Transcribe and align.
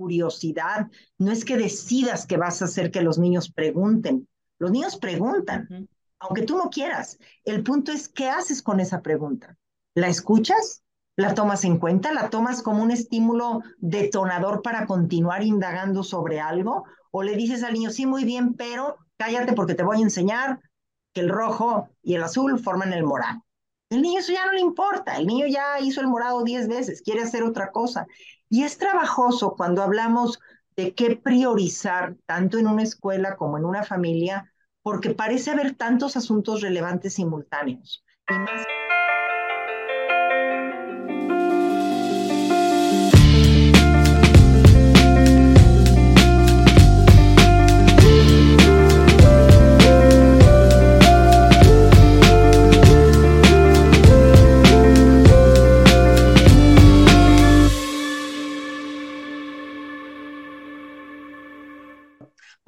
curiosidad, 0.00 0.86
no 1.18 1.30
es 1.30 1.44
que 1.44 1.58
decidas 1.58 2.26
que 2.26 2.38
vas 2.38 2.62
a 2.62 2.64
hacer 2.64 2.90
que 2.90 3.02
los 3.02 3.18
niños 3.18 3.52
pregunten. 3.52 4.26
Los 4.58 4.70
niños 4.70 4.96
preguntan, 4.96 5.88
aunque 6.18 6.42
tú 6.42 6.56
no 6.56 6.70
quieras. 6.70 7.18
El 7.44 7.62
punto 7.62 7.92
es, 7.92 8.08
¿qué 8.08 8.30
haces 8.30 8.62
con 8.62 8.80
esa 8.80 9.02
pregunta? 9.02 9.58
¿La 9.94 10.08
escuchas? 10.08 10.82
¿La 11.16 11.34
tomas 11.34 11.64
en 11.64 11.76
cuenta? 11.76 12.14
¿La 12.14 12.30
tomas 12.30 12.62
como 12.62 12.82
un 12.82 12.90
estímulo 12.90 13.60
detonador 13.76 14.62
para 14.62 14.86
continuar 14.86 15.42
indagando 15.42 16.02
sobre 16.02 16.40
algo? 16.40 16.84
¿O 17.10 17.22
le 17.22 17.36
dices 17.36 17.62
al 17.62 17.74
niño, 17.74 17.90
sí, 17.90 18.06
muy 18.06 18.24
bien, 18.24 18.54
pero 18.54 18.96
cállate 19.18 19.52
porque 19.52 19.74
te 19.74 19.82
voy 19.82 19.98
a 19.98 20.04
enseñar 20.04 20.60
que 21.12 21.20
el 21.20 21.28
rojo 21.28 21.90
y 22.02 22.14
el 22.14 22.22
azul 22.22 22.58
forman 22.58 22.94
el 22.94 23.04
morado? 23.04 23.44
El 23.90 24.00
niño 24.00 24.20
eso 24.20 24.32
ya 24.32 24.46
no 24.46 24.52
le 24.52 24.60
importa, 24.60 25.18
el 25.18 25.26
niño 25.26 25.46
ya 25.46 25.78
hizo 25.80 26.00
el 26.00 26.06
morado 26.06 26.42
diez 26.42 26.68
veces, 26.68 27.02
quiere 27.02 27.22
hacer 27.22 27.42
otra 27.42 27.70
cosa. 27.70 28.06
Y 28.50 28.64
es 28.64 28.76
trabajoso 28.78 29.54
cuando 29.56 29.82
hablamos 29.82 30.40
de 30.76 30.94
qué 30.94 31.16
priorizar, 31.16 32.16
tanto 32.26 32.58
en 32.58 32.66
una 32.66 32.82
escuela 32.82 33.36
como 33.36 33.56
en 33.56 33.64
una 33.64 33.84
familia, 33.84 34.52
porque 34.82 35.10
parece 35.10 35.52
haber 35.52 35.76
tantos 35.76 36.16
asuntos 36.16 36.60
relevantes 36.60 37.14
simultáneos. 37.14 38.04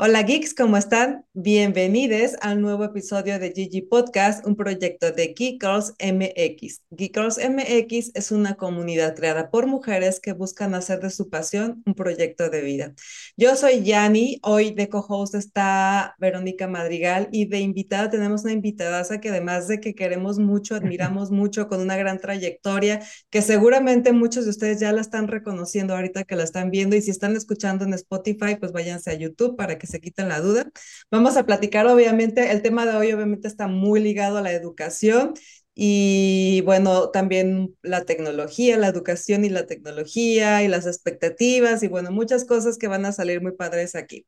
Hola 0.05 0.24
geeks, 0.24 0.52
¿cómo 0.52 0.77
están? 0.77 1.24
Bienvenidos 1.32 2.32
al 2.40 2.60
nuevo 2.60 2.82
episodio 2.82 3.38
de 3.38 3.52
Gigi 3.52 3.82
Podcast, 3.82 4.45
un 4.45 4.57
proyecto 4.57 5.13
de 5.13 5.29
Geek 5.29 5.63
Girls 5.63 5.95
MX. 6.01 6.82
Geek 6.90 7.15
Girls 7.16 7.38
MX 7.38 8.10
es 8.15 8.32
una 8.32 8.57
comunidad 8.57 9.15
creada 9.15 9.49
por 9.49 9.68
mujeres 9.68 10.18
que 10.18 10.32
buscan 10.32 10.74
hacer 10.74 10.99
de 10.99 11.10
su 11.10 11.30
pasión 11.30 11.85
un 11.87 11.95
proyecto 11.95 12.51
de 12.51 12.63
vida. 12.63 12.95
Yo 13.37 13.54
soy 13.54 13.85
Yani, 13.85 14.41
hoy 14.43 14.73
de 14.73 14.88
co-host 14.88 15.37
está 15.37 16.16
Verónica 16.19 16.66
Madrigal 16.66 17.29
y 17.30 17.46
de 17.46 17.60
invitada 17.60 18.10
tenemos 18.10 18.43
una 18.43 18.54
invitada 18.54 19.04
que 19.21 19.29
además 19.29 19.69
de 19.69 19.79
que 19.79 19.95
queremos 19.95 20.41
mucho, 20.41 20.74
admiramos 20.74 21.30
mucho, 21.30 21.69
con 21.69 21.80
una 21.80 21.96
gran 21.96 22.19
trayectoria, 22.19 23.07
que 23.30 23.41
seguramente 23.41 24.13
muchos 24.13 24.46
de 24.46 24.51
ustedes 24.51 24.80
ya 24.80 24.91
la 24.91 25.01
están 25.01 25.29
reconociendo 25.29 25.95
ahorita 25.95 26.24
que 26.24 26.35
la 26.35 26.43
están 26.43 26.73
viendo 26.73 26.96
y 26.96 27.02
si 27.02 27.13
están 27.13 27.37
escuchando 27.37 27.85
en 27.85 27.95
Spotify, 27.95 28.57
pues 28.59 28.73
váyanse 28.73 29.09
a 29.09 29.15
YouTube 29.15 29.57
para 29.57 29.79
que 29.79 29.91
se 29.93 30.01
quiten 30.01 30.29
la 30.29 30.40
duda. 30.40 30.71
Vamos 31.10 31.37
a 31.37 31.46
platicar, 31.46 31.87
obviamente, 31.87 32.51
el 32.51 32.62
tema 32.62 32.87
de 32.87 32.96
hoy 32.96 33.12
obviamente 33.12 33.48
está 33.48 33.68
muy 33.68 34.01
ligado 34.01 34.38
a 34.38 34.43
la 34.43 34.52
educación 34.52 35.35
y 35.74 36.60
bueno, 36.66 37.10
también 37.10 37.76
la 37.82 38.04
tecnología, 38.04 38.76
la 38.76 38.88
educación 38.88 39.45
y 39.45 39.48
la 39.48 39.66
tecnología 39.66 40.63
y 40.63 40.68
las 40.68 40.87
expectativas 40.87 41.82
y 41.82 41.88
bueno, 41.88 42.10
muchas 42.10 42.45
cosas 42.45 42.76
que 42.79 42.88
van 42.88 43.07
a 43.07 43.13
salir 43.13 43.40
muy 43.40 43.52
padres 43.52 43.95
aquí. 43.95 44.26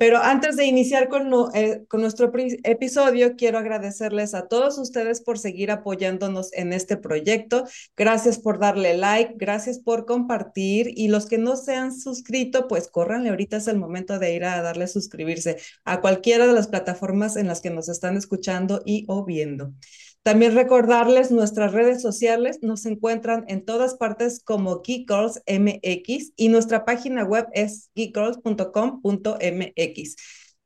Pero 0.00 0.16
antes 0.16 0.56
de 0.56 0.64
iniciar 0.64 1.10
con, 1.10 1.30
eh, 1.52 1.84
nuestro 1.92 2.32
episodio, 2.64 3.36
quiero 3.36 3.58
agradecerles 3.58 4.32
a 4.32 4.48
todos 4.48 4.78
ustedes 4.78 5.20
por 5.20 5.38
seguir 5.38 5.70
apoyándonos 5.70 6.54
en 6.54 6.72
este 6.72 6.96
proyecto. 6.96 7.64
Gracias 7.98 8.38
por 8.38 8.58
darle 8.58 8.96
like, 8.96 9.34
gracias 9.36 9.78
por 9.78 10.06
compartir 10.06 10.90
y 10.96 11.08
los 11.08 11.26
que 11.26 11.36
no 11.36 11.54
se 11.54 11.74
han 11.74 11.92
suscrito, 11.94 12.66
pues 12.66 12.88
córranle, 12.88 13.28
ahorita 13.28 13.58
es 13.58 13.68
el 13.68 13.76
momento 13.76 14.18
de 14.18 14.32
ir 14.32 14.46
a 14.46 14.62
darle 14.62 14.86
suscribirse 14.86 15.58
a 15.84 16.00
cualquiera 16.00 16.46
de 16.46 16.54
las 16.54 16.68
plataformas 16.68 17.36
en 17.36 17.46
las 17.46 17.60
que 17.60 17.68
nos 17.68 17.90
están 17.90 18.16
escuchando 18.16 18.80
y 18.86 19.04
o 19.06 19.26
viendo. 19.26 19.74
También 20.22 20.54
recordarles 20.54 21.30
nuestras 21.30 21.72
redes 21.72 22.02
sociales, 22.02 22.58
nos 22.60 22.84
encuentran 22.84 23.44
en 23.48 23.64
todas 23.64 23.94
partes 23.94 24.42
como 24.44 24.82
Geek 24.82 25.10
MX 25.46 26.32
y 26.36 26.48
nuestra 26.48 26.84
página 26.84 27.24
web 27.24 27.46
es 27.54 27.90
geekgirls.com.mx. 27.94 30.16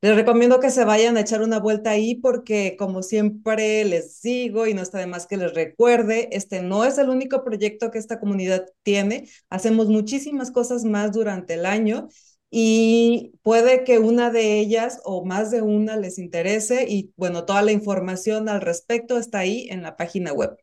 Les 0.01 0.15
recomiendo 0.15 0.59
que 0.59 0.71
se 0.71 0.83
vayan 0.83 1.15
a 1.15 1.21
echar 1.21 1.41
una 1.41 1.59
vuelta 1.59 1.91
ahí 1.91 2.15
porque 2.15 2.75
como 2.77 3.01
siempre 3.01 3.85
les 3.85 4.21
digo 4.21 4.67
y 4.67 4.73
no 4.73 4.81
está 4.81 4.99
de 4.99 5.07
más 5.07 5.25
que 5.25 5.37
les 5.37 5.53
recuerde, 5.53 6.27
este 6.31 6.61
no 6.61 6.83
es 6.83 6.97
el 6.97 7.09
único 7.09 7.43
proyecto 7.43 7.91
que 7.91 7.97
esta 7.97 8.19
comunidad 8.19 8.65
tiene. 8.83 9.29
Hacemos 9.49 9.87
muchísimas 9.87 10.51
cosas 10.51 10.83
más 10.83 11.13
durante 11.13 11.53
el 11.55 11.65
año 11.65 12.09
y 12.49 13.33
puede 13.43 13.83
que 13.83 13.99
una 13.99 14.29
de 14.29 14.59
ellas 14.59 14.99
o 15.03 15.25
más 15.25 15.51
de 15.51 15.61
una 15.61 15.97
les 15.97 16.17
interese 16.19 16.85
y 16.87 17.13
bueno, 17.17 17.45
toda 17.45 17.61
la 17.61 17.71
información 17.71 18.49
al 18.49 18.61
respecto 18.61 19.17
está 19.17 19.39
ahí 19.39 19.67
en 19.69 19.81
la 19.83 19.97
página 19.97 20.31
web. 20.33 20.57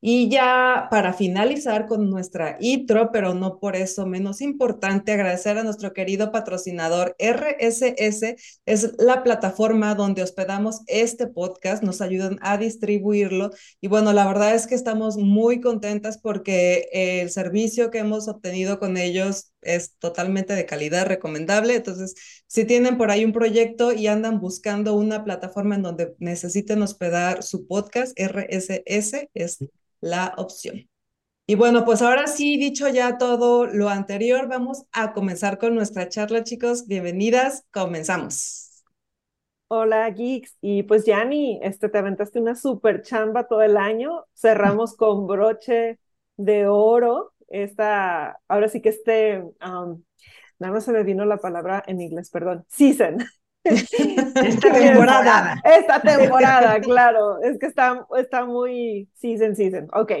Y 0.00 0.28
ya 0.28 0.88
para 0.90 1.14
finalizar 1.14 1.86
con 1.86 2.10
nuestra 2.10 2.58
intro, 2.60 3.10
pero 3.12 3.34
no 3.34 3.58
por 3.58 3.76
eso 3.76 4.06
menos 4.06 4.40
importante, 4.40 5.12
agradecer 5.12 5.56
a 5.58 5.64
nuestro 5.64 5.92
querido 5.94 6.30
patrocinador 6.30 7.16
RSS, 7.18 8.36
es 8.66 8.92
la 8.98 9.22
plataforma 9.24 9.94
donde 9.94 10.22
hospedamos 10.22 10.82
este 10.86 11.26
podcast, 11.26 11.82
nos 11.82 12.00
ayudan 12.02 12.38
a 12.42 12.58
distribuirlo 12.58 13.50
y 13.80 13.88
bueno, 13.88 14.12
la 14.12 14.26
verdad 14.26 14.54
es 14.54 14.66
que 14.66 14.74
estamos 14.74 15.16
muy 15.16 15.60
contentas 15.60 16.18
porque 16.18 16.88
el 16.92 17.30
servicio 17.30 17.90
que 17.90 17.98
hemos 17.98 18.28
obtenido 18.28 18.78
con 18.78 18.98
ellos 18.98 19.52
es 19.66 19.96
totalmente 19.98 20.54
de 20.54 20.66
calidad, 20.66 21.06
recomendable. 21.06 21.74
Entonces, 21.76 22.14
si 22.46 22.64
tienen 22.64 22.96
por 22.98 23.10
ahí 23.10 23.24
un 23.24 23.32
proyecto 23.32 23.92
y 23.92 24.06
andan 24.06 24.40
buscando 24.40 24.94
una 24.94 25.24
plataforma 25.24 25.74
en 25.74 25.82
donde 25.82 26.14
necesiten 26.18 26.82
hospedar 26.82 27.42
su 27.42 27.66
podcast, 27.66 28.18
RSS 28.18 29.30
es 29.34 29.58
la 30.00 30.34
opción. 30.36 30.88
Y 31.48 31.54
bueno, 31.54 31.84
pues 31.84 32.02
ahora 32.02 32.26
sí, 32.26 32.56
dicho 32.56 32.88
ya 32.88 33.18
todo 33.18 33.66
lo 33.66 33.88
anterior, 33.88 34.48
vamos 34.48 34.82
a 34.92 35.12
comenzar 35.12 35.58
con 35.58 35.74
nuestra 35.76 36.08
charla, 36.08 36.42
chicos. 36.42 36.86
Bienvenidas, 36.88 37.64
comenzamos. 37.70 38.66
Hola, 39.68 40.08
geeks. 40.10 40.56
Y 40.60 40.84
pues, 40.84 41.04
Yani, 41.06 41.58
este, 41.62 41.88
te 41.88 41.98
aventaste 41.98 42.40
una 42.40 42.54
super 42.54 43.02
chamba 43.02 43.48
todo 43.48 43.62
el 43.62 43.76
año. 43.76 44.24
Cerramos 44.34 44.96
con 44.96 45.26
broche 45.26 45.98
de 46.36 46.66
oro. 46.68 47.32
Esta, 47.48 48.40
ahora 48.48 48.68
sí 48.68 48.80
que 48.80 48.90
este, 48.90 49.40
um, 49.40 50.02
nada 50.58 50.72
más 50.74 50.84
se 50.84 50.92
me 50.92 51.02
vino 51.04 51.24
la 51.24 51.38
palabra 51.38 51.82
en 51.86 52.00
inglés, 52.00 52.30
perdón, 52.30 52.64
season. 52.68 53.18
Esta 53.64 54.72
temporada. 54.72 55.60
Esta 55.64 56.00
temporada, 56.00 56.80
claro. 56.80 57.42
Es 57.42 57.58
que 57.58 57.66
está, 57.66 58.06
está 58.18 58.44
muy 58.44 59.08
season, 59.14 59.56
season. 59.56 59.88
Ok. 59.92 60.12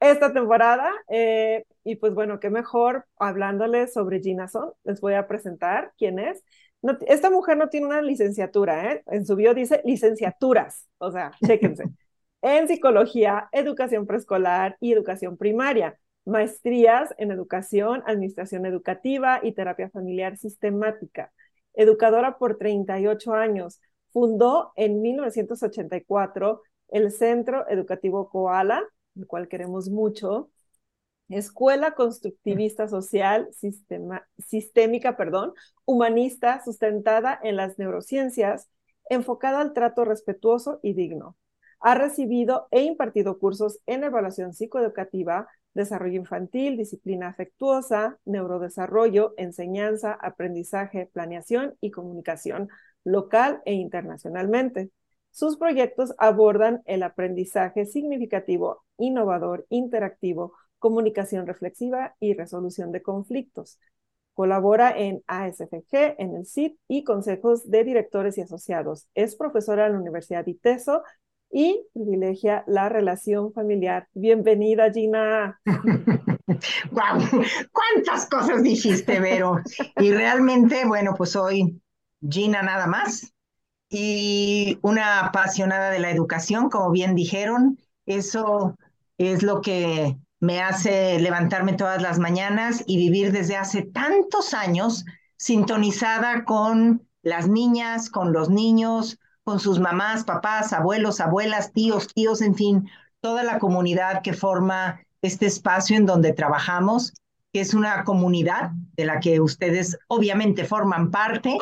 Esta 0.00 0.32
temporada, 0.32 0.90
eh, 1.08 1.64
y 1.84 1.96
pues 1.96 2.14
bueno, 2.14 2.40
qué 2.40 2.48
mejor 2.48 3.06
hablándoles 3.18 3.92
sobre 3.92 4.20
Gina 4.20 4.48
Son. 4.48 4.72
Les 4.84 5.00
voy 5.00 5.12
a 5.14 5.26
presentar 5.28 5.92
quién 5.98 6.18
es. 6.18 6.42
esta 7.06 7.28
mujer 7.28 7.58
no 7.58 7.68
tiene 7.68 7.86
una 7.86 8.00
licenciatura, 8.00 8.92
¿eh? 8.92 9.02
En 9.06 9.26
su 9.26 9.36
bio 9.36 9.52
dice 9.52 9.82
licenciaturas. 9.84 10.88
O 10.98 11.10
sea, 11.12 11.32
chéquense. 11.46 11.84
en 12.42 12.66
psicología, 12.66 13.48
educación 13.52 14.06
preescolar 14.06 14.76
y 14.80 14.92
educación 14.92 15.36
primaria 15.36 15.98
maestrías 16.24 17.14
en 17.18 17.30
educación, 17.30 18.02
administración 18.06 18.66
educativa 18.66 19.40
y 19.42 19.52
terapia 19.52 19.90
familiar 19.90 20.36
sistemática 20.36 21.32
educadora 21.74 22.38
por 22.38 22.58
38 22.58 23.34
años. 23.34 23.80
Fundó 24.12 24.72
en 24.76 25.00
1984 25.00 26.62
el 26.88 27.12
Centro 27.12 27.68
Educativo 27.68 28.28
Koala, 28.28 28.82
el 29.16 29.26
cual 29.26 29.48
queremos 29.48 29.88
mucho, 29.88 30.50
Escuela 31.28 31.92
Constructivista 31.92 32.88
Social 32.88 33.48
Sistémica, 34.38 35.16
perdón, 35.16 35.54
humanista, 35.84 36.60
sustentada 36.64 37.38
en 37.42 37.54
las 37.54 37.78
neurociencias, 37.78 38.68
enfocada 39.08 39.60
al 39.60 39.72
trato 39.72 40.04
respetuoso 40.04 40.80
y 40.82 40.94
digno. 40.94 41.36
Ha 41.78 41.94
recibido 41.94 42.66
e 42.72 42.82
impartido 42.82 43.38
cursos 43.38 43.78
en 43.86 44.02
evaluación 44.02 44.52
psicoeducativa, 44.52 45.46
desarrollo 45.74 46.16
infantil, 46.16 46.76
disciplina 46.76 47.28
afectuosa, 47.28 48.18
neurodesarrollo, 48.24 49.34
enseñanza, 49.36 50.12
aprendizaje, 50.12 51.06
planeación 51.12 51.74
y 51.80 51.90
comunicación 51.90 52.68
local 53.04 53.62
e 53.64 53.74
internacionalmente. 53.74 54.90
Sus 55.30 55.56
proyectos 55.56 56.12
abordan 56.18 56.82
el 56.86 57.02
aprendizaje 57.02 57.86
significativo, 57.86 58.84
innovador, 58.98 59.66
interactivo, 59.68 60.54
comunicación 60.78 61.46
reflexiva 61.46 62.16
y 62.18 62.34
resolución 62.34 62.90
de 62.90 63.02
conflictos. 63.02 63.78
Colabora 64.34 64.96
en 64.96 65.22
ASFG, 65.26 66.16
en 66.18 66.34
el 66.34 66.46
CIT 66.46 66.78
y 66.88 67.04
consejos 67.04 67.70
de 67.70 67.84
directores 67.84 68.38
y 68.38 68.40
asociados. 68.40 69.06
Es 69.14 69.36
profesora 69.36 69.86
en 69.86 69.92
la 69.92 70.00
Universidad 70.00 70.46
ITESO 70.46 71.02
y 71.50 71.84
privilegia 71.92 72.64
la 72.66 72.88
relación 72.88 73.52
familiar. 73.52 74.08
Bienvenida, 74.14 74.92
Gina. 74.92 75.60
¡Guau! 76.90 77.20
¿Cuántas 77.72 78.26
cosas 78.28 78.62
dijiste, 78.62 79.20
Vero? 79.20 79.60
Y 79.96 80.12
realmente, 80.12 80.84
bueno, 80.86 81.14
pues 81.16 81.30
soy 81.30 81.80
Gina 82.28 82.62
nada 82.62 82.86
más 82.86 83.32
y 83.88 84.78
una 84.82 85.26
apasionada 85.26 85.90
de 85.90 85.98
la 85.98 86.10
educación, 86.10 86.70
como 86.70 86.90
bien 86.92 87.14
dijeron. 87.14 87.78
Eso 88.06 88.76
es 89.18 89.42
lo 89.42 89.60
que 89.60 90.16
me 90.38 90.60
hace 90.60 91.18
levantarme 91.18 91.74
todas 91.74 92.00
las 92.00 92.18
mañanas 92.18 92.84
y 92.86 92.96
vivir 92.96 93.32
desde 93.32 93.56
hace 93.56 93.82
tantos 93.82 94.54
años 94.54 95.04
sintonizada 95.36 96.44
con 96.44 97.06
las 97.22 97.48
niñas, 97.48 98.08
con 98.08 98.32
los 98.32 98.48
niños, 98.48 99.18
con 99.44 99.60
sus 99.60 99.78
mamás, 99.78 100.24
papás, 100.24 100.72
abuelos, 100.72 101.20
abuelas, 101.20 101.72
tíos, 101.72 102.08
tíos, 102.14 102.40
en 102.42 102.54
fin, 102.54 102.88
toda 103.20 103.42
la 103.42 103.58
comunidad 103.58 104.22
que 104.22 104.32
forma 104.32 105.00
este 105.22 105.46
espacio 105.46 105.96
en 105.96 106.06
donde 106.06 106.32
trabajamos, 106.32 107.12
que 107.52 107.60
es 107.60 107.74
una 107.74 108.04
comunidad 108.04 108.70
de 108.96 109.04
la 109.04 109.20
que 109.20 109.40
ustedes 109.40 109.98
obviamente 110.08 110.64
forman 110.64 111.10
parte, 111.10 111.58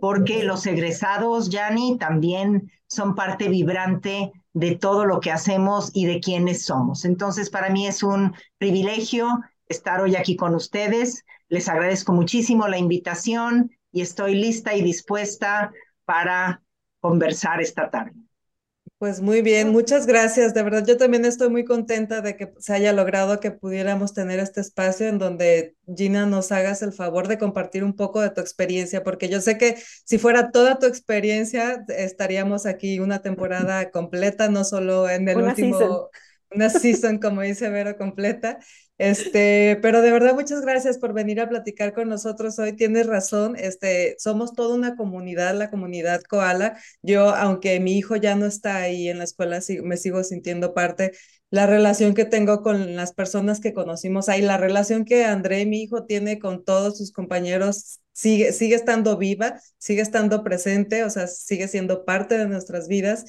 porque 0.00 0.44
los 0.44 0.66
egresados, 0.66 1.50
Yanni, 1.50 1.98
también 1.98 2.70
son 2.86 3.14
parte 3.14 3.48
vibrante 3.48 4.32
de 4.52 4.76
todo 4.76 5.04
lo 5.04 5.20
que 5.20 5.30
hacemos 5.30 5.90
y 5.94 6.06
de 6.06 6.20
quiénes 6.20 6.64
somos. 6.64 7.04
Entonces, 7.04 7.50
para 7.50 7.70
mí 7.70 7.86
es 7.86 8.02
un 8.02 8.34
privilegio 8.58 9.40
estar 9.68 10.00
hoy 10.00 10.16
aquí 10.16 10.36
con 10.36 10.54
ustedes. 10.54 11.24
Les 11.48 11.68
agradezco 11.68 12.12
muchísimo 12.12 12.68
la 12.68 12.78
invitación 12.78 13.70
y 13.92 14.02
estoy 14.02 14.34
lista 14.34 14.74
y 14.74 14.82
dispuesta 14.82 15.72
para 16.04 16.62
conversar 17.00 17.60
esta 17.60 17.90
tarde. 17.90 18.12
Pues 18.98 19.22
muy 19.22 19.40
bien, 19.40 19.70
muchas 19.70 20.06
gracias. 20.06 20.52
De 20.52 20.62
verdad, 20.62 20.84
yo 20.86 20.98
también 20.98 21.24
estoy 21.24 21.48
muy 21.48 21.64
contenta 21.64 22.20
de 22.20 22.36
que 22.36 22.52
se 22.58 22.74
haya 22.74 22.92
logrado 22.92 23.40
que 23.40 23.50
pudiéramos 23.50 24.12
tener 24.12 24.38
este 24.40 24.60
espacio 24.60 25.08
en 25.08 25.18
donde 25.18 25.74
Gina 25.96 26.26
nos 26.26 26.52
hagas 26.52 26.82
el 26.82 26.92
favor 26.92 27.26
de 27.26 27.38
compartir 27.38 27.82
un 27.82 27.96
poco 27.96 28.20
de 28.20 28.28
tu 28.28 28.42
experiencia, 28.42 29.02
porque 29.02 29.30
yo 29.30 29.40
sé 29.40 29.56
que 29.56 29.78
si 30.04 30.18
fuera 30.18 30.50
toda 30.50 30.78
tu 30.78 30.84
experiencia, 30.84 31.82
estaríamos 31.88 32.66
aquí 32.66 33.00
una 33.00 33.22
temporada 33.22 33.90
completa, 33.90 34.50
no 34.50 34.64
solo 34.64 35.08
en 35.08 35.28
el 35.30 35.38
último, 35.38 36.10
una 36.50 36.68
season, 36.68 37.18
como 37.18 37.40
dice 37.40 37.70
Vero, 37.70 37.96
completa. 37.96 38.58
Este, 39.00 39.78
pero 39.80 40.02
de 40.02 40.12
verdad, 40.12 40.34
muchas 40.34 40.60
gracias 40.60 40.98
por 40.98 41.14
venir 41.14 41.40
a 41.40 41.48
platicar 41.48 41.94
con 41.94 42.10
nosotros 42.10 42.58
hoy. 42.58 42.74
Tienes 42.74 43.06
razón, 43.06 43.56
este, 43.56 44.14
somos 44.18 44.52
toda 44.52 44.74
una 44.74 44.94
comunidad, 44.94 45.54
la 45.56 45.70
comunidad 45.70 46.20
Koala. 46.28 46.76
Yo, 47.00 47.30
aunque 47.34 47.80
mi 47.80 47.96
hijo 47.96 48.16
ya 48.16 48.34
no 48.34 48.44
está 48.44 48.76
ahí 48.76 49.08
en 49.08 49.16
la 49.16 49.24
escuela, 49.24 49.60
me 49.82 49.96
sigo 49.96 50.22
sintiendo 50.22 50.74
parte. 50.74 51.12
La 51.48 51.66
relación 51.66 52.12
que 52.12 52.26
tengo 52.26 52.62
con 52.62 52.94
las 52.94 53.14
personas 53.14 53.60
que 53.60 53.72
conocimos 53.72 54.28
ahí, 54.28 54.42
la 54.42 54.58
relación 54.58 55.06
que 55.06 55.24
André, 55.24 55.64
mi 55.64 55.80
hijo, 55.82 56.04
tiene 56.04 56.38
con 56.38 56.62
todos 56.62 56.98
sus 56.98 57.10
compañeros, 57.10 58.00
sigue, 58.12 58.52
sigue 58.52 58.74
estando 58.74 59.16
viva, 59.16 59.58
sigue 59.78 60.02
estando 60.02 60.44
presente, 60.44 61.04
o 61.04 61.10
sea, 61.10 61.26
sigue 61.26 61.68
siendo 61.68 62.04
parte 62.04 62.36
de 62.36 62.46
nuestras 62.48 62.86
vidas. 62.86 63.24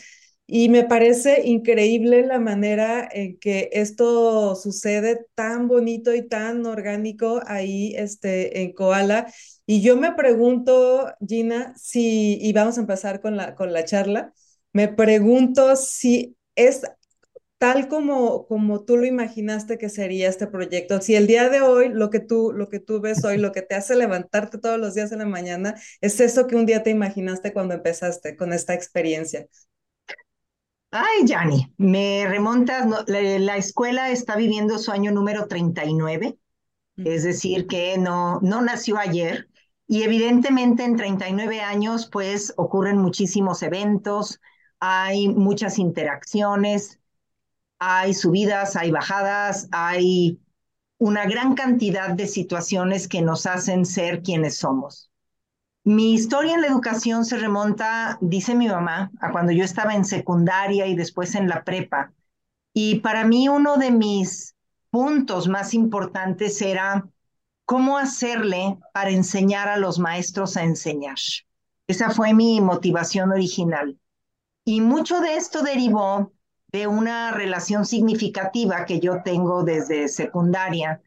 Y 0.53 0.67
me 0.67 0.83
parece 0.83 1.43
increíble 1.47 2.25
la 2.25 2.37
manera 2.37 3.07
en 3.09 3.39
que 3.39 3.69
esto 3.71 4.53
sucede 4.57 5.25
tan 5.33 5.69
bonito 5.69 6.13
y 6.13 6.27
tan 6.27 6.65
orgánico 6.65 7.39
ahí 7.47 7.93
este, 7.95 8.61
en 8.61 8.73
Koala. 8.73 9.31
Y 9.65 9.81
yo 9.81 9.95
me 9.95 10.11
pregunto, 10.13 11.07
Gina, 11.25 11.73
si, 11.77 12.37
y 12.41 12.51
vamos 12.51 12.77
a 12.77 12.81
empezar 12.81 13.21
con 13.21 13.37
la, 13.37 13.55
con 13.55 13.71
la 13.71 13.85
charla, 13.85 14.33
me 14.73 14.89
pregunto 14.89 15.77
si 15.77 16.35
es 16.55 16.81
tal 17.57 17.87
como, 17.87 18.45
como 18.47 18.83
tú 18.83 18.97
lo 18.97 19.05
imaginaste 19.05 19.77
que 19.77 19.87
sería 19.87 20.27
este 20.27 20.47
proyecto. 20.47 20.99
Si 20.99 21.15
el 21.15 21.27
día 21.27 21.47
de 21.47 21.61
hoy 21.61 21.89
lo 21.89 22.09
que, 22.09 22.19
tú, 22.19 22.51
lo 22.53 22.67
que 22.67 22.81
tú 22.81 22.99
ves 22.99 23.23
hoy, 23.23 23.37
lo 23.39 23.53
que 23.53 23.61
te 23.61 23.75
hace 23.75 23.95
levantarte 23.95 24.57
todos 24.57 24.79
los 24.79 24.95
días 24.95 25.13
en 25.13 25.19
la 25.19 25.25
mañana, 25.25 25.75
es 26.01 26.19
eso 26.19 26.45
que 26.47 26.57
un 26.57 26.65
día 26.65 26.83
te 26.83 26.89
imaginaste 26.89 27.53
cuando 27.53 27.73
empezaste 27.73 28.35
con 28.35 28.51
esta 28.51 28.73
experiencia. 28.73 29.47
Ay, 30.91 31.25
Yanni, 31.25 31.73
me 31.77 32.25
remontas, 32.27 32.85
la, 33.07 33.55
escuela 33.57 34.09
está 34.09 34.35
viviendo 34.35 34.77
su 34.77 34.91
año 34.91 35.11
número 35.11 35.47
39, 35.47 36.37
es 36.97 37.23
decir, 37.23 37.67
que 37.67 37.97
no, 37.97 38.39
no 38.41 38.61
nació 38.61 38.97
ayer 38.97 39.49
y 39.87 40.03
evidentemente 40.03 40.83
en 40.83 40.97
39 40.97 41.61
años 41.61 42.09
pues 42.11 42.53
ocurren 42.57 42.97
muchísimos 42.97 43.63
eventos, 43.63 44.41
hay 44.79 45.29
muchas 45.29 45.79
interacciones, 45.79 46.99
hay 47.79 48.13
subidas, 48.13 48.75
hay 48.75 48.91
bajadas, 48.91 49.67
hay 49.71 50.39
una 50.97 51.25
gran 51.25 51.55
cantidad 51.55 52.09
de 52.09 52.27
situaciones 52.27 53.07
que 53.07 53.21
nos 53.21 53.45
hacen 53.45 53.85
ser 53.85 54.23
quienes 54.23 54.57
somos. 54.57 55.10
Mi 55.83 56.13
historia 56.13 56.53
en 56.53 56.61
la 56.61 56.67
educación 56.67 57.25
se 57.25 57.37
remonta, 57.37 58.19
dice 58.21 58.53
mi 58.53 58.67
mamá, 58.67 59.11
a 59.19 59.31
cuando 59.31 59.51
yo 59.51 59.63
estaba 59.63 59.95
en 59.95 60.05
secundaria 60.05 60.85
y 60.85 60.95
después 60.95 61.33
en 61.33 61.49
la 61.49 61.63
prepa. 61.63 62.13
Y 62.71 62.99
para 62.99 63.25
mí 63.25 63.49
uno 63.49 63.77
de 63.77 63.89
mis 63.89 64.55
puntos 64.91 65.47
más 65.47 65.73
importantes 65.73 66.61
era 66.61 67.07
cómo 67.65 67.97
hacerle 67.97 68.77
para 68.93 69.09
enseñar 69.09 69.69
a 69.69 69.77
los 69.77 69.97
maestros 69.97 70.55
a 70.55 70.63
enseñar. 70.63 71.17
Esa 71.87 72.11
fue 72.11 72.33
mi 72.35 72.61
motivación 72.61 73.31
original. 73.31 73.97
Y 74.63 74.81
mucho 74.81 75.19
de 75.19 75.35
esto 75.35 75.63
derivó 75.63 76.31
de 76.71 76.85
una 76.85 77.31
relación 77.31 77.85
significativa 77.85 78.85
que 78.85 78.99
yo 78.99 79.23
tengo 79.23 79.63
desde 79.63 80.07
secundaria 80.07 81.01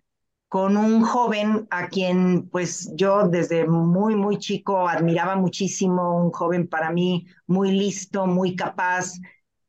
con 0.49 0.77
un 0.77 1.03
joven 1.03 1.67
a 1.71 1.89
quien 1.89 2.49
pues 2.49 2.93
yo 2.95 3.29
desde 3.29 3.67
muy, 3.67 4.15
muy 4.15 4.39
chico 4.39 4.89
admiraba 4.89 5.37
muchísimo, 5.37 6.17
un 6.23 6.31
joven 6.31 6.69
para 6.69 6.91
mí 6.91 7.27
muy 7.47 7.73
listo, 7.73 8.27
muy 8.27 8.55
capaz, 8.57 9.15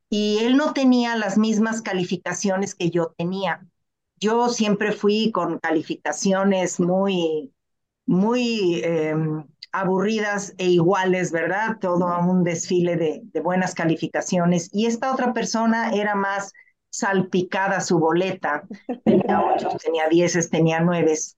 y 0.08 0.38
él 0.40 0.56
no 0.56 0.72
tenía 0.72 1.16
las 1.16 1.36
mismas 1.38 1.82
calificaciones 1.82 2.74
que 2.74 2.90
yo 2.90 3.12
tenía. 3.18 3.66
Yo 4.18 4.48
siempre 4.48 4.92
fui 4.92 5.32
con 5.32 5.58
calificaciones 5.58 6.80
muy, 6.80 7.52
muy 8.06 8.80
em, 8.84 9.44
aburridas 9.72 10.54
e 10.58 10.66
iguales, 10.68 11.32
¿verdad? 11.32 11.78
Todo 11.80 12.06
un 12.20 12.44
desfile 12.44 12.96
de, 12.96 13.20
de 13.24 13.40
buenas 13.40 13.74
calificaciones. 13.74 14.70
Y 14.72 14.86
esta 14.86 15.12
otra 15.12 15.32
persona 15.34 15.90
era 15.92 16.14
más 16.14 16.52
salpicada 16.98 17.80
su 17.80 17.98
boleta. 17.98 18.64
Tenía 19.04 19.42
ocho, 19.42 19.68
tenía 19.82 20.08
dieces, 20.08 20.50
tenía 20.50 20.80
nueves. 20.80 21.36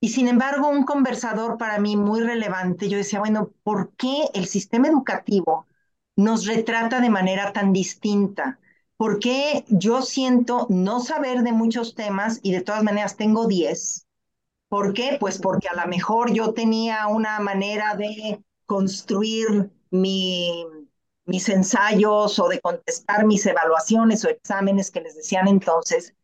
Y 0.00 0.10
sin 0.10 0.28
embargo, 0.28 0.68
un 0.68 0.84
conversador 0.84 1.58
para 1.58 1.78
mí 1.78 1.96
muy 1.96 2.20
relevante, 2.20 2.88
yo 2.88 2.98
decía, 2.98 3.18
bueno, 3.18 3.50
¿por 3.62 3.92
qué 3.96 4.28
el 4.34 4.46
sistema 4.46 4.88
educativo 4.88 5.66
nos 6.16 6.46
retrata 6.46 7.00
de 7.00 7.10
manera 7.10 7.52
tan 7.52 7.72
distinta? 7.72 8.58
¿Por 8.96 9.18
qué 9.18 9.64
yo 9.68 10.02
siento 10.02 10.66
no 10.68 11.00
saber 11.00 11.42
de 11.42 11.52
muchos 11.52 11.94
temas 11.94 12.40
y 12.42 12.52
de 12.52 12.60
todas 12.60 12.82
maneras 12.82 13.16
tengo 13.16 13.46
diez? 13.46 14.06
¿Por 14.68 14.92
qué? 14.92 15.16
Pues 15.18 15.38
porque 15.38 15.68
a 15.68 15.80
lo 15.80 15.88
mejor 15.88 16.32
yo 16.32 16.52
tenía 16.52 17.06
una 17.06 17.40
manera 17.40 17.94
de 17.94 18.42
construir 18.66 19.70
mi 19.90 20.64
mis 21.28 21.48
ensayos 21.50 22.38
o 22.38 22.48
de 22.48 22.60
contestar 22.60 23.26
mis 23.26 23.44
evaluaciones 23.46 24.24
o 24.24 24.28
exámenes 24.30 24.90
que 24.90 25.02
les 25.02 25.14
decían 25.14 25.46
entonces. 25.46 26.14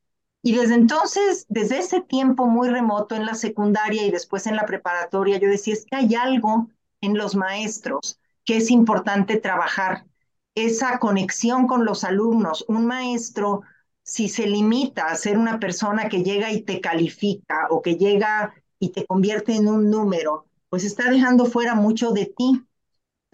Y 0.43 0.57
desde 0.57 0.75
entonces, 0.75 1.47
desde 1.49 1.79
ese 1.79 2.01
tiempo 2.01 2.47
muy 2.47 2.69
remoto 2.69 3.15
en 3.15 3.27
la 3.27 3.35
secundaria 3.35 4.03
y 4.05 4.11
después 4.11 4.47
en 4.47 4.57
la 4.57 4.67
preparatoria, 4.67 5.39
yo 5.39 5.49
decía, 5.49 5.75
es 5.75 5.85
que 5.85 5.97
hay 5.97 6.15
algo 6.15 6.69
en 7.01 7.17
los 7.19 7.37
maestros 7.37 8.19
que 8.45 8.57
es 8.57 8.71
importante 8.71 9.37
trabajar, 9.37 10.07
esa 10.55 10.99
conexión 10.99 11.67
con 11.67 11.85
los 11.85 12.05
alumnos. 12.05 12.65
Un 12.69 12.87
maestro, 12.87 13.63
si 14.03 14.29
se 14.29 14.47
limita 14.47 15.07
a 15.07 15.17
ser 15.17 15.39
una 15.39 15.59
persona 15.59 16.09
que 16.09 16.23
llega 16.23 16.51
y 16.51 16.63
te 16.63 16.81
califica 16.81 17.67
o 17.71 17.83
que 17.83 17.97
llega 17.97 18.55
y 18.79 18.91
te 18.91 19.07
convierte 19.07 19.55
en 19.55 19.69
un 19.69 19.91
número, 19.91 20.47
pues 20.71 20.85
está 20.85 21.11
dejando 21.11 21.47
fuera 21.47 21.75
mucho 21.75 22.13
de 22.13 22.27
ti. 22.27 22.65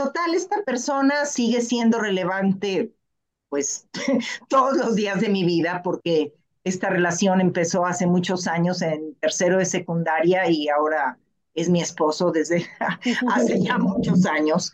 Total, 0.00 0.34
esta 0.34 0.62
persona 0.62 1.26
sigue 1.26 1.60
siendo 1.60 1.98
relevante, 1.98 2.94
pues, 3.50 3.86
todos 4.48 4.74
los 4.78 4.94
días 4.94 5.20
de 5.20 5.28
mi 5.28 5.44
vida, 5.44 5.82
porque 5.84 6.32
esta 6.64 6.88
relación 6.88 7.42
empezó 7.42 7.84
hace 7.84 8.06
muchos 8.06 8.46
años 8.46 8.80
en 8.80 9.14
tercero 9.16 9.58
de 9.58 9.66
secundaria 9.66 10.48
y 10.48 10.70
ahora 10.70 11.18
es 11.52 11.68
mi 11.68 11.82
esposo 11.82 12.32
desde 12.32 12.66
hace 13.28 13.60
ya 13.60 13.76
muchos 13.76 14.24
años. 14.24 14.72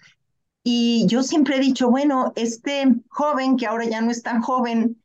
Y 0.63 1.07
yo 1.09 1.25
siempre 1.25 1.57
he 1.57 1.61
dicho, 1.61 1.91
bueno, 1.91 2.33
este 2.37 2.85
joven 3.09 3.57
que 3.57 3.67
ahora 3.67 3.85
ya 3.87 4.01
no 4.03 4.13
es 4.13 4.23
tan 4.23 4.43
joven, 4.43 5.03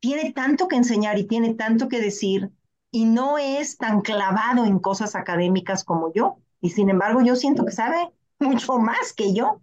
tiene 0.00 0.32
tanto 0.32 0.66
que 0.66 0.74
enseñar 0.74 1.16
y 1.16 1.28
tiene 1.28 1.54
tanto 1.54 1.86
que 1.88 2.00
decir 2.00 2.50
y 2.90 3.04
no 3.04 3.38
es 3.38 3.76
tan 3.76 4.00
clavado 4.00 4.64
en 4.64 4.80
cosas 4.80 5.14
académicas 5.14 5.84
como 5.84 6.12
yo. 6.12 6.38
Y 6.60 6.70
sin 6.70 6.90
embargo, 6.90 7.22
yo 7.22 7.36
siento 7.36 7.64
que 7.64 7.70
sabe 7.70 8.10
mucho 8.40 8.78
más 8.78 9.12
que 9.12 9.34
yo. 9.34 9.60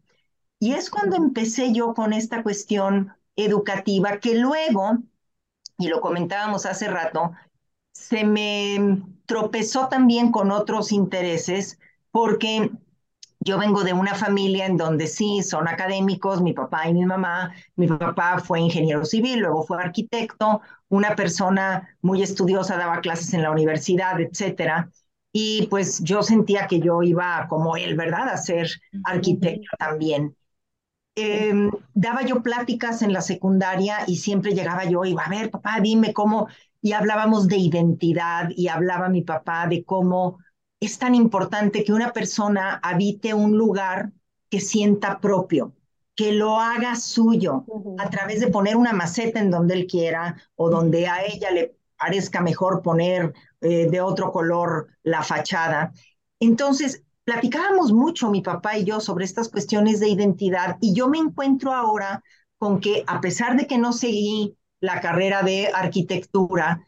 Y 0.60 0.74
es 0.74 0.90
cuando 0.90 1.16
empecé 1.16 1.74
yo 1.74 1.94
con 1.94 2.14
esta 2.14 2.44
cuestión 2.44 3.14
educativa 3.36 4.20
que 4.20 4.36
luego, 4.36 5.00
y 5.78 5.88
lo 5.88 6.02
comentábamos 6.02 6.66
hace 6.66 6.88
rato, 6.88 7.32
se 7.94 8.24
me 8.24 9.02
tropezó 9.26 9.88
también 9.88 10.32
con 10.32 10.52
otros 10.52 10.92
intereses 10.92 11.80
porque 12.12 12.72
yo 13.40 13.58
vengo 13.58 13.84
de 13.84 13.94
una 13.94 14.16
familia 14.16 14.66
en 14.66 14.78
donde 14.78 15.08
sí, 15.08 15.42
son 15.44 15.68
académicos, 15.68 16.42
mi 16.42 16.54
papá 16.54 16.88
y 16.90 16.94
mi 16.94 17.06
mamá. 17.06 17.54
Mi 17.76 17.88
papá 17.88 18.40
fue 18.40 18.60
ingeniero 18.60 19.06
civil, 19.06 19.40
luego 19.40 19.64
fue 19.64 19.82
arquitecto, 19.82 20.62
una 20.90 21.16
persona 21.16 21.98
muy 22.02 22.24
estudiosa, 22.24 22.78
daba 22.78 23.02
clases 23.02 23.34
en 23.34 23.44
la 23.44 23.52
universidad, 23.52 24.20
etcétera. 24.20 24.90
Y 25.32 25.68
pues 25.68 26.04
yo 26.04 26.24
sentía 26.24 26.68
que 26.68 26.80
yo 26.80 27.04
iba 27.04 27.46
como 27.50 27.76
él, 27.76 27.96
¿verdad? 27.96 28.30
A 28.30 28.38
ser 28.38 28.70
arquitecto 29.04 29.70
también. 29.78 30.36
Em, 31.16 31.72
daba 31.96 32.24
yo 32.24 32.44
pláticas 32.44 33.02
en 33.02 33.12
la 33.12 33.22
secundaria 33.22 34.00
y 34.06 34.18
siempre 34.18 34.54
llegaba 34.54 34.86
yo 34.86 35.04
y 35.04 35.12
iba, 35.12 35.24
a 35.24 35.30
ver, 35.30 35.50
papá, 35.50 35.80
dime 35.82 36.14
cómo, 36.14 36.48
y 36.82 36.94
hablábamos 36.94 37.48
de 37.48 37.58
identidad 37.58 38.50
y 38.56 38.68
hablaba 38.68 39.10
mi 39.10 39.24
papá 39.24 39.68
de 39.68 39.84
cómo 39.84 40.38
es 40.80 41.00
tan 41.00 41.16
importante 41.16 41.84
que 41.84 41.94
una 41.94 42.14
persona 42.14 42.80
habite 42.84 43.34
un 43.34 43.58
lugar 43.58 44.12
que 44.50 44.60
sienta 44.60 45.20
propio, 45.20 45.74
que 46.16 46.32
lo 46.34 46.60
haga 46.60 46.96
suyo 46.96 47.66
a 47.98 48.10
través 48.10 48.40
de 48.40 48.48
poner 48.48 48.76
una 48.78 48.94
maceta 48.94 49.40
en 49.40 49.50
donde 49.52 49.74
él 49.74 49.88
quiera 49.88 50.38
o 50.56 50.70
donde 50.70 51.08
a 51.08 51.26
ella 51.26 51.52
le 51.52 51.76
parezca 51.98 52.42
mejor 52.42 52.84
poner 52.84 53.34
eh, 53.62 53.88
de 53.90 54.02
otro 54.02 54.32
color 54.32 54.88
la 55.04 55.24
fachada. 55.24 55.92
Entonces, 56.40 57.04
platicábamos 57.24 57.92
mucho 57.92 58.30
mi 58.30 58.42
papá 58.42 58.78
y 58.78 58.86
yo 58.86 59.00
sobre 59.00 59.26
estas 59.26 59.50
cuestiones 59.50 60.00
de 60.00 60.10
identidad 60.10 60.78
y 60.80 60.94
yo 60.94 61.08
me 61.08 61.18
encuentro 61.18 61.74
ahora 61.74 62.24
con 62.58 62.80
que 62.80 63.04
a 63.08 63.20
pesar 63.22 63.58
de 63.58 63.68
que 63.68 63.78
no 63.78 63.94
seguí 63.94 64.56
la 64.80 65.02
carrera 65.02 65.44
de 65.44 65.70
arquitectura, 65.74 66.86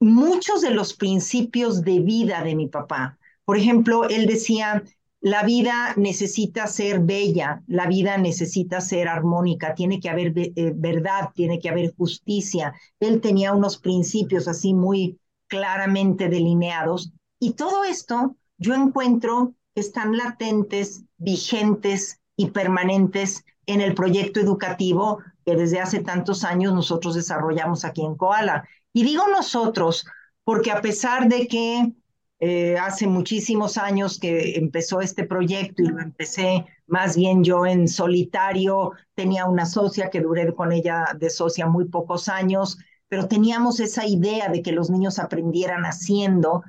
muchos 0.00 0.62
de 0.62 0.70
los 0.70 0.94
principios 0.94 1.82
de 1.82 2.00
vida 2.00 2.42
de 2.42 2.54
mi 2.54 2.68
papá, 2.68 3.18
por 3.44 3.56
ejemplo, 3.56 4.08
él 4.08 4.26
decía, 4.26 4.82
la 5.20 5.42
vida 5.42 5.94
necesita 5.96 6.66
ser 6.66 7.00
bella, 7.00 7.62
la 7.66 7.86
vida 7.86 8.18
necesita 8.18 8.80
ser 8.80 9.08
armónica, 9.08 9.74
tiene 9.74 10.00
que 10.00 10.08
haber 10.08 10.32
eh, 10.36 10.72
verdad, 10.74 11.30
tiene 11.34 11.58
que 11.58 11.68
haber 11.68 11.94
justicia. 11.96 12.74
Él 13.00 13.20
tenía 13.20 13.52
unos 13.52 13.78
principios 13.78 14.46
así 14.48 14.74
muy 14.74 15.18
claramente 15.48 16.28
delineados 16.28 17.12
y 17.40 17.52
todo 17.52 17.84
esto 17.84 18.36
yo 18.58 18.74
encuentro 18.74 19.54
que 19.74 19.80
están 19.80 20.16
latentes, 20.16 21.04
vigentes 21.16 22.20
y 22.36 22.50
permanentes 22.50 23.44
en 23.66 23.80
el 23.80 23.94
proyecto 23.94 24.40
educativo 24.40 25.18
que 25.44 25.54
desde 25.54 25.80
hace 25.80 26.00
tantos 26.00 26.44
años 26.44 26.74
nosotros 26.74 27.14
desarrollamos 27.14 27.84
aquí 27.84 28.04
en 28.04 28.16
Koala. 28.16 28.68
Y 28.92 29.04
digo 29.04 29.28
nosotros 29.28 30.04
porque 30.44 30.72
a 30.72 30.80
pesar 30.80 31.28
de 31.28 31.46
que 31.46 31.92
eh, 32.40 32.76
hace 32.78 33.06
muchísimos 33.06 33.76
años 33.76 34.18
que 34.18 34.56
empezó 34.56 35.00
este 35.00 35.24
proyecto 35.24 35.82
y 35.82 35.86
lo 35.86 36.00
empecé 36.00 36.64
más 36.86 37.16
bien 37.16 37.44
yo 37.44 37.66
en 37.66 37.86
solitario, 37.86 38.92
tenía 39.14 39.46
una 39.46 39.66
socia 39.66 40.08
que 40.08 40.20
duré 40.20 40.54
con 40.54 40.72
ella 40.72 41.06
de 41.18 41.30
socia 41.30 41.66
muy 41.66 41.84
pocos 41.84 42.28
años, 42.28 42.78
pero 43.08 43.28
teníamos 43.28 43.80
esa 43.80 44.06
idea 44.06 44.48
de 44.48 44.62
que 44.62 44.72
los 44.72 44.90
niños 44.90 45.18
aprendieran 45.18 45.84
haciendo 45.84 46.62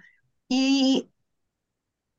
y 0.48 1.10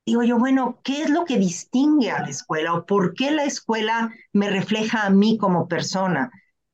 digo 0.07 0.23
yo, 0.23 0.39
bueno, 0.39 0.81
¿qué 0.83 1.03
es 1.03 1.11
lo 1.11 1.25
que 1.25 1.39
distingue 1.39 2.11
a 2.11 2.21
la 2.21 2.29
escuela 2.29 2.75
o 2.75 2.87
por 2.87 3.15
qué 3.15 3.31
la 3.31 3.45
escuela 3.45 4.13
me 4.33 4.51
refleja 4.51 5.07
a 5.07 5.11
mí 5.11 5.39
como 5.39 5.69
persona? 5.69 6.31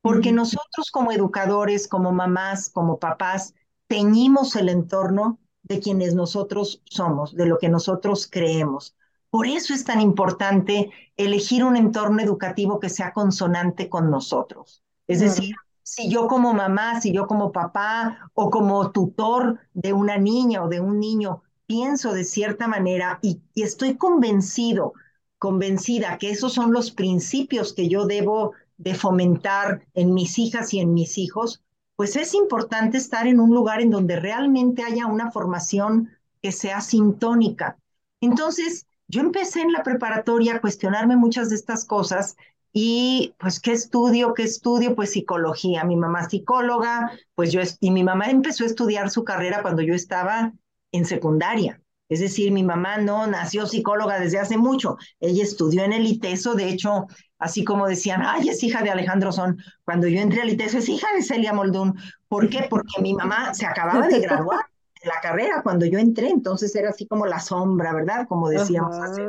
porque 0.06 0.30
nosotros 0.30 0.92
como 0.92 1.10
educadores, 1.10 1.88
como 1.88 2.12
mamás, 2.12 2.70
como 2.70 3.00
papás, 3.00 3.54
teñimos 3.88 4.54
el 4.54 4.68
entorno 4.68 5.40
de 5.64 5.80
quienes 5.80 6.14
nosotros 6.14 6.80
somos, 6.84 7.34
de 7.34 7.46
lo 7.46 7.58
que 7.58 7.68
nosotros 7.68 8.28
creemos. 8.30 8.94
Por 9.30 9.48
eso 9.48 9.74
es 9.74 9.84
tan 9.84 10.00
importante 10.00 10.92
elegir 11.16 11.64
un 11.64 11.76
entorno 11.76 12.22
educativo 12.22 12.78
que 12.78 12.88
sea 12.88 13.12
consonante 13.12 13.88
con 13.88 14.08
nosotros. 14.08 14.84
Es 15.08 15.18
decir, 15.18 15.56
si 15.86 16.10
yo 16.10 16.26
como 16.26 16.52
mamá, 16.52 17.00
si 17.00 17.12
yo 17.12 17.28
como 17.28 17.52
papá 17.52 18.28
o 18.34 18.50
como 18.50 18.90
tutor 18.90 19.60
de 19.72 19.92
una 19.92 20.18
niña 20.18 20.64
o 20.64 20.68
de 20.68 20.80
un 20.80 20.98
niño 20.98 21.42
pienso 21.64 22.12
de 22.12 22.24
cierta 22.24 22.66
manera 22.66 23.20
y, 23.22 23.40
estoy 23.54 23.96
convencido, 23.96 24.94
convencida 25.38 26.18
que 26.18 26.30
esos 26.30 26.52
son 26.54 26.72
los 26.72 26.90
principios 26.90 27.72
que 27.72 27.88
yo 27.88 28.04
debo 28.04 28.50
de 28.78 28.96
fomentar 28.96 29.86
en 29.94 30.12
mis 30.12 30.40
hijas 30.40 30.74
y 30.74 30.80
en 30.80 30.92
mis 30.92 31.18
hijos, 31.18 31.62
pues 31.94 32.16
es 32.16 32.34
importante 32.34 32.98
estar 32.98 33.28
en 33.28 33.38
un 33.38 33.54
lugar 33.54 33.80
en 33.80 33.90
donde 33.90 34.16
realmente 34.16 34.82
haya 34.82 35.06
una 35.06 35.30
formación 35.30 36.10
que 36.42 36.50
sea 36.50 36.80
sintónica. 36.80 37.78
Entonces, 38.20 38.88
yo 39.06 39.20
empecé 39.20 39.60
en 39.60 39.70
la 39.70 39.84
preparatoria 39.84 40.56
a 40.56 40.60
cuestionarme 40.60 41.14
muchas 41.14 41.48
de 41.48 41.54
estas 41.54 41.84
cosas 41.84 42.34
y 42.78 43.34
pues, 43.38 43.58
¿qué 43.58 43.72
estudio? 43.72 44.34
¿Qué 44.34 44.42
estudio? 44.42 44.94
Pues 44.94 45.12
psicología. 45.12 45.82
Mi 45.84 45.96
mamá 45.96 46.28
psicóloga, 46.28 47.10
pues 47.34 47.50
yo, 47.50 47.62
y 47.80 47.90
mi 47.90 48.04
mamá 48.04 48.26
empezó 48.26 48.64
a 48.64 48.66
estudiar 48.66 49.08
su 49.08 49.24
carrera 49.24 49.62
cuando 49.62 49.80
yo 49.80 49.94
estaba 49.94 50.52
en 50.92 51.06
secundaria. 51.06 51.80
Es 52.10 52.20
decir, 52.20 52.52
mi 52.52 52.62
mamá 52.62 52.98
no 52.98 53.26
nació 53.28 53.64
psicóloga 53.64 54.20
desde 54.20 54.40
hace 54.40 54.58
mucho. 54.58 54.98
Ella 55.20 55.42
estudió 55.42 55.84
en 55.84 55.94
el 55.94 56.06
ITESO, 56.06 56.52
de 56.52 56.68
hecho, 56.68 57.06
así 57.38 57.64
como 57.64 57.86
decían, 57.86 58.20
ay, 58.22 58.50
es 58.50 58.62
hija 58.62 58.82
de 58.82 58.90
Alejandro 58.90 59.32
Son. 59.32 59.56
Cuando 59.86 60.06
yo 60.06 60.20
entré 60.20 60.42
al 60.42 60.50
ITESO, 60.50 60.76
es 60.76 60.90
hija 60.90 61.08
de 61.16 61.22
Celia 61.22 61.54
Moldún. 61.54 61.98
¿Por 62.28 62.50
qué? 62.50 62.66
Porque 62.68 63.00
mi 63.00 63.14
mamá 63.14 63.54
se 63.54 63.64
acababa 63.64 64.06
de 64.06 64.20
graduar 64.20 64.60
de 65.02 65.08
la 65.08 65.18
carrera 65.22 65.62
cuando 65.62 65.86
yo 65.86 65.98
entré, 65.98 66.28
entonces 66.28 66.76
era 66.76 66.90
así 66.90 67.06
como 67.06 67.24
la 67.24 67.40
sombra, 67.40 67.94
¿verdad? 67.94 68.26
Como 68.28 68.50
decíamos 68.50 68.98
hace, 68.98 69.22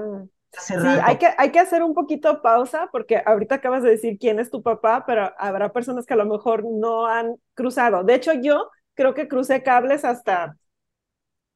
Sí, 0.54 0.74
hay 1.04 1.18
que, 1.18 1.28
hay 1.38 1.52
que 1.52 1.60
hacer 1.60 1.84
un 1.84 1.94
poquito 1.94 2.42
pausa 2.42 2.90
porque 2.92 3.22
ahorita 3.26 3.56
acabas 3.56 3.84
de 3.84 3.92
decir 3.92 4.18
quién 4.20 4.40
es 4.40 4.50
tu 4.50 4.64
papá, 4.64 5.04
pero 5.06 5.32
habrá 5.38 5.72
personas 5.72 6.06
que 6.06 6.14
a 6.14 6.18
lo 6.18 6.26
mejor 6.26 6.64
no 6.66 7.06
han 7.06 7.36
cruzado. 7.54 8.04
De 8.04 8.16
hecho, 8.16 8.34
yo 8.34 8.70
creo 8.96 9.14
que 9.14 9.28
crucé 9.28 9.62
cables 9.62 10.04
hasta 10.04 10.58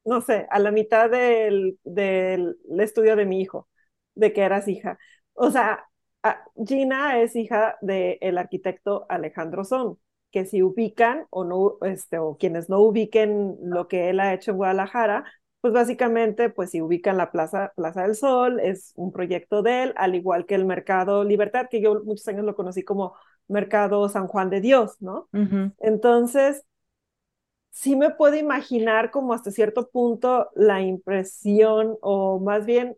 no 0.04 0.20
sé, 0.20 0.46
a 0.50 0.58
la 0.58 0.70
mitad 0.72 1.10
del, 1.10 1.78
del 1.84 2.56
estudio 2.80 3.16
de 3.16 3.26
mi 3.26 3.40
hijo, 3.40 3.68
de 4.14 4.32
que 4.32 4.42
eras 4.42 4.68
hija. 4.68 4.98
O 5.34 5.50
sea, 5.50 5.86
Gina 6.66 7.20
es 7.20 7.36
hija 7.36 7.76
del 7.80 8.38
arquitecto 8.38 9.06
Alejandro 9.08 9.64
Son, 9.64 9.98
que 10.30 10.44
si 10.46 10.62
ubican 10.62 11.26
o 11.30 11.44
no, 11.44 11.78
este, 11.86 12.18
o 12.18 12.36
quienes 12.38 12.68
no 12.68 12.80
ubiquen 12.80 13.56
lo 13.62 13.88
que 13.88 14.10
él 14.10 14.20
ha 14.20 14.34
hecho 14.34 14.52
en 14.52 14.56
Guadalajara, 14.58 15.24
pues 15.62 15.72
básicamente, 15.72 16.50
pues 16.50 16.70
si 16.70 16.82
ubican 16.82 17.16
la 17.16 17.30
Plaza, 17.30 17.72
Plaza 17.76 18.02
del 18.02 18.16
Sol, 18.16 18.58
es 18.60 18.92
un 18.96 19.12
proyecto 19.12 19.62
de 19.62 19.84
él, 19.84 19.94
al 19.96 20.16
igual 20.16 20.44
que 20.44 20.56
el 20.56 20.64
Mercado 20.64 21.22
Libertad, 21.22 21.68
que 21.70 21.80
yo 21.80 22.02
muchos 22.04 22.26
años 22.26 22.44
lo 22.44 22.56
conocí 22.56 22.82
como 22.82 23.14
Mercado 23.46 24.08
San 24.08 24.26
Juan 24.26 24.50
de 24.50 24.60
Dios, 24.60 24.96
¿no? 25.00 25.28
Entonces, 25.78 26.64
sí 27.70 27.94
me 27.96 28.10
puedo 28.10 28.36
imaginar 28.36 29.12
como 29.12 29.34
hasta 29.34 29.52
cierto 29.52 29.88
punto 29.88 30.50
la 30.56 30.80
impresión 30.82 31.96
o 32.02 32.40
más 32.40 32.66
bien 32.66 32.96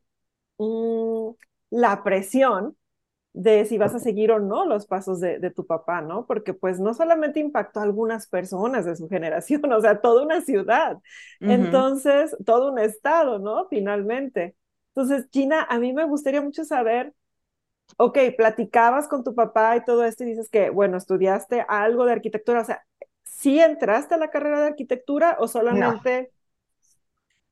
mm, 0.59 1.31
la 1.71 2.03
presión 2.03 2.77
de 3.35 3.65
si 3.65 3.79
vas 3.79 3.93
a 3.97 3.99
seguir 3.99 4.31
o 4.31 4.39
no 4.39 4.65
los 4.65 4.87
pasos 4.87 5.21
de, 5.21 5.51
tu 5.51 5.67
papá, 5.67 6.01
¿no? 6.01 6.25
Porque 6.25 6.55
pues 6.55 6.79
no 6.79 6.95
solamente 6.95 7.41
impactó 7.41 7.81
a 7.81 7.83
algunas 7.83 8.29
personas 8.29 8.85
de 8.85 8.95
su 8.95 9.09
generación, 9.11 9.71
o 9.71 9.81
sea, 9.81 10.01
toda 10.01 10.23
una 10.23 10.41
ciudad, 10.41 10.99
entonces, 11.41 12.35
todo 12.47 12.73
un 12.73 12.79
estado, 12.79 13.41
¿no? 13.41 13.67
Finalmente. 13.69 14.57
Entonces, 14.95 15.29
Gina, 15.33 15.67
a 15.69 15.81
mí 15.81 15.93
me 15.93 16.05
gustaría 16.05 16.41
mucho 16.41 16.65
saber, 16.65 17.13
ok, 17.97 18.19
platicabas 18.37 19.09
con 19.09 19.25
tu 19.25 19.35
papá 19.35 19.77
y 19.77 19.85
todo 19.85 20.05
esto 20.05 20.23
y 20.23 20.29
dices 20.29 20.49
que, 20.49 20.71
bueno, 20.71 20.97
estudiaste 20.97 21.67
algo 21.69 22.05
de 22.05 22.13
arquitectura, 22.13 22.61
o 22.61 22.65
sea, 22.65 22.85
¿sí 23.25 23.59
entraste 23.59 24.15
a 24.15 24.19
la 24.19 24.31
carrera 24.31 24.61
de 24.61 24.69
arquitectura 24.69 25.37
o 25.41 25.49
solamente... 25.49 26.31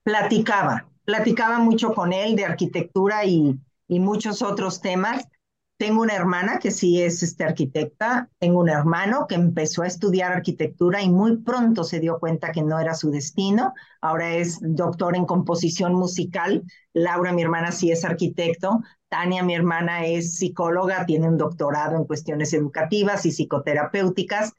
Platicaba, 0.05 0.89
platicaba 1.05 1.59
mucho 1.59 1.93
con 1.93 2.12
él 2.12 2.37
de 2.37 2.45
arquitectura 2.45 3.25
y, 3.25 3.59
y 3.89 3.99
muchos 3.99 4.43
otros 4.43 4.81
temas. 4.81 5.27
Tengo 5.76 6.02
una 6.02 6.14
hermana 6.14 6.59
que 6.61 6.71
sí 6.71 7.02
es 7.02 7.25
este, 7.25 7.43
arquitecta, 7.43 8.31
tengo 8.38 8.61
un 8.61 8.69
hermano 8.69 9.26
que 9.29 9.35
empezó 9.35 9.83
a 9.83 9.88
estudiar 9.88 10.31
arquitectura 10.31 11.02
y 11.02 11.11
muy 11.11 11.38
pronto 11.38 11.83
se 11.83 11.99
dio 11.99 12.21
cuenta 12.21 12.52
que 12.52 12.62
no 12.62 12.79
era 12.79 12.95
su 12.95 13.11
destino. 13.11 13.75
Ahora 14.00 14.33
es 14.37 14.59
doctor 14.62 15.17
en 15.17 15.25
composición 15.26 15.95
musical. 15.95 16.62
Laura, 16.93 17.33
mi 17.33 17.43
hermana, 17.43 17.73
sí 17.73 17.91
es 17.91 18.05
arquitecto. 18.05 18.81
Tania, 19.09 19.43
mi 19.43 19.55
hermana, 19.57 20.07
es 20.07 20.37
psicóloga, 20.37 21.05
tiene 21.05 21.29
un 21.29 21.37
doctorado 21.37 21.97
en 21.97 22.05
cuestiones 22.05 22.52
educativas 22.55 23.26
y 23.26 23.33
psicoterapéuticas. 23.33 24.52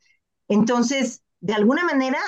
Entonces, 0.50 1.24
de 1.40 1.54
alguna 1.54 1.86
manera, 1.86 2.20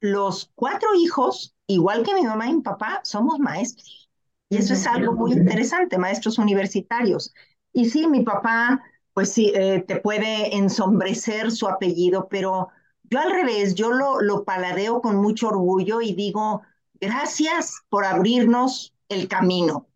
los 0.00 0.50
cuatro 0.54 0.88
hijos, 0.96 1.54
igual 1.66 2.02
que 2.02 2.14
mi 2.14 2.22
mamá 2.22 2.48
y 2.48 2.54
mi 2.54 2.62
papá, 2.62 3.00
somos 3.04 3.38
maestros. 3.40 4.08
Y 4.48 4.56
eso 4.56 4.72
es 4.72 4.86
algo 4.86 5.12
muy 5.12 5.32
interesante, 5.32 5.98
maestros 5.98 6.38
universitarios. 6.38 7.34
Y 7.78 7.88
sí, 7.90 8.06
mi 8.08 8.22
papá, 8.24 8.82
pues 9.14 9.32
sí, 9.32 9.52
eh, 9.54 9.84
te 9.86 9.96
puede 10.00 10.56
ensombrecer 10.56 11.50
su 11.52 11.68
apellido, 11.68 12.28
pero 12.28 12.68
Yo 13.10 13.20
al 13.20 13.30
revés, 13.30 13.74
yo 13.74 13.90
lo, 13.92 14.20
lo 14.20 14.44
paladeo 14.44 15.00
con 15.00 15.16
mucho 15.16 15.48
orgullo 15.48 16.00
y 16.02 16.12
digo, 16.14 16.62
gracias 17.00 17.82
por 17.88 18.04
abrirnos 18.04 18.94
el 19.08 19.28
camino, 19.28 19.86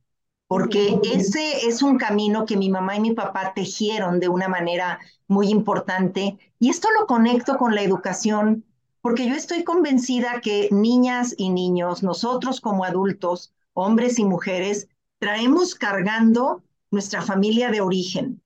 porque 0.49 1.01
ese 1.03 1.67
es 1.69 1.83
un 1.83 1.99
camino 1.99 2.47
que 2.47 2.57
mi 2.57 2.71
mamá 2.71 2.97
y 2.97 3.01
mi 3.01 3.12
papá 3.15 3.53
tejieron 3.55 4.21
de 4.21 4.29
una 4.29 4.49
manera 4.49 5.01
muy 5.29 5.49
importante. 5.51 6.39
Y 6.61 6.71
esto 6.71 6.89
lo 7.01 7.07
conecto 7.07 7.57
con 7.59 7.75
la 7.75 7.83
educación, 7.83 8.65
porque 9.03 9.29
yo 9.29 9.35
estoy 9.35 9.65
convencida 9.65 10.41
que 10.43 10.69
niñas 10.71 11.35
y 11.39 11.51
niños, 11.51 12.03
nosotros 12.03 12.61
como 12.61 12.85
adultos, 12.85 13.53
hombres 13.75 14.19
y 14.19 14.25
mujeres, 14.25 14.89
traemos 15.19 15.75
cargando 15.75 16.62
nuestra 16.93 17.23
familia 17.23 17.71
de 17.71 17.81
origen 17.81 18.43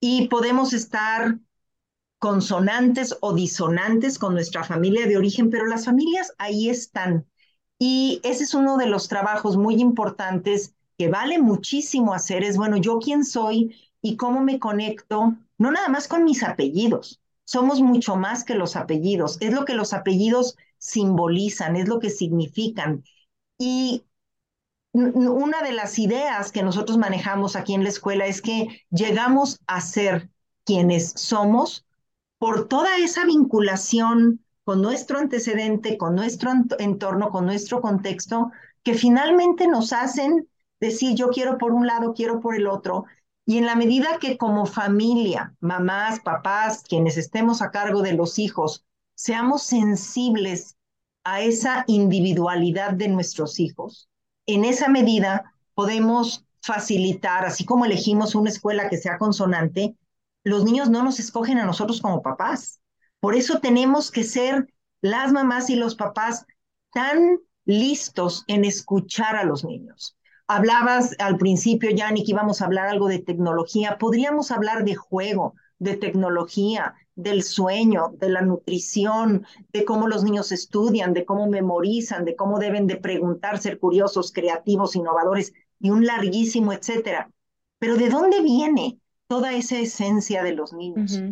y 0.00 0.26
podemos 0.26 0.72
estar 0.72 1.38
consonantes 2.18 3.16
o 3.20 3.34
disonantes 3.34 4.18
con 4.18 4.34
nuestra 4.34 4.64
familia 4.64 5.06
de 5.06 5.16
origen, 5.16 5.50
pero 5.50 5.66
las 5.66 5.84
familias 5.84 6.34
ahí 6.38 6.68
están. 6.68 7.26
Y 7.78 8.20
ese 8.24 8.44
es 8.44 8.54
uno 8.54 8.76
de 8.76 8.86
los 8.86 9.08
trabajos 9.08 9.56
muy 9.56 9.76
importantes 9.80 10.74
que 10.98 11.08
vale 11.08 11.38
muchísimo 11.38 12.12
hacer, 12.12 12.42
es, 12.44 12.56
bueno, 12.56 12.76
yo 12.76 12.98
quién 12.98 13.24
soy 13.24 13.74
y 14.02 14.16
cómo 14.16 14.40
me 14.40 14.58
conecto, 14.58 15.34
no 15.56 15.70
nada 15.70 15.88
más 15.88 16.08
con 16.08 16.24
mis 16.24 16.42
apellidos, 16.42 17.22
somos 17.44 17.80
mucho 17.80 18.16
más 18.16 18.44
que 18.44 18.54
los 18.54 18.76
apellidos, 18.76 19.38
es 19.40 19.52
lo 19.52 19.64
que 19.64 19.74
los 19.74 19.92
apellidos 19.92 20.56
simbolizan, 20.78 21.76
es 21.76 21.88
lo 21.88 22.00
que 22.00 22.10
significan. 22.10 23.02
Y 23.58 24.04
una 24.92 25.62
de 25.62 25.72
las 25.72 25.98
ideas 25.98 26.50
que 26.50 26.62
nosotros 26.62 26.98
manejamos 26.98 27.54
aquí 27.56 27.74
en 27.74 27.84
la 27.84 27.90
escuela 27.90 28.26
es 28.26 28.42
que 28.42 28.84
llegamos 28.90 29.60
a 29.66 29.80
ser 29.80 30.30
quienes 30.64 31.12
somos 31.16 31.86
por 32.38 32.68
toda 32.68 32.96
esa 32.98 33.24
vinculación 33.24 34.44
con 34.64 34.82
nuestro 34.82 35.18
antecedente, 35.18 35.96
con 35.96 36.14
nuestro 36.14 36.52
entorno, 36.78 37.30
con 37.30 37.46
nuestro 37.46 37.80
contexto, 37.80 38.50
que 38.82 38.94
finalmente 38.94 39.68
nos 39.68 39.92
hacen 39.92 40.48
decir 40.80 41.14
yo 41.14 41.28
quiero 41.28 41.58
por 41.58 41.72
un 41.72 41.86
lado, 41.86 42.14
quiero 42.14 42.40
por 42.40 42.56
el 42.56 42.66
otro. 42.66 43.04
Y 43.46 43.58
en 43.58 43.66
la 43.66 43.74
medida 43.74 44.18
que 44.20 44.38
como 44.38 44.66
familia, 44.66 45.54
mamás, 45.60 46.20
papás, 46.20 46.82
quienes 46.88 47.16
estemos 47.16 47.62
a 47.62 47.70
cargo 47.70 48.02
de 48.02 48.14
los 48.14 48.38
hijos, 48.38 48.84
seamos 49.14 49.62
sensibles 49.62 50.76
a 51.24 51.42
esa 51.42 51.84
individualidad 51.86 52.92
de 52.92 53.08
nuestros 53.08 53.60
hijos, 53.60 54.09
en 54.54 54.64
esa 54.64 54.88
medida 54.88 55.54
podemos 55.74 56.44
facilitar, 56.62 57.44
así 57.44 57.64
como 57.64 57.84
elegimos 57.84 58.34
una 58.34 58.50
escuela 58.50 58.88
que 58.88 58.98
sea 58.98 59.18
consonante, 59.18 59.96
los 60.44 60.64
niños 60.64 60.90
no 60.90 61.02
nos 61.02 61.18
escogen 61.18 61.58
a 61.58 61.66
nosotros 61.66 62.00
como 62.00 62.22
papás. 62.22 62.80
Por 63.20 63.34
eso 63.34 63.60
tenemos 63.60 64.10
que 64.10 64.24
ser 64.24 64.72
las 65.02 65.32
mamás 65.32 65.70
y 65.70 65.76
los 65.76 65.94
papás 65.94 66.46
tan 66.92 67.38
listos 67.64 68.44
en 68.46 68.64
escuchar 68.64 69.36
a 69.36 69.44
los 69.44 69.64
niños. 69.64 70.16
Hablabas 70.46 71.14
al 71.18 71.36
principio, 71.36 71.90
Yanni, 71.90 72.24
que 72.24 72.32
íbamos 72.32 72.60
a 72.60 72.64
hablar 72.64 72.88
algo 72.88 73.08
de 73.08 73.20
tecnología. 73.20 73.98
Podríamos 73.98 74.50
hablar 74.50 74.84
de 74.84 74.96
juego, 74.96 75.54
de 75.78 75.96
tecnología, 75.96 76.94
del 77.16 77.42
sueño, 77.42 78.14
de 78.18 78.30
la 78.30 78.42
nutrición, 78.42 79.46
de 79.72 79.84
cómo 79.84 80.08
los 80.08 80.24
niños 80.24 80.52
estudian, 80.52 81.12
de 81.12 81.24
cómo 81.24 81.48
memorizan, 81.48 82.24
de 82.24 82.36
cómo 82.36 82.58
deben 82.58 82.86
de 82.86 82.96
preguntar, 82.96 83.58
ser 83.58 83.78
curiosos, 83.78 84.32
creativos, 84.32 84.96
innovadores 84.96 85.52
y 85.78 85.90
un 85.90 86.06
larguísimo 86.06 86.72
etcétera. 86.72 87.30
Pero 87.78 87.96
¿de 87.96 88.08
dónde 88.08 88.40
viene 88.40 89.00
toda 89.30 89.52
esa 89.52 89.78
esencia 89.78 90.42
de 90.42 90.54
los 90.54 90.72
niños. 90.72 91.22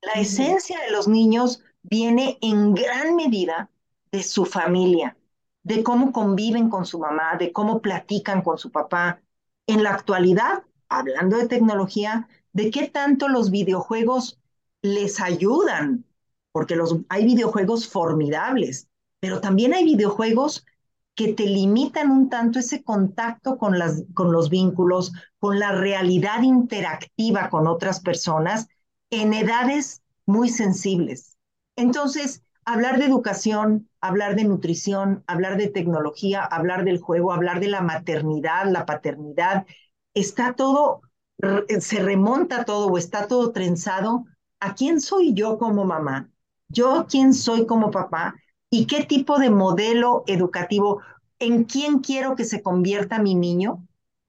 La 0.00 0.14
esencia 0.14 0.80
de 0.80 0.90
los 0.90 1.06
niños 1.06 1.62
viene 1.82 2.38
en 2.40 2.72
gran 2.72 3.14
medida 3.14 3.68
de 4.10 4.22
su 4.22 4.46
familia, 4.46 5.18
de 5.62 5.82
cómo 5.82 6.12
conviven 6.12 6.70
con 6.70 6.86
su 6.86 6.98
mamá, 6.98 7.36
de 7.38 7.52
cómo 7.52 7.82
platican 7.82 8.40
con 8.40 8.56
su 8.56 8.70
papá. 8.70 9.20
En 9.66 9.82
la 9.82 9.90
actualidad, 9.90 10.64
hablando 10.88 11.36
de 11.36 11.46
tecnología, 11.46 12.26
de 12.54 12.70
qué 12.70 12.88
tanto 12.88 13.28
los 13.28 13.50
videojuegos 13.50 14.40
les 14.82 15.20
ayudan, 15.20 16.04
porque 16.52 16.76
los, 16.76 16.96
hay 17.08 17.24
videojuegos 17.24 17.88
formidables, 17.88 18.88
pero 19.20 19.40
también 19.40 19.72
hay 19.72 19.84
videojuegos 19.84 20.64
que 21.14 21.34
te 21.34 21.44
limitan 21.44 22.10
un 22.10 22.28
tanto 22.28 22.58
ese 22.58 22.82
contacto 22.82 23.58
con, 23.58 23.78
las, 23.78 24.04
con 24.14 24.32
los 24.32 24.50
vínculos, 24.50 25.12
con 25.38 25.58
la 25.58 25.72
realidad 25.72 26.42
interactiva 26.42 27.50
con 27.50 27.66
otras 27.66 28.00
personas 28.00 28.68
en 29.10 29.34
edades 29.34 30.02
muy 30.26 30.48
sensibles. 30.48 31.36
Entonces, 31.76 32.42
hablar 32.64 32.98
de 32.98 33.06
educación, 33.06 33.88
hablar 34.00 34.36
de 34.36 34.44
nutrición, 34.44 35.22
hablar 35.26 35.58
de 35.58 35.68
tecnología, 35.68 36.42
hablar 36.42 36.84
del 36.84 36.98
juego, 36.98 37.32
hablar 37.32 37.60
de 37.60 37.68
la 37.68 37.82
maternidad, 37.82 38.70
la 38.70 38.86
paternidad, 38.86 39.66
está 40.14 40.54
todo, 40.54 41.02
se 41.80 42.02
remonta 42.02 42.64
todo 42.64 42.86
o 42.86 42.98
está 42.98 43.26
todo 43.26 43.52
trenzado 43.52 44.24
a 44.62 44.76
quién 44.76 45.00
soy 45.00 45.34
yo 45.34 45.58
como 45.58 45.84
mamá, 45.84 46.30
yo 46.68 47.06
quién 47.10 47.34
soy 47.34 47.66
como 47.66 47.90
papá 47.90 48.36
y 48.70 48.86
qué 48.86 49.04
tipo 49.04 49.40
de 49.40 49.50
modelo 49.50 50.22
educativo, 50.28 51.00
en 51.40 51.64
quién 51.64 51.98
quiero 51.98 52.36
que 52.36 52.44
se 52.44 52.62
convierta 52.62 53.18
mi 53.18 53.34
niño 53.34 53.84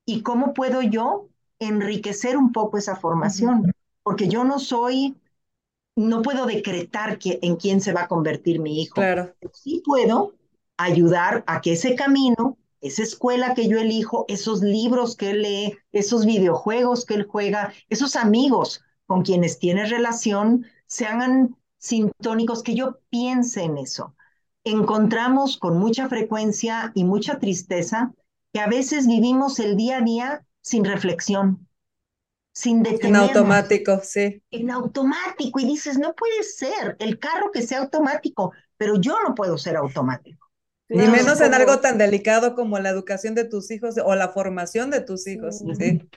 y 0.08 0.24
cómo 0.24 0.56
puedo 0.56 0.82
yo 0.82 1.30
enriquecer 1.60 2.36
un 2.36 2.52
poco 2.52 2.80
esa 2.80 2.96
formación, 2.96 3.72
porque 4.02 4.28
yo 4.28 4.44
no 4.44 4.58
soy, 4.58 5.16
no 5.96 6.24
puedo 6.24 6.48
decretar 6.48 7.20
que, 7.20 7.38
en 7.44 7.56
quién 7.56 7.80
se 7.80 7.94
va 7.94 8.02
a 8.02 8.08
convertir 8.08 8.60
mi 8.60 8.82
hijo. 8.82 8.96
Claro. 8.96 9.36
Sí 9.54 9.84
puedo 9.86 10.34
ayudar 10.78 11.44
a 11.46 11.62
que 11.62 11.74
ese 11.74 11.94
camino, 11.94 12.58
esa 12.82 13.04
escuela 13.04 13.54
que 13.54 13.68
yo 13.68 13.78
elijo, 13.78 14.26
esos 14.28 14.64
libros 14.64 15.16
que 15.16 15.30
él 15.30 15.44
lee, 15.44 15.78
esos 15.92 16.26
videojuegos 16.26 17.06
que 17.06 17.14
él 17.14 17.28
juega, 17.30 17.72
esos 17.88 18.16
amigos 18.16 18.82
con 19.06 19.24
quienes 19.24 19.60
tiene 19.60 19.86
relación, 19.86 20.66
se 20.88 21.06
hagan 21.06 21.56
sintónicos, 21.78 22.64
que 22.64 22.76
yo 22.76 23.00
piense 23.10 23.64
en 23.64 23.78
eso 23.78 24.16
encontramos 24.64 25.58
con 25.58 25.78
mucha 25.78 26.08
frecuencia 26.08 26.92
y 26.96 27.04
mucha 27.04 27.40
tristeza 27.40 28.14
que 28.54 28.60
a 28.60 28.68
veces 28.68 29.08
vivimos 29.08 29.60
el 29.60 29.76
día 29.76 29.98
a 29.98 30.02
día 30.02 30.46
sin 30.62 30.86
reflexión, 30.86 31.68
sin 32.54 32.84
detenernos. 32.84 33.30
En 33.32 33.38
automático, 33.38 34.00
sí. 34.04 34.42
En 34.52 34.72
automático. 34.72 35.60
Y 35.60 35.66
dices, 35.66 35.98
no 35.98 36.14
puede 36.14 36.44
ser 36.44 36.96
el 37.00 37.20
carro 37.20 37.52
que 37.52 37.64
sea 37.64 37.80
automático, 37.80 38.54
pero 38.78 39.00
yo 39.00 39.18
no 39.28 39.36
puedo 39.36 39.58
ser 39.58 39.76
automático. 39.76 40.48
Ni 40.88 41.08
menos 41.08 41.42
en 41.42 41.54
algo 41.54 41.80
tan 41.80 41.98
delicado 41.98 42.54
como 42.54 42.78
la 42.78 42.90
educación 42.90 43.34
de 43.34 43.46
tus 43.46 43.72
hijos 43.72 43.96
o 44.04 44.16
la 44.16 44.30
formación 44.30 44.92
de 44.92 45.02
tus 45.02 45.28
hijos. 45.28 45.64
Sí. 45.78 46.08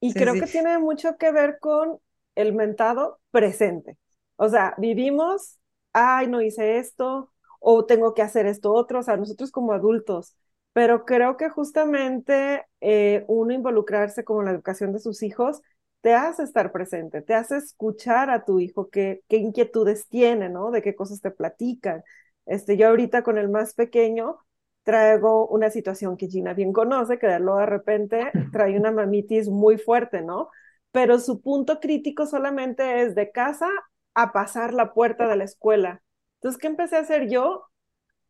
Y 0.00 0.12
creo 0.12 0.34
que 0.34 0.46
tiene 0.46 0.78
mucho 0.78 1.16
que 1.16 1.32
ver 1.32 1.58
con 1.60 1.98
el 2.38 2.54
mentado 2.54 3.20
presente. 3.30 3.98
O 4.36 4.48
sea, 4.48 4.74
vivimos, 4.78 5.58
ay, 5.92 6.28
no 6.28 6.40
hice 6.42 6.78
esto, 6.78 7.32
o 7.60 7.84
tengo 7.86 8.14
que 8.14 8.22
hacer 8.22 8.46
esto 8.46 8.72
otro, 8.72 9.00
o 9.00 9.02
sea, 9.02 9.16
nosotros 9.16 9.50
como 9.50 9.72
adultos, 9.72 10.34
pero 10.72 11.04
creo 11.04 11.36
que 11.36 11.48
justamente 11.50 12.64
eh, 12.80 13.24
uno 13.28 13.52
involucrarse 13.52 14.24
como 14.24 14.40
en 14.40 14.46
la 14.46 14.52
educación 14.52 14.92
de 14.92 15.00
sus 15.00 15.22
hijos 15.22 15.60
te 16.00 16.14
hace 16.14 16.44
estar 16.44 16.70
presente, 16.72 17.22
te 17.22 17.34
hace 17.34 17.56
escuchar 17.56 18.30
a 18.30 18.44
tu 18.44 18.60
hijo 18.60 18.88
qué, 18.90 19.22
qué 19.28 19.36
inquietudes 19.38 20.06
tiene, 20.08 20.48
¿no? 20.48 20.70
De 20.70 20.82
qué 20.82 20.94
cosas 20.94 21.20
te 21.20 21.30
platican. 21.32 22.04
Este, 22.46 22.76
yo 22.76 22.88
ahorita 22.88 23.22
con 23.22 23.38
el 23.38 23.48
más 23.48 23.74
pequeño 23.74 24.38
traigo 24.84 25.46
una 25.48 25.70
situación 25.70 26.16
que 26.16 26.28
Gina 26.28 26.54
bien 26.54 26.72
conoce, 26.72 27.18
que 27.18 27.26
de 27.26 27.40
de 27.40 27.66
repente 27.66 28.32
trae 28.52 28.78
una 28.78 28.90
mamitis 28.92 29.48
muy 29.48 29.76
fuerte, 29.78 30.22
¿no? 30.22 30.50
Pero 30.92 31.18
su 31.18 31.40
punto 31.40 31.80
crítico 31.80 32.26
solamente 32.26 33.02
es 33.02 33.14
de 33.14 33.30
casa 33.30 33.68
a 34.14 34.32
pasar 34.32 34.74
la 34.74 34.94
puerta 34.94 35.28
de 35.28 35.36
la 35.36 35.44
escuela. 35.44 36.02
Entonces, 36.36 36.60
¿qué 36.60 36.66
empecé 36.66 36.96
a 36.96 37.00
hacer 37.00 37.28
yo? 37.28 37.66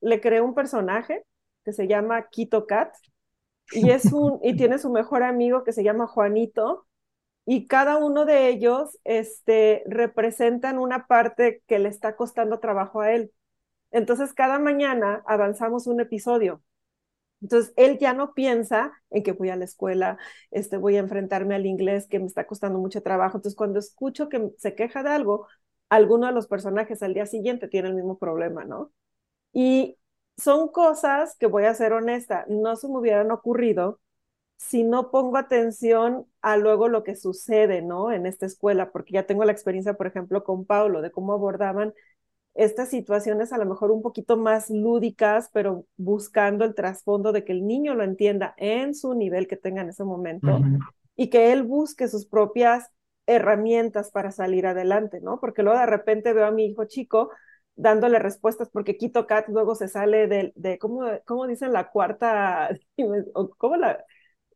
Le 0.00 0.20
creé 0.20 0.40
un 0.40 0.54
personaje 0.54 1.24
que 1.64 1.72
se 1.72 1.88
llama 1.88 2.28
Quito 2.30 2.66
Cat 2.66 2.94
y, 3.72 3.90
es 3.90 4.04
un, 4.12 4.38
y 4.42 4.56
tiene 4.56 4.78
su 4.78 4.90
mejor 4.90 5.22
amigo 5.22 5.64
que 5.64 5.72
se 5.72 5.84
llama 5.84 6.06
Juanito 6.06 6.86
y 7.50 7.66
cada 7.66 7.96
uno 7.96 8.26
de 8.26 8.48
ellos 8.48 8.98
este, 9.04 9.82
representan 9.86 10.78
una 10.78 11.06
parte 11.06 11.62
que 11.66 11.78
le 11.78 11.88
está 11.88 12.14
costando 12.14 12.60
trabajo 12.60 13.00
a 13.00 13.12
él. 13.12 13.32
Entonces, 13.90 14.34
cada 14.34 14.58
mañana 14.58 15.22
avanzamos 15.26 15.86
un 15.86 16.00
episodio. 16.00 16.62
Entonces, 17.40 17.72
él 17.76 17.98
ya 17.98 18.12
no 18.14 18.34
piensa 18.34 18.92
en 19.10 19.22
que 19.22 19.32
voy 19.32 19.50
a 19.50 19.56
la 19.56 19.64
escuela, 19.64 20.18
este, 20.50 20.76
voy 20.76 20.96
a 20.96 21.00
enfrentarme 21.00 21.54
al 21.54 21.66
inglés 21.66 22.06
que 22.08 22.18
me 22.18 22.26
está 22.26 22.46
costando 22.46 22.78
mucho 22.78 23.02
trabajo. 23.02 23.38
Entonces, 23.38 23.56
cuando 23.56 23.78
escucho 23.78 24.28
que 24.28 24.50
se 24.58 24.74
queja 24.74 25.02
de 25.02 25.10
algo, 25.10 25.46
alguno 25.88 26.26
de 26.26 26.32
los 26.32 26.46
personajes 26.48 27.02
al 27.02 27.14
día 27.14 27.26
siguiente 27.26 27.68
tiene 27.68 27.88
el 27.88 27.94
mismo 27.94 28.18
problema, 28.18 28.64
¿no? 28.64 28.92
Y 29.52 29.98
son 30.36 30.68
cosas 30.68 31.36
que 31.38 31.46
voy 31.46 31.64
a 31.64 31.74
ser 31.74 31.92
honesta, 31.92 32.44
no 32.48 32.76
se 32.76 32.88
me 32.88 32.98
hubieran 32.98 33.30
ocurrido 33.30 34.00
si 34.56 34.84
no 34.84 35.10
pongo 35.10 35.36
atención 35.38 36.26
a 36.42 36.56
luego 36.56 36.88
lo 36.88 37.04
que 37.04 37.16
sucede, 37.16 37.82
¿no? 37.82 38.12
En 38.12 38.26
esta 38.26 38.46
escuela, 38.46 38.90
porque 38.92 39.14
ya 39.14 39.26
tengo 39.26 39.44
la 39.44 39.52
experiencia, 39.52 39.94
por 39.94 40.06
ejemplo, 40.08 40.44
con 40.44 40.64
Paulo, 40.66 41.02
de 41.02 41.10
cómo 41.12 41.32
abordaban 41.32 41.94
estas 42.58 42.90
situaciones 42.90 43.52
a 43.52 43.58
lo 43.58 43.66
mejor 43.66 43.92
un 43.92 44.02
poquito 44.02 44.36
más 44.36 44.68
lúdicas, 44.68 45.48
pero 45.52 45.86
buscando 45.96 46.64
el 46.64 46.74
trasfondo 46.74 47.30
de 47.30 47.44
que 47.44 47.52
el 47.52 47.64
niño 47.64 47.94
lo 47.94 48.02
entienda 48.02 48.54
en 48.56 48.96
su 48.96 49.14
nivel 49.14 49.46
que 49.46 49.56
tenga 49.56 49.82
en 49.82 49.90
ese 49.90 50.02
momento 50.02 50.60
y 51.14 51.30
que 51.30 51.52
él 51.52 51.62
busque 51.62 52.08
sus 52.08 52.26
propias 52.26 52.90
herramientas 53.26 54.10
para 54.10 54.32
salir 54.32 54.66
adelante, 54.66 55.20
¿no? 55.20 55.38
Porque 55.38 55.62
luego 55.62 55.78
de 55.78 55.86
repente 55.86 56.32
veo 56.32 56.46
a 56.46 56.50
mi 56.50 56.66
hijo 56.66 56.86
chico 56.86 57.30
dándole 57.76 58.18
respuestas 58.18 58.68
porque 58.70 58.96
Quito 58.96 59.28
Cat 59.28 59.46
luego 59.48 59.76
se 59.76 59.86
sale 59.86 60.26
de, 60.26 60.52
de 60.56 60.78
¿cómo, 60.78 61.06
¿cómo, 61.24 61.46
dicen 61.46 61.72
la 61.72 61.90
cuarta? 61.90 62.76
¿Cómo 63.56 63.76
la? 63.76 64.04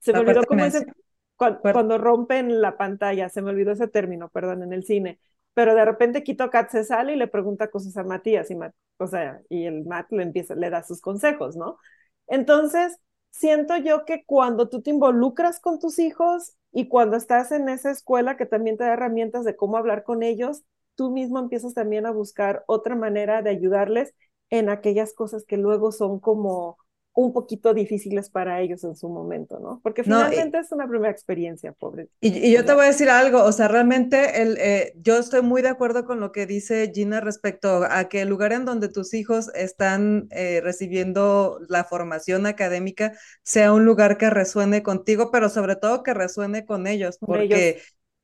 Se 0.00 0.12
me 0.12 0.18
olvidó 0.18 0.42
cómo 0.42 0.64
dicen 0.64 0.92
cuando, 1.36 1.98
rompen 1.98 2.60
la 2.60 2.76
pantalla, 2.76 3.28
se 3.28 3.42
me 3.42 3.50
olvidó 3.50 3.72
ese 3.72 3.88
término, 3.88 4.28
perdón, 4.28 4.62
en 4.64 4.72
el 4.72 4.84
cine. 4.84 5.20
Pero 5.54 5.74
de 5.74 5.84
repente 5.84 6.22
Quito 6.22 6.50
Cat 6.50 6.70
se 6.70 6.84
sale 6.84 7.12
y 7.14 7.16
le 7.16 7.28
pregunta 7.28 7.70
cosas 7.70 7.96
a 7.96 8.04
Matías 8.04 8.50
y, 8.50 8.56
o 8.98 9.06
sea, 9.06 9.40
y 9.48 9.66
el 9.66 9.84
Matt 9.84 10.10
le 10.12 10.22
empieza, 10.22 10.54
le 10.54 10.70
da 10.70 10.82
sus 10.82 11.00
consejos, 11.00 11.56
¿no? 11.56 11.78
Entonces, 12.26 12.98
siento 13.30 13.76
yo 13.76 14.04
que 14.04 14.24
cuando 14.24 14.68
tú 14.68 14.82
te 14.82 14.90
involucras 14.90 15.60
con 15.60 15.78
tus 15.78 15.98
hijos 15.98 16.54
y 16.72 16.88
cuando 16.88 17.16
estás 17.16 17.52
en 17.52 17.68
esa 17.68 17.90
escuela 17.90 18.36
que 18.36 18.46
también 18.46 18.76
te 18.78 18.84
da 18.84 18.94
herramientas 18.94 19.44
de 19.44 19.56
cómo 19.56 19.76
hablar 19.76 20.04
con 20.04 20.22
ellos, 20.22 20.62
tú 20.94 21.10
mismo 21.10 21.38
empiezas 21.38 21.74
también 21.74 22.06
a 22.06 22.10
buscar 22.12 22.64
otra 22.66 22.94
manera 22.96 23.42
de 23.42 23.50
ayudarles 23.50 24.14
en 24.50 24.68
aquellas 24.70 25.12
cosas 25.14 25.44
que 25.44 25.56
luego 25.56 25.92
son 25.92 26.20
como 26.20 26.78
un 27.14 27.32
poquito 27.32 27.74
difíciles 27.74 28.30
para 28.30 28.60
ellos 28.60 28.84
en 28.84 28.96
su 28.96 29.08
momento, 29.08 29.60
¿no? 29.60 29.80
Porque 29.82 30.02
finalmente 30.02 30.58
es 30.58 30.72
una 30.72 30.88
primera 30.88 31.12
experiencia, 31.12 31.72
pobre. 31.72 32.08
Y, 32.20 32.50
yo 32.50 32.64
te 32.64 32.72
voy 32.72 32.84
a 32.84 32.88
decir 32.88 33.10
algo, 33.10 33.44
o 33.44 33.52
sea, 33.52 33.68
realmente 33.68 34.40
el, 34.40 34.56
eh, 34.58 34.94
yo 34.96 35.18
estoy 35.18 35.42
muy 35.42 35.60
de 35.60 35.68
acuerdo 35.68 36.06
con 36.06 36.20
lo 36.20 36.32
que 36.32 36.46
dice 36.46 36.90
Gina 36.94 37.20
respecto 37.20 37.84
a 37.88 38.08
que 38.08 38.22
el 38.22 38.28
lugar 38.28 38.52
en 38.52 38.64
donde 38.64 38.88
tus 38.88 39.12
hijos 39.12 39.50
están 39.54 40.28
eh, 40.30 40.60
recibiendo 40.62 41.60
la 41.68 41.84
formación 41.84 42.46
académica 42.46 43.12
sea 43.42 43.72
un 43.72 43.84
lugar 43.84 44.16
que 44.16 44.30
resuene 44.30 44.82
contigo, 44.82 45.30
pero 45.30 45.50
sobre 45.50 45.76
todo 45.76 46.02
que 46.02 46.14
resuene 46.14 46.64
con 46.64 46.86
ellos, 46.86 47.18
porque 47.18 47.82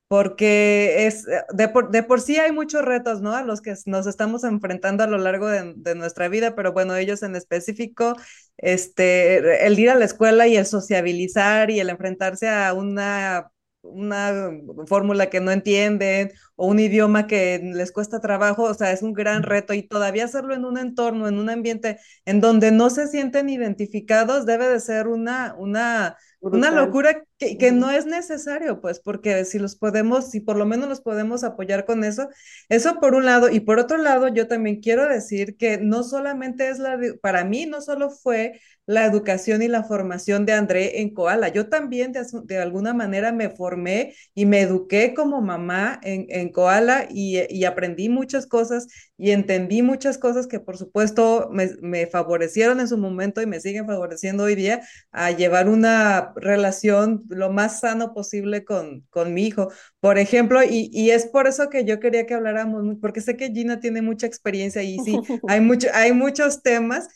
porque 0.08 1.06
es 1.06 1.26
eh, 1.28 1.42
de 1.52 1.68
por, 1.68 1.90
de 1.90 2.02
por, 2.02 2.20
sí 2.20 2.38
hay 2.38 2.52
muchos 2.52 2.82
retos, 2.84 3.20
¿no? 3.20 3.34
A 3.34 3.42
los 3.42 3.60
que 3.60 3.74
nos 3.86 4.06
estamos 4.06 4.44
enfrentando 4.44 5.04
a 5.04 5.06
lo 5.06 5.18
largo 5.18 5.48
de, 5.48 5.74
de, 5.76 5.94
nuestra 5.94 6.28
vida, 6.28 6.54
pero 6.54 6.72
bueno, 6.72 6.96
ellos 6.96 7.22
en 7.22 7.36
específico, 7.36 8.16
este, 8.56 9.66
el 9.66 9.78
ir 9.78 9.90
a 9.90 9.94
la 9.94 10.04
escuela 10.06 10.46
y 10.48 10.56
el 10.56 10.66
sociabilizar 10.66 11.70
y 11.70 11.80
el 11.80 11.90
enfrentarse 11.90 12.48
a 12.48 12.72
una 12.74 13.50
una 13.82 14.50
fórmula 14.86 15.30
que 15.30 15.40
no 15.40 15.50
entienden 15.50 16.32
o 16.56 16.66
un 16.66 16.78
idioma 16.80 17.26
que 17.26 17.60
les 17.62 17.92
cuesta 17.92 18.20
trabajo, 18.20 18.64
o 18.64 18.74
sea, 18.74 18.92
es 18.92 19.02
un 19.02 19.12
gran 19.12 19.42
reto 19.42 19.74
y 19.74 19.82
todavía 19.86 20.24
hacerlo 20.24 20.54
en 20.54 20.64
un 20.64 20.78
entorno, 20.78 21.28
en 21.28 21.38
un 21.38 21.50
ambiente 21.50 21.98
en 22.24 22.40
donde 22.40 22.70
no 22.72 22.90
se 22.90 23.08
sienten 23.08 23.48
identificados, 23.48 24.46
debe 24.46 24.68
de 24.68 24.80
ser 24.80 25.08
una, 25.08 25.54
una, 25.56 26.16
una 26.40 26.70
locura 26.70 27.24
que, 27.38 27.58
que, 27.58 27.72
no 27.72 27.90
es 27.90 28.06
necesario, 28.06 28.80
pues, 28.80 29.00
porque 29.00 29.44
si 29.44 29.58
los 29.58 29.76
podemos, 29.76 30.30
si 30.30 30.40
por 30.40 30.56
lo 30.56 30.66
menos 30.66 30.88
los 30.88 31.00
podemos 31.00 31.42
apoyar 31.44 31.84
con 31.84 32.04
eso, 32.04 32.28
eso 32.68 33.00
por 33.00 33.14
un 33.14 33.24
lado, 33.24 33.50
y 33.50 33.60
por 33.60 33.78
otro 33.78 33.98
lado, 33.98 34.28
yo 34.28 34.46
también 34.46 34.80
quiero 34.80 35.08
decir 35.08 35.56
que 35.56 35.78
no 35.78 36.02
solamente 36.04 36.68
es 36.68 36.78
la, 36.78 36.98
para 37.20 37.44
mí, 37.44 37.66
no 37.66 37.80
solo 37.80 38.10
fue 38.10 38.60
la 38.88 39.04
educación 39.04 39.60
y 39.60 39.68
la 39.68 39.84
formación 39.84 40.46
de 40.46 40.54
André 40.54 41.02
en 41.02 41.12
Koala. 41.12 41.48
Yo 41.48 41.68
también 41.68 42.10
de, 42.12 42.58
alguna 42.58 42.94
manera 42.94 43.32
me 43.32 43.50
formé 43.50 44.14
y 44.34 44.46
me 44.46 44.62
eduqué 44.62 45.12
como 45.12 45.42
mamá 45.42 46.00
en, 46.02 46.24
en 46.30 46.50
Koala 46.50 47.06
y, 47.10 47.64
aprendí 47.66 48.08
muchas 48.08 48.46
cosas 48.46 48.86
y 49.18 49.32
entendí 49.32 49.82
muchas 49.82 50.16
cosas 50.16 50.46
que 50.46 50.58
por 50.58 50.78
supuesto 50.78 51.50
me, 51.52 52.06
favorecieron 52.06 52.80
en 52.80 52.88
su 52.88 52.96
momento 52.96 53.42
y 53.42 53.46
me 53.46 53.60
siguen 53.60 53.86
favoreciendo 53.86 54.44
hoy 54.44 54.54
día 54.54 54.80
a 55.12 55.32
llevar 55.32 55.68
una 55.68 56.32
relación 56.36 57.24
lo 57.28 57.52
más 57.52 57.80
sano 57.80 58.14
posible 58.14 58.64
con, 58.64 59.06
con 59.10 59.34
mi 59.34 59.46
hijo. 59.46 59.70
Por 60.00 60.16
ejemplo, 60.16 60.62
y, 60.62 60.88
y 60.94 61.10
es 61.10 61.26
por 61.26 61.46
eso 61.46 61.68
que 61.68 61.84
yo 61.84 62.00
quería 62.00 62.24
que 62.24 62.32
habláramos, 62.32 62.96
porque 63.02 63.20
sé 63.20 63.36
que 63.36 63.50
Gina 63.52 63.80
tiene 63.80 64.00
mucha 64.00 64.26
experiencia 64.26 64.82
y 64.82 64.98
sí, 65.00 65.18
hay, 65.46 65.60
mucho, 65.60 65.88
hay 65.92 66.14
muchos 66.14 66.62
temas 66.62 67.08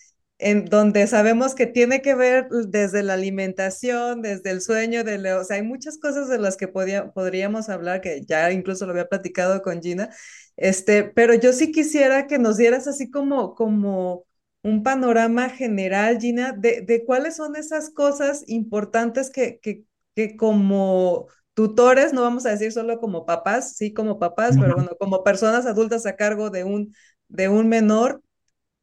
en 0.42 0.66
donde 0.66 1.07
sabemos 1.07 1.55
que 1.55 1.66
tiene 1.66 2.02
que 2.02 2.14
ver 2.14 2.48
desde 2.50 3.02
la 3.02 3.14
alimentación, 3.14 4.22
desde 4.22 4.50
el 4.50 4.61
sueño, 4.61 5.05
de, 5.05 5.33
o 5.35 5.44
sea, 5.44 5.57
hay 5.57 5.62
muchas 5.62 5.98
cosas 5.98 6.28
de 6.28 6.38
las 6.38 6.57
que 6.57 6.68
podía, 6.68 7.12
podríamos 7.12 7.68
hablar, 7.68 8.00
que 8.00 8.22
ya 8.26 8.52
incluso 8.52 8.87
lo 8.87 8.92
había 8.92 9.09
platicado 9.09 9.62
con 9.62 9.81
Gina, 9.83 10.11
este, 10.57 11.05
pero 11.05 11.35
yo 11.35 11.52
sí 11.52 11.72
quisiera 11.72 12.26
que 12.26 12.38
nos 12.38 12.57
dieras 12.57 12.87
así 12.87 13.11
como, 13.11 13.55
como 13.55 14.24
un 14.62 14.83
panorama 14.83 15.48
general, 15.50 16.18
Gina, 16.20 16.52
de, 16.52 16.83
de 16.83 17.05
cuáles 17.05 17.37
son 17.37 17.57
esas 17.57 17.90
cosas 17.90 18.44
importantes 18.46 19.31
que, 19.31 19.59
que, 19.61 19.85
que 20.14 20.37
como 20.37 21.26
tutores, 21.55 22.12
no 22.12 22.22
vamos 22.22 22.46
a 22.46 22.50
decir 22.50 22.72
solo 22.72 22.98
como 23.00 23.26
papás, 23.26 23.76
sí 23.76 23.92
como 23.92 24.18
papás, 24.18 24.57
pero 24.59 24.74
bueno, 24.74 24.90
como 24.98 25.24
personas 25.24 25.66
adultas 25.66 26.07
a 26.07 26.16
cargo 26.16 26.50
de 26.50 26.64
un, 26.64 26.94
de 27.28 27.48
un 27.48 27.68
menor, 27.68 28.22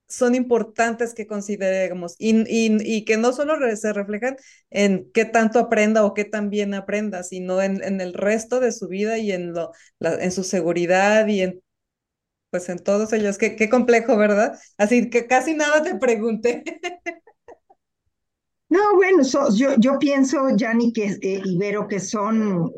son 0.10 0.36
importantes 0.36 1.14
que 1.14 1.28
consideremos 1.28 2.16
y, 2.18 2.44
y, 2.48 3.06
que 3.06 3.18
no 3.18 3.32
solo 3.34 3.58
se 3.76 3.94
reflejan 3.94 4.36
en 4.70 5.10
qué 5.14 5.26
tanto 5.26 5.60
aprenda 5.60 6.04
o 6.06 6.14
qué 6.14 6.26
tan 6.26 6.50
bien 6.50 6.74
aprenda, 6.74 7.24
sino 7.24 7.62
en, 7.62 7.84
en 7.84 8.02
el 8.02 8.14
resto 8.14 8.60
de 8.60 8.72
su 8.72 8.88
vida 8.88 9.18
y 9.18 9.32
en, 9.32 9.54
lo, 9.54 9.72
en 10.02 10.32
su 10.32 10.44
seguridad 10.44 11.28
y 11.28 11.42
en 11.42 11.62
pues 12.50 12.70
en 12.70 12.80
todos 12.80 13.14
ellos. 13.14 13.38
Qué, 13.38 13.56
qué 13.56 13.70
complejo, 13.70 14.18
¿verdad? 14.18 14.60
Así 14.78 15.10
que 15.10 15.28
casi 15.28 15.54
nada 15.54 15.84
te 15.84 15.96
pregunté. 15.96 16.64
No, 18.70 18.96
bueno, 18.96 19.24
yo, 19.56 19.76
yo 19.80 19.98
pienso, 19.98 20.48
Yanni 20.56 20.94
que, 20.94 21.18
eh, 21.22 21.42
Ibero, 21.44 21.88
que 21.88 22.00
son 22.00 22.72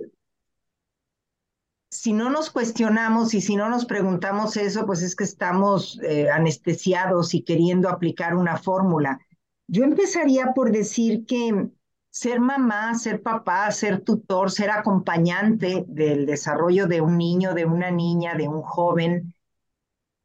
si 1.92 2.14
no 2.14 2.30
nos 2.30 2.50
cuestionamos 2.50 3.34
y 3.34 3.42
si 3.42 3.58
no 3.58 3.70
nos 3.70 3.86
preguntamos 3.86 4.56
eso, 4.56 4.86
pues 4.86 5.02
es 5.02 5.14
que 5.14 5.26
estamos 5.26 6.00
eh, 6.02 6.30
anestesiados 6.32 7.34
y 7.34 7.44
queriendo 7.44 7.90
aplicar 7.90 8.36
una 8.36 8.58
fórmula. 8.58 9.20
Yo 9.68 9.84
empezaría 9.84 10.54
por 10.54 10.72
decir 10.72 11.26
que 11.26 11.70
ser 12.10 12.40
mamá, 12.40 12.96
ser 12.96 13.22
papá, 13.22 13.70
ser 13.72 14.02
tutor, 14.02 14.52
ser 14.52 14.72
acompañante 14.72 15.84
del 15.86 16.26
desarrollo 16.26 16.88
de 16.88 17.02
un 17.02 17.18
niño, 17.18 17.54
de 17.54 17.66
una 17.66 17.92
niña, 17.92 18.36
de 18.36 18.48
un 18.48 18.62
joven, 18.62 19.34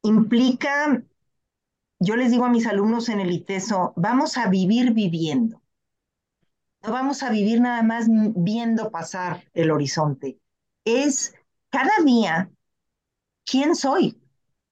implica, 0.02 1.02
yo 1.98 2.14
les 2.14 2.30
digo 2.30 2.44
a 2.44 2.50
mis 2.50 2.68
alumnos 2.68 3.08
en 3.08 3.18
el 3.18 3.32
ITESO, 3.32 3.92
vamos 3.96 4.36
a 4.36 4.48
vivir 4.48 4.92
viviendo. 4.92 5.60
No 6.82 6.92
vamos 6.92 7.24
a 7.24 7.30
vivir 7.30 7.60
nada 7.60 7.82
más 7.82 8.06
viendo 8.08 8.92
pasar 8.92 9.42
el 9.52 9.72
horizonte. 9.72 10.38
Es 10.84 11.34
cada 11.76 12.02
día, 12.06 12.50
¿quién 13.44 13.76
soy? 13.76 14.18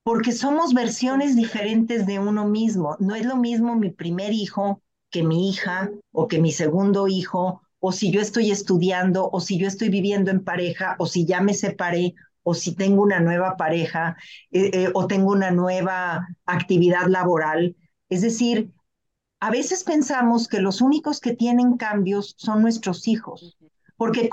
Porque 0.04 0.32
somos 0.32 0.72
versiones 0.72 1.36
diferentes 1.36 2.06
de 2.06 2.18
uno 2.18 2.46
mismo. 2.48 2.96
No 2.98 3.14
es 3.14 3.26
lo 3.26 3.36
mismo 3.36 3.76
mi 3.76 3.90
primer 3.90 4.32
hijo 4.32 4.80
que 5.10 5.22
mi 5.22 5.50
hija 5.50 5.90
o 6.12 6.28
que 6.28 6.40
mi 6.40 6.50
segundo 6.50 7.06
hijo, 7.06 7.60
o 7.78 7.92
si 7.92 8.10
yo 8.10 8.22
estoy 8.22 8.50
estudiando, 8.50 9.28
o 9.30 9.38
si 9.40 9.58
yo 9.58 9.68
estoy 9.68 9.90
viviendo 9.90 10.30
en 10.30 10.44
pareja, 10.44 10.96
o 10.98 11.04
si 11.04 11.26
ya 11.26 11.42
me 11.42 11.52
separé, 11.52 12.14
o 12.42 12.54
si 12.54 12.74
tengo 12.74 13.02
una 13.02 13.20
nueva 13.20 13.58
pareja, 13.58 14.16
eh, 14.50 14.70
eh, 14.72 14.90
o 14.94 15.06
tengo 15.06 15.30
una 15.30 15.50
nueva 15.50 16.26
actividad 16.46 17.06
laboral. 17.08 17.76
Es 18.08 18.22
decir, 18.22 18.72
a 19.40 19.50
veces 19.50 19.84
pensamos 19.84 20.48
que 20.48 20.60
los 20.60 20.80
únicos 20.80 21.20
que 21.20 21.36
tienen 21.36 21.76
cambios 21.76 22.34
son 22.38 22.62
nuestros 22.62 23.06
hijos 23.08 23.58
porque 23.96 24.28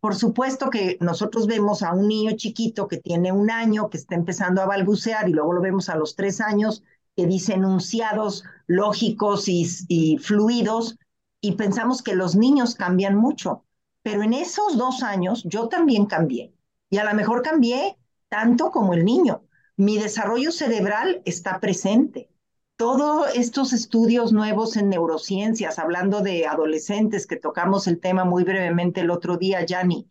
por 0.00 0.14
supuesto 0.14 0.70
que 0.70 0.96
nosotros 1.00 1.46
vemos 1.46 1.82
a 1.82 1.92
un 1.92 2.08
niño 2.08 2.32
chiquito 2.36 2.88
que 2.88 2.96
tiene 2.96 3.30
un 3.30 3.50
año, 3.50 3.90
que 3.90 3.98
está 3.98 4.14
empezando 4.14 4.62
a 4.62 4.66
balbucear, 4.66 5.28
y 5.28 5.32
luego 5.32 5.52
lo 5.52 5.60
vemos 5.60 5.88
a 5.88 5.96
los 5.96 6.16
tres 6.16 6.40
años, 6.40 6.82
que 7.14 7.26
dice 7.26 7.54
enunciados 7.54 8.44
lógicos 8.66 9.48
y, 9.48 10.18
fluidos, 10.18 10.98
y 11.42 11.52
pensamos 11.52 12.02
que 12.02 12.14
los 12.14 12.36
niños 12.36 12.74
cambian 12.74 13.16
mucho. 13.16 13.64
Pero 14.02 14.22
en 14.22 14.32
esos 14.32 14.78
dos 14.78 15.02
años 15.02 15.42
yo 15.44 15.68
también 15.68 16.06
cambié, 16.06 16.54
y 16.88 16.98
a 16.98 17.04
lo 17.04 17.14
mejor 17.14 17.42
cambié 17.42 17.98
tanto 18.28 18.70
como 18.70 18.94
el 18.94 19.04
niño. 19.04 19.44
Mi 19.76 19.98
desarrollo 19.98 20.52
cerebral 20.52 21.20
está 21.26 21.60
presente 21.60 22.31
todos 22.76 23.34
estos 23.34 23.72
estudios 23.72 24.32
nuevos 24.32 24.76
en 24.76 24.88
neurociencias, 24.88 25.78
hablando 25.78 26.20
de 26.20 26.46
adolescentes, 26.46 27.26
que 27.26 27.36
tocamos 27.36 27.86
el 27.86 28.00
tema 28.00 28.24
muy 28.24 28.44
brevemente 28.44 29.02
el 29.02 29.10
otro 29.10 29.36
día, 29.36 29.64
Yanni, 29.64 30.08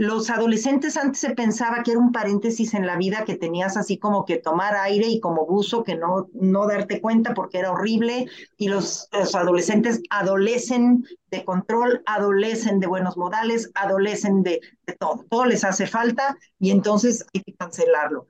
los 0.00 0.30
adolescentes 0.30 0.96
antes 0.96 1.20
se 1.20 1.34
pensaba 1.34 1.82
que 1.82 1.90
era 1.90 2.00
un 2.00 2.10
paréntesis 2.10 2.72
en 2.72 2.86
la 2.86 2.96
vida 2.96 3.26
que 3.26 3.36
tenías 3.36 3.76
así 3.76 3.98
como 3.98 4.24
que 4.24 4.38
tomar 4.38 4.74
aire 4.74 5.06
y 5.08 5.20
como 5.20 5.44
buzo 5.44 5.84
que 5.84 5.94
no, 5.94 6.30
no 6.32 6.66
darte 6.66 7.02
cuenta 7.02 7.34
porque 7.34 7.58
era 7.58 7.70
horrible 7.70 8.26
y 8.56 8.68
los, 8.68 9.10
adolescentes 9.12 10.00
adolecen 10.08 11.04
de 11.30 11.44
control, 11.44 12.02
adolecen 12.06 12.80
de 12.80 12.86
buenos 12.86 13.18
modales, 13.18 13.70
adolecen 13.74 14.42
de, 14.42 14.62
de 14.86 14.92
todo, 14.94 15.26
todo 15.28 15.44
les 15.44 15.64
hace 15.64 15.86
falta 15.86 16.34
y 16.58 16.70
entonces 16.70 17.26
hay 17.34 17.42
que 17.42 17.54
cancelarlo. 17.54 18.26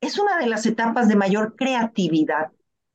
es 0.00 0.18
una 0.18 0.38
de 0.38 0.46
las 0.46 0.64
etapas 0.64 1.06
de 1.08 1.16
mayor 1.16 1.54
creatividad. 1.54 2.50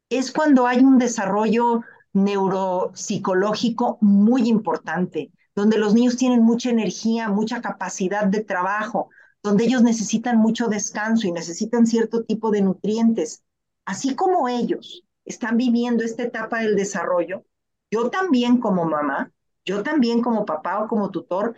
Es 0.09 0.31
cuando 0.31 0.67
hay 0.67 0.79
un 0.79 0.97
desarrollo 0.97 1.81
neuropsicológico 2.13 3.97
muy 4.01 4.47
importante, 4.47 5.31
donde 5.55 5.77
los 5.77 5.93
niños 5.93 6.17
tienen 6.17 6.43
mucha 6.43 6.69
energía, 6.69 7.29
mucha 7.29 7.61
capacidad 7.61 8.25
de 8.25 8.43
trabajo, 8.43 9.09
donde 9.41 9.65
ellos 9.65 9.83
necesitan 9.83 10.37
mucho 10.37 10.67
descanso 10.67 11.27
y 11.27 11.31
necesitan 11.31 11.85
cierto 11.85 12.23
tipo 12.23 12.51
de 12.51 12.61
nutrientes. 12.61 13.43
Así 13.85 14.15
como 14.15 14.47
ellos 14.47 15.03
están 15.23 15.57
viviendo 15.57 16.03
esta 16.03 16.23
etapa 16.23 16.59
del 16.59 16.75
desarrollo, 16.75 17.45
yo 17.91 18.09
también 18.09 18.59
como 18.59 18.85
mamá, 18.85 19.31
yo 19.65 19.83
también 19.83 20.21
como 20.21 20.45
papá 20.45 20.83
o 20.83 20.87
como 20.87 21.11
tutor, 21.11 21.55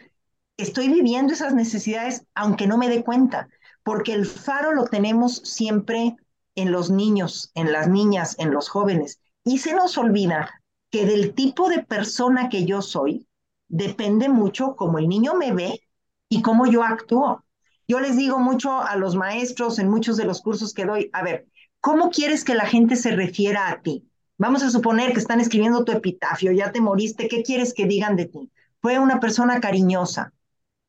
estoy 0.58 0.90
viviendo 0.90 1.34
esas 1.34 1.54
necesidades 1.54 2.26
aunque 2.34 2.68
no 2.68 2.78
me 2.78 2.90
dé 2.90 3.04
cuenta, 3.04 3.50
porque 3.84 4.14
el 4.14 4.26
faro 4.26 4.74
lo 4.74 4.86
tenemos 4.86 5.38
siempre 5.44 6.16
en 6.58 6.72
los 6.72 6.90
niños, 6.90 7.52
en 7.54 7.72
las 7.72 7.88
niñas, 7.88 8.36
en 8.40 8.52
los 8.52 8.68
jóvenes. 8.68 9.22
Y 9.46 9.60
se 9.60 9.74
nos 9.74 9.98
olvida 9.98 10.62
que 10.90 11.06
del 11.06 11.34
tipo 11.34 11.70
de 11.70 11.84
persona 11.84 12.50
que 12.50 12.66
yo 12.66 12.82
soy, 12.82 13.28
depende 13.68 14.28
mucho 14.28 14.76
cómo 14.76 14.98
el 14.98 15.08
niño 15.08 15.36
me 15.36 15.54
ve 15.54 15.82
y 16.28 16.42
cómo 16.42 16.66
yo 16.66 16.84
actúo. 16.84 17.46
Yo 17.88 18.00
les 18.00 18.18
digo 18.18 18.40
mucho 18.40 18.82
a 18.82 18.96
los 18.96 19.16
maestros 19.16 19.80
en 19.80 19.90
muchos 19.90 20.18
de 20.18 20.26
los 20.26 20.42
cursos 20.42 20.74
que 20.74 20.86
doy, 20.86 21.10
a 21.14 21.24
ver, 21.24 21.48
¿cómo 21.80 22.10
quieres 22.10 22.44
que 22.44 22.56
la 22.56 22.66
gente 22.66 22.96
se 22.96 23.12
refiera 23.12 23.70
a 23.70 23.82
ti? 23.82 24.10
Vamos 24.38 24.64
a 24.64 24.72
suponer 24.72 25.14
que 25.14 25.20
están 25.20 25.40
escribiendo 25.40 25.86
tu 25.86 25.92
epitafio, 25.92 26.52
ya 26.52 26.72
te 26.72 26.82
moriste, 26.82 27.28
¿qué 27.28 27.44
quieres 27.44 27.74
que 27.74 27.86
digan 27.86 28.16
de 28.16 28.26
ti? 28.26 28.52
Fue 28.82 29.00
una 29.00 29.20
persona 29.20 29.60
cariñosa. 29.62 30.34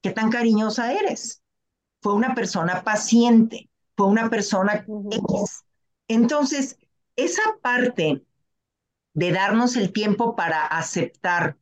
¿Qué 0.02 0.10
tan 0.10 0.30
cariñosa 0.30 0.92
eres? 0.92 1.42
Fue 2.00 2.14
una 2.14 2.34
persona 2.34 2.82
paciente, 2.82 3.67
fue 3.98 4.06
una 4.06 4.30
persona 4.30 4.86
X. 4.86 5.64
Entonces, 6.06 6.78
esa 7.16 7.42
parte 7.60 8.24
de 9.12 9.32
darnos 9.32 9.74
el 9.76 9.92
tiempo 9.92 10.36
para 10.36 10.64
aceptar 10.64 11.58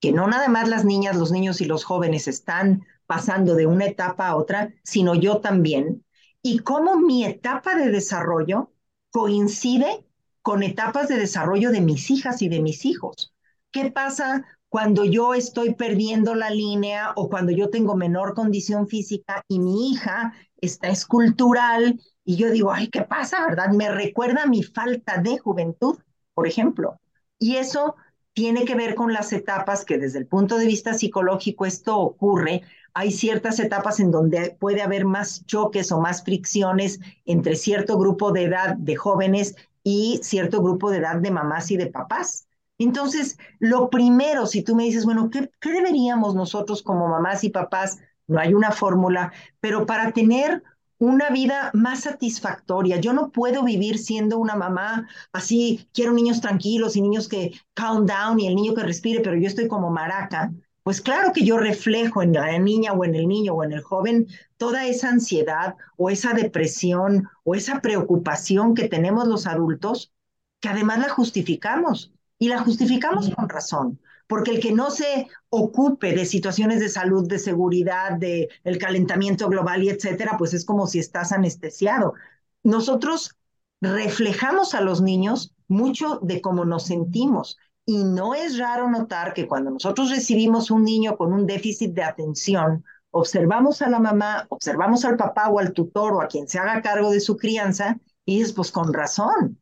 que 0.00 0.10
no 0.10 0.26
nada 0.26 0.48
más 0.48 0.68
las 0.68 0.84
niñas, 0.84 1.16
los 1.16 1.30
niños 1.30 1.60
y 1.60 1.66
los 1.66 1.84
jóvenes 1.84 2.26
están 2.26 2.84
pasando 3.06 3.54
de 3.54 3.66
una 3.66 3.86
etapa 3.86 4.26
a 4.26 4.36
otra, 4.36 4.74
sino 4.82 5.14
yo 5.14 5.40
también, 5.40 6.04
y 6.42 6.58
cómo 6.58 6.96
mi 6.96 7.24
etapa 7.24 7.76
de 7.76 7.90
desarrollo 7.90 8.72
coincide 9.12 10.04
con 10.42 10.64
etapas 10.64 11.06
de 11.06 11.16
desarrollo 11.16 11.70
de 11.70 11.80
mis 11.80 12.10
hijas 12.10 12.42
y 12.42 12.48
de 12.48 12.60
mis 12.60 12.84
hijos. 12.84 13.32
¿Qué 13.70 13.92
pasa 13.92 14.44
cuando 14.68 15.04
yo 15.04 15.32
estoy 15.34 15.74
perdiendo 15.74 16.34
la 16.34 16.50
línea 16.50 17.12
o 17.14 17.28
cuando 17.28 17.52
yo 17.52 17.70
tengo 17.70 17.94
menor 17.94 18.34
condición 18.34 18.88
física 18.88 19.44
y 19.48 19.60
mi 19.60 19.92
hija 19.92 20.34
está 20.60 20.88
escultural 20.88 22.00
y 22.24 22.36
yo 22.36 22.50
digo, 22.50 22.72
ay, 22.72 22.88
¿qué 22.88 23.02
pasa, 23.02 23.46
verdad? 23.46 23.70
Me 23.70 23.90
recuerda 23.90 24.46
mi 24.46 24.62
falta 24.62 25.18
de 25.18 25.38
juventud, 25.38 25.98
por 26.34 26.46
ejemplo. 26.46 27.00
Y 27.38 27.56
eso 27.56 27.96
tiene 28.32 28.64
que 28.64 28.74
ver 28.74 28.94
con 28.94 29.12
las 29.12 29.32
etapas 29.32 29.84
que 29.84 29.96
desde 29.96 30.18
el 30.18 30.26
punto 30.26 30.58
de 30.58 30.66
vista 30.66 30.92
psicológico 30.92 31.64
esto 31.64 31.98
ocurre. 31.98 32.62
Hay 32.92 33.10
ciertas 33.12 33.58
etapas 33.60 34.00
en 34.00 34.10
donde 34.10 34.56
puede 34.58 34.82
haber 34.82 35.04
más 35.04 35.46
choques 35.46 35.92
o 35.92 36.00
más 36.00 36.22
fricciones 36.24 37.00
entre 37.24 37.56
cierto 37.56 37.96
grupo 37.98 38.32
de 38.32 38.44
edad 38.44 38.76
de 38.76 38.96
jóvenes 38.96 39.54
y 39.82 40.18
cierto 40.22 40.62
grupo 40.62 40.90
de 40.90 40.98
edad 40.98 41.16
de 41.16 41.30
mamás 41.30 41.70
y 41.70 41.76
de 41.76 41.86
papás. 41.86 42.46
Entonces, 42.78 43.38
lo 43.58 43.88
primero, 43.88 44.46
si 44.46 44.62
tú 44.62 44.74
me 44.74 44.84
dices, 44.84 45.04
bueno, 45.04 45.30
¿qué, 45.30 45.50
¿qué, 45.60 45.72
deberíamos 45.72 46.34
nosotros 46.34 46.82
como 46.82 47.08
mamás 47.08 47.44
y 47.44 47.50
papás? 47.50 47.98
No 48.26 48.40
hay 48.40 48.54
una 48.54 48.72
fórmula, 48.72 49.32
pero 49.60 49.86
para 49.86 50.12
tener 50.12 50.62
una 50.98 51.30
vida 51.30 51.70
más 51.74 52.00
satisfactoria. 52.00 52.98
Yo 52.98 53.12
no 53.12 53.30
puedo 53.30 53.62
vivir 53.62 53.98
siendo 53.98 54.38
una 54.38 54.56
mamá 54.56 55.08
así, 55.32 55.88
quiero 55.92 56.12
niños 56.12 56.40
tranquilos 56.40 56.96
y 56.96 57.02
niños 57.02 57.28
que 57.28 57.52
calm 57.74 58.06
down 58.06 58.40
y 58.40 58.46
el 58.46 58.54
niño 58.54 58.74
que 58.74 58.82
respire, 58.82 59.20
pero 59.20 59.36
yo 59.36 59.46
estoy 59.46 59.68
como 59.68 59.90
maraca. 59.90 60.52
Pues 60.82 61.00
claro 61.00 61.32
que 61.32 61.44
yo 61.44 61.58
reflejo 61.58 62.22
en 62.22 62.32
la 62.32 62.58
niña 62.58 62.92
o 62.92 63.04
en 63.04 63.14
el 63.14 63.26
niño 63.26 63.54
o 63.54 63.64
en 63.64 63.72
el 63.72 63.82
joven 63.82 64.28
toda 64.56 64.86
esa 64.86 65.10
ansiedad 65.10 65.74
o 65.96 66.10
esa 66.10 66.32
depresión 66.32 67.28
o 67.44 67.54
esa 67.54 67.80
preocupación 67.80 68.74
que 68.74 68.88
tenemos 68.88 69.26
los 69.26 69.46
adultos, 69.46 70.12
que 70.60 70.68
además 70.68 71.00
la 71.00 71.08
justificamos 71.08 72.12
y 72.38 72.48
la 72.48 72.60
justificamos 72.60 73.30
con 73.30 73.48
razón 73.48 73.98
porque 74.26 74.50
el 74.52 74.60
que 74.60 74.72
no 74.72 74.90
se 74.90 75.28
ocupe 75.48 76.12
de 76.14 76.26
situaciones 76.26 76.80
de 76.80 76.88
salud, 76.88 77.28
de 77.28 77.38
seguridad, 77.38 78.12
de 78.12 78.48
el 78.64 78.78
calentamiento 78.78 79.48
global 79.48 79.82
y 79.82 79.90
etcétera, 79.90 80.36
pues 80.38 80.54
es 80.54 80.64
como 80.64 80.86
si 80.86 80.98
estás 80.98 81.32
anestesiado. 81.32 82.14
Nosotros 82.62 83.36
reflejamos 83.80 84.74
a 84.74 84.80
los 84.80 85.00
niños 85.00 85.54
mucho 85.68 86.18
de 86.22 86.40
cómo 86.40 86.64
nos 86.64 86.86
sentimos. 86.86 87.56
Y 87.84 88.02
no 88.02 88.34
es 88.34 88.58
raro 88.58 88.90
notar 88.90 89.32
que 89.32 89.46
cuando 89.46 89.70
nosotros 89.70 90.10
recibimos 90.10 90.70
un 90.72 90.82
niño 90.82 91.16
con 91.16 91.32
un 91.32 91.46
déficit 91.46 91.92
de 91.92 92.02
atención, 92.02 92.84
observamos 93.12 93.80
a 93.80 93.88
la 93.88 94.00
mamá, 94.00 94.46
observamos 94.48 95.04
al 95.04 95.16
papá 95.16 95.48
o 95.48 95.60
al 95.60 95.72
tutor 95.72 96.14
o 96.14 96.20
a 96.20 96.26
quien 96.26 96.48
se 96.48 96.58
haga 96.58 96.82
cargo 96.82 97.10
de 97.10 97.20
su 97.20 97.36
crianza 97.36 97.98
y 98.24 98.38
dices, 98.38 98.52
pues 98.52 98.72
con 98.72 98.92
razón. 98.92 99.60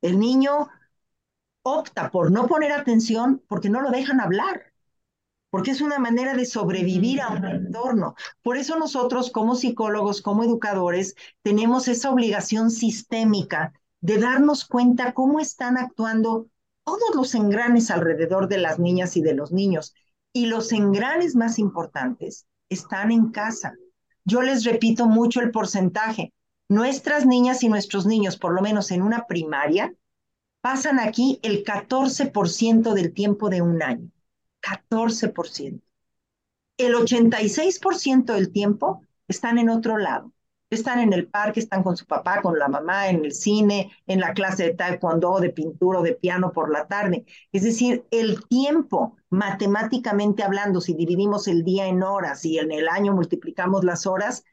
El 0.00 0.20
niño 0.20 0.68
opta 1.68 2.10
por 2.10 2.30
no 2.30 2.46
poner 2.46 2.72
atención 2.72 3.42
porque 3.48 3.70
no 3.70 3.80
lo 3.80 3.90
dejan 3.90 4.20
hablar, 4.20 4.72
porque 5.50 5.70
es 5.70 5.80
una 5.80 5.98
manera 5.98 6.34
de 6.34 6.44
sobrevivir 6.44 7.20
a 7.20 7.30
un 7.30 7.44
entorno. 7.44 8.14
Por 8.42 8.56
eso 8.56 8.78
nosotros 8.78 9.30
como 9.30 9.54
psicólogos, 9.54 10.22
como 10.22 10.44
educadores, 10.44 11.14
tenemos 11.42 11.88
esa 11.88 12.10
obligación 12.10 12.70
sistémica 12.70 13.72
de 14.00 14.18
darnos 14.18 14.64
cuenta 14.64 15.12
cómo 15.12 15.40
están 15.40 15.76
actuando 15.76 16.48
todos 16.84 17.14
los 17.14 17.34
engranes 17.34 17.90
alrededor 17.90 18.48
de 18.48 18.58
las 18.58 18.78
niñas 18.78 19.16
y 19.16 19.22
de 19.22 19.34
los 19.34 19.52
niños. 19.52 19.94
Y 20.32 20.46
los 20.46 20.72
engranes 20.72 21.34
más 21.34 21.58
importantes 21.58 22.46
están 22.68 23.10
en 23.10 23.30
casa. 23.30 23.74
Yo 24.24 24.42
les 24.42 24.64
repito 24.64 25.06
mucho 25.06 25.40
el 25.40 25.50
porcentaje. 25.50 26.32
Nuestras 26.68 27.24
niñas 27.24 27.62
y 27.62 27.68
nuestros 27.68 28.06
niños, 28.06 28.36
por 28.36 28.52
lo 28.52 28.60
menos 28.60 28.90
en 28.90 29.02
una 29.02 29.26
primaria, 29.26 29.94
pasan 30.60 30.98
aquí 31.00 31.38
el 31.42 31.64
14% 31.64 32.94
del 32.94 33.12
tiempo 33.12 33.48
de 33.48 33.62
un 33.62 33.82
año. 33.82 34.10
14%. 34.60 35.82
El 36.76 36.94
86% 36.94 38.34
del 38.34 38.52
tiempo 38.52 39.02
están 39.26 39.58
en 39.58 39.68
otro 39.68 39.98
lado. 39.98 40.32
Están 40.70 41.00
en 41.00 41.14
el 41.14 41.26
parque, 41.26 41.60
están 41.60 41.82
con 41.82 41.96
su 41.96 42.04
papá, 42.04 42.42
con 42.42 42.58
la 42.58 42.68
mamá, 42.68 43.08
en 43.08 43.24
el 43.24 43.32
cine, 43.32 43.90
en 44.06 44.20
la 44.20 44.34
clase 44.34 44.64
de 44.64 44.74
taekwondo, 44.74 45.40
de 45.40 45.50
pintura 45.50 46.02
de 46.02 46.12
piano 46.14 46.52
por 46.52 46.70
la 46.70 46.86
tarde. 46.86 47.24
Es 47.52 47.62
decir, 47.62 48.04
el 48.10 48.44
tiempo, 48.46 49.16
matemáticamente 49.30 50.42
hablando, 50.42 50.80
si 50.82 50.92
dividimos 50.94 51.48
el 51.48 51.64
día 51.64 51.86
en 51.86 52.02
horas 52.02 52.44
y 52.44 52.58
en 52.58 52.70
el 52.70 52.86
año 52.88 53.14
multiplicamos 53.14 53.82
las 53.82 54.06
horas, 54.06 54.44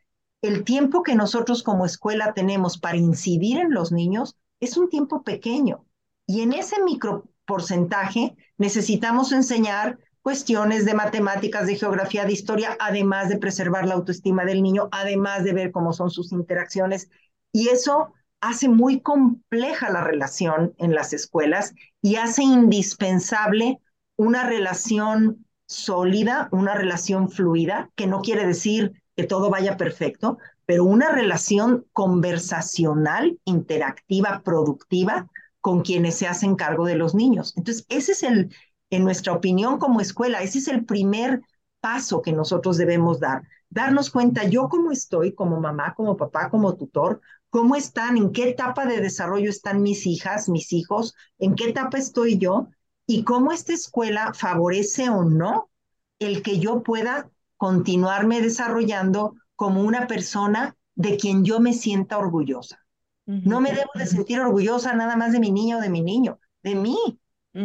el 0.41 0.63
tiempo 0.63 1.03
que 1.03 1.15
nosotros 1.15 1.63
como 1.63 1.85
escuela 1.85 2.33
tenemos 2.33 2.77
para 2.77 2.97
incidir 2.97 3.57
en 3.57 3.73
los 3.73 3.91
niños 3.91 4.37
es 4.59 4.77
un 4.77 4.89
tiempo 4.89 5.23
pequeño. 5.23 5.85
Y 6.27 6.41
en 6.41 6.53
ese 6.53 6.81
micro 6.83 7.25
porcentaje 7.45 8.35
necesitamos 8.57 9.31
enseñar 9.31 9.99
cuestiones 10.21 10.85
de 10.85 10.95
matemáticas, 10.95 11.67
de 11.67 11.75
geografía, 11.75 12.25
de 12.25 12.33
historia, 12.33 12.75
además 12.79 13.29
de 13.29 13.37
preservar 13.37 13.85
la 13.87 13.93
autoestima 13.93 14.43
del 14.43 14.63
niño, 14.63 14.89
además 14.91 15.43
de 15.43 15.53
ver 15.53 15.71
cómo 15.71 15.93
son 15.93 16.09
sus 16.09 16.31
interacciones. 16.31 17.09
Y 17.51 17.69
eso 17.69 18.13
hace 18.41 18.67
muy 18.67 19.01
compleja 19.01 19.91
la 19.91 20.01
relación 20.01 20.73
en 20.77 20.95
las 20.95 21.13
escuelas 21.13 21.73
y 22.01 22.15
hace 22.15 22.43
indispensable 22.43 23.79
una 24.17 24.47
relación 24.47 25.45
sólida, 25.67 26.49
una 26.51 26.73
relación 26.73 27.29
fluida, 27.29 27.89
que 27.95 28.07
no 28.07 28.21
quiere 28.21 28.45
decir 28.45 29.03
que 29.15 29.25
todo 29.25 29.49
vaya 29.49 29.77
perfecto, 29.77 30.37
pero 30.65 30.83
una 30.85 31.11
relación 31.11 31.85
conversacional, 31.93 33.39
interactiva, 33.45 34.41
productiva, 34.43 35.29
con 35.65 35.81
quienes 35.81 36.13
se 36.13 36.27
hacen 36.27 36.55
cargo 36.55 36.85
de 36.85 36.93
los 36.93 37.15
niños. 37.15 37.55
Entonces, 37.57 37.87
ese 37.89 38.11
es 38.11 38.21
el, 38.21 38.53
en 38.91 39.03
nuestra 39.03 39.33
opinión 39.33 39.79
como 39.79 39.99
escuela, 39.99 40.43
ese 40.43 40.59
es 40.59 40.67
el 40.67 40.85
primer 40.85 41.41
paso 41.79 42.21
que 42.21 42.33
nosotros 42.33 42.77
debemos 42.77 43.19
dar. 43.19 43.41
Darnos 43.71 44.11
cuenta 44.11 44.43
yo 44.43 44.69
cómo 44.69 44.91
estoy 44.91 45.33
como 45.33 45.59
mamá, 45.59 45.95
como 45.95 46.17
papá, 46.17 46.51
como 46.51 46.75
tutor, 46.75 47.19
cómo 47.49 47.75
están, 47.75 48.15
en 48.15 48.31
qué 48.31 48.49
etapa 48.49 48.85
de 48.85 49.01
desarrollo 49.01 49.49
están 49.49 49.81
mis 49.81 50.05
hijas, 50.05 50.49
mis 50.49 50.71
hijos, 50.71 51.15
en 51.39 51.55
qué 51.55 51.69
etapa 51.69 51.97
estoy 51.97 52.37
yo 52.37 52.67
y 53.07 53.23
cómo 53.23 53.51
esta 53.51 53.73
escuela 53.73 54.35
favorece 54.35 55.09
o 55.09 55.23
no 55.23 55.71
el 56.19 56.43
que 56.43 56.59
yo 56.59 56.83
pueda 56.83 57.31
continuarme 57.57 58.39
desarrollando 58.39 59.33
como 59.55 59.81
una 59.81 60.05
persona 60.05 60.77
de 60.93 61.17
quien 61.17 61.43
yo 61.43 61.59
me 61.59 61.73
sienta 61.73 62.19
orgullosa. 62.19 62.84
No 63.25 63.59
me 63.59 63.71
debo 63.71 63.89
de 63.95 64.05
sentir 64.05 64.39
orgullosa 64.39 64.93
nada 64.93 65.15
más 65.15 65.31
de 65.31 65.39
mi 65.39 65.51
niña 65.51 65.77
o 65.77 65.81
de 65.81 65.89
mi 65.89 66.01
niño, 66.01 66.39
de 66.63 66.75
mí. 66.75 66.97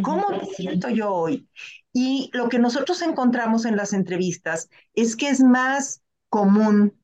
¿Cómo 0.02 0.28
me 0.30 0.46
siento 0.46 0.88
yo 0.88 1.12
hoy? 1.12 1.48
Y 1.92 2.30
lo 2.32 2.48
que 2.48 2.58
nosotros 2.58 3.02
encontramos 3.02 3.64
en 3.64 3.76
las 3.76 3.92
entrevistas 3.92 4.70
es 4.94 5.16
que 5.16 5.28
es 5.28 5.40
más 5.40 6.02
común 6.28 6.94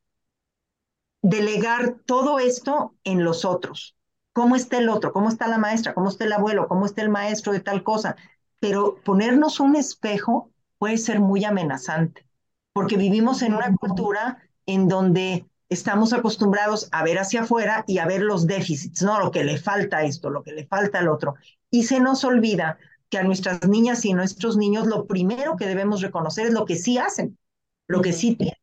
delegar 1.22 1.96
todo 2.06 2.38
esto 2.38 2.94
en 3.02 3.24
los 3.24 3.44
otros. 3.44 3.96
¿Cómo 4.32 4.54
está 4.54 4.78
el 4.78 4.88
otro? 4.88 5.12
¿Cómo 5.12 5.28
está 5.28 5.48
la 5.48 5.58
maestra? 5.58 5.94
¿Cómo 5.94 6.08
está 6.08 6.24
el 6.24 6.32
abuelo? 6.32 6.68
¿Cómo 6.68 6.86
está 6.86 7.02
el 7.02 7.08
maestro 7.08 7.52
de 7.52 7.60
tal 7.60 7.82
cosa? 7.82 8.16
Pero 8.60 8.96
ponernos 9.04 9.60
un 9.60 9.76
espejo 9.76 10.52
puede 10.78 10.98
ser 10.98 11.20
muy 11.20 11.44
amenazante, 11.44 12.26
porque 12.72 12.96
vivimos 12.96 13.42
en 13.42 13.54
una 13.54 13.74
cultura 13.74 14.38
en 14.66 14.88
donde 14.88 15.46
estamos 15.68 16.12
acostumbrados 16.12 16.88
a 16.92 17.02
ver 17.02 17.18
hacia 17.18 17.42
afuera 17.42 17.84
y 17.86 17.98
a 17.98 18.06
ver 18.06 18.22
los 18.22 18.46
déficits, 18.46 19.02
¿no? 19.02 19.18
Lo 19.18 19.30
que 19.30 19.44
le 19.44 19.58
falta 19.58 19.98
a 19.98 20.04
esto, 20.04 20.30
lo 20.30 20.42
que 20.42 20.52
le 20.52 20.66
falta 20.66 20.98
al 20.98 21.08
otro. 21.08 21.34
Y 21.70 21.84
se 21.84 22.00
nos 22.00 22.24
olvida 22.24 22.78
que 23.08 23.18
a 23.18 23.24
nuestras 23.24 23.66
niñas 23.68 24.04
y 24.04 24.12
nuestros 24.14 24.56
niños 24.56 24.86
lo 24.86 25.06
primero 25.06 25.56
que 25.56 25.66
debemos 25.66 26.02
reconocer 26.02 26.46
es 26.46 26.52
lo 26.52 26.64
que 26.64 26.76
sí 26.76 26.98
hacen, 26.98 27.38
lo 27.86 28.00
que 28.00 28.12
sí 28.12 28.36
tienen. 28.36 28.56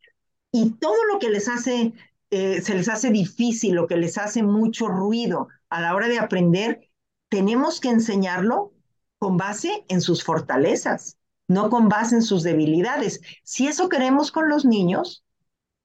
Y 0.51 0.71
todo 0.71 1.03
lo 1.11 1.19
que 1.19 1.29
les 1.29 1.47
hace, 1.47 1.93
eh, 2.29 2.61
se 2.61 2.75
les 2.75 2.89
hace 2.89 3.09
difícil, 3.09 3.75
lo 3.75 3.87
que 3.87 3.97
les 3.97 4.17
hace 4.17 4.43
mucho 4.43 4.87
ruido 4.87 5.47
a 5.69 5.81
la 5.81 5.95
hora 5.95 6.07
de 6.07 6.19
aprender, 6.19 6.89
tenemos 7.29 7.79
que 7.79 7.89
enseñarlo 7.89 8.73
con 9.17 9.37
base 9.37 9.85
en 9.87 10.01
sus 10.01 10.23
fortalezas, 10.23 11.17
no 11.47 11.69
con 11.69 11.89
base 11.89 12.15
en 12.15 12.21
sus 12.21 12.43
debilidades. 12.43 13.21
Si 13.43 13.67
eso 13.67 13.89
queremos 13.89 14.31
con 14.31 14.49
los 14.49 14.65
niños, 14.65 15.22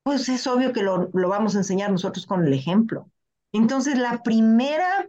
pues 0.08 0.26
es 0.30 0.46
obvio 0.46 0.72
que 0.72 0.82
lo, 0.82 1.10
vamos 1.12 1.54
a 1.54 1.58
enseñar 1.58 1.90
nosotros 1.90 2.24
con 2.24 2.46
el 2.46 2.54
ejemplo. 2.54 3.10
Entonces, 3.52 3.98
la 3.98 4.22
primera 4.22 5.06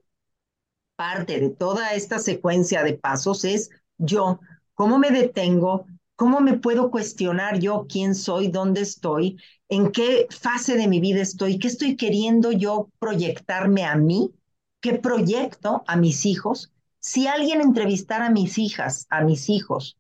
parte 0.98 1.40
de 1.40 1.52
toda 1.52 1.94
esta 1.94 2.20
secuencia 2.20 2.84
de 2.84 2.96
pasos 2.96 3.46
es 3.46 3.70
yo, 3.98 4.42
cómo 4.74 5.00
me 5.00 5.12
detengo, 5.12 5.86
cómo 6.18 6.42
me 6.42 6.58
puedo 6.58 6.92
cuestionar 6.92 7.60
yo 7.60 7.86
quién 7.88 8.14
soy, 8.14 8.50
dónde 8.50 8.82
estoy, 8.82 9.38
en 9.70 9.94
qué 9.94 10.28
fase 10.32 10.76
de 10.76 10.90
mi 10.90 11.00
vida 11.00 11.22
estoy, 11.22 11.60
qué 11.60 11.70
estoy 11.70 11.96
queriendo 11.96 12.52
yo 12.52 12.90
proyectarme 13.00 13.86
a 13.86 13.96
mí, 13.96 14.34
qué 14.82 14.96
proyecto 14.96 15.82
a 15.88 15.96
mis 15.96 16.26
hijos. 16.26 16.74
Si 17.00 17.26
alguien 17.26 17.62
entrevistara 17.62 18.26
a 18.26 18.32
mis 18.32 18.58
hijas, 18.58 19.08
a 19.10 19.22
mis 19.22 19.48
hijos, 19.48 19.98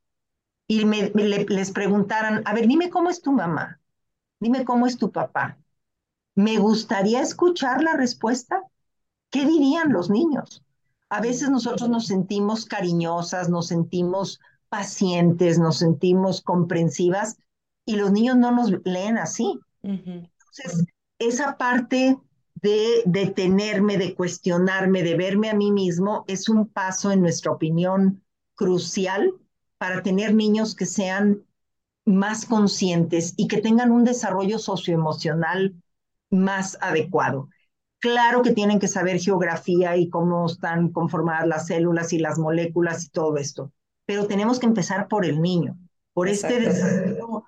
y 0.67 0.83
me, 0.83 1.09
les 1.13 1.71
preguntaran, 1.71 2.41
a 2.43 2.53
ver, 2.53 2.67
dime 2.67 2.89
cómo 2.89 3.09
es 3.09 3.21
tu 3.21 3.31
mamá, 3.31 3.78
dime 4.39 4.65
cómo 4.65 4.87
es 4.87 4.97
tu 4.97 5.11
papá, 5.11 5.57
me 6.35 6.57
gustaría 6.57 7.21
escuchar 7.21 7.83
la 7.83 7.93
respuesta. 7.93 8.63
¿Qué 9.29 9.45
dirían 9.45 9.91
los 9.91 10.09
niños? 10.09 10.63
A 11.09 11.21
veces 11.21 11.49
nosotros 11.49 11.89
nos 11.89 12.07
sentimos 12.07 12.65
cariñosas, 12.65 13.49
nos 13.49 13.67
sentimos 13.67 14.39
pacientes, 14.69 15.59
nos 15.59 15.77
sentimos 15.77 16.41
comprensivas 16.41 17.37
y 17.85 17.95
los 17.95 18.11
niños 18.11 18.37
no 18.37 18.51
nos 18.51 18.71
leen 18.85 19.17
así. 19.17 19.59
Entonces, 19.83 20.85
esa 21.19 21.57
parte 21.57 22.17
de 22.55 23.03
detenerme, 23.05 23.97
de 23.97 24.15
cuestionarme, 24.15 25.03
de 25.03 25.15
verme 25.15 25.49
a 25.49 25.55
mí 25.55 25.71
mismo, 25.71 26.23
es 26.27 26.49
un 26.49 26.67
paso, 26.67 27.11
en 27.11 27.21
nuestra 27.21 27.51
opinión, 27.51 28.23
crucial 28.55 29.33
para 29.77 30.03
tener 30.03 30.33
niños 30.33 30.75
que 30.75 30.85
sean 30.85 31.43
más 32.09 32.45
conscientes 32.45 33.33
y 33.37 33.47
que 33.47 33.61
tengan 33.61 33.91
un 33.91 34.03
desarrollo 34.03 34.57
socioemocional 34.57 35.75
más 36.31 36.77
adecuado. 36.81 37.49
Claro 37.99 38.41
que 38.41 38.53
tienen 38.53 38.79
que 38.79 38.87
saber 38.87 39.19
geografía 39.19 39.95
y 39.95 40.09
cómo 40.09 40.47
están 40.47 40.91
conformadas 40.91 41.47
las 41.47 41.67
células 41.67 42.11
y 42.13 42.19
las 42.19 42.39
moléculas 42.39 43.05
y 43.05 43.09
todo 43.09 43.37
esto, 43.37 43.71
pero 44.05 44.25
tenemos 44.25 44.59
que 44.59 44.65
empezar 44.65 45.07
por 45.07 45.25
el 45.25 45.41
niño, 45.41 45.77
por 46.13 46.27
este 46.29 46.59
desarrollo 46.59 47.43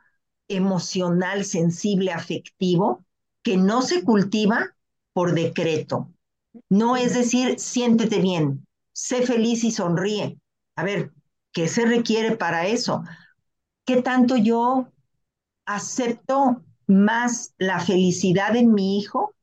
emocional, 0.48 1.46
sensible, 1.46 2.12
afectivo, 2.12 3.04
que 3.44 3.58
no 3.58 3.82
se 3.82 4.04
cultiva 4.04 4.76
por 5.14 5.34
decreto. 5.34 6.12
No 6.70 6.98
es 6.98 7.14
decir, 7.14 7.60
siéntete 7.60 8.20
bien, 8.20 8.68
sé 8.92 9.26
feliz 9.26 9.64
y 9.64 9.72
sonríe. 9.72 10.38
A 10.76 10.84
ver, 10.84 11.12
¿qué 11.54 11.68
se 11.68 11.86
requiere 11.86 12.36
para 12.36 12.68
eso? 12.68 13.04
¿Qué 13.92 14.02
tanto 14.02 14.38
yo 14.38 14.88
acepto 15.66 16.62
más 16.88 17.54
la 17.58 17.82
felicidad 17.82 18.56
en 18.56 18.74
mi 18.74 18.98
hijo 18.98 19.34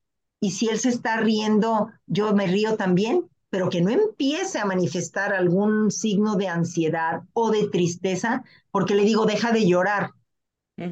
y 0.41 0.53
si 0.53 0.71
él 0.71 0.79
se 0.79 0.89
está 0.89 1.19
riendo, 1.19 1.91
yo 2.07 2.33
me 2.33 2.47
río 2.47 2.79
también, 2.79 3.29
pero 3.51 3.69
que 3.69 3.83
no 3.83 3.91
empiece 3.91 4.59
a 4.59 4.65
manifestar 4.65 5.35
algún 5.35 5.91
signo 5.91 6.37
de 6.37 6.49
ansiedad 6.49 7.25
o 7.35 7.51
de 7.51 7.69
tristeza, 7.69 8.43
porque 8.71 8.95
le 8.95 9.03
digo, 9.03 9.27
deja 9.27 9.53
de 9.53 9.67
llorar. 9.69 10.13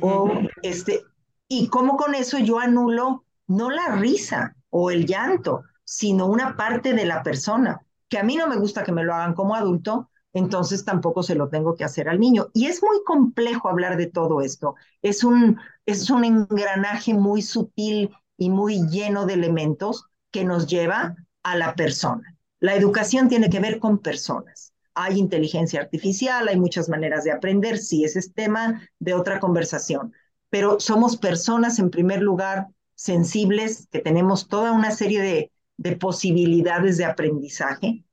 O 0.03 0.31
este, 0.61 1.01
y 1.49 1.69
cómo 1.69 1.97
con 1.97 2.15
eso 2.15 2.39
yo 2.39 2.59
anulo 2.59 3.25
no 3.47 3.71
la 3.71 3.97
risa 3.97 4.55
o 4.69 4.91
el 4.91 5.07
llanto, 5.07 5.63
sino 5.83 6.27
una 6.27 6.59
parte 6.59 6.93
de 6.93 7.07
la 7.07 7.23
persona, 7.23 7.81
que 8.11 8.19
a 8.19 8.23
mí 8.23 8.37
no 8.37 8.49
me 8.49 8.59
gusta 8.59 8.85
que 8.85 8.93
me 8.93 9.03
lo 9.03 9.15
hagan 9.15 9.33
como 9.33 9.55
adulto, 9.55 10.11
entonces 10.37 10.85
tampoco 10.85 11.23
se 11.23 11.35
lo 11.35 11.49
tengo 11.49 11.77
que 11.77 11.85
hacer 11.85 12.11
al 12.11 12.21
niño. 12.21 12.49
Y 12.53 12.67
es 12.67 12.83
muy 12.83 13.03
complejo 13.07 13.71
hablar 13.71 13.97
de 13.97 14.07
todo 14.07 14.43
esto. 14.43 14.75
Es 15.01 15.25
un, 15.25 15.59
es 15.87 16.11
un 16.11 16.25
engranaje 16.25 17.15
muy 17.15 17.41
sutil 17.41 18.11
y 18.37 18.51
muy 18.51 18.87
lleno 18.91 19.25
de 19.25 19.33
elementos 19.33 20.05
que 20.31 20.45
nos 20.45 20.67
lleva 20.67 21.17
a 21.43 21.57
la 21.57 21.75
persona. 21.75 22.37
La 22.61 22.75
educación 22.75 23.29
tiene 23.31 23.49
que 23.49 23.61
ver 23.61 23.79
con 23.79 23.99
personas. 23.99 24.75
Hay 24.95 25.19
inteligencia 25.19 25.81
artificial, 25.81 26.49
hay 26.49 26.59
muchas 26.61 26.91
maneras 26.91 27.25
de 27.25 27.33
aprender, 27.33 27.79
sí, 27.79 28.05
ese 28.05 28.19
es 28.19 28.35
tema 28.35 28.83
de 28.99 29.15
otra 29.15 29.41
conversación, 29.41 30.13
pero 30.51 30.81
somos 30.81 31.17
personas 31.17 31.79
en 31.79 31.91
primer 31.91 32.21
lugar 32.21 32.69
sensibles, 32.95 33.89
que 33.91 34.01
tenemos 34.01 34.49
toda 34.49 34.73
una 34.73 34.91
serie 34.91 35.21
de, 35.23 35.53
de 35.79 35.97
posibilidades 35.97 36.99
de 36.99 37.05
aprendizaje. 37.07 38.06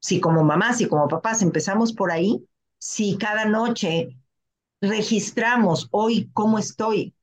Si 0.00 0.20
como 0.20 0.44
mamás 0.44 0.80
y 0.80 0.88
como 0.88 1.08
papás 1.08 1.42
empezamos 1.42 1.92
por 1.92 2.10
ahí, 2.10 2.46
si 2.78 3.16
cada 3.18 3.44
noche 3.44 4.16
registramos 4.80 5.88
hoy 5.90 6.30
cómo 6.32 6.58
estoy, 6.58 7.14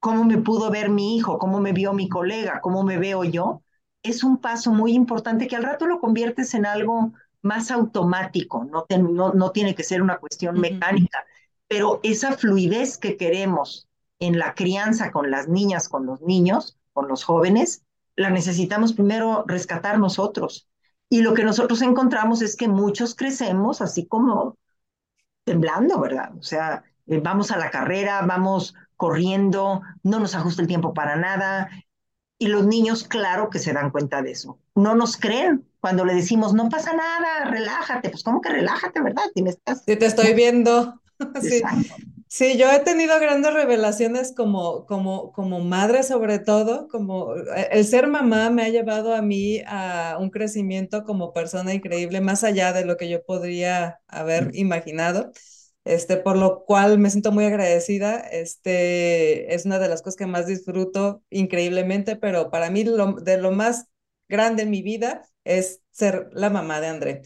cómo 0.00 0.24
me 0.24 0.38
pudo 0.38 0.70
ver 0.70 0.90
mi 0.90 1.16
hijo, 1.16 1.38
cómo 1.38 1.60
me 1.60 1.72
vio 1.72 1.92
mi 1.92 2.08
colega, 2.08 2.60
cómo 2.60 2.82
me 2.82 2.98
veo 2.98 3.24
yo, 3.24 3.62
es 4.02 4.22
un 4.22 4.38
paso 4.38 4.72
muy 4.72 4.92
importante 4.92 5.48
que 5.48 5.56
al 5.56 5.64
rato 5.64 5.86
lo 5.86 6.00
conviertes 6.00 6.54
en 6.54 6.66
algo 6.66 7.12
más 7.42 7.70
automático, 7.70 8.64
no, 8.64 8.86
no, 9.34 9.50
tiene 9.52 9.74
que 9.74 9.84
ser 9.84 10.02
una 10.02 10.18
cuestión 10.18 10.60
mecánica, 10.60 11.24
pero 11.68 12.00
esa 12.02 12.32
fluidez 12.32 12.98
que 12.98 13.16
queremos 13.16 13.88
en 14.18 14.38
la 14.38 14.54
crianza 14.54 15.12
con 15.12 15.30
las 15.30 15.48
niñas, 15.48 15.88
con 15.88 16.06
los 16.06 16.20
niños, 16.20 16.78
con 16.92 17.08
los 17.08 17.24
jóvenes, 17.24 17.84
la 18.16 18.30
necesitamos 18.30 18.92
primero 18.92 19.44
rescatar 19.46 19.98
nosotros. 19.98 20.68
Y 21.10 21.22
lo 21.22 21.34
que 21.34 21.44
nosotros 21.44 21.80
encontramos 21.82 22.42
es 22.42 22.56
que 22.56 22.68
muchos 22.68 23.14
crecemos 23.14 23.80
así 23.80 24.06
como 24.06 24.56
temblando, 25.44 25.98
¿verdad? 25.98 26.32
O 26.38 26.42
sea, 26.42 26.84
eh, 27.06 27.20
vamos 27.22 27.50
a 27.50 27.56
la 27.56 27.70
carrera, 27.70 28.22
vamos 28.22 28.74
corriendo, 28.96 29.80
no 30.02 30.20
nos 30.20 30.34
ajusta 30.34 30.60
el 30.60 30.68
tiempo 30.68 30.92
para 30.92 31.16
nada. 31.16 31.70
Y 32.38 32.48
los 32.48 32.66
niños, 32.66 33.04
claro 33.04 33.48
que 33.50 33.58
se 33.58 33.72
dan 33.72 33.90
cuenta 33.90 34.22
de 34.22 34.32
eso. 34.32 34.58
No 34.74 34.94
nos 34.94 35.16
creen 35.16 35.66
cuando 35.80 36.04
le 36.04 36.14
decimos, 36.14 36.52
no 36.52 36.68
pasa 36.68 36.92
nada, 36.92 37.46
relájate. 37.46 38.10
Pues, 38.10 38.22
¿cómo 38.22 38.40
que 38.40 38.50
relájate, 38.50 39.00
verdad? 39.00 39.24
Si 39.34 39.42
me 39.42 39.50
estás... 39.50 39.82
Sí, 39.86 39.96
te 39.96 40.06
estoy 40.06 40.34
viendo. 40.34 41.00
sí. 41.40 41.62
Sí. 42.28 42.56
yo 42.58 42.70
he 42.70 42.80
tenido 42.80 43.18
grandes 43.20 43.52
revelaciones 43.52 44.32
como, 44.34 44.86
como, 44.86 45.32
como 45.32 45.60
madre, 45.60 46.02
sobre 46.02 46.38
todo, 46.38 46.88
como 46.88 47.36
eh, 47.36 47.68
el 47.72 47.84
ser 47.86 48.06
mamá 48.06 48.50
me 48.50 48.62
ha 48.62 48.68
llevado 48.68 49.14
a 49.14 49.22
mí 49.22 49.62
a 49.66 50.16
un 50.20 50.30
crecimiento 50.30 51.04
como 51.04 51.32
persona 51.32 51.74
increíble, 51.74 52.20
más 52.20 52.44
allá 52.44 52.72
de 52.72 52.84
lo 52.84 52.96
que 52.96 53.08
yo 53.08 53.24
podría 53.24 54.00
haber 54.08 54.50
imaginado 54.54 55.32
este, 55.88 56.18
por 56.18 56.36
lo 56.36 56.64
cual 56.66 56.98
me 56.98 57.10
siento 57.10 57.32
muy 57.32 57.46
agradecida. 57.46 58.18
Este, 58.20 59.54
es 59.54 59.64
una 59.64 59.78
de 59.78 59.88
las 59.88 60.02
cosas 60.02 60.16
que 60.16 60.26
más 60.26 60.46
disfruto 60.46 61.22
increíblemente, 61.30 62.16
pero 62.16 62.50
para 62.50 62.70
mí 62.70 62.84
lo, 62.84 63.12
de 63.14 63.38
lo 63.38 63.52
más 63.52 63.86
grande 64.28 64.64
en 64.64 64.70
mi 64.70 64.82
vida 64.82 65.22
es 65.44 65.80
ser 65.90 66.28
la 66.32 66.50
mamá 66.50 66.80
de 66.80 66.88
André. 66.88 67.22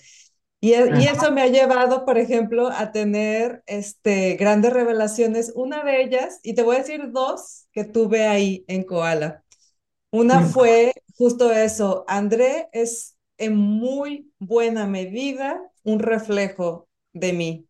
Y, 0.63 0.75
e, 0.75 1.01
y, 1.01 1.07
eso 1.09 1.33
me 1.33 1.43
ha 1.43 1.49
llevado, 1.49 2.05
por 2.05 2.19
ejemplo, 2.19 2.69
a 2.69 2.93
tener 2.93 3.65
este, 3.67 4.37
grandes 4.37 4.73
revelaciones. 4.73 5.53
Una 5.57 5.83
de 5.83 6.05
ellas, 6.05 6.39
y 6.45 6.55
te 6.55 6.63
voy 6.63 6.77
a 6.77 6.79
decir 6.79 7.11
dos 7.11 7.67
que 7.73 7.83
tuve 7.83 8.29
ahí 8.29 8.65
en 8.69 8.85
Koala. 8.85 9.43
Una 10.13 10.43
fue 10.43 10.93
justo 11.17 11.51
eso, 11.51 12.05
André 12.07 12.69
es 12.73 13.17
en 13.39 13.57
muy 13.57 14.31
buena 14.39 14.87
medida 14.87 15.61
un 15.83 15.99
reflejo 15.99 16.89
de 17.13 17.33
mí. 17.33 17.67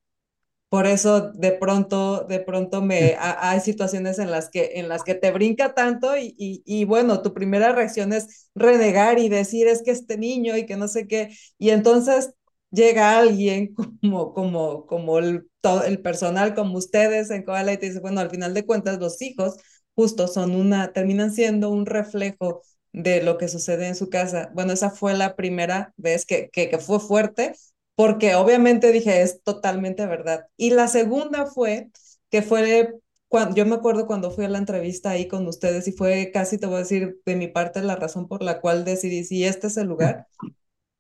Por 0.69 0.87
eso 0.87 1.33
de 1.33 1.53
pronto, 1.53 2.25
de 2.25 2.41
pronto 2.41 2.83
me 2.83 3.17
hay 3.19 3.61
situaciones 3.61 4.19
en 4.19 4.31
las 4.31 4.51
que, 4.51 4.73
en 4.75 4.91
las 4.91 5.03
que 5.03 5.15
te 5.15 5.31
brinca 5.31 5.73
tanto 5.73 6.17
y, 6.19 6.35
y, 6.37 6.85
bueno, 6.85 7.23
tu 7.23 7.33
primera 7.33 7.73
reacción 7.73 8.13
es 8.13 8.51
renegar 8.55 9.19
y 9.19 9.31
decir 9.31 9.67
es 9.67 9.83
que 9.83 9.93
este 9.93 10.19
niño 10.19 10.57
y 10.59 10.67
que 10.67 10.77
no 10.77 10.89
sé 10.89 11.07
qué. 11.07 11.31
Y 11.59 11.71
entonces 11.71 12.35
llega 12.73 13.19
alguien 13.19 13.75
como, 14.03 14.35
como, 14.35 14.87
como 14.87 15.19
el, 15.21 15.49
todo 15.63 15.85
el 15.85 16.01
personal, 16.03 16.55
como 16.57 16.79
ustedes 16.79 17.31
en 17.31 17.45
Koala 17.45 17.75
y 17.75 17.79
te 17.79 17.87
dice, 17.89 18.01
bueno, 18.01 18.21
al 18.21 18.31
final 18.31 18.55
de 18.55 18.67
cuentas 18.67 18.99
los 19.01 19.23
hijos 19.23 19.57
justo 19.95 20.29
son 20.29 20.57
una, 20.57 20.93
terminan 20.93 21.33
siendo 21.33 21.71
un 21.71 21.87
reflejo 21.87 22.63
de 22.93 23.23
lo 23.23 23.39
que 23.39 23.49
sucede 23.49 23.89
en 23.89 23.95
su 23.97 24.11
casa. 24.11 24.51
Bueno, 24.55 24.73
esa 24.73 24.91
fue 24.91 25.15
la 25.15 25.37
primera 25.37 25.95
vez 25.97 26.27
que, 26.27 26.51
que, 26.51 26.71
que 26.71 26.79
fue 26.79 27.01
fuerte, 27.01 27.55
porque 27.95 28.35
obviamente 28.35 28.93
dije, 28.93 29.23
es 29.23 29.43
totalmente 29.43 30.07
verdad. 30.07 30.47
Y 30.57 30.71
la 30.71 30.89
segunda 30.89 31.47
fue 31.47 31.91
que 32.31 32.43
fue 32.43 32.95
cuando, 33.29 33.55
yo 33.57 33.67
me 33.67 33.75
acuerdo 33.77 34.07
cuando 34.07 34.31
fui 34.31 34.45
a 34.45 34.49
la 34.49 34.59
entrevista 34.59 35.11
ahí 35.11 35.29
con 35.29 35.47
ustedes 35.47 35.89
y 35.89 35.93
fue 35.93 36.31
casi, 36.33 36.59
te 36.59 36.67
voy 36.67 36.77
a 36.77 36.79
decir, 36.81 37.21
de 37.27 37.37
mi 37.37 37.49
parte 37.49 37.83
la 37.83 37.97
razón 37.97 38.29
por 38.29 38.43
la 38.43 38.61
cual 38.61 38.85
decidí 38.85 39.25
si 39.25 39.45
este 39.45 39.69
es 39.69 39.77
el 39.77 39.89
lugar, 39.89 40.27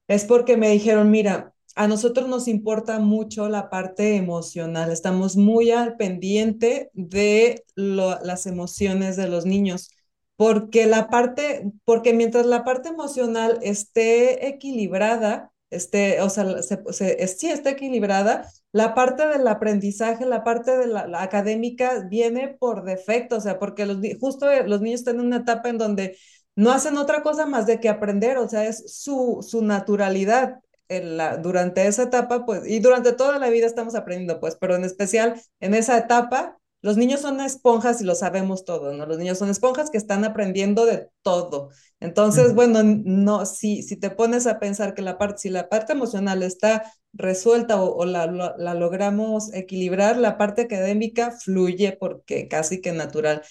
es 0.08 0.24
porque 0.24 0.56
me 0.56 0.70
dijeron, 0.70 1.10
mira, 1.10 1.51
a 1.74 1.88
nosotros 1.88 2.28
nos 2.28 2.48
importa 2.48 2.98
mucho 2.98 3.48
la 3.48 3.70
parte 3.70 4.16
emocional, 4.16 4.90
estamos 4.90 5.36
muy 5.36 5.70
al 5.70 5.96
pendiente 5.96 6.90
de 6.94 7.64
las 7.74 8.46
emociones 8.46 9.16
de 9.16 9.28
los 9.28 9.46
niños, 9.46 9.90
porque 10.36 10.86
la 10.86 11.08
parte, 11.08 11.70
porque 11.84 12.12
mientras 12.12 12.46
la 12.46 12.64
parte 12.64 12.88
emocional 12.88 13.58
esté 13.62 14.48
equilibrada, 14.48 15.52
esté, 15.70 16.20
o 16.20 16.28
sea, 16.30 16.62
se, 16.62 17.26
sí 17.28 17.48
está 17.48 17.70
equilibrada, 17.70 18.48
la 18.72 18.94
parte 18.94 19.26
del 19.26 19.46
aprendizaje, 19.48 20.26
la 20.26 20.44
parte 20.44 20.76
de 20.76 20.86
la, 20.86 21.22
académica 21.22 22.06
viene 22.08 22.48
por 22.48 22.84
defecto, 22.84 23.36
o 23.36 23.40
sea, 23.40 23.58
porque 23.58 23.86
los, 23.86 23.98
justo 24.20 24.46
los 24.66 24.80
niños 24.80 25.00
están 25.00 25.16
en 25.20 25.26
una 25.26 25.38
etapa 25.38 25.68
en 25.68 25.78
donde 25.78 26.18
no 26.54 26.70
hacen 26.70 26.96
otra 26.98 27.22
cosa 27.22 27.46
más 27.46 27.66
de 27.66 27.80
que 27.80 27.88
aprender, 27.88 28.38
o 28.38 28.48
sea, 28.48 28.66
es 28.66 28.94
su, 28.94 29.46
su 29.46 29.62
naturalidad. 29.62 30.60
En 30.96 31.16
la, 31.16 31.36
durante 31.36 31.86
esa 31.86 32.04
etapa, 32.04 32.44
pues, 32.46 32.66
y 32.66 32.80
durante 32.80 33.12
toda 33.12 33.38
la 33.38 33.50
vida 33.50 33.66
estamos 33.66 33.94
aprendiendo, 33.94 34.40
pues, 34.40 34.56
pero 34.60 34.76
en 34.76 34.84
especial 34.84 35.40
en 35.60 35.74
esa 35.74 35.98
etapa, 35.98 36.58
los 36.82 36.96
niños 36.96 37.20
son 37.20 37.40
esponjas 37.40 38.00
y 38.00 38.04
lo 38.04 38.14
sabemos 38.16 38.64
todo, 38.64 38.92
¿no? 38.92 39.06
Los 39.06 39.18
niños 39.18 39.38
son 39.38 39.50
esponjas 39.50 39.88
que 39.88 39.98
están 39.98 40.24
aprendiendo 40.24 40.84
de 40.84 41.08
todo. 41.22 41.70
Entonces, 42.00 42.54
bueno, 42.54 42.80
no, 42.82 43.46
si, 43.46 43.82
si 43.84 43.96
te 43.96 44.10
pones 44.10 44.48
a 44.48 44.58
pensar 44.58 44.92
que 44.94 45.02
la 45.02 45.16
parte, 45.16 45.42
si 45.42 45.48
la 45.48 45.68
parte 45.68 45.92
emocional 45.92 46.42
está 46.42 46.92
resuelta 47.12 47.80
o, 47.80 48.04
la, 48.04 48.26
la, 48.26 48.74
logramos 48.74 49.52
equilibrar, 49.54 50.16
la 50.16 50.38
parte 50.38 50.62
académica 50.62 51.30
fluye 51.30 51.96
porque 51.98 52.48
casi 52.48 52.80
que 52.80 52.92
natural. 52.92 53.42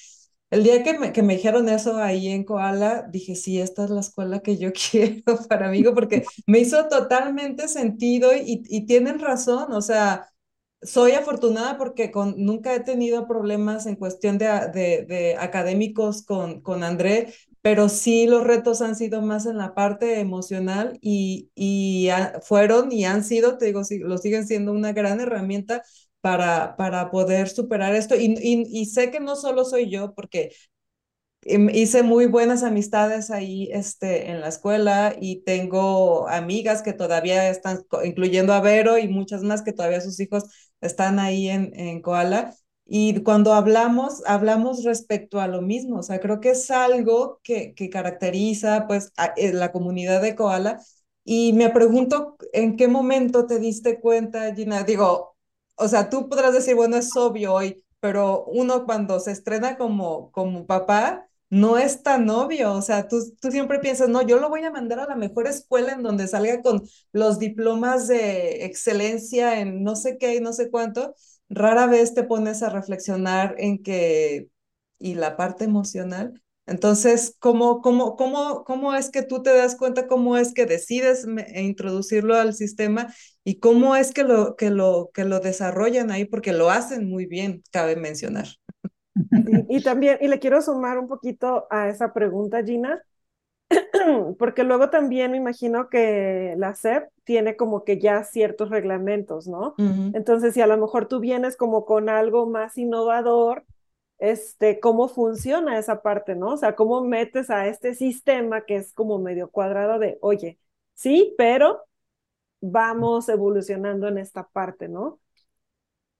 El 0.52 0.64
día 0.64 0.84
que 0.84 1.00
me, 1.00 1.14
que 1.14 1.24
me 1.24 1.36
dijeron 1.38 1.70
eso 1.70 1.98
ahí 1.98 2.28
en 2.30 2.44
Koala, 2.44 3.08
dije, 3.10 3.36
sí, 3.36 3.60
esta 3.62 3.86
es 3.86 3.90
la 3.90 4.02
escuela 4.02 4.42
que 4.42 4.58
yo 4.58 4.72
quiero 4.92 5.24
para 5.50 5.70
mí, 5.70 5.84
porque 5.96 6.26
me 6.48 6.60
hizo 6.60 6.88
totalmente 6.90 7.68
sentido 7.70 8.36
y, 8.36 8.64
y 8.70 8.86
tienen 8.86 9.20
razón, 9.20 9.74
o 9.74 9.82
sea, 9.82 10.28
soy 10.82 11.14
afortunada 11.14 11.78
porque 11.78 12.12
con, 12.12 12.36
nunca 12.38 12.74
he 12.76 12.80
tenido 12.82 13.28
problemas 13.28 13.86
en 13.86 13.96
cuestión 13.96 14.38
de, 14.38 14.48
de, 14.74 15.06
de, 15.08 15.36
académicos 15.40 16.24
con, 16.24 16.62
con 16.62 16.84
André, 16.84 17.34
pero 17.62 17.90
sí 17.90 18.28
los 18.28 18.44
retos 18.44 18.82
han 18.82 18.96
sido 18.96 19.22
más 19.22 19.46
en 19.46 19.58
la 19.58 19.76
parte 19.76 20.20
emocional 20.20 20.98
y, 21.02 21.52
y 21.56 22.10
fueron 22.44 22.92
y 22.92 23.06
han 23.06 23.24
sido, 23.24 23.58
te 23.58 23.66
digo, 23.68 23.82
lo 24.02 24.18
siguen 24.18 24.48
siendo 24.48 24.72
una 24.74 24.94
gran 24.94 25.20
herramienta 25.22 25.84
para, 26.22 26.76
para 26.78 27.12
poder 27.12 27.50
superar 27.50 27.96
esto. 27.96 28.16
Y, 28.16 28.36
y, 28.42 28.64
y 28.82 28.86
sé 28.88 29.12
que 29.12 29.20
no 29.20 29.36
solo 29.36 29.66
soy 29.66 29.90
yo, 29.90 30.14
porque 30.16 30.52
Em, 31.44 31.70
hice 31.74 32.04
muy 32.04 32.28
buenas 32.28 32.62
amistades 32.64 33.32
ahí 33.32 33.68
este, 33.72 34.30
en 34.30 34.42
la 34.42 34.48
escuela 34.50 35.16
y 35.20 35.44
tengo 35.44 36.28
amigas 36.30 36.84
que 36.84 36.94
todavía 36.94 37.50
están, 37.50 37.80
incluyendo 38.04 38.54
a 38.54 38.62
Vero 38.62 38.98
y 39.00 39.08
muchas 39.08 39.42
más 39.42 39.64
que 39.64 39.74
todavía 39.74 40.02
sus 40.02 40.20
hijos 40.20 40.44
están 40.82 41.18
ahí 41.20 41.50
en, 41.50 41.72
en 41.80 42.02
Koala. 42.02 42.54
Y 42.86 43.24
cuando 43.24 43.54
hablamos, 43.54 44.22
hablamos 44.28 44.84
respecto 44.84 45.40
a 45.40 45.48
lo 45.48 45.62
mismo. 45.62 46.00
O 46.00 46.04
sea, 46.04 46.20
creo 46.20 46.40
que 46.42 46.52
es 46.52 46.70
algo 46.70 47.40
que, 47.44 47.74
que 47.74 47.90
caracteriza 47.90 48.86
pues 48.88 49.12
a, 49.18 49.34
eh, 49.38 49.54
la 49.54 49.72
comunidad 49.72 50.22
de 50.22 50.36
Koala. 50.36 50.80
Y 51.24 51.54
me 51.54 51.70
pregunto, 51.70 52.38
¿en 52.54 52.76
qué 52.78 52.88
momento 52.88 53.46
te 53.48 53.60
diste 53.60 54.00
cuenta, 54.00 54.54
Gina? 54.56 54.84
Digo, 54.84 55.31
o 55.82 55.88
sea, 55.88 56.10
tú 56.10 56.30
podrás 56.30 56.54
decir, 56.54 56.76
bueno, 56.76 56.98
es 56.98 57.16
obvio 57.16 57.54
hoy, 57.54 57.84
pero 58.00 58.46
uno 58.46 58.86
cuando 58.86 59.20
se 59.20 59.32
estrena 59.32 59.78
como, 59.78 60.32
como 60.32 60.66
papá, 60.66 61.28
no 61.50 61.78
es 61.78 62.02
tan 62.04 62.30
obvio, 62.30 62.74
o 62.74 62.82
sea, 62.82 63.08
tú, 63.10 63.18
tú 63.42 63.52
siempre 63.52 63.80
piensas, 63.80 64.08
no, 64.10 64.22
yo 64.22 64.40
lo 64.40 64.50
voy 64.50 64.64
a 64.64 64.72
mandar 64.72 65.00
a 65.00 65.06
la 65.08 65.16
mejor 65.16 65.48
escuela 65.48 65.92
en 65.94 66.02
donde 66.04 66.28
salga 66.28 66.62
con 66.62 66.82
los 67.12 67.40
diplomas 67.40 68.08
de 68.08 68.66
excelencia 68.66 69.60
en 69.60 69.84
no 69.84 69.96
sé 69.98 70.18
qué 70.18 70.36
y 70.36 70.40
no 70.40 70.54
sé 70.54 70.70
cuánto, 70.72 71.14
rara 71.50 71.88
vez 71.88 72.14
te 72.14 72.24
pones 72.24 72.64
a 72.64 72.70
reflexionar 72.70 73.56
en 73.58 73.84
que, 73.84 74.48
y 75.00 75.16
la 75.16 75.36
parte 75.38 75.66
emocional. 75.66 76.42
Entonces, 76.68 77.36
¿cómo, 77.40 77.82
cómo, 77.82 78.16
cómo, 78.16 78.64
cómo 78.64 78.94
es 78.94 79.10
que 79.10 79.24
tú 79.24 79.42
te 79.44 79.54
das 79.54 79.76
cuenta, 79.76 80.08
cómo 80.08 80.38
es 80.38 80.54
que 80.54 80.66
decides 80.66 81.26
introducirlo 81.56 82.36
al 82.36 82.54
sistema 82.54 83.14
y 83.44 83.60
cómo 83.60 83.96
es 83.96 84.14
que 84.14 84.24
lo, 84.24 84.56
que, 84.56 84.70
lo, 84.70 85.10
que 85.14 85.26
lo 85.26 85.40
desarrollan 85.40 86.12
ahí? 86.12 86.26
Porque 86.26 86.54
lo 86.54 86.70
hacen 86.70 87.10
muy 87.10 87.26
bien, 87.26 87.64
cabe 87.72 87.96
mencionar. 87.96 88.48
Y, 89.70 89.84
también, 89.84 90.18
y 90.22 90.28
le 90.28 90.40
quiero 90.40 90.62
sumar 90.62 90.98
un 90.98 91.08
poquito 91.08 91.68
a 91.70 91.90
esa 91.90 92.14
pregunta, 92.14 92.64
Gina, 92.64 93.04
porque 94.38 94.64
luego 94.64 94.90
también 94.90 95.32
me 95.32 95.38
imagino 95.38 95.90
que 95.90 96.56
la 96.58 96.76
SEP 96.76 97.10
tiene 97.24 97.56
como 97.56 97.84
que 97.84 98.00
ya 98.00 98.24
ciertos 98.24 98.70
reglamentos, 98.70 99.48
¿no? 99.48 99.76
Entonces, 100.14 100.54
si 100.54 100.62
a 100.62 100.68
lo 100.68 100.78
mejor 100.78 101.08
tú 101.08 101.20
vienes 101.20 101.58
como 101.58 101.86
con 101.86 102.10
algo 102.10 102.46
más 102.46 102.78
innovador, 102.78 103.66
este, 104.20 104.80
cómo 104.80 105.08
funciona 105.08 105.80
esa 105.80 106.02
parte, 106.02 106.36
¿no? 106.36 106.54
O 106.54 106.58
sea, 106.58 106.76
cómo 106.76 107.04
metes 107.04 107.50
a 107.50 107.68
este 107.68 107.96
sistema 107.96 108.62
que 108.62 108.76
es 108.76 108.94
como 108.94 109.18
medio 109.20 109.50
cuadrado 109.50 110.00
de, 110.00 110.18
oye, 110.22 110.60
sí, 110.94 111.34
pero 111.38 111.82
vamos 112.62 113.30
evolucionando 113.30 114.08
en 114.08 114.18
esta 114.20 114.48
parte, 114.48 114.88
¿no? 114.90 115.20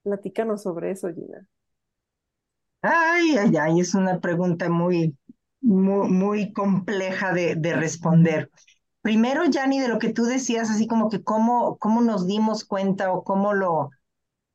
Platícanos 0.04 0.62
sobre 0.62 0.92
eso, 0.92 1.10
Gina. 1.12 1.48
Ay, 2.82 3.38
ay, 3.38 3.56
ay, 3.58 3.80
es 3.80 3.94
una 3.94 4.20
pregunta 4.20 4.70
muy, 4.70 5.16
muy, 5.62 6.10
muy 6.10 6.54
compleja 6.54 7.34
de, 7.34 7.56
de 7.56 7.74
responder. 7.76 8.50
Primero, 9.02 9.46
Yanni, 9.46 9.80
de 9.80 9.88
lo 9.88 10.00
que 10.00 10.14
tú 10.14 10.24
decías, 10.26 10.70
así 10.70 10.88
como 10.88 11.10
que 11.10 11.24
cómo, 11.24 11.78
cómo 11.80 12.02
nos 12.02 12.28
dimos 12.28 12.66
cuenta 12.66 13.12
o 13.14 13.24
cómo 13.24 13.54
lo... 13.54 13.90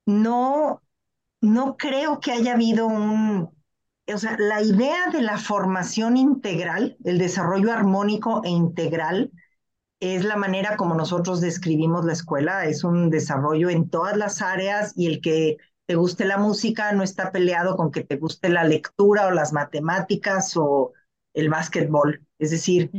No, 0.07 0.83
no 1.43 1.77
creo 1.79 2.21
que 2.21 2.33
haya 2.33 2.55
habido 2.55 2.87
un... 2.89 3.51
O 4.15 4.19
sea, 4.19 4.37
la 4.39 4.63
idea 4.63 5.11
de 5.13 5.23
la 5.23 5.39
formación 5.39 6.17
integral, 6.17 6.97
el 7.05 7.19
desarrollo 7.19 7.73
armónico 7.73 8.43
e 8.45 8.51
integral, 8.51 9.33
es 10.15 10.25
la 10.25 10.37
manera 10.37 10.77
como 10.77 10.95
nosotros 10.95 11.41
describimos 11.41 12.05
la 12.05 12.13
escuela. 12.13 12.67
Es 12.67 12.85
un 12.85 13.11
desarrollo 13.11 13.71
en 13.71 13.89
todas 13.89 14.17
las 14.17 14.43
áreas 14.43 14.93
y 14.97 15.07
el 15.07 15.21
que 15.21 15.57
te 15.87 15.95
guste 15.95 16.25
la 16.25 16.39
música 16.39 16.93
no 16.93 17.03
está 17.03 17.33
peleado 17.33 17.77
con 17.77 17.91
que 17.91 18.05
te 18.05 18.17
guste 18.17 18.49
la 18.49 18.65
lectura 18.65 19.27
o 19.27 19.31
las 19.31 19.53
matemáticas 19.53 20.57
o 20.57 20.93
el 21.35 21.49
básquetbol. 21.49 22.27
Es 22.39 22.51
decir, 22.51 22.91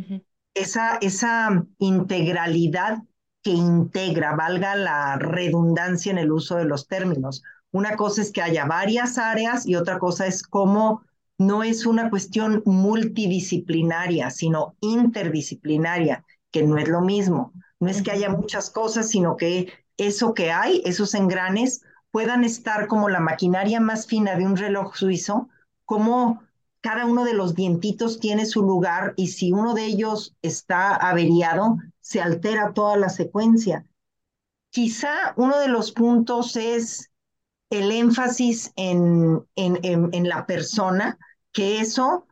esa, 0.53 0.97
esa 0.97 1.65
integralidad 1.79 2.99
que 3.43 3.51
integra, 3.51 4.35
valga 4.35 4.75
la 4.75 5.17
redundancia 5.17 6.11
en 6.11 6.17
el 6.17 6.31
uso 6.31 6.55
de 6.55 6.65
los 6.65 6.87
términos. 6.87 7.43
Una 7.71 7.95
cosa 7.95 8.21
es 8.21 8.31
que 8.31 8.41
haya 8.41 8.65
varias 8.65 9.17
áreas 9.17 9.67
y 9.67 9.75
otra 9.75 9.99
cosa 9.99 10.25
es 10.25 10.43
cómo 10.43 11.03
no 11.37 11.63
es 11.63 11.85
una 11.85 12.09
cuestión 12.09 12.63
multidisciplinaria, 12.65 14.31
sino 14.31 14.75
interdisciplinaria, 14.81 16.25
que 16.57 16.63
no 16.63 16.77
es 16.77 16.87
lo 16.87 17.01
mismo. 17.01 17.53
No 17.79 17.89
es 17.89 18.01
que 18.01 18.11
haya 18.11 18.29
muchas 18.29 18.69
cosas, 18.71 19.09
sino 19.09 19.37
que 19.37 19.71
eso 19.97 20.33
que 20.33 20.51
hay, 20.51 20.81
esos 20.85 21.13
engranes, 21.13 21.81
puedan 22.11 22.43
estar 22.43 22.87
como 22.87 23.09
la 23.09 23.19
maquinaria 23.19 23.79
más 23.79 24.07
fina 24.07 24.35
de 24.35 24.45
un 24.45 24.57
reloj 24.57 24.95
suizo, 24.95 25.49
como 25.85 26.41
cada 26.81 27.05
uno 27.05 27.25
de 27.25 27.33
los 27.33 27.53
dientitos 27.53 28.19
tiene 28.19 28.45
su 28.45 28.63
lugar 28.63 29.13
y 29.17 29.27
si 29.27 29.51
uno 29.51 29.73
de 29.73 29.85
ellos 29.85 30.35
está 30.41 30.95
averiado, 30.95 31.77
se 31.99 32.21
altera 32.21 32.73
toda 32.73 32.97
la 32.97 33.09
secuencia. 33.09 33.85
Quizá 34.71 35.33
uno 35.35 35.59
de 35.59 35.67
los 35.67 35.91
puntos 35.91 36.55
es 36.55 37.11
el 37.69 37.91
énfasis 37.91 38.71
en, 38.75 39.45
en, 39.55 39.79
en, 39.83 40.29
la 40.29 40.45
persona, 40.45 41.17
que 41.51 41.81
eso 41.81 42.25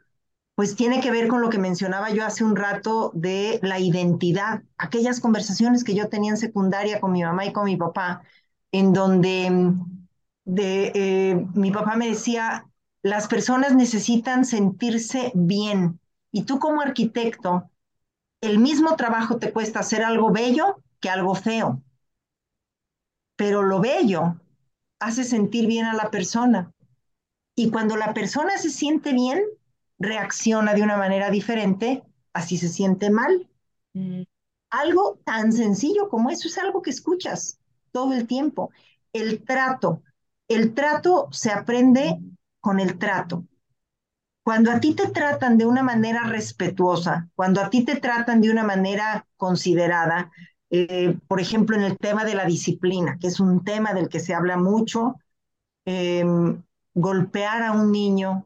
pues 0.55 0.75
tiene 0.75 1.01
que 1.01 1.11
ver 1.11 1.27
con 1.27 1.41
lo 1.41 1.49
que 1.49 1.57
mencionaba 1.57 2.11
yo 2.11 2.25
hace 2.25 2.43
un 2.43 2.55
rato 2.55 3.11
de 3.13 3.59
la 3.61 3.79
identidad, 3.79 4.63
aquellas 4.77 5.19
conversaciones 5.19 5.83
que 5.83 5.95
yo 5.95 6.07
tenía 6.09 6.31
en 6.31 6.37
secundaria 6.37 7.01
con 7.01 7.11
mi 7.11 7.23
mamá 7.23 7.45
y 7.45 7.53
con 7.53 7.65
mi 7.65 7.75
papá, 7.75 8.23
en 8.71 8.93
donde 8.93 9.49
mm, 9.49 10.07
eh, 10.57 11.45
mi 11.55 11.71
papá 11.71 11.97
me 11.97 12.07
decía, 12.07 12.69
las 13.03 13.27
personas 13.27 13.75
necesitan 13.75 14.45
sentirse 14.45 15.31
bien. 15.35 15.99
Y 16.31 16.43
tú 16.43 16.57
como 16.59 16.81
arquitecto, 16.81 17.69
el 18.41 18.59
mismo 18.59 18.95
trabajo 18.95 19.37
te 19.37 19.51
cuesta 19.51 19.79
hacer 19.79 20.03
algo 20.03 20.31
bello 20.31 20.81
que 21.01 21.09
algo 21.09 21.35
feo. 21.35 21.81
Pero 23.35 23.63
lo 23.63 23.79
bello 23.81 24.39
hace 24.99 25.23
sentir 25.23 25.67
bien 25.67 25.85
a 25.85 25.93
la 25.93 26.11
persona. 26.11 26.71
Y 27.55 27.69
cuando 27.71 27.95
la 27.97 28.13
persona 28.13 28.57
se 28.57 28.69
siente 28.69 29.13
bien, 29.13 29.41
reacciona 29.99 30.73
de 30.73 30.83
una 30.83 30.97
manera 30.97 31.29
diferente, 31.29 32.03
así 32.33 32.57
se 32.57 32.69
siente 32.69 33.09
mal. 33.09 33.47
Mm. 33.93 34.23
Algo 34.69 35.19
tan 35.23 35.53
sencillo 35.53 36.09
como 36.09 36.29
eso 36.29 36.47
es 36.47 36.57
algo 36.57 36.81
que 36.81 36.89
escuchas 36.89 37.59
todo 37.91 38.13
el 38.13 38.27
tiempo. 38.27 38.71
El 39.13 39.43
trato. 39.43 40.01
El 40.47 40.73
trato 40.73 41.29
se 41.31 41.51
aprende 41.51 42.19
con 42.59 42.79
el 42.79 42.97
trato. 42.97 43.45
Cuando 44.43 44.71
a 44.71 44.79
ti 44.79 44.93
te 44.93 45.07
tratan 45.07 45.57
de 45.57 45.65
una 45.65 45.81
manera 45.81 46.23
respetuosa, 46.25 47.29
cuando 47.33 47.61
a 47.61 47.69
ti 47.69 47.83
te 47.83 47.95
tratan 47.95 48.41
de 48.41 48.51
una 48.51 48.63
manera 48.63 49.25
considerada, 49.37 50.31
eh, 50.69 51.17
por 51.27 51.39
ejemplo, 51.39 51.75
en 51.75 51.83
el 51.83 51.97
tema 51.97 52.25
de 52.25 52.35
la 52.35 52.45
disciplina, 52.45 53.17
que 53.19 53.27
es 53.27 53.39
un 53.39 53.63
tema 53.63 53.93
del 53.93 54.07
que 54.09 54.19
se 54.19 54.35
habla 54.35 54.57
mucho, 54.57 55.15
em, 55.85 56.61
golpear 56.93 57.63
a 57.63 57.71
un 57.71 57.91
niño, 57.91 58.45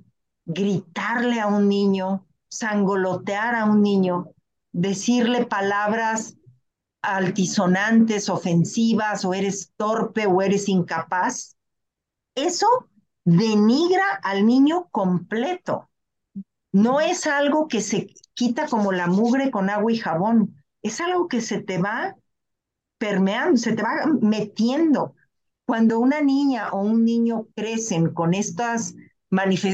gritarle 0.49 1.39
a 1.39 1.45
un 1.47 1.69
niño, 1.69 2.25
sangolotear 2.47 3.53
a 3.53 3.65
un 3.65 3.83
niño, 3.83 4.31
decirle 4.71 5.45
palabras 5.45 6.37
altisonantes, 7.03 8.29
ofensivas, 8.29 9.23
o 9.25 9.33
eres 9.35 9.71
torpe 9.77 10.25
o 10.25 10.41
eres 10.41 10.67
incapaz, 10.67 11.55
eso 12.33 12.67
denigra 13.23 14.03
al 14.23 14.45
niño 14.45 14.89
completo. 14.89 15.87
No 16.71 16.99
es 16.99 17.27
algo 17.27 17.67
que 17.67 17.81
se 17.81 18.07
quita 18.33 18.67
como 18.67 18.91
la 18.91 19.05
mugre 19.05 19.51
con 19.51 19.69
agua 19.69 19.91
y 19.91 19.97
jabón, 19.97 20.63
es 20.81 20.99
algo 20.99 21.27
que 21.27 21.41
se 21.41 21.61
te 21.61 21.77
va 21.77 22.15
permeando, 22.97 23.57
se 23.57 23.73
te 23.73 23.83
va 23.83 24.05
metiendo. 24.21 25.13
Cuando 25.65 25.99
una 25.99 26.21
niña 26.21 26.69
o 26.71 26.81
un 26.81 27.05
niño 27.05 27.45
crecen 27.55 28.13
con 28.15 28.33
estas 28.33 28.95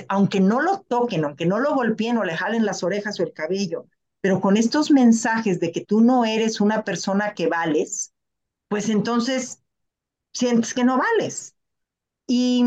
aunque 0.10 0.40
no 0.40 0.62
lo 0.62 0.80
toquen, 0.82 1.26
aunque 1.26 1.46
no 1.46 1.60
lo 1.60 1.76
golpeen 1.76 2.18
o 2.18 2.24
le 2.24 2.36
jalen 2.36 2.66
las 2.66 2.84
orejas 2.84 3.20
o 3.20 3.24
el 3.24 3.34
cabello, 3.34 3.88
pero 4.22 4.42
con 4.42 4.58
estos 4.58 4.92
mensajes 4.92 5.60
de 5.60 5.72
que 5.72 5.86
tú 5.86 6.02
no 6.02 6.26
eres 6.26 6.60
una 6.60 6.84
persona 6.84 7.34
que 7.34 7.48
vales, 7.48 8.14
pues 8.68 8.90
entonces 8.90 9.62
sientes 10.34 10.74
que 10.74 10.84
no 10.84 10.98
vales. 10.98 11.56
Y 12.28 12.66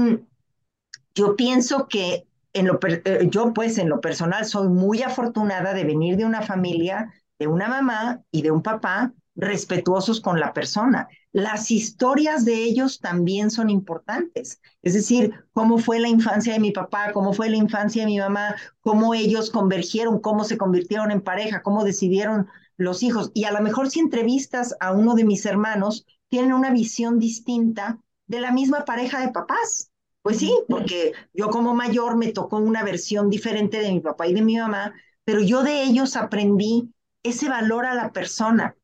yo 1.15 1.37
pienso 1.37 1.89
que 1.89 2.27
en 2.53 2.67
lo, 2.67 2.79
eh, 2.83 3.29
yo 3.31 3.53
pues 3.53 3.79
en 3.79 3.89
lo 3.89 4.01
personal 4.01 4.47
soy 4.47 4.69
muy 4.69 5.03
afortunada 5.03 5.75
de 5.75 5.85
venir 5.85 6.17
de 6.17 6.25
una 6.25 6.43
familia, 6.43 7.13
de 7.39 7.47
una 7.47 7.69
mamá 7.69 8.23
y 8.31 8.43
de 8.43 8.51
un 8.51 8.63
papá 8.63 9.13
respetuosos 9.39 10.21
con 10.21 10.41
la 10.41 10.53
persona. 10.53 11.09
Las 11.33 11.71
historias 11.71 12.45
de 12.45 12.65
ellos 12.65 12.99
también 12.99 13.51
son 13.51 13.71
importantes. 13.71 14.61
Es 14.83 14.95
decir, 14.95 15.33
cómo 15.53 15.79
fue 15.79 16.01
la 16.01 16.09
infancia 16.09 16.53
de 16.53 16.59
mi 16.59 16.73
papá, 16.73 17.13
cómo 17.13 17.33
fue 17.33 17.49
la 17.49 17.57
infancia 17.57 18.03
de 18.03 18.07
mi 18.07 18.19
mamá, 18.19 18.57
cómo 18.81 19.15
ellos 19.15 19.51
convergieron, 19.51 20.19
cómo 20.19 20.43
se 20.43 20.59
convirtieron 20.59 21.13
en 21.13 21.23
pareja, 21.23 21.63
cómo 21.63 21.85
decidieron 21.85 22.49
los 22.77 23.05
hijos. 23.05 23.31
Y 23.33 23.45
a 23.45 23.53
lo 23.53 23.61
mejor 23.61 23.89
si 23.91 24.01
entrevistas 24.01 24.75
a 24.81 24.91
uno 24.93 25.15
de 25.15 25.25
mis 25.25 25.47
hermanos, 25.47 26.05
tienen 26.29 26.53
una 26.53 26.71
visión 26.71 27.21
distinta 27.21 28.01
de 28.27 28.41
la 28.41 28.51
misma 28.51 28.85
pareja 28.85 29.21
de 29.21 29.33
papás. 29.33 29.93
Pues 30.23 30.39
sí, 30.39 30.53
porque 30.69 31.13
yo 31.33 31.49
como 31.49 31.75
mayor 31.75 32.17
me 32.17 32.33
tocó 32.33 32.57
una 32.59 32.83
versión 32.83 33.31
diferente 33.31 33.79
de 33.79 33.93
mi 33.93 34.01
papá 34.01 34.27
y 34.27 34.35
de 34.35 34.43
mi 34.43 34.59
mamá, 34.59 34.93
pero 35.25 35.41
yo 35.41 35.63
de 35.63 35.85
ellos 35.85 36.17
aprendí 36.17 36.93
ese 37.23 37.49
valor 37.49 37.87
a 37.87 37.95
la 37.95 38.13
persona, 38.13 38.75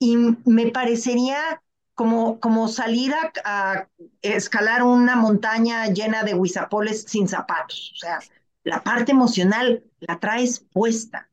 y 0.00 0.16
me 0.46 0.70
parecería 0.70 1.62
como, 1.94 2.40
como 2.40 2.66
salir 2.66 3.12
a, 3.44 3.86
escalar 4.22 4.82
una 4.82 5.14
montaña 5.14 5.86
llena 5.88 6.24
de 6.24 6.34
huizapoles 6.34 7.02
sin 7.06 7.28
zapatos. 7.28 7.92
O 7.94 7.98
sea, 7.98 8.18
la 8.64 8.82
parte 8.82 9.12
emocional 9.12 9.84
la 10.00 10.18
traes 10.18 10.60
puesta, 10.60 11.30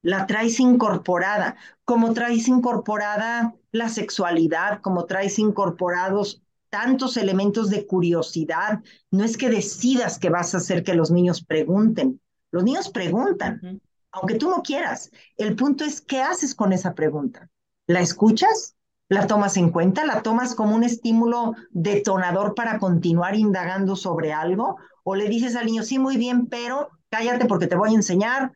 la 0.00 0.26
traes 0.26 0.58
incorporada, 0.60 1.56
como 1.84 2.14
traes 2.14 2.48
incorporada 2.48 3.54
la 3.70 3.90
sexualidad, 3.90 4.80
como 4.80 5.04
traes 5.04 5.38
incorporados 5.38 6.42
tantos 6.70 7.18
elementos 7.18 7.68
de 7.68 7.86
curiosidad. 7.86 8.82
No 9.10 9.24
es 9.24 9.36
que 9.36 9.50
decidas 9.50 10.18
que 10.18 10.30
vas 10.30 10.54
a 10.54 10.58
hacer 10.58 10.82
que 10.82 10.94
los 10.94 11.10
niños 11.10 11.44
pregunten. 11.44 12.20
Los 12.50 12.64
niños 12.64 12.88
preguntan, 12.88 13.82
aunque 14.10 14.36
tú 14.36 14.48
no 14.48 14.62
quieras. 14.62 15.10
El 15.36 15.54
punto 15.54 15.84
es, 15.84 16.00
¿qué 16.00 16.22
haces 16.22 16.54
con 16.54 16.72
esa 16.72 16.94
pregunta? 16.94 17.50
¿La 17.88 18.00
escuchas? 18.00 18.76
¿La 19.08 19.26
tomas 19.26 19.56
en 19.56 19.70
cuenta? 19.70 20.04
¿La 20.04 20.22
tomas 20.22 20.54
como 20.54 20.76
un 20.76 20.84
estímulo 20.84 21.54
detonador 21.70 22.54
para 22.54 22.78
continuar 22.78 23.34
indagando 23.34 23.96
sobre 23.96 24.32
algo? 24.32 24.76
¿O 25.02 25.16
le 25.16 25.28
dices 25.28 25.56
al 25.56 25.66
niño, 25.66 25.82
sí, 25.82 25.98
muy 25.98 26.16
bien, 26.18 26.46
pero 26.46 26.90
cállate 27.08 27.46
porque 27.46 27.66
te 27.66 27.76
voy 27.76 27.90
a 27.90 27.96
enseñar 27.96 28.52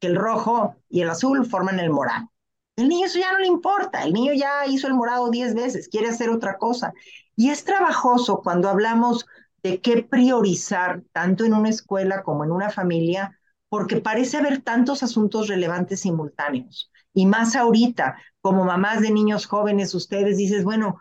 que 0.00 0.08
el 0.08 0.16
rojo 0.16 0.74
y 0.90 1.00
el 1.00 1.10
azul 1.10 1.46
forman 1.46 1.78
el 1.78 1.90
morado? 1.90 2.30
El 2.76 2.88
niño 2.88 3.06
eso 3.06 3.20
ya 3.20 3.32
no 3.32 3.38
le 3.38 3.46
importa, 3.46 4.02
el 4.02 4.12
niño 4.12 4.32
ya 4.32 4.66
hizo 4.66 4.88
el 4.88 4.94
morado 4.94 5.30
diez 5.30 5.54
veces, 5.54 5.88
quiere 5.88 6.08
hacer 6.08 6.28
otra 6.30 6.58
cosa. 6.58 6.92
Y 7.36 7.50
es 7.50 7.64
trabajoso 7.64 8.42
cuando 8.42 8.68
hablamos 8.68 9.26
de 9.62 9.80
qué 9.80 10.02
priorizar, 10.02 11.02
tanto 11.12 11.44
en 11.44 11.54
una 11.54 11.68
escuela 11.70 12.22
como 12.22 12.42
en 12.44 12.50
una 12.50 12.70
familia, 12.70 13.38
porque 13.68 14.00
parece 14.00 14.38
haber 14.38 14.60
tantos 14.60 15.04
asuntos 15.04 15.48
relevantes 15.48 16.00
simultáneos. 16.00 16.90
Y 17.14 17.26
más 17.26 17.56
ahorita, 17.56 18.16
como 18.40 18.64
mamás 18.64 19.00
de 19.00 19.10
niños 19.10 19.46
jóvenes, 19.46 19.94
ustedes 19.94 20.36
dices, 20.36 20.64
bueno, 20.64 20.98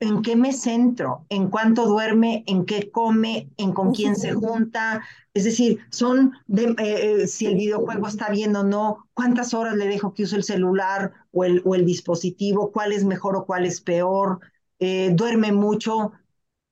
¿en 0.00 0.22
qué 0.22 0.34
me 0.36 0.52
centro? 0.52 1.26
¿En 1.28 1.48
cuánto 1.48 1.86
duerme? 1.86 2.42
¿En 2.46 2.64
qué 2.64 2.90
come? 2.90 3.50
¿En 3.56 3.72
con 3.72 3.92
quién 3.92 4.16
se 4.16 4.32
junta? 4.32 5.02
Es 5.34 5.44
decir, 5.44 5.80
son 5.90 6.32
de, 6.46 6.74
eh, 6.78 7.22
eh, 7.22 7.26
si 7.26 7.46
el 7.46 7.54
videojuego 7.54 8.06
está 8.08 8.30
bien 8.30 8.56
o 8.56 8.64
no, 8.64 9.08
cuántas 9.14 9.54
horas 9.54 9.76
le 9.76 9.86
dejo 9.86 10.14
que 10.14 10.24
use 10.24 10.36
el 10.36 10.44
celular 10.44 11.12
o 11.32 11.44
el, 11.44 11.62
o 11.64 11.74
el 11.74 11.84
dispositivo, 11.84 12.72
cuál 12.72 12.92
es 12.92 13.04
mejor 13.04 13.36
o 13.36 13.44
cuál 13.44 13.66
es 13.66 13.80
peor, 13.80 14.40
eh, 14.78 15.10
duerme 15.14 15.52
mucho, 15.52 16.12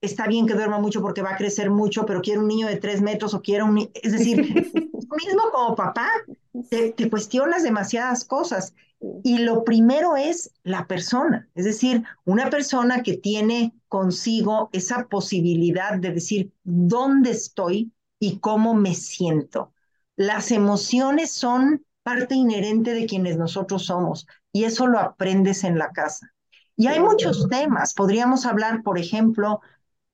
está 0.01 0.27
bien 0.27 0.47
que 0.47 0.55
duerma 0.55 0.79
mucho 0.79 1.03
porque 1.03 1.23
va 1.23 1.33
a 1.33 1.37
crecer 1.37 1.71
mucho, 1.71 2.07
pero 2.07 2.23
quiero 2.23 2.41
un 2.41 2.49
niño 2.49 2.67
de 2.67 2.77
tres 2.77 3.03
metros 3.03 3.35
o 3.35 3.43
quiero 3.43 3.67
un... 3.67 3.91
Es 3.95 4.13
decir, 4.13 4.43
mismo 5.27 5.43
como 5.53 5.75
papá, 5.75 6.09
te, 6.71 6.93
te, 6.93 7.11
cuestionas 7.11 7.63
demasiadas 7.63 8.25
cosas. 8.25 8.75
Y 9.23 9.39
lo 9.39 9.63
primero 9.63 10.17
es 10.17 10.51
la 10.65 10.89
persona, 10.89 11.49
es 11.55 11.65
decir, 11.65 12.03
una 12.25 12.51
persona 12.51 13.05
que 13.05 13.17
tiene 13.17 13.73
consigo 13.87 14.71
esa 14.73 15.07
posibilidad 15.07 15.97
de 15.99 16.11
decir 16.11 16.53
dónde 16.65 17.31
estoy 17.31 17.93
y 18.19 18.39
cómo 18.41 18.75
me 18.75 18.95
siento. 18.95 19.73
Las 20.17 20.51
emociones 20.51 21.31
son 21.31 21.87
parte 22.03 22.35
inherente 22.35 22.93
de 22.93 23.07
quienes 23.07 23.37
nosotros 23.37 23.87
somos 23.87 24.27
y 24.51 24.65
eso 24.65 24.89
lo 24.89 24.99
aprendes 24.99 25.63
en 25.63 25.79
la 25.79 25.91
casa. 25.91 26.33
Y 26.75 26.89
hay 26.89 26.99
muchos 26.99 27.49
temas. 27.49 27.95
Podríamos 27.95 28.47
hablar, 28.47 28.83
por 28.83 28.99
ejemplo, 28.99 29.61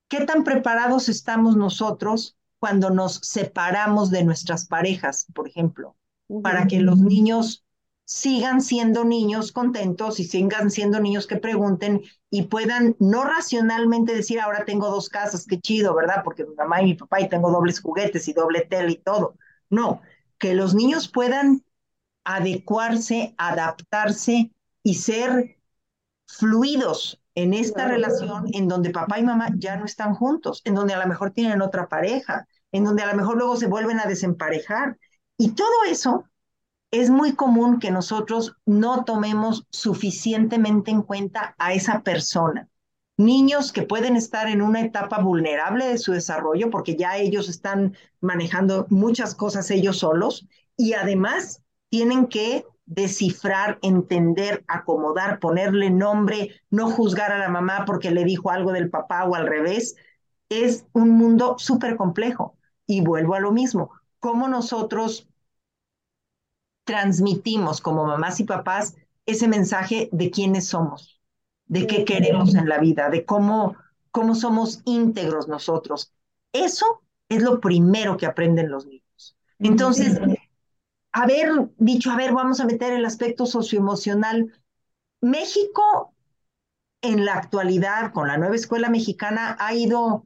¿Qué 0.08 0.24
tan 0.26 0.44
preparados 0.44 1.08
estamos 1.08 1.56
nosotros 1.56 2.36
cuando 2.58 2.90
nos 2.90 3.16
separamos 3.22 4.10
de 4.10 4.24
nuestras 4.24 4.66
parejas, 4.66 5.26
por 5.34 5.48
ejemplo, 5.48 5.96
para 6.42 6.66
que 6.66 6.80
los 6.80 6.98
niños 6.98 7.64
sigan 8.04 8.60
siendo 8.60 9.04
niños 9.04 9.50
contentos 9.52 10.20
y 10.20 10.24
sigan 10.24 10.70
siendo 10.70 11.00
niños 11.00 11.26
que 11.26 11.36
pregunten 11.36 12.02
y 12.30 12.42
puedan 12.42 12.96
no 12.98 13.24
racionalmente 13.24 14.14
decir, 14.14 14.40
ahora 14.40 14.64
tengo 14.64 14.90
dos 14.90 15.08
casas, 15.08 15.46
qué 15.46 15.58
chido, 15.58 15.94
¿verdad? 15.94 16.22
Porque 16.22 16.44
mi 16.44 16.54
mamá 16.54 16.82
y 16.82 16.86
mi 16.86 16.94
papá 16.94 17.20
y 17.20 17.28
tengo 17.28 17.50
dobles 17.50 17.80
juguetes 17.80 18.28
y 18.28 18.32
doble 18.32 18.66
tele 18.68 18.92
y 18.92 18.98
todo. 18.98 19.36
No, 19.70 20.02
que 20.38 20.54
los 20.54 20.74
niños 20.74 21.08
puedan 21.08 21.64
adecuarse, 22.24 23.34
adaptarse 23.38 24.52
y 24.82 24.94
ser 24.94 25.56
fluidos 26.26 27.20
en 27.34 27.54
esta 27.54 27.88
relación 27.88 28.46
en 28.52 28.68
donde 28.68 28.90
papá 28.90 29.18
y 29.18 29.24
mamá 29.24 29.48
ya 29.56 29.76
no 29.76 29.84
están 29.84 30.14
juntos, 30.14 30.62
en 30.64 30.74
donde 30.74 30.94
a 30.94 30.98
lo 30.98 31.06
mejor 31.06 31.32
tienen 31.32 31.62
otra 31.62 31.88
pareja, 31.88 32.46
en 32.70 32.84
donde 32.84 33.02
a 33.02 33.10
lo 33.10 33.16
mejor 33.16 33.36
luego 33.36 33.56
se 33.56 33.66
vuelven 33.66 34.00
a 34.00 34.06
desemparejar. 34.06 34.98
Y 35.36 35.52
todo 35.52 35.84
eso 35.88 36.24
es 36.90 37.10
muy 37.10 37.34
común 37.34 37.80
que 37.80 37.90
nosotros 37.90 38.56
no 38.66 39.04
tomemos 39.04 39.66
suficientemente 39.70 40.92
en 40.92 41.02
cuenta 41.02 41.54
a 41.58 41.72
esa 41.72 42.02
persona. 42.02 42.68
Niños 43.16 43.72
que 43.72 43.82
pueden 43.82 44.16
estar 44.16 44.48
en 44.48 44.62
una 44.62 44.80
etapa 44.80 45.18
vulnerable 45.20 45.86
de 45.86 45.98
su 45.98 46.12
desarrollo 46.12 46.70
porque 46.70 46.96
ya 46.96 47.16
ellos 47.16 47.48
están 47.48 47.96
manejando 48.20 48.86
muchas 48.90 49.34
cosas 49.34 49.70
ellos 49.70 49.98
solos 49.98 50.46
y 50.76 50.94
además 50.94 51.62
tienen 51.88 52.26
que 52.26 52.64
descifrar, 52.86 53.78
entender, 53.82 54.64
acomodar, 54.68 55.38
ponerle 55.40 55.90
nombre, 55.90 56.50
no 56.70 56.90
juzgar 56.90 57.32
a 57.32 57.38
la 57.38 57.48
mamá 57.48 57.84
porque 57.86 58.10
le 58.10 58.24
dijo 58.24 58.50
algo 58.50 58.72
del 58.72 58.90
papá 58.90 59.24
o 59.24 59.34
al 59.34 59.46
revés, 59.46 59.96
es 60.48 60.86
un 60.92 61.10
mundo 61.10 61.56
súper 61.58 61.96
complejo. 61.96 62.56
Y 62.86 63.00
vuelvo 63.00 63.34
a 63.34 63.40
lo 63.40 63.50
mismo, 63.50 63.92
cómo 64.24 64.48
nosotros 64.48 65.28
transmitimos 66.84 67.82
como 67.82 68.06
mamás 68.06 68.40
y 68.40 68.44
papás 68.44 68.96
ese 69.26 69.48
mensaje 69.48 70.08
de 70.12 70.30
quiénes 70.30 70.66
somos, 70.66 71.20
de 71.66 71.86
qué 71.86 72.06
queremos 72.06 72.54
en 72.54 72.66
la 72.66 72.78
vida, 72.78 73.10
de 73.10 73.26
cómo, 73.26 73.76
cómo 74.12 74.34
somos 74.34 74.80
íntegros 74.86 75.46
nosotros. 75.46 76.14
Eso 76.54 77.02
es 77.28 77.42
lo 77.42 77.60
primero 77.60 78.16
que 78.16 78.24
aprenden 78.24 78.70
los 78.70 78.86
niños. 78.86 79.36
Entonces, 79.58 80.18
haber 81.12 81.68
dicho, 81.76 82.10
a 82.10 82.16
ver, 82.16 82.32
vamos 82.32 82.60
a 82.60 82.64
meter 82.64 82.94
el 82.94 83.04
aspecto 83.04 83.44
socioemocional. 83.44 84.58
México, 85.20 86.14
en 87.02 87.26
la 87.26 87.34
actualidad, 87.34 88.14
con 88.14 88.28
la 88.28 88.38
nueva 88.38 88.56
escuela 88.56 88.88
mexicana, 88.88 89.54
ha 89.60 89.74
ido 89.74 90.24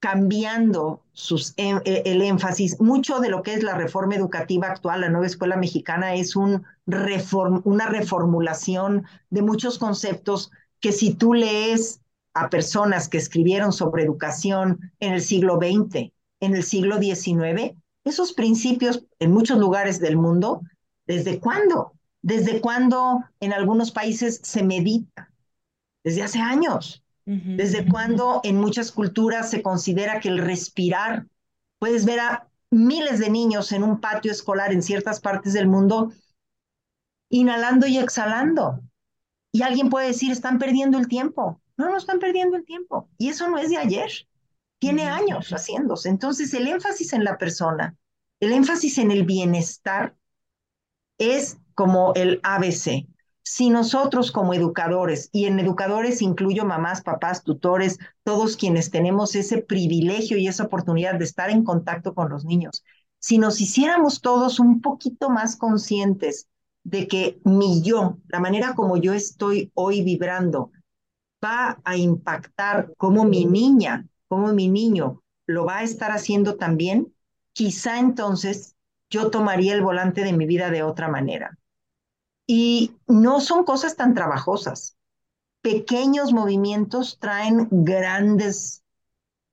cambiando 0.00 1.02
sus, 1.12 1.54
e, 1.56 2.02
el 2.04 2.22
énfasis. 2.22 2.80
Mucho 2.80 3.18
de 3.20 3.30
lo 3.30 3.42
que 3.42 3.54
es 3.54 3.62
la 3.62 3.74
reforma 3.74 4.14
educativa 4.14 4.68
actual, 4.68 5.00
la 5.00 5.08
nueva 5.08 5.26
escuela 5.26 5.56
mexicana, 5.56 6.14
es 6.14 6.36
un 6.36 6.64
reform, 6.86 7.62
una 7.64 7.86
reformulación 7.86 9.04
de 9.30 9.42
muchos 9.42 9.78
conceptos 9.78 10.50
que 10.80 10.92
si 10.92 11.14
tú 11.14 11.34
lees 11.34 12.00
a 12.34 12.50
personas 12.50 13.08
que 13.08 13.18
escribieron 13.18 13.72
sobre 13.72 14.04
educación 14.04 14.92
en 15.00 15.14
el 15.14 15.20
siglo 15.20 15.56
XX, 15.56 16.12
en 16.40 16.54
el 16.54 16.62
siglo 16.62 16.98
XIX, 16.98 17.74
esos 18.04 18.32
principios 18.32 19.04
en 19.18 19.32
muchos 19.32 19.58
lugares 19.58 19.98
del 19.98 20.16
mundo, 20.16 20.62
¿desde 21.06 21.40
cuándo? 21.40 21.92
¿Desde 22.22 22.60
cuándo 22.60 23.24
en 23.40 23.52
algunos 23.52 23.90
países 23.90 24.40
se 24.42 24.62
medita? 24.62 25.32
Desde 26.04 26.22
hace 26.22 26.38
años. 26.38 27.02
¿Desde 27.30 27.86
cuándo 27.86 28.40
en 28.42 28.56
muchas 28.56 28.90
culturas 28.90 29.50
se 29.50 29.60
considera 29.60 30.18
que 30.18 30.30
el 30.30 30.38
respirar, 30.38 31.26
puedes 31.78 32.06
ver 32.06 32.20
a 32.20 32.48
miles 32.70 33.18
de 33.18 33.28
niños 33.28 33.70
en 33.72 33.82
un 33.82 34.00
patio 34.00 34.32
escolar 34.32 34.72
en 34.72 34.82
ciertas 34.82 35.20
partes 35.20 35.52
del 35.52 35.68
mundo, 35.68 36.10
inhalando 37.28 37.86
y 37.86 37.98
exhalando? 37.98 38.80
Y 39.52 39.60
alguien 39.60 39.90
puede 39.90 40.06
decir, 40.06 40.32
están 40.32 40.58
perdiendo 40.58 40.96
el 40.96 41.06
tiempo. 41.06 41.60
No, 41.76 41.90
no 41.90 41.98
están 41.98 42.18
perdiendo 42.18 42.56
el 42.56 42.64
tiempo. 42.64 43.10
Y 43.18 43.28
eso 43.28 43.46
no 43.48 43.58
es 43.58 43.68
de 43.68 43.76
ayer. 43.76 44.10
Tiene 44.78 45.04
años 45.04 45.50
haciéndose. 45.50 46.08
Entonces, 46.08 46.54
el 46.54 46.66
énfasis 46.66 47.12
en 47.12 47.24
la 47.24 47.36
persona, 47.36 47.94
el 48.40 48.52
énfasis 48.52 48.96
en 48.96 49.10
el 49.10 49.24
bienestar 49.24 50.16
es 51.18 51.58
como 51.74 52.14
el 52.14 52.40
ABC. 52.42 53.06
Si 53.50 53.70
nosotros 53.70 54.30
como 54.30 54.52
educadores, 54.52 55.30
y 55.32 55.46
en 55.46 55.58
educadores 55.58 56.20
incluyo 56.20 56.66
mamás, 56.66 57.00
papás, 57.00 57.44
tutores, 57.44 57.98
todos 58.22 58.58
quienes 58.58 58.90
tenemos 58.90 59.34
ese 59.34 59.62
privilegio 59.62 60.36
y 60.36 60.46
esa 60.46 60.64
oportunidad 60.64 61.14
de 61.14 61.24
estar 61.24 61.48
en 61.48 61.64
contacto 61.64 62.12
con 62.12 62.28
los 62.28 62.44
niños, 62.44 62.84
si 63.18 63.38
nos 63.38 63.62
hiciéramos 63.62 64.20
todos 64.20 64.60
un 64.60 64.82
poquito 64.82 65.30
más 65.30 65.56
conscientes 65.56 66.46
de 66.84 67.08
que 67.08 67.40
mi 67.42 67.80
yo, 67.80 68.18
la 68.28 68.38
manera 68.38 68.74
como 68.74 68.98
yo 68.98 69.14
estoy 69.14 69.72
hoy 69.72 70.02
vibrando, 70.02 70.70
va 71.42 71.80
a 71.84 71.96
impactar 71.96 72.92
como 72.98 73.24
mi 73.24 73.46
niña, 73.46 74.06
como 74.28 74.52
mi 74.52 74.68
niño 74.68 75.22
lo 75.46 75.64
va 75.64 75.78
a 75.78 75.84
estar 75.84 76.10
haciendo 76.10 76.56
también, 76.56 77.14
quizá 77.54 77.98
entonces 77.98 78.76
yo 79.08 79.30
tomaría 79.30 79.72
el 79.72 79.80
volante 79.80 80.22
de 80.22 80.34
mi 80.34 80.44
vida 80.44 80.68
de 80.70 80.82
otra 80.82 81.08
manera. 81.08 81.58
Y 82.50 82.96
no 83.06 83.40
son 83.40 83.64
cosas 83.64 83.94
tan 83.94 84.14
trabajosas. 84.14 84.96
Pequeños 85.60 86.32
movimientos 86.32 87.18
traen 87.20 87.68
grandes 87.70 88.82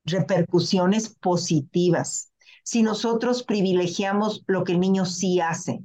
repercusiones 0.06 1.10
positivas. 1.10 2.32
Si 2.64 2.82
nosotros 2.82 3.42
privilegiamos 3.42 4.42
lo 4.46 4.64
que 4.64 4.72
el 4.72 4.80
niño 4.80 5.04
sí 5.04 5.40
hace, 5.40 5.82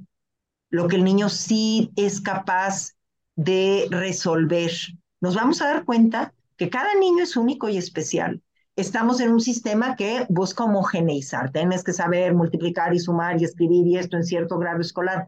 lo 0.70 0.88
que 0.88 0.96
el 0.96 1.04
niño 1.04 1.28
sí 1.28 1.92
es 1.96 2.22
capaz 2.22 2.94
de 3.36 3.88
resolver, 3.90 4.72
nos 5.20 5.34
vamos 5.34 5.60
a 5.60 5.66
dar 5.66 5.84
cuenta 5.84 6.32
que 6.56 6.70
cada 6.70 6.94
niño 6.94 7.24
es 7.24 7.36
único 7.36 7.68
y 7.68 7.76
especial. 7.76 8.42
Estamos 8.74 9.20
en 9.20 9.32
un 9.32 9.40
sistema 9.40 9.96
que 9.96 10.24
busca 10.30 10.64
homogeneizar. 10.64 11.52
Tienes 11.52 11.84
que 11.84 11.92
saber 11.92 12.34
multiplicar 12.34 12.94
y 12.94 13.00
sumar 13.00 13.38
y 13.38 13.44
escribir 13.44 13.86
y 13.86 13.98
esto 13.98 14.16
en 14.16 14.24
cierto 14.24 14.58
grado 14.58 14.80
escolar. 14.80 15.26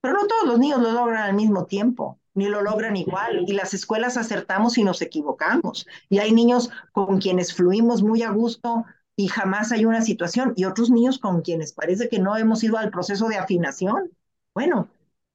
Pero 0.00 0.14
no 0.14 0.26
todos 0.26 0.46
los 0.46 0.58
niños 0.58 0.80
lo 0.80 0.92
logran 0.92 1.22
al 1.22 1.34
mismo 1.34 1.66
tiempo, 1.66 2.18
ni 2.34 2.46
lo 2.46 2.62
logran 2.62 2.96
igual. 2.96 3.44
Y 3.46 3.52
las 3.52 3.74
escuelas 3.74 4.16
acertamos 4.16 4.78
y 4.78 4.84
nos 4.84 5.02
equivocamos. 5.02 5.86
Y 6.08 6.18
hay 6.18 6.32
niños 6.32 6.70
con 6.92 7.18
quienes 7.20 7.54
fluimos 7.54 8.02
muy 8.02 8.22
a 8.22 8.30
gusto 8.30 8.84
y 9.16 9.28
jamás 9.28 9.72
hay 9.72 9.84
una 9.84 10.00
situación. 10.00 10.54
Y 10.56 10.64
otros 10.64 10.90
niños 10.90 11.18
con 11.18 11.42
quienes 11.42 11.72
parece 11.72 12.08
que 12.08 12.18
no 12.18 12.36
hemos 12.36 12.64
ido 12.64 12.78
al 12.78 12.90
proceso 12.90 13.28
de 13.28 13.36
afinación. 13.36 14.10
Bueno, 14.54 14.88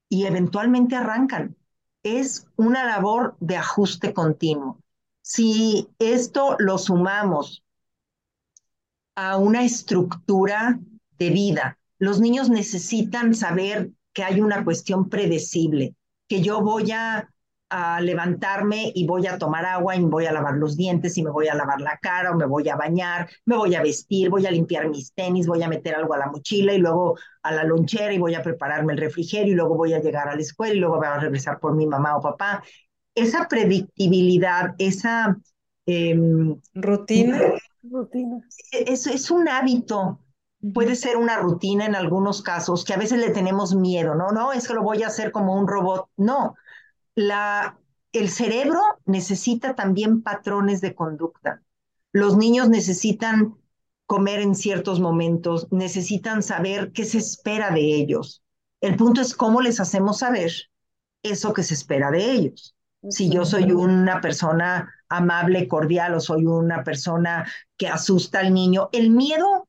y 0.08 0.26
eventualmente 0.26 0.96
arrancan. 0.96 1.56
Es 2.02 2.46
una 2.56 2.84
labor 2.84 3.36
de 3.40 3.56
ajuste 3.56 4.12
continuo. 4.12 4.80
Si 5.22 5.88
esto 5.98 6.56
lo 6.58 6.78
sumamos 6.78 7.64
a 9.16 9.36
una 9.38 9.64
estructura 9.64 10.78
de 11.18 11.30
vida, 11.30 11.78
los 11.98 12.20
niños 12.20 12.50
necesitan 12.50 13.34
saber 13.34 13.90
que 14.16 14.24
hay 14.24 14.40
una 14.40 14.64
cuestión 14.64 15.10
predecible, 15.10 15.94
que 16.26 16.40
yo 16.40 16.62
voy 16.62 16.90
a, 16.90 17.28
levantarme 18.00 18.92
y 18.94 19.08
voy 19.08 19.26
a 19.26 19.38
tomar 19.38 19.66
agua 19.66 19.96
y 19.96 20.00
me 20.00 20.08
voy 20.08 20.24
a 20.24 20.32
lavar 20.32 20.54
los 20.54 20.76
dientes 20.76 21.18
y 21.18 21.22
me 21.24 21.32
voy 21.32 21.48
a 21.48 21.54
lavar 21.56 21.80
la 21.80 21.98
cara 21.98 22.30
o 22.30 22.36
me 22.36 22.46
voy 22.46 22.68
a 22.68 22.76
bañar, 22.76 23.28
me 23.44 23.56
voy 23.56 23.74
a 23.74 23.82
vestir, 23.82 24.30
voy 24.30 24.46
a 24.46 24.52
limpiar 24.52 24.88
mis 24.88 25.12
tenis, 25.12 25.48
voy 25.48 25.64
a 25.64 25.68
meter 25.68 25.96
algo 25.96 26.14
a 26.14 26.18
la 26.18 26.28
mochila 26.28 26.72
y 26.72 26.78
luego 26.78 27.18
a 27.42 27.52
la 27.52 27.64
lonchera 27.64 28.14
y 28.14 28.18
voy 28.18 28.36
a 28.36 28.42
prepararme 28.42 28.92
el 28.92 29.00
refrigerio 29.00 29.52
y 29.52 29.56
luego 29.56 29.74
voy 29.74 29.94
a 29.94 30.00
llegar 30.00 30.28
a 30.28 30.36
la 30.36 30.40
escuela 30.40 30.74
y 30.74 30.78
luego 30.78 30.98
voy 30.98 31.08
a 31.08 31.18
regresar 31.18 31.58
por 31.58 31.74
mi 31.74 31.88
mamá 31.88 32.16
o 32.16 32.22
papá. 32.22 32.62
Esa 33.14 33.48
predictibilidad, 33.48 34.76
esa... 34.78 35.36
Em, 35.86 36.56
rutina. 36.72 37.52
Rutina. 37.82 38.46
Es, 38.70 39.08
es 39.08 39.30
un 39.32 39.48
hábito 39.48 40.20
Puede 40.74 40.96
ser 40.96 41.16
una 41.16 41.36
rutina 41.38 41.86
en 41.86 41.94
algunos 41.94 42.42
casos 42.42 42.84
que 42.84 42.94
a 42.94 42.98
veces 42.98 43.18
le 43.18 43.30
tenemos 43.30 43.74
miedo, 43.74 44.14
¿no? 44.14 44.30
No, 44.30 44.52
es 44.52 44.66
que 44.66 44.74
lo 44.74 44.82
voy 44.82 45.02
a 45.02 45.08
hacer 45.08 45.30
como 45.30 45.54
un 45.54 45.68
robot. 45.68 46.08
No, 46.16 46.54
la, 47.14 47.78
el 48.12 48.30
cerebro 48.30 48.80
necesita 49.04 49.74
también 49.74 50.22
patrones 50.22 50.80
de 50.80 50.94
conducta. 50.94 51.62
Los 52.12 52.36
niños 52.36 52.68
necesitan 52.68 53.56
comer 54.06 54.40
en 54.40 54.54
ciertos 54.54 55.00
momentos, 55.00 55.68
necesitan 55.70 56.42
saber 56.42 56.92
qué 56.92 57.04
se 57.04 57.18
espera 57.18 57.70
de 57.70 57.94
ellos. 57.94 58.42
El 58.80 58.96
punto 58.96 59.20
es 59.20 59.34
cómo 59.34 59.60
les 59.60 59.80
hacemos 59.80 60.20
saber 60.20 60.52
eso 61.22 61.52
que 61.52 61.62
se 61.62 61.74
espera 61.74 62.10
de 62.10 62.30
ellos. 62.30 62.74
Si 63.08 63.28
yo 63.30 63.44
soy 63.44 63.72
una 63.72 64.20
persona 64.20 64.92
amable, 65.08 65.68
cordial 65.68 66.14
o 66.14 66.20
soy 66.20 66.46
una 66.46 66.82
persona 66.84 67.46
que 67.76 67.88
asusta 67.88 68.40
al 68.40 68.52
niño, 68.54 68.88
el 68.92 69.10
miedo 69.10 69.68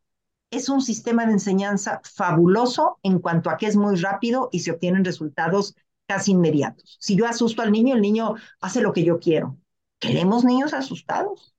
es 0.51 0.69
un 0.69 0.81
sistema 0.81 1.25
de 1.25 1.33
enseñanza 1.33 2.01
fabuloso 2.03 2.99
en 3.03 3.19
cuanto 3.19 3.49
a 3.49 3.57
que 3.57 3.67
es 3.67 3.75
muy 3.75 3.95
rápido 3.97 4.49
y 4.51 4.59
se 4.59 4.71
obtienen 4.71 5.05
resultados 5.05 5.75
casi 6.07 6.31
inmediatos. 6.31 6.97
Si 6.99 7.15
yo 7.15 7.27
asusto 7.27 7.61
al 7.61 7.71
niño, 7.71 7.95
el 7.95 8.01
niño 8.01 8.35
hace 8.61 8.81
lo 8.81 8.93
que 8.93 9.03
yo 9.03 9.19
quiero. 9.19 9.57
Queremos 9.99 10.45
niños 10.45 10.73
asustados. 10.73 11.53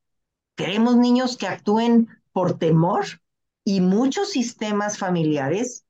Queremos 0.57 0.97
niños 0.97 1.37
que 1.37 1.47
actúen 1.47 2.09
por 2.33 2.59
temor 2.59 3.05
y 3.65 3.81
muchos 3.81 4.31
sistemas 4.31 4.99
familiares 4.99 5.85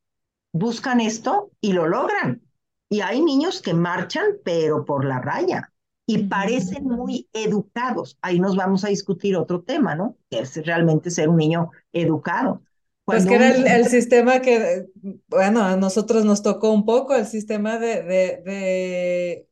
buscan 0.53 1.01
esto 1.01 1.51
y 1.61 1.73
lo 1.73 1.87
logran. 1.87 2.43
Y 2.91 3.01
hay 3.01 3.21
niños 3.21 3.63
que 3.63 3.75
marchan, 3.75 4.25
pero 4.45 4.85
por 4.85 5.05
la 5.05 5.21
raya, 5.21 5.73
y 6.07 6.25
parecen 6.25 6.85
muy 6.85 7.29
educados. 7.35 8.17
Ahí 8.23 8.41
nos 8.41 8.57
vamos 8.57 8.83
a 8.85 8.89
discutir 8.89 9.37
otro 9.37 9.61
tema, 9.63 9.95
¿no? 9.95 10.17
Que 10.31 10.41
es 10.41 10.57
realmente 10.65 11.11
ser 11.11 11.29
un 11.29 11.37
niño 11.37 11.71
educado. 11.93 12.63
Pues 13.09 13.25
que 13.25 13.37
era 13.37 13.49
el, 13.49 13.87
sistema 13.87 14.43
que, 14.43 14.85
bueno, 15.29 15.65
a 15.65 15.77
nosotros 15.77 16.27
nos 16.27 16.43
tocó 16.43 16.71
un 16.73 16.85
poco 16.85 17.17
el 17.17 17.25
sistema 17.25 17.79
de, 17.79 18.03
de, 18.03 18.43
de 18.45 19.49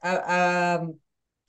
a, 0.00 0.86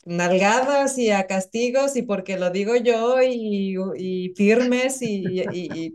nalgadas 0.05 0.97
y 0.97 1.11
a 1.11 1.27
castigos 1.27 1.95
y 1.95 2.01
porque 2.01 2.39
lo 2.39 2.49
digo 2.49 2.75
yo 2.77 3.21
y, 3.21 3.77
y 3.95 4.33
firmes 4.35 5.03
y, 5.03 5.43
y, 5.53 5.93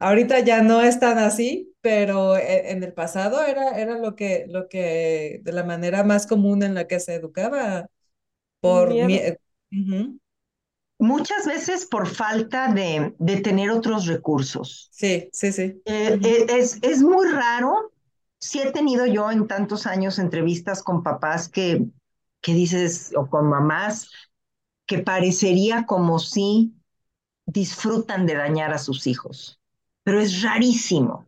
ahorita 0.00 0.40
ya 0.40 0.62
no 0.62 0.82
es 0.82 0.98
tan 0.98 1.18
así, 1.18 1.72
pero 1.80 2.36
e, 2.36 2.72
en 2.72 2.82
el 2.82 2.92
pasado 2.92 3.44
era, 3.44 3.78
era 3.78 3.98
lo, 3.98 4.16
que, 4.16 4.46
lo 4.48 4.68
que, 4.68 5.38
de 5.44 5.52
la 5.52 5.62
manera 5.62 6.02
más 6.02 6.26
común 6.26 6.64
en 6.64 6.74
la 6.74 6.88
que 6.88 6.98
se 6.98 7.14
educaba 7.14 7.88
por... 8.60 8.92
miedo 8.92 9.36
muchas 10.98 11.46
veces 11.46 11.86
por 11.86 12.06
falta 12.06 12.68
de, 12.72 13.14
de 13.18 13.36
tener 13.40 13.70
otros 13.70 14.06
recursos. 14.06 14.88
Sí, 14.92 15.28
sí, 15.32 15.52
sí. 15.52 15.82
Eh, 15.84 16.18
eh, 16.22 16.46
es, 16.50 16.78
es 16.82 17.02
muy 17.02 17.28
raro. 17.28 17.92
Sí 18.38 18.60
he 18.60 18.70
tenido 18.70 19.06
yo 19.06 19.30
en 19.30 19.46
tantos 19.46 19.86
años 19.86 20.18
entrevistas 20.18 20.82
con 20.82 21.02
papás 21.02 21.48
que, 21.48 21.84
que 22.42 22.54
dices, 22.54 23.12
o 23.16 23.28
con 23.28 23.48
mamás, 23.48 24.10
que 24.86 24.98
parecería 24.98 25.86
como 25.86 26.18
si 26.18 26.74
disfrutan 27.46 28.26
de 28.26 28.34
dañar 28.34 28.72
a 28.72 28.78
sus 28.78 29.06
hijos. 29.06 29.60
Pero 30.04 30.20
es 30.20 30.42
rarísimo, 30.42 31.26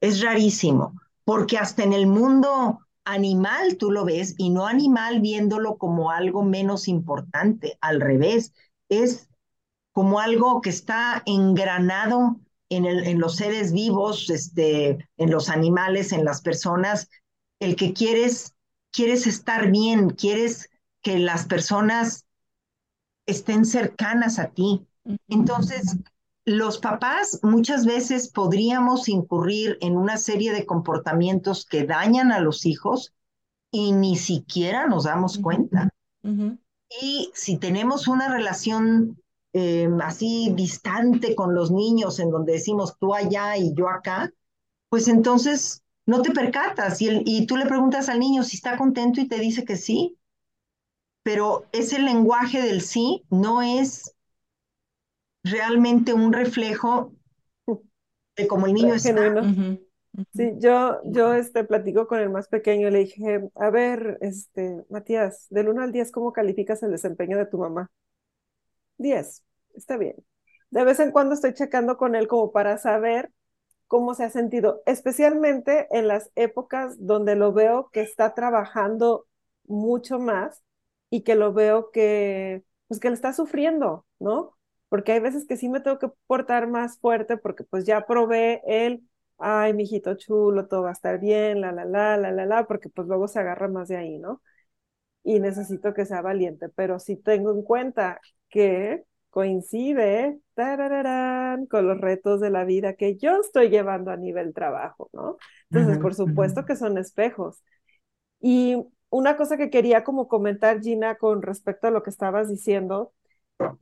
es 0.00 0.22
rarísimo, 0.22 1.00
porque 1.24 1.58
hasta 1.58 1.82
en 1.82 1.92
el 1.92 2.06
mundo 2.06 2.80
animal 3.04 3.76
tú 3.76 3.90
lo 3.90 4.04
ves 4.04 4.34
y 4.38 4.50
no 4.50 4.66
animal 4.66 5.20
viéndolo 5.20 5.76
como 5.78 6.10
algo 6.10 6.42
menos 6.44 6.88
importante, 6.88 7.78
al 7.80 8.00
revés, 8.00 8.54
es 8.88 9.28
como 9.92 10.20
algo 10.20 10.60
que 10.60 10.70
está 10.70 11.22
engranado 11.26 12.40
en, 12.68 12.84
el, 12.84 13.06
en 13.06 13.20
los 13.20 13.36
seres 13.36 13.72
vivos, 13.72 14.28
este, 14.30 15.08
en 15.16 15.30
los 15.30 15.48
animales, 15.48 16.12
en 16.12 16.24
las 16.24 16.40
personas, 16.40 17.08
el 17.60 17.76
que 17.76 17.92
quieres, 17.92 18.54
quieres 18.90 19.26
estar 19.26 19.70
bien, 19.70 20.10
quieres 20.10 20.68
que 21.02 21.18
las 21.18 21.46
personas 21.46 22.26
estén 23.26 23.64
cercanas 23.64 24.38
a 24.38 24.48
ti. 24.48 24.86
Entonces, 25.28 25.96
los 26.44 26.78
papás 26.78 27.40
muchas 27.42 27.86
veces 27.86 28.30
podríamos 28.30 29.08
incurrir 29.08 29.78
en 29.80 29.96
una 29.96 30.16
serie 30.16 30.52
de 30.52 30.66
comportamientos 30.66 31.64
que 31.64 31.84
dañan 31.86 32.32
a 32.32 32.40
los 32.40 32.66
hijos 32.66 33.14
y 33.70 33.92
ni 33.92 34.16
siquiera 34.16 34.86
nos 34.86 35.04
damos 35.04 35.38
cuenta. 35.38 35.88
Y 37.00 37.30
si 37.34 37.58
tenemos 37.58 38.08
una 38.08 38.28
relación 38.28 39.18
eh, 39.52 39.88
así 40.02 40.52
distante 40.54 41.34
con 41.34 41.54
los 41.54 41.70
niños, 41.70 42.18
en 42.18 42.30
donde 42.30 42.54
decimos 42.54 42.96
tú 42.98 43.14
allá 43.14 43.56
y 43.56 43.74
yo 43.74 43.88
acá, 43.88 44.32
pues 44.88 45.08
entonces 45.08 45.82
no 46.06 46.22
te 46.22 46.32
percatas. 46.32 47.00
Y, 47.02 47.22
y 47.24 47.46
tú 47.46 47.56
le 47.56 47.66
preguntas 47.66 48.08
al 48.08 48.20
niño 48.20 48.42
si 48.42 48.56
está 48.56 48.76
contento 48.76 49.20
y 49.20 49.28
te 49.28 49.38
dice 49.38 49.64
que 49.64 49.76
sí, 49.76 50.18
pero 51.22 51.66
ese 51.72 51.98
lenguaje 51.98 52.62
del 52.62 52.82
sí 52.82 53.24
no 53.30 53.62
es 53.62 54.14
realmente 55.44 56.12
un 56.12 56.32
reflejo 56.32 57.12
de 58.36 58.46
cómo 58.46 58.66
el 58.66 58.74
niño 58.74 58.94
está. 58.94 59.36
Sí, 60.32 60.52
yo, 60.58 61.00
yo 61.04 61.34
este, 61.34 61.64
platico 61.64 62.06
con 62.06 62.20
el 62.20 62.30
más 62.30 62.48
pequeño, 62.48 62.88
le 62.90 63.00
dije, 63.00 63.50
a 63.56 63.70
ver, 63.70 64.18
este, 64.20 64.84
Matías, 64.88 65.46
del 65.50 65.68
1 65.68 65.82
al 65.82 65.92
10, 65.92 66.12
¿cómo 66.12 66.32
calificas 66.32 66.82
el 66.84 66.92
desempeño 66.92 67.36
de 67.36 67.46
tu 67.46 67.58
mamá? 67.58 67.90
10, 68.98 69.42
está 69.74 69.96
bien. 69.96 70.16
De 70.70 70.84
vez 70.84 71.00
en 71.00 71.10
cuando 71.12 71.34
estoy 71.34 71.54
checando 71.54 71.96
con 71.96 72.14
él 72.14 72.28
como 72.28 72.52
para 72.52 72.78
saber 72.78 73.30
cómo 73.88 74.14
se 74.14 74.24
ha 74.24 74.30
sentido, 74.30 74.82
especialmente 74.86 75.88
en 75.90 76.08
las 76.08 76.30
épocas 76.36 76.96
donde 76.98 77.36
lo 77.36 77.52
veo 77.52 77.90
que 77.92 78.02
está 78.02 78.34
trabajando 78.34 79.26
mucho 79.66 80.18
más 80.18 80.62
y 81.10 81.22
que 81.22 81.34
lo 81.36 81.52
veo 81.52 81.90
que, 81.92 82.64
pues 82.88 83.00
que 83.00 83.08
le 83.08 83.14
está 83.14 83.32
sufriendo, 83.32 84.06
¿no? 84.18 84.56
Porque 84.88 85.12
hay 85.12 85.20
veces 85.20 85.46
que 85.46 85.56
sí 85.56 85.68
me 85.68 85.80
tengo 85.80 85.98
que 85.98 86.10
portar 86.26 86.68
más 86.68 86.98
fuerte 86.98 87.36
porque 87.36 87.64
pues 87.64 87.84
ya 87.86 88.06
probé 88.06 88.62
el, 88.66 89.02
ay, 89.38 89.74
mijito 89.74 90.14
chulo, 90.16 90.66
todo 90.68 90.82
va 90.82 90.90
a 90.90 90.92
estar 90.92 91.20
bien, 91.20 91.60
la, 91.60 91.72
la, 91.72 91.84
la, 91.84 92.16
la, 92.16 92.32
la, 92.32 92.46
la, 92.46 92.66
porque 92.66 92.88
pues 92.88 93.06
luego 93.08 93.28
se 93.28 93.40
agarra 93.40 93.68
más 93.68 93.88
de 93.88 93.96
ahí, 93.96 94.18
¿no? 94.18 94.42
Y 95.22 95.40
necesito 95.40 95.94
que 95.94 96.06
sea 96.06 96.22
valiente, 96.22 96.68
pero 96.70 96.98
sí 96.98 97.16
tengo 97.16 97.52
en 97.52 97.62
cuenta 97.62 98.20
que 98.50 99.04
coincide 99.30 100.38
con 101.68 101.86
los 101.86 101.98
retos 102.00 102.40
de 102.40 102.50
la 102.50 102.64
vida 102.64 102.94
que 102.94 103.16
yo 103.16 103.40
estoy 103.40 103.68
llevando 103.70 104.10
a 104.10 104.16
nivel 104.16 104.54
trabajo, 104.54 105.10
¿no? 105.12 105.36
Entonces, 105.70 105.98
por 105.98 106.14
supuesto 106.14 106.64
que 106.64 106.76
son 106.76 106.98
espejos. 106.98 107.62
Y 108.40 108.76
una 109.10 109.36
cosa 109.36 109.56
que 109.56 109.70
quería 109.70 110.04
como 110.04 110.28
comentar, 110.28 110.80
Gina, 110.82 111.16
con 111.16 111.42
respecto 111.42 111.88
a 111.88 111.90
lo 111.90 112.02
que 112.02 112.10
estabas 112.10 112.48
diciendo, 112.48 113.12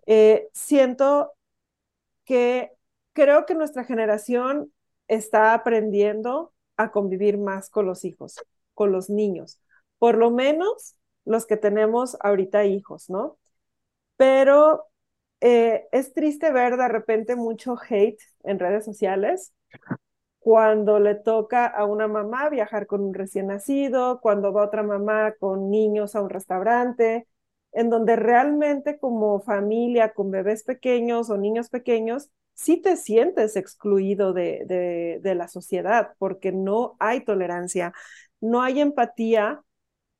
eh, 0.06 0.48
siento 0.52 1.32
que 2.24 2.72
creo 3.12 3.46
que 3.46 3.54
nuestra 3.54 3.84
generación 3.84 4.72
está 5.14 5.54
aprendiendo 5.54 6.52
a 6.76 6.90
convivir 6.90 7.38
más 7.38 7.68
con 7.70 7.86
los 7.86 8.04
hijos, 8.04 8.36
con 8.74 8.92
los 8.92 9.10
niños, 9.10 9.60
por 9.98 10.16
lo 10.16 10.30
menos 10.30 10.96
los 11.24 11.46
que 11.46 11.56
tenemos 11.56 12.16
ahorita 12.20 12.64
hijos, 12.64 13.10
¿no? 13.10 13.38
Pero 14.16 14.86
eh, 15.40 15.86
es 15.92 16.14
triste 16.14 16.52
ver 16.52 16.76
de 16.76 16.88
repente 16.88 17.36
mucho 17.36 17.76
hate 17.88 18.20
en 18.44 18.58
redes 18.58 18.84
sociales 18.84 19.52
cuando 20.38 20.98
le 21.00 21.14
toca 21.14 21.66
a 21.66 21.84
una 21.84 22.08
mamá 22.08 22.48
viajar 22.50 22.86
con 22.86 23.02
un 23.02 23.14
recién 23.14 23.48
nacido, 23.48 24.20
cuando 24.20 24.52
va 24.52 24.64
otra 24.64 24.82
mamá 24.82 25.34
con 25.38 25.70
niños 25.70 26.16
a 26.16 26.22
un 26.22 26.30
restaurante, 26.30 27.28
en 27.72 27.90
donde 27.90 28.16
realmente 28.16 28.98
como 28.98 29.40
familia 29.40 30.12
con 30.14 30.30
bebés 30.30 30.64
pequeños 30.64 31.30
o 31.30 31.36
niños 31.38 31.68
pequeños, 31.70 32.30
sí 32.54 32.80
te 32.80 32.96
sientes 32.96 33.56
excluido 33.56 34.32
de, 34.32 34.64
de, 34.66 35.20
de 35.22 35.34
la 35.34 35.48
sociedad 35.48 36.12
porque 36.18 36.52
no 36.52 36.96
hay 37.00 37.24
tolerancia, 37.24 37.92
no 38.40 38.62
hay 38.62 38.80
empatía 38.80 39.62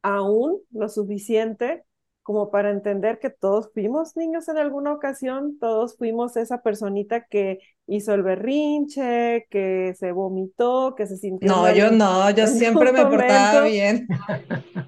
aún 0.03 0.61
lo 0.73 0.89
suficiente 0.89 1.85
como 2.23 2.51
para 2.53 2.71
entender 2.71 3.19
que 3.19 3.31
todos 3.31 3.71
fuimos 3.75 4.17
niños 4.17 4.49
en 4.49 4.57
alguna 4.59 4.93
ocasión, 4.93 5.59
todos 5.59 5.97
fuimos 5.97 6.37
esa 6.37 6.63
personita 6.63 7.27
que 7.27 7.59
hizo 7.89 8.15
el 8.15 8.23
berrinche, 8.23 9.47
que 9.51 9.95
se 9.99 10.13
vomitó, 10.13 10.95
que 10.97 11.07
se 11.07 11.17
sintió. 11.17 11.49
No, 11.51 11.73
yo 11.75 11.91
no, 11.91 12.31
yo 12.31 12.47
siempre 12.49 12.93
me 12.93 13.05
portaba 13.07 13.65
bien. 13.65 14.07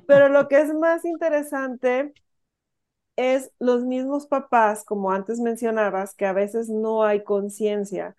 Pero 0.06 0.28
lo 0.28 0.48
que 0.48 0.60
es 0.60 0.72
más 0.74 1.04
interesante 1.04 2.12
es 3.16 3.50
los 3.58 3.84
mismos 3.84 4.26
papás, 4.26 4.84
como 4.84 5.12
antes 5.12 5.40
mencionabas, 5.40 6.14
que 6.14 6.26
a 6.26 6.32
veces 6.32 6.68
no 6.68 7.04
hay 7.04 7.24
conciencia 7.24 8.16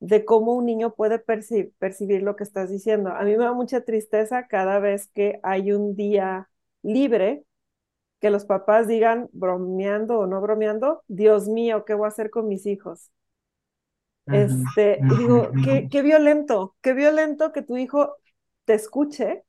de 0.00 0.24
cómo 0.24 0.54
un 0.54 0.66
niño 0.66 0.94
puede 0.94 1.18
percibir 1.20 2.22
lo 2.22 2.36
que 2.36 2.44
estás 2.44 2.70
diciendo. 2.70 3.10
A 3.10 3.24
mí 3.24 3.32
me 3.36 3.44
da 3.44 3.52
mucha 3.52 3.82
tristeza 3.82 4.48
cada 4.48 4.80
vez 4.80 5.08
que 5.08 5.40
hay 5.42 5.72
un 5.72 5.96
día 5.96 6.50
libre 6.82 7.44
que 8.20 8.30
los 8.30 8.44
papás 8.46 8.88
digan, 8.88 9.28
bromeando 9.32 10.20
o 10.20 10.26
no 10.26 10.40
bromeando, 10.40 11.02
Dios 11.08 11.48
mío, 11.48 11.84
¿qué 11.84 11.94
voy 11.94 12.06
a 12.06 12.08
hacer 12.08 12.30
con 12.30 12.48
mis 12.48 12.66
hijos? 12.66 13.10
Este, 14.30 15.04
digo, 15.04 15.52
qué, 15.62 15.88
qué 15.90 16.02
violento, 16.02 16.74
qué 16.80 16.94
violento 16.94 17.52
que 17.52 17.62
tu 17.62 17.76
hijo 17.76 18.16
te 18.64 18.74
escuche, 18.74 19.44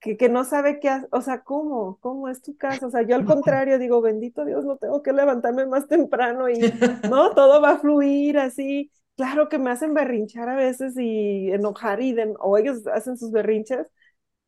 que, 0.00 0.16
que 0.16 0.28
no 0.28 0.44
sabe 0.44 0.80
qué 0.80 0.88
hacer, 0.88 1.08
o 1.12 1.20
sea, 1.20 1.42
¿cómo? 1.42 1.98
¿Cómo 2.00 2.28
es 2.28 2.42
tu 2.42 2.56
casa? 2.56 2.86
O 2.86 2.90
sea, 2.90 3.02
yo 3.02 3.16
al 3.16 3.24
contrario 3.26 3.78
digo, 3.78 4.00
bendito 4.00 4.44
Dios, 4.44 4.64
no 4.64 4.76
tengo 4.76 5.02
que 5.02 5.12
levantarme 5.12 5.66
más 5.66 5.88
temprano 5.88 6.48
y, 6.48 6.54
¿no? 7.10 7.34
Todo 7.34 7.60
va 7.60 7.72
a 7.72 7.78
fluir 7.78 8.38
así. 8.38 8.90
Claro 9.16 9.48
que 9.48 9.58
me 9.58 9.70
hacen 9.70 9.94
berrinchar 9.94 10.48
a 10.48 10.56
veces 10.56 10.94
y 10.96 11.50
enojar 11.52 12.00
y 12.00 12.16
o 12.40 12.56
ellos 12.58 12.86
hacen 12.86 13.18
sus 13.18 13.30
berrinches, 13.32 13.86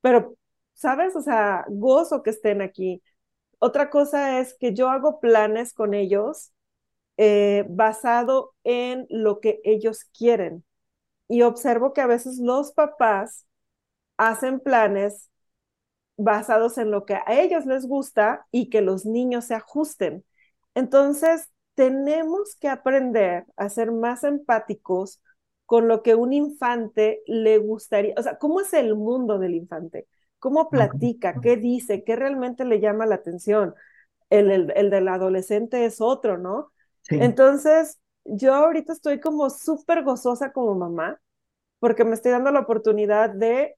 pero 0.01 0.37
¿sabes? 0.75 1.17
O 1.17 1.23
sea, 1.23 1.65
gozo 1.69 2.23
que 2.23 2.31
estén 2.31 2.63
aquí. 2.63 3.03
Otra 3.59 3.91
cosa 3.91 4.41
es 4.41 4.55
que 4.59 4.75
yo 4.75 4.91
hago 4.91 5.21
planes 5.21 5.75
con 5.75 5.95
ellos 5.95 6.53
eh, 7.19 7.65
basado 7.69 8.55
en 8.65 9.07
lo 9.11 9.41
que 9.41 9.61
ellos 9.65 10.05
quieren. 10.17 10.65
Y 11.29 11.43
observo 11.43 11.93
que 11.93 12.01
a 12.01 12.07
veces 12.07 12.39
los 12.39 12.73
papás 12.73 13.47
hacen 14.17 14.61
planes 14.61 15.31
basados 16.23 16.79
en 16.79 16.91
lo 16.91 17.05
que 17.05 17.15
a 17.15 17.25
ellos 17.29 17.67
les 17.67 17.87
gusta 17.87 18.47
y 18.51 18.71
que 18.71 18.81
los 18.81 19.05
niños 19.05 19.47
se 19.47 19.55
ajusten. 19.55 20.25
Entonces, 20.75 21.49
tenemos 21.75 22.57
que 22.57 22.69
aprender 22.69 23.45
a 23.57 23.69
ser 23.69 23.93
más 23.93 24.25
empáticos 24.25 25.21
con 25.67 25.89
lo 25.89 26.03
que 26.03 26.15
un 26.15 26.33
infante 26.33 27.23
le 27.27 27.59
gustaría, 27.59 28.15
o 28.19 28.23
sea, 28.23 28.37
¿cómo 28.37 28.61
es 28.61 28.73
el 28.75 28.95
mundo 28.95 29.39
del 29.39 29.55
infante? 29.55 30.07
cómo 30.43 30.71
platica, 30.71 31.37
qué 31.41 31.57
dice, 31.57 32.03
qué 32.03 32.17
realmente 32.17 32.65
le 32.65 32.81
llama 32.81 33.07
la 33.07 33.15
atención. 33.15 33.77
El, 34.29 34.73
el, 34.75 34.91
del 34.91 35.07
adolescente 35.07 35.85
es 35.85 36.01
otro, 36.01 36.37
¿no? 36.37 36.73
Entonces, 37.09 38.01
yo 38.25 38.53
ahorita 38.53 38.93
estoy 38.93 39.21
como 39.21 39.51
súper 39.51 40.03
gozosa 40.03 40.53
como 40.53 40.75
mamá, 40.75 41.21
porque 41.79 42.05
me 42.05 42.15
estoy 42.15 42.33
dando 42.33 42.51
la 42.51 42.59
oportunidad 42.59 43.31
de 43.31 43.77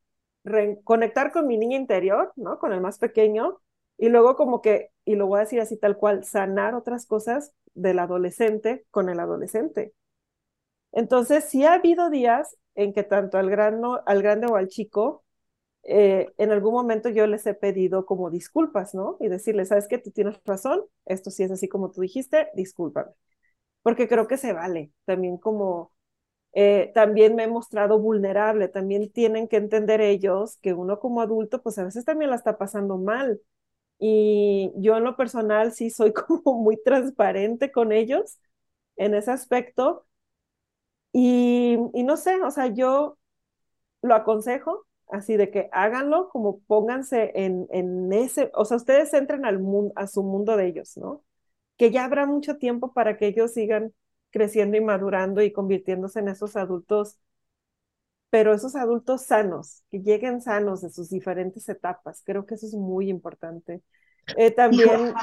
conectar 0.85 1.33
con 1.33 1.47
mi 1.47 1.59
niña 1.59 1.77
interior, 1.77 2.33
¿no? 2.37 2.59
Con 2.59 2.73
el 2.73 2.81
más 2.81 2.99
pequeño, 2.99 3.61
y 3.99 4.09
luego 4.09 4.37
como 4.37 4.61
que, 4.63 4.91
y 5.05 5.17
lo 5.17 5.27
voy 5.27 5.39
a 5.39 5.43
decir 5.43 5.61
así 5.61 5.77
tal 5.79 5.97
cual, 5.97 6.25
sanar 6.25 6.75
otras 6.75 7.07
cosas 7.07 7.53
del 7.75 7.99
adolescente 7.99 8.87
con 8.91 9.09
el 9.09 9.21
adolescente. 9.21 9.95
Entonces, 10.93 11.45
sí 11.45 11.65
ha 11.65 11.75
habido 11.75 12.11
días 12.11 12.57
en 12.75 12.93
que 12.93 13.03
tanto 13.03 13.39
al, 13.39 13.47
al 14.07 14.23
grande 14.23 14.47
o 14.47 14.57
al 14.57 14.69
chico 14.69 15.25
eh, 15.85 16.33
en 16.39 16.53
algún 16.53 16.73
momento 16.75 17.11
yo 17.11 17.27
les 17.27 17.47
he 17.47 17.55
pedido 17.55 18.07
como 18.07 18.31
disculpas, 18.31 18.95
¿no? 18.95 19.17
Y 19.21 19.29
decirles, 19.29 19.69
sabes 19.69 19.89
que 19.89 19.99
tú 19.99 20.11
tienes 20.13 20.41
razón, 20.45 20.83
esto 21.07 21.31
sí 21.31 21.45
es 21.45 21.51
así 21.53 21.69
como 21.69 21.91
tú 21.93 22.03
dijiste, 22.03 22.49
discúlpame. 22.55 23.13
Porque 23.83 24.09
creo 24.09 24.29
que 24.29 24.39
se 24.39 24.55
vale. 24.55 24.93
También 25.07 25.39
como, 25.39 25.93
eh, 26.55 26.93
también 26.95 27.35
me 27.35 27.45
he 27.45 27.49
mostrado 27.49 27.99
vulnerable, 27.99 28.69
también 28.69 29.11
tienen 29.13 29.49
que 29.49 29.57
entender 29.57 30.01
ellos 30.01 30.59
que 30.63 30.73
uno 30.75 31.01
como 31.01 31.21
adulto, 31.23 31.63
pues 31.63 31.79
a 31.79 31.85
veces 31.85 32.05
también 32.05 32.31
la 32.31 32.37
está 32.37 32.59
pasando 32.59 32.99
mal. 32.99 33.41
Y 33.99 34.73
yo 34.77 34.97
en 34.99 35.05
lo 35.05 35.17
personal 35.17 35.73
sí 35.73 35.91
soy 35.91 36.13
como 36.15 36.61
muy 36.63 36.77
transparente 36.83 37.73
con 37.73 37.93
ellos 37.93 38.39
en 38.97 39.15
ese 39.15 39.33
aspecto. 39.33 40.07
Y, 41.13 41.79
y 41.95 42.03
no 42.05 42.17
sé, 42.17 42.41
o 42.43 42.51
sea, 42.51 42.67
yo 42.69 43.19
lo 44.03 44.15
aconsejo, 44.15 44.87
así 45.09 45.37
de 45.37 45.51
que 45.51 45.69
háganlo 45.73 46.29
como 46.31 46.61
pónganse 46.63 47.33
en, 47.37 47.69
en 47.73 48.13
ese, 48.13 48.51
o 48.55 48.65
sea, 48.67 48.79
ustedes 48.79 49.15
entren 49.15 49.47
al 49.47 49.61
mundo, 49.61 49.93
a 49.97 50.07
su 50.09 50.23
mundo 50.25 50.57
de 50.57 50.69
ellos, 50.69 50.97
¿no? 50.99 51.25
que 51.79 51.91
ya 51.93 52.05
habrá 52.07 52.27
mucho 52.27 52.59
tiempo 52.59 52.93
para 52.95 53.19
que 53.19 53.29
ellos 53.29 53.53
sigan 53.55 53.95
creciendo 54.35 54.77
y 54.77 54.81
madurando 54.81 55.43
y 55.43 55.53
convirtiéndose 55.53 56.19
en 56.19 56.27
esos 56.27 56.57
adultos, 56.57 57.21
pero 58.31 58.53
esos 58.53 58.75
adultos 58.75 59.27
sanos, 59.27 59.85
que 59.93 60.01
lleguen 60.01 60.43
sanos 60.43 60.81
de 60.81 60.91
sus 60.91 61.09
diferentes 61.09 61.69
etapas. 61.69 62.21
Creo 62.25 62.45
que 62.45 62.57
eso 62.57 62.67
es 62.67 62.75
muy 62.75 63.09
importante. 63.09 63.81
Eh, 64.37 64.51
también, 64.51 65.15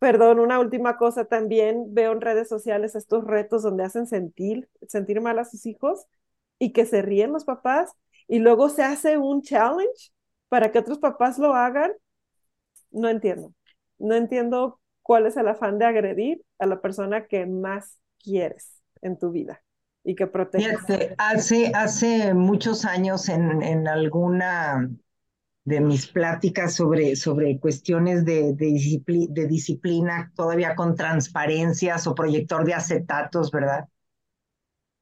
perdón, 0.00 0.40
una 0.40 0.58
última 0.58 0.96
cosa, 0.96 1.26
también 1.26 1.94
veo 1.94 2.10
en 2.10 2.20
redes 2.20 2.48
sociales 2.48 2.96
estos 2.96 3.22
retos 3.24 3.62
donde 3.62 3.84
hacen 3.84 4.08
sentir, 4.08 4.68
sentir 4.88 5.20
mal 5.20 5.38
a 5.38 5.44
sus 5.44 5.64
hijos 5.64 6.06
y 6.58 6.72
que 6.72 6.86
se 6.86 7.02
ríen 7.02 7.30
los 7.32 7.44
papás 7.44 7.92
y 8.26 8.40
luego 8.40 8.68
se 8.68 8.82
hace 8.82 9.16
un 9.16 9.42
challenge 9.42 10.10
para 10.48 10.72
que 10.72 10.80
otros 10.80 10.98
papás 10.98 11.38
lo 11.38 11.54
hagan. 11.54 11.92
No 12.90 13.08
entiendo. 13.08 13.54
No 13.98 14.16
entiendo 14.16 14.80
cuál 15.02 15.26
es 15.26 15.36
el 15.36 15.46
afán 15.46 15.78
de 15.78 15.84
agredir 15.84 16.42
a 16.58 16.66
la 16.66 16.80
persona 16.80 17.28
que 17.28 17.46
más 17.46 17.99
quieres 18.22 18.80
en 19.02 19.18
tu 19.18 19.30
vida 19.30 19.62
y 20.04 20.14
que 20.14 20.26
proteges. 20.26 20.78
hace, 21.18 21.72
hace 21.74 22.34
muchos 22.34 22.84
años 22.84 23.28
en, 23.28 23.62
en 23.62 23.88
alguna 23.88 24.90
de 25.64 25.80
mis 25.80 26.06
pláticas 26.06 26.74
sobre, 26.74 27.16
sobre 27.16 27.58
cuestiones 27.58 28.24
de, 28.24 28.54
de, 28.54 29.46
disciplina, 29.46 30.32
todavía 30.34 30.74
con 30.74 30.96
transparencias 30.96 32.06
o 32.06 32.14
proyector 32.14 32.64
de 32.64 32.74
acetatos, 32.74 33.50
¿verdad? 33.50 33.86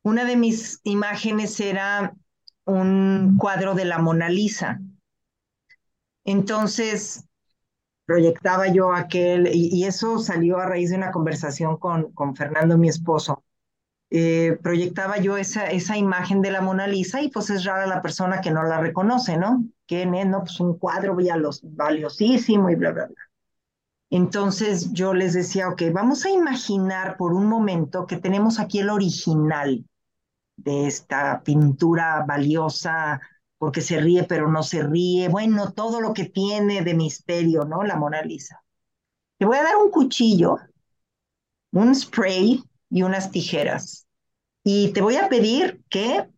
Una 0.02 0.24
de 0.24 0.36
mis 0.36 0.80
imágenes 0.84 1.58
era 1.60 2.14
un 2.64 3.36
cuadro 3.38 3.74
de 3.74 3.84
la 3.84 3.98
Mona 3.98 4.28
Lisa. 4.28 4.80
Entonces, 6.24 7.27
proyectaba 8.08 8.68
yo 8.68 8.94
aquel, 8.94 9.50
y, 9.52 9.84
eso 9.84 10.18
salió 10.18 10.56
a 10.56 10.64
raíz 10.64 10.88
de 10.88 10.96
una 10.96 11.10
conversación 11.10 11.76
con, 11.76 12.10
con 12.12 12.34
Fernando, 12.34 12.78
mi 12.78 12.88
esposo. 12.88 13.44
Eh, 14.08 14.58
proyectaba 14.62 15.18
yo 15.18 15.36
esa, 15.36 15.66
esa 15.66 15.98
imagen 15.98 16.40
de 16.40 16.50
la 16.50 16.62
Mona 16.62 16.86
Lisa 16.86 17.20
y 17.20 17.28
pues 17.28 17.50
es 17.50 17.66
rara 17.66 17.86
la 17.86 18.00
persona 18.00 18.40
que 18.40 18.50
no 18.50 18.62
la 18.62 18.80
reconoce, 18.80 19.36
¿no? 19.36 19.62
Que 19.86 20.06
no, 20.06 20.40
pues 20.40 20.58
un 20.58 20.78
cuadro 20.78 21.14
los, 21.36 21.60
valiosísimo 21.62 22.70
y 22.70 22.76
bla, 22.76 22.92
bla, 22.92 23.06
bla. 23.08 23.16
Entonces 24.08 24.90
yo 24.94 25.12
les 25.12 25.34
decía, 25.34 25.68
ok, 25.68 25.82
vamos 25.92 26.24
a 26.24 26.30
imaginar 26.30 27.18
por 27.18 27.34
un 27.34 27.44
momento 27.44 28.06
que 28.06 28.16
tenemos 28.16 28.58
aquí 28.58 28.78
el 28.78 28.88
original 28.88 29.84
de 30.56 30.86
esta 30.86 31.42
pintura 31.42 32.24
valiosa, 32.26 33.20
porque 33.58 33.80
se 33.80 34.00
ríe 34.00 34.24
pero 34.24 34.50
no 34.50 34.62
se 34.62 34.82
ríe, 34.82 35.28
bueno, 35.28 35.72
todo 35.72 36.00
lo 36.00 36.14
que 36.14 36.26
tiene 36.26 36.82
de 36.82 36.94
misterio, 36.94 37.64
¿no? 37.64 37.82
La 37.84 37.96
Mona 37.96 38.22
Lisa. 38.22 38.62
Te 39.38 39.46
voy 39.46 39.56
a 39.58 39.64
dar 39.64 39.76
un 39.76 39.90
cuchillo, 39.90 40.56
un 41.72 41.94
spray 41.94 42.62
y 42.90 43.02
unas 43.02 43.30
tijeras. 43.30 44.06
Y 44.64 44.92
te 44.92 45.00
voy 45.00 45.16
a 45.16 45.28
pedir 45.28 45.82
que 45.88 46.28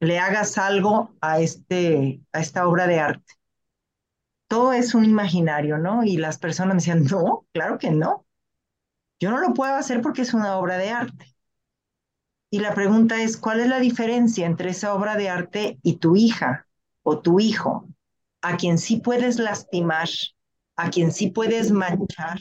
le 0.00 0.18
hagas 0.18 0.58
algo 0.58 1.14
a, 1.20 1.40
este, 1.40 2.20
a 2.32 2.40
esta 2.40 2.66
obra 2.66 2.86
de 2.86 3.00
arte. 3.00 3.34
Todo 4.48 4.72
es 4.72 4.94
un 4.94 5.04
imaginario, 5.04 5.78
¿no? 5.78 6.02
Y 6.04 6.16
las 6.16 6.38
personas 6.38 6.74
me 6.74 6.80
decían, 6.80 7.04
no, 7.04 7.46
claro 7.52 7.78
que 7.78 7.90
no. 7.90 8.26
Yo 9.20 9.30
no 9.30 9.38
lo 9.38 9.54
puedo 9.54 9.74
hacer 9.74 10.02
porque 10.02 10.22
es 10.22 10.34
una 10.34 10.56
obra 10.58 10.78
de 10.78 10.90
arte. 10.90 11.29
Y 12.50 12.58
la 12.58 12.74
pregunta 12.74 13.22
es, 13.22 13.36
¿cuál 13.36 13.60
es 13.60 13.68
la 13.68 13.78
diferencia 13.78 14.44
entre 14.44 14.70
esa 14.70 14.94
obra 14.94 15.16
de 15.16 15.28
arte 15.28 15.78
y 15.82 15.96
tu 15.96 16.16
hija 16.16 16.66
o 17.02 17.20
tu 17.20 17.38
hijo, 17.38 17.86
a 18.42 18.56
quien 18.56 18.78
sí 18.78 18.96
puedes 18.96 19.38
lastimar, 19.38 20.08
a 20.76 20.90
quien 20.90 21.12
sí 21.12 21.30
puedes 21.30 21.70
manchar, 21.70 22.40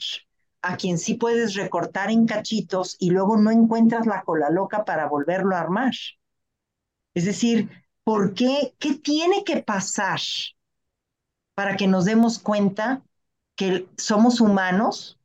a 0.61 0.77
quien 0.77 0.97
sí 0.97 1.13
puedes 1.13 1.53
recortar 1.53 2.09
en 2.09 2.25
cachitos 2.25 2.95
y 2.99 3.11
luego 3.11 3.37
no 3.37 3.51
encuentras 3.51 4.07
la 4.07 4.23
cola 4.23 4.49
loca 4.49 4.83
para 4.83 5.07
volverlo 5.07 5.55
a 5.55 5.59
armar? 5.59 5.93
Es 7.13 7.25
decir, 7.25 7.69
¿por 8.03 8.33
qué? 8.33 8.73
¿Qué 8.79 8.95
tiene 8.95 9.43
que 9.43 9.61
pasar 9.61 10.19
para 11.53 11.75
que 11.77 11.87
nos 11.87 12.05
demos 12.05 12.39
cuenta 12.39 13.03
que 13.55 13.87
somos 13.97 14.41
humanos, 14.41 15.19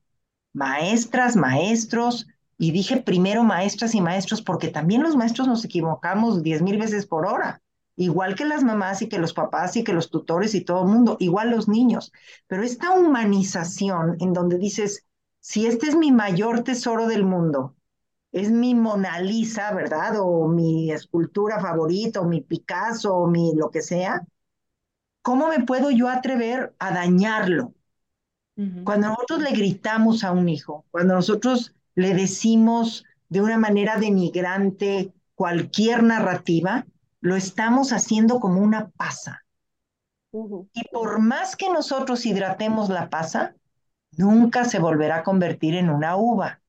maestras, 0.52 1.36
maestros, 1.36 2.26
y 2.58 2.72
dije 2.72 3.02
primero 3.02 3.42
maestras 3.44 3.94
y 3.94 4.00
maestros 4.00 4.42
porque 4.42 4.68
también 4.68 5.02
los 5.02 5.16
maestros 5.16 5.48
nos 5.48 5.64
equivocamos 5.64 6.42
diez 6.42 6.62
mil 6.62 6.78
veces 6.78 7.06
por 7.06 7.26
hora, 7.26 7.62
igual 7.96 8.34
que 8.34 8.44
las 8.44 8.64
mamás 8.64 9.02
y 9.02 9.08
que 9.08 9.18
los 9.18 9.34
papás 9.34 9.76
y 9.76 9.84
que 9.84 9.92
los 9.92 10.10
tutores 10.10 10.54
y 10.54 10.62
todo 10.62 10.82
el 10.82 10.88
mundo, 10.88 11.16
igual 11.20 11.50
los 11.50 11.68
niños. 11.68 12.12
Pero 12.46 12.62
esta 12.62 12.92
humanización 12.92 14.16
en 14.20 14.32
donde 14.32 14.58
dices, 14.58 15.04
si 15.40 15.66
este 15.66 15.88
es 15.88 15.96
mi 15.96 16.12
mayor 16.12 16.62
tesoro 16.64 17.06
del 17.08 17.24
mundo, 17.24 17.76
es 18.32 18.50
mi 18.50 18.74
Mona 18.74 19.20
Lisa, 19.20 19.72
¿verdad? 19.74 20.16
O 20.20 20.48
mi 20.48 20.90
escultura 20.92 21.60
favorita, 21.60 22.20
o 22.20 22.24
mi 22.26 22.40
Picasso, 22.42 23.14
o 23.16 23.28
mi 23.28 23.54
lo 23.54 23.70
que 23.70 23.82
sea, 23.82 24.26
¿cómo 25.22 25.48
me 25.48 25.64
puedo 25.64 25.90
yo 25.90 26.08
atrever 26.08 26.74
a 26.78 26.92
dañarlo? 26.94 27.74
Cuando 28.82 29.08
nosotros 29.08 29.42
le 29.42 29.50
gritamos 29.50 30.24
a 30.24 30.32
un 30.32 30.48
hijo, 30.48 30.84
cuando 30.90 31.14
nosotros 31.14 31.74
le 31.94 32.14
decimos 32.14 33.04
de 33.28 33.40
una 33.40 33.58
manera 33.58 33.96
denigrante 33.96 35.12
cualquier 35.34 36.02
narrativa, 36.02 36.86
lo 37.20 37.36
estamos 37.36 37.92
haciendo 37.92 38.40
como 38.40 38.60
una 38.60 38.90
pasa. 38.90 39.44
Y 40.72 40.88
por 40.92 41.20
más 41.20 41.56
que 41.56 41.68
nosotros 41.68 42.26
hidratemos 42.26 42.88
la 42.88 43.08
pasa, 43.08 43.54
nunca 44.16 44.64
se 44.64 44.78
volverá 44.78 45.18
a 45.18 45.22
convertir 45.22 45.74
en 45.74 45.90
una 45.90 46.16
uva. 46.16 46.60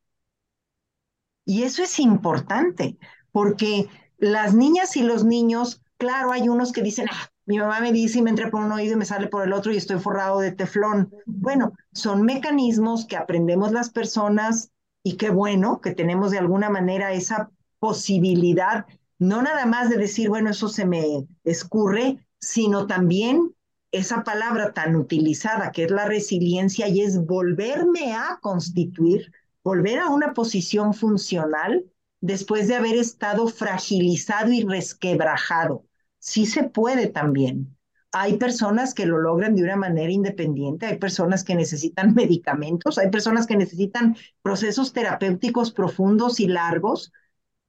Y 1.45 1.63
eso 1.63 1.84
es 1.84 1.99
importante, 1.99 2.97
porque 3.32 3.88
las 4.17 4.53
niñas 4.53 4.97
y 4.97 5.03
los 5.03 5.23
niños, 5.23 5.82
claro, 5.97 6.32
hay 6.32 6.47
unos 6.49 6.71
que 6.71 6.82
dicen, 6.82 7.07
ah, 7.11 7.30
mi 7.45 7.57
mamá 7.57 7.80
me 7.80 7.91
dice 7.91 8.19
y 8.19 8.21
me 8.21 8.32
entra 8.32 8.49
por 8.49 8.63
un 8.63 8.71
oído 8.71 8.93
y 8.93 8.97
me 8.97 9.05
sale 9.05 9.28
por 9.28 9.43
el 9.43 9.53
otro 9.53 9.71
y 9.71 9.78
estoy 9.78 9.99
forrado 9.99 10.39
de 10.39 10.51
teflón. 10.51 11.11
Bueno, 11.26 11.73
son 11.93 12.23
mecanismos 12.23 13.05
que 13.05 13.17
aprendemos 13.17 13.71
las 13.71 13.89
personas 13.91 14.71
y 15.08 15.18
qué 15.18 15.30
bueno 15.30 15.82
que 15.82 15.91
tenemos 15.93 16.32
de 16.32 16.39
alguna 16.39 16.72
manera 16.72 17.14
esa 17.14 17.51
posibilidad, 17.78 18.88
no 19.20 19.43
nada 19.43 19.68
más 19.68 19.88
de 19.91 19.97
decir, 19.97 20.30
bueno, 20.30 20.49
eso 20.49 20.68
se 20.68 20.88
me 20.88 21.28
escurre, 21.43 22.26
sino 22.39 22.88
también 22.88 23.53
esa 23.91 24.24
palabra 24.24 24.74
tan 24.74 24.95
utilizada 24.95 25.72
que 25.72 25.84
es 25.84 25.91
la 25.91 26.06
resiliencia 26.06 26.88
y 26.88 27.01
es 27.01 27.24
volverme 27.24 28.14
a 28.16 28.39
constituir, 28.41 29.32
volver 29.64 29.99
a 29.99 30.10
una 30.10 30.34
posición 30.34 30.95
funcional 30.95 31.86
después 32.20 32.68
de 32.68 32.74
haber 32.74 32.95
estado 32.95 33.47
fragilizado 33.47 34.51
y 34.51 34.64
resquebrajado. 34.64 35.86
Sí 36.18 36.47
se 36.47 36.64
puede 36.64 37.06
también. 37.06 37.74
Hay 38.18 38.38
personas 38.38 38.93
que 38.93 39.05
lo 39.05 39.18
logran 39.18 39.57
de 39.57 39.63
una 39.63 39.76
manera 39.76 40.09
independiente, 40.09 40.86
hay 40.86 40.97
personas 40.97 41.43
que 41.43 41.53
necesitan 41.53 42.13
medicamentos, 42.16 42.97
hay 42.97 43.09
personas 43.09 43.45
que 43.45 43.57
necesitan 43.57 44.16
procesos 44.41 44.93
terapéuticos 44.93 45.74
profundos 45.74 46.39
y 46.39 46.47
largos, 46.47 47.11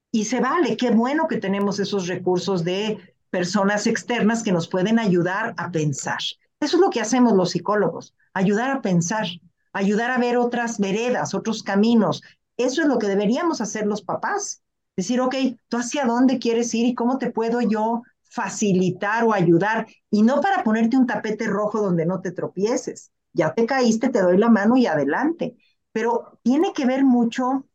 y 0.09 0.23
se 0.23 0.39
vale, 0.39 0.77
qué 0.77 0.91
bueno 0.91 1.27
que 1.27 1.35
tenemos 1.35 1.81
esos 1.81 2.07
recursos 2.07 2.63
de 2.63 2.97
personas 3.29 3.87
externas 3.87 4.41
que 4.41 4.53
nos 4.53 4.69
pueden 4.69 4.99
ayudar 4.99 5.53
a 5.57 5.69
pensar. 5.69 6.19
Eso 6.61 6.77
es 6.77 6.81
lo 6.81 6.91
que 6.91 7.01
hacemos 7.01 7.33
los 7.33 7.49
psicólogos, 7.49 8.15
ayudar 8.33 8.69
a 8.69 8.81
pensar, 8.81 9.27
ayudar 9.73 10.11
a 10.11 10.17
ver 10.17 10.37
otras 10.37 10.79
veredas, 10.79 11.33
otros 11.33 11.61
caminos. 11.61 12.21
Eso 12.55 12.81
es 12.83 12.87
lo 12.87 12.99
que 12.99 13.07
deberíamos 13.07 13.59
hacer 13.59 13.85
los 13.85 14.01
papás. 14.01 14.61
Decir, 14.95 15.19
ok, 15.19 15.35
¿tú 15.67 15.75
hacia 15.75 16.05
dónde 16.05 16.39
quieres 16.39 16.73
ir 16.73 16.85
y 16.87 16.95
cómo 16.95 17.17
te 17.17 17.31
puedo 17.31 17.59
yo 17.59 18.03
facilitar 18.37 19.23
o 19.23 19.33
ayudar 19.33 19.87
y 20.11 20.21
no 20.21 20.41
para 20.41 20.63
ponerte 20.63 20.95
un 20.95 21.07
tapete 21.07 21.47
rojo 21.47 21.81
donde 21.81 22.05
no 22.05 22.21
te 22.21 22.31
tropieces. 22.31 23.11
Ya 23.33 23.55
te 23.55 23.65
caíste, 23.65 24.09
te 24.09 24.21
doy 24.21 24.37
la 24.37 24.49
mano 24.49 24.77
y 24.77 24.85
adelante. 24.85 25.57
Pero 25.91 26.39
tiene 26.43 26.71
que 26.71 26.85
ver 26.85 27.03
mucho 27.03 27.67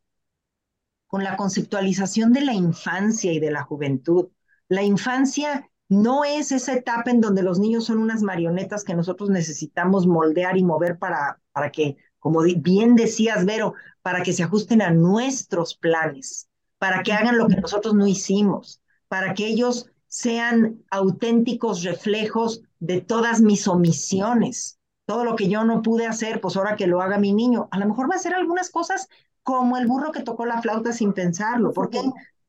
con 1.05 1.21
la 1.21 1.35
conceptualización 1.35 2.31
de 2.31 2.41
la 2.41 2.53
infancia 2.53 3.33
y 3.33 3.39
de 3.41 3.51
la 3.51 3.63
juventud. 3.63 4.29
La 4.69 4.83
infancia 4.83 5.69
no 5.89 6.23
es 6.23 6.53
esa 6.53 6.73
etapa 6.73 7.11
en 7.11 7.19
donde 7.19 7.43
los 7.43 7.59
niños 7.59 7.83
son 7.83 7.97
unas 7.97 8.21
marionetas 8.23 8.85
que 8.85 8.95
nosotros 8.95 9.29
necesitamos 9.29 10.07
moldear 10.07 10.57
y 10.57 10.63
mover 10.63 10.97
para, 10.97 11.41
para 11.51 11.71
que, 11.71 11.97
como 12.19 12.41
bien 12.41 12.95
decías, 12.95 13.45
Vero, 13.45 13.73
para 14.01 14.23
que 14.23 14.31
se 14.31 14.43
ajusten 14.43 14.81
a 14.81 14.91
nuestros 14.91 15.75
planes, 15.75 16.47
para 16.77 17.03
que 17.03 17.11
hagan 17.11 17.37
lo 17.37 17.47
que 17.47 17.57
nosotros 17.57 17.93
no 17.93 18.07
hicimos, 18.07 18.81
para 19.09 19.33
que 19.33 19.45
ellos 19.45 19.92
sean 20.13 20.85
auténticos 20.91 21.81
reflejos 21.81 22.61
de 22.79 23.01
todas 23.01 23.41
mis 23.41 23.67
omisiones. 23.67 24.77
Todo 25.07 25.25
lo 25.25 25.35
que 25.35 25.49
yo 25.49 25.63
no 25.63 25.81
pude 25.81 26.05
hacer, 26.05 26.39
pues 26.39 26.55
ahora 26.55 26.75
que 26.75 26.85
lo 26.85 27.01
haga 27.01 27.17
mi 27.17 27.33
niño. 27.33 27.67
A 27.71 27.79
lo 27.79 27.87
mejor 27.87 28.07
va 28.07 28.13
a 28.13 28.17
hacer 28.17 28.35
algunas 28.35 28.69
cosas 28.69 29.09
como 29.41 29.75
el 29.75 29.87
burro 29.87 30.11
que 30.11 30.21
tocó 30.21 30.45
la 30.45 30.61
flauta 30.61 30.93
sin 30.93 31.13
pensarlo. 31.13 31.73
¿Por 31.73 31.89
qué? 31.89 31.99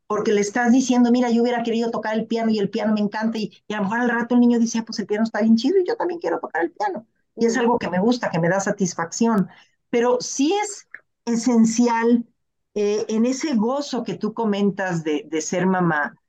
Porque 0.07 0.35
le 0.35 0.43
estás 0.43 0.73
diciendo, 0.73 1.11
mira, 1.11 1.31
yo 1.31 1.41
hubiera 1.41 1.63
querido 1.63 1.91
tocar 1.91 2.13
el 2.17 2.27
piano 2.27 2.51
y 2.51 2.59
el 2.59 2.69
piano 2.69 2.93
me 2.93 3.01
encanta 3.01 3.39
y, 3.39 3.51
a 3.71 3.77
lo 3.79 3.85
mejor 3.85 4.01
al 4.01 4.11
rato 4.11 4.35
el 4.35 4.43
niño 4.43 4.59
dice, 4.59 4.81
ah, 4.81 4.85
pues 4.85 4.99
el 4.99 5.07
piano 5.07 5.25
está 5.25 5.41
bien 5.41 5.57
chido 5.57 5.79
y 5.79 5.89
yo 5.89 5.97
también 5.97 6.21
quiero 6.21 6.41
tocar 6.41 6.65
el 6.65 6.71
piano. 6.71 7.07
Y 7.35 7.47
es 7.47 7.57
algo 7.57 7.79
que 7.79 7.89
me 7.89 7.99
gusta, 7.99 8.29
que 8.29 8.41
me 8.41 8.51
da 8.51 8.61
satisfacción. 8.61 9.49
Pero 9.89 10.19
sí 10.21 10.55
es 10.63 10.87
esencial 11.25 12.27
eh, 12.75 13.07
en 13.09 13.25
ese 13.25 13.55
gozo 13.55 14.05
que 14.05 14.17
tú 14.17 14.35
comentas 14.35 15.03
de, 15.03 15.27
de 15.31 15.41
ser 15.41 15.65
mamá. 15.65 16.21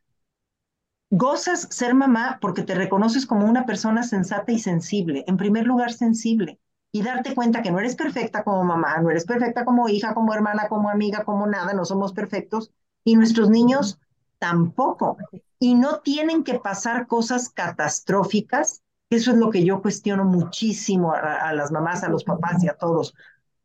Gozas 1.17 1.69
ser 1.71 1.93
mamá 1.93 2.39
porque 2.41 2.61
te 2.61 2.75
reconoces 2.75 3.25
como 3.25 3.45
una 3.45 3.65
persona 3.65 4.03
sensata 4.03 4.51
y 4.51 4.59
sensible, 4.59 5.23
en 5.27 5.37
primer 5.37 5.65
lugar 5.65 5.93
sensible, 5.93 6.59
y 6.91 7.03
darte 7.03 7.33
cuenta 7.33 7.61
que 7.61 7.71
no 7.71 7.79
eres 7.79 7.95
perfecta 7.95 8.43
como 8.43 8.65
mamá, 8.65 8.97
no 8.97 9.09
eres 9.09 9.23
perfecta 9.23 9.63
como 9.63 9.87
hija, 9.87 10.13
como 10.13 10.33
hermana, 10.33 10.67
como 10.67 10.89
amiga, 10.89 11.23
como 11.23 11.47
nada, 11.47 11.71
no 11.71 11.85
somos 11.85 12.11
perfectos, 12.11 12.73
y 13.05 13.15
nuestros 13.15 13.49
niños 13.49 13.97
tampoco. 14.39 15.15
Y 15.57 15.75
no 15.75 16.01
tienen 16.01 16.43
que 16.43 16.59
pasar 16.59 17.07
cosas 17.07 17.47
catastróficas, 17.47 18.83
eso 19.09 19.31
es 19.31 19.37
lo 19.37 19.51
que 19.51 19.63
yo 19.63 19.81
cuestiono 19.81 20.25
muchísimo 20.25 21.13
a, 21.13 21.53
las 21.53 21.71
mamás, 21.71 22.03
a 22.03 22.09
los 22.09 22.25
papás 22.25 22.61
y 22.61 22.67
a 22.67 22.73
todos. 22.73 23.15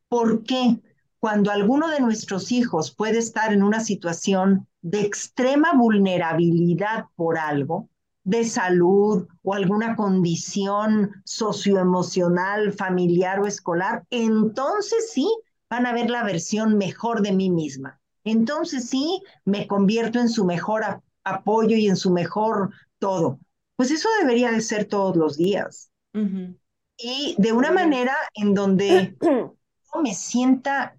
¿Por 0.08 0.44
qué? 0.44 0.80
Cuando 1.20 1.50
alguno 1.50 1.88
de 1.88 2.00
nuestros 2.00 2.50
hijos 2.50 2.94
puede 2.94 3.18
estar 3.18 3.52
en 3.52 3.62
una 3.62 3.80
situación 3.80 4.66
de 4.80 5.02
extrema 5.02 5.74
vulnerabilidad 5.74 7.04
por 7.14 7.36
algo, 7.36 7.90
de 8.24 8.44
salud 8.44 9.28
o 9.42 9.54
alguna 9.54 9.96
condición 9.96 11.10
socioemocional, 11.24 12.72
familiar 12.72 13.38
o 13.40 13.46
escolar, 13.46 14.04
entonces 14.08 15.10
sí 15.12 15.28
van 15.68 15.84
a 15.84 15.92
ver 15.92 16.08
la 16.08 16.24
versión 16.24 16.78
mejor 16.78 17.20
de 17.20 17.32
mí 17.32 17.50
misma. 17.50 18.00
Entonces 18.24 18.88
sí 18.88 19.22
me 19.44 19.66
convierto 19.66 20.20
en 20.20 20.28
su 20.28 20.44
mejor 20.44 21.02
apoyo 21.24 21.76
y 21.76 21.86
en 21.88 21.96
su 21.96 22.10
mejor 22.10 22.70
todo. 22.98 23.40
Pues 23.76 23.90
eso 23.90 24.08
debería 24.20 24.50
de 24.50 24.60
ser 24.60 24.86
todos 24.86 25.16
los 25.16 25.36
días. 25.36 25.90
Y 26.12 27.34
de 27.38 27.52
una 27.52 27.70
manera 27.70 28.16
en 28.34 28.54
donde 28.54 29.16
me 30.02 30.14
sienta 30.14 30.96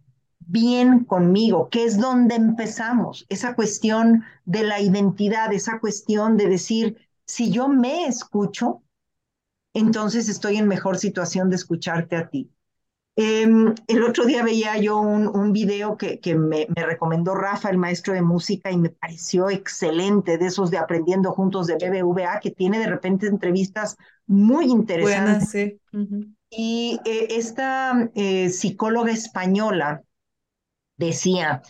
bien 0.51 1.05
conmigo, 1.05 1.69
que 1.69 1.85
es 1.85 1.97
donde 1.97 2.35
empezamos, 2.35 3.25
esa 3.29 3.55
cuestión 3.55 4.23
de 4.45 4.63
la 4.63 4.81
identidad, 4.81 5.53
esa 5.53 5.79
cuestión 5.79 6.35
de 6.35 6.47
decir, 6.47 6.97
si 7.25 7.51
yo 7.51 7.69
me 7.69 8.05
escucho, 8.05 8.83
entonces 9.73 10.27
estoy 10.27 10.57
en 10.57 10.67
mejor 10.67 10.97
situación 10.97 11.49
de 11.49 11.55
escucharte 11.55 12.17
a 12.17 12.29
ti. 12.29 12.51
Em, 13.15 13.73
el 13.87 14.03
otro 14.03 14.25
día 14.25 14.43
veía 14.43 14.77
yo 14.77 14.99
un, 14.99 15.27
un 15.27 15.51
video 15.51 15.97
que, 15.97 16.19
que 16.19 16.35
me, 16.35 16.67
me, 16.75 16.85
recomendó 16.85 17.35
Rafa, 17.35 17.69
el 17.69 17.77
maestro 17.77 18.13
de 18.13 18.21
música, 18.21 18.71
y 18.71 18.77
me 18.77 18.89
pareció 18.89 19.49
excelente, 19.49 20.37
de 20.37 20.47
esos 20.47 20.71
de 20.71 20.77
Aprendiendo 20.77 21.31
Juntos 21.31 21.67
de 21.67 21.75
BBVA, 21.75 22.39
que 22.41 22.51
tiene 22.51 22.79
de 22.79 22.87
repente 22.87 23.27
entrevistas 23.27 23.97
muy 24.27 24.65
interesantes. 24.65 25.51
Buenas, 25.51 25.51
sí. 25.51 25.79
Y 26.49 26.99
eh, 27.05 27.27
esta 27.31 28.09
eh, 28.15 28.49
psicóloga 28.49 29.11
española, 29.11 30.03
decía, 31.01 31.61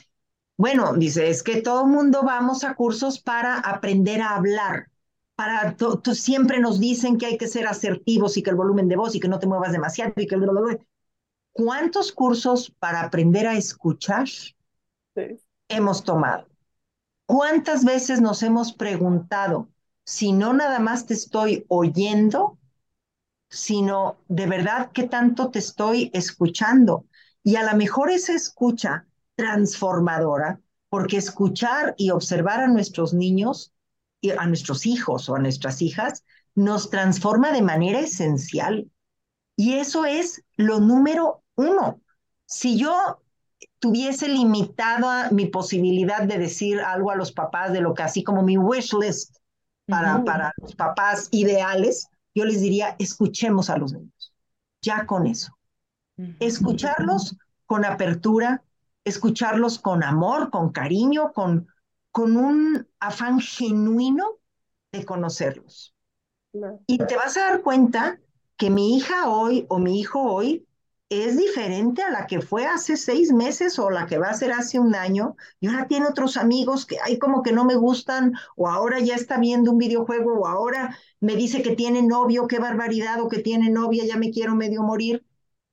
bueno, 0.58 0.94
dice, 0.94 1.30
es 1.30 1.42
que 1.42 1.62
todo 1.62 1.88
mundo 1.88 2.22
vamos 2.24 2.64
a 2.64 2.76
cursos 2.76 3.20
para 3.20 3.58
aprender 3.60 4.22
a 4.22 4.36
hablar. 4.36 4.92
Para 5.36 5.76
siempre 6.14 6.60
nos 6.60 6.80
dicen 6.80 7.18
que 7.18 7.26
hay 7.26 7.38
que 7.38 7.48
ser 7.48 7.66
asertivos 7.66 8.38
y 8.38 8.44
que 8.44 8.52
el 8.52 8.56
volumen 8.56 8.88
de 8.88 8.96
voz 8.96 9.16
y 9.16 9.20
que 9.20 9.28
no 9.28 9.40
te 9.40 9.48
muevas 9.48 9.72
demasiado 9.72 10.14
y 10.18 10.28
que 10.28 10.36
el 10.36 10.80
¿Cuántos 11.54 12.12
cursos 12.12 12.72
para 12.78 13.02
aprender 13.02 13.48
a 13.48 13.58
escuchar 13.58 14.28
sí. 14.28 15.42
hemos 15.68 16.04
tomado? 16.04 16.48
¿Cuántas 17.26 17.84
veces 17.84 18.22
nos 18.22 18.44
hemos 18.44 18.74
preguntado 18.74 19.70
si 20.06 20.32
no 20.32 20.54
nada 20.54 20.80
más 20.80 21.08
te 21.08 21.14
estoy 21.16 21.66
oyendo, 21.70 22.60
sino 23.50 24.18
de 24.28 24.46
verdad 24.46 24.92
qué 24.94 25.04
tanto 25.04 25.50
te 25.50 25.60
estoy 25.60 26.12
escuchando? 26.14 27.06
Y 27.44 27.56
a 27.56 27.64
lo 27.64 27.76
mejor 27.76 28.12
esa 28.12 28.34
escucha 28.34 29.08
transformadora, 29.36 30.60
porque 30.90 31.18
escuchar 31.18 31.96
y 31.98 32.12
observar 32.12 32.62
a 32.62 32.68
nuestros 32.68 33.14
niños, 33.14 33.74
y 34.22 34.30
a 34.32 34.46
nuestros 34.46 34.86
hijos 34.86 35.28
o 35.30 35.36
a 35.36 35.40
nuestras 35.40 35.82
hijas, 35.82 36.24
nos 36.54 36.90
transforma 36.90 37.52
de 37.52 37.62
manera 37.62 38.00
esencial. 38.00 38.90
Y 39.56 39.74
eso 39.74 40.06
es 40.06 40.44
lo 40.56 40.80
número 40.80 41.44
uno. 41.56 42.02
Si 42.46 42.78
yo 42.78 43.22
tuviese 43.80 44.28
limitado 44.28 45.08
mi 45.32 45.48
posibilidad 45.48 46.24
de 46.24 46.38
decir 46.38 46.80
algo 46.80 47.12
a 47.12 47.16
los 47.16 47.32
papás 47.32 47.74
de 47.74 47.82
lo 47.82 47.94
que 47.94 48.04
así 48.04 48.24
como 48.24 48.44
mi 48.44 48.58
wish 48.58 48.94
list 48.94 49.38
para, 49.88 50.18
uh 50.18 50.20
-huh. 50.20 50.26
para 50.26 50.54
los 50.58 50.76
papás 50.76 51.28
ideales, 51.32 52.08
yo 52.36 52.46
les 52.46 52.62
diría, 52.62 52.96
escuchemos 53.00 53.70
a 53.70 53.78
los 53.78 53.94
niños. 53.94 54.34
Ya 54.82 55.06
con 55.06 55.26
eso. 55.26 55.58
Escucharlos 56.40 57.36
con 57.66 57.84
apertura, 57.84 58.64
escucharlos 59.04 59.80
con 59.80 60.04
amor, 60.04 60.50
con 60.50 60.72
cariño, 60.72 61.34
con, 61.34 61.68
con 62.12 62.38
un 62.38 62.88
afán 63.00 63.40
genuino 63.40 64.40
de 64.92 65.06
conocerlos. 65.06 65.96
No. 66.54 66.82
Y 66.88 66.98
te 66.98 67.16
vas 67.16 67.38
a 67.38 67.52
dar 67.52 67.62
cuenta 67.62 68.20
que 68.58 68.70
mi 68.70 68.98
hija 68.98 69.30
hoy 69.30 69.66
o 69.70 69.80
mi 69.80 70.00
hijo 70.00 70.22
hoy 70.22 70.68
es 71.10 71.38
diferente 71.38 72.02
a 72.04 72.10
la 72.10 72.26
que 72.26 72.40
fue 72.40 72.66
hace 72.66 72.96
seis 72.96 73.34
meses 73.34 73.78
o 73.80 73.90
la 73.90 74.06
que 74.06 74.18
va 74.18 74.30
a 74.30 74.34
ser 74.34 74.54
hace 74.54 74.80
un 74.80 74.96
año, 74.96 75.36
y 75.60 75.68
ahora 75.68 75.86
tiene 75.88 76.08
otros 76.08 76.38
amigos 76.38 76.86
que 76.86 77.00
hay 77.04 77.20
como 77.20 77.44
que 77.44 77.52
no 77.52 77.66
me 77.66 77.76
gustan, 77.76 78.34
o 78.56 78.70
ahora 78.70 79.00
ya 79.02 79.16
está 79.16 79.38
viendo 79.38 79.72
un 79.72 79.78
videojuego, 79.78 80.40
o 80.40 80.48
ahora 80.48 80.98
me 81.20 81.36
dice 81.36 81.64
que 81.64 81.76
tiene 81.76 82.02
novio, 82.02 82.48
qué 82.48 82.60
barbaridad, 82.60 83.20
o 83.20 83.28
que 83.28 83.40
tiene 83.40 83.70
novia, 83.70 84.06
ya 84.06 84.16
me 84.16 84.32
quiero 84.32 84.56
medio 84.56 84.84
morir. 84.84 85.26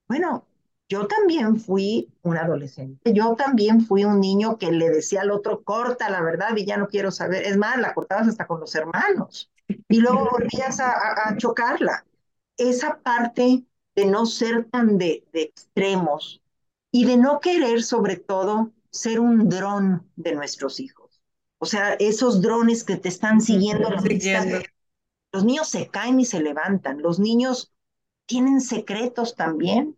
Bueno, 0.09 0.48
yo 0.89 1.07
también 1.07 1.61
fui 1.61 2.11
un 2.23 2.39
adolescente, 2.39 3.13
yo 3.13 3.35
también 3.37 3.83
fui 3.83 4.05
un 4.05 4.21
niño 4.21 4.57
que 4.57 4.73
le 4.73 4.89
decía 4.89 5.21
al 5.21 5.31
otro, 5.31 5.63
corta 5.63 6.09
la 6.09 6.23
verdad 6.23 6.57
y 6.57 6.65
ya 6.65 6.79
no 6.79 6.89
quiero 6.89 7.11
saber. 7.11 7.45
Es 7.45 7.57
más, 7.59 7.79
la 7.79 7.93
cortabas 7.95 8.29
hasta 8.29 8.47
con 8.47 8.61
los 8.61 8.75
hermanos 8.75 9.51
y 9.89 10.01
luego 10.01 10.29
volvías 10.33 10.81
a, 10.81 10.91
a, 10.91 11.29
a 11.29 11.37
chocarla. 11.37 12.07
Esa 12.57 12.99
parte 13.01 13.65
de 13.95 14.07
no 14.07 14.25
ser 14.27 14.65
tan 14.65 14.97
de, 14.97 15.25
de, 15.33 15.43
extremos 15.43 16.41
y 16.91 17.05
de 17.05 17.19
no 17.19 17.41
querer 17.41 17.83
sobre 17.83 18.17
todo 18.17 18.73
ser 18.91 19.21
un 19.21 19.49
dron 19.49 20.11
de 20.17 20.35
nuestros 20.35 20.81
hijos. 20.81 21.23
O 21.59 21.67
sea, 21.67 21.95
esos 21.95 22.41
drones 22.41 22.83
que 22.83 22.97
te 22.97 23.11
están 23.11 23.41
siguiendo. 23.43 23.91
Los, 23.91 24.03
siguiendo. 24.03 24.59
los 25.33 25.45
niños 25.45 25.69
se 25.69 25.89
caen 25.89 26.19
y 26.19 26.25
se 26.25 26.41
levantan, 26.41 27.03
los 27.03 27.19
niños 27.19 27.73
tienen 28.27 28.61
secretos 28.61 29.37
también 29.37 29.98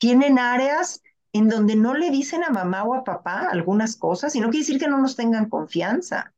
tienen 0.00 0.38
áreas 0.38 1.02
en 1.32 1.48
donde 1.48 1.76
no 1.76 1.94
le 1.94 2.10
dicen 2.10 2.42
a 2.42 2.50
mamá 2.50 2.82
o 2.82 2.94
a 2.94 3.04
papá 3.04 3.48
algunas 3.50 3.96
cosas, 3.96 4.34
y 4.34 4.40
no 4.40 4.48
quiere 4.48 4.66
decir 4.66 4.80
que 4.80 4.88
no 4.88 4.98
nos 4.98 5.14
tengan 5.14 5.48
confianza, 5.48 6.34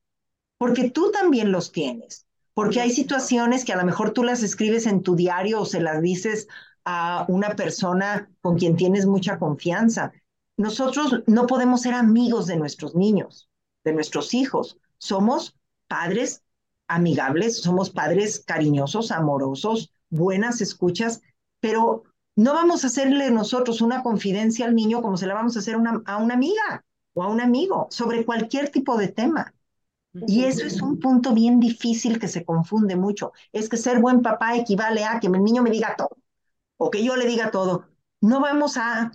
porque 0.59 0.91
tú 0.91 1.11
también 1.13 1.53
los 1.53 1.73
tienes, 1.73 2.27
porque 2.55 2.81
hay 2.81 2.91
situaciones 2.91 3.65
que 3.65 3.73
a 3.73 3.77
lo 3.77 3.85
mejor 3.85 4.11
tú 4.11 4.25
las 4.25 4.43
escribes 4.43 4.87
en 4.87 5.03
tu 5.03 5.15
diario 5.15 5.61
o 5.61 5.65
se 5.65 5.81
las 5.81 6.03
dices 6.03 6.49
a 6.85 7.25
una 7.29 7.55
persona 7.55 8.29
con 8.43 8.59
quien 8.59 8.77
tienes 8.77 9.07
mucha 9.07 9.39
confianza. 9.39 10.13
Nosotros 10.57 11.23
no 11.27 11.47
podemos 11.47 11.83
ser 11.83 11.95
amigos 11.95 12.47
de 12.49 12.57
nuestros 12.57 12.95
niños, 12.97 13.49
de 13.85 13.93
nuestros 13.93 14.35
hijos. 14.35 14.77
Somos 14.99 15.57
padres 15.87 16.43
amigables, 16.89 17.63
somos 17.63 17.91
padres 17.91 18.43
cariñosos, 18.45 19.13
amorosos, 19.13 19.93
buenas 20.11 20.61
escuchas, 20.61 21.23
pero 21.61 22.03
no 22.37 22.55
vamos 22.55 22.85
a 22.85 22.87
hacerle 22.89 23.31
nosotros 23.31 23.81
una 23.81 24.03
confidencia 24.03 24.67
al 24.67 24.75
niño 24.75 25.03
como 25.03 25.17
se 25.17 25.27
la 25.27 25.35
vamos 25.35 25.57
a 25.57 25.61
hacer 25.61 25.77
una, 25.77 26.03
a 26.07 26.17
una 26.19 26.35
amiga 26.35 26.85
o 27.15 27.23
a 27.23 27.29
un 27.29 27.41
amigo 27.41 27.89
sobre 27.91 28.25
cualquier 28.25 28.71
tipo 28.71 28.97
de 28.97 29.09
tema. 29.09 29.55
Y 30.27 30.45
eso 30.45 30.67
es 30.67 30.83
un 30.83 31.01
punto 31.01 31.35
bien 31.35 31.61
difícil 31.61 32.19
que 32.19 32.29
se 32.29 32.45
confunde 32.45 32.97
mucho. 32.97 33.33
Es 33.53 33.69
que 33.69 33.77
ser 33.77 34.01
buen 34.01 34.23
papá 34.23 34.57
equivale 34.57 35.05
a 35.05 35.21
que 35.21 35.27
el 35.29 35.43
niño 35.45 35.63
me 35.63 35.71
diga 35.71 35.97
todo 35.97 36.11
o 36.79 36.91
que 36.91 37.05
yo 37.05 37.17
le 37.17 37.27
diga 37.27 37.51
todo. 37.51 37.87
No 38.21 38.41
vamos 38.41 38.77
a, 38.77 39.13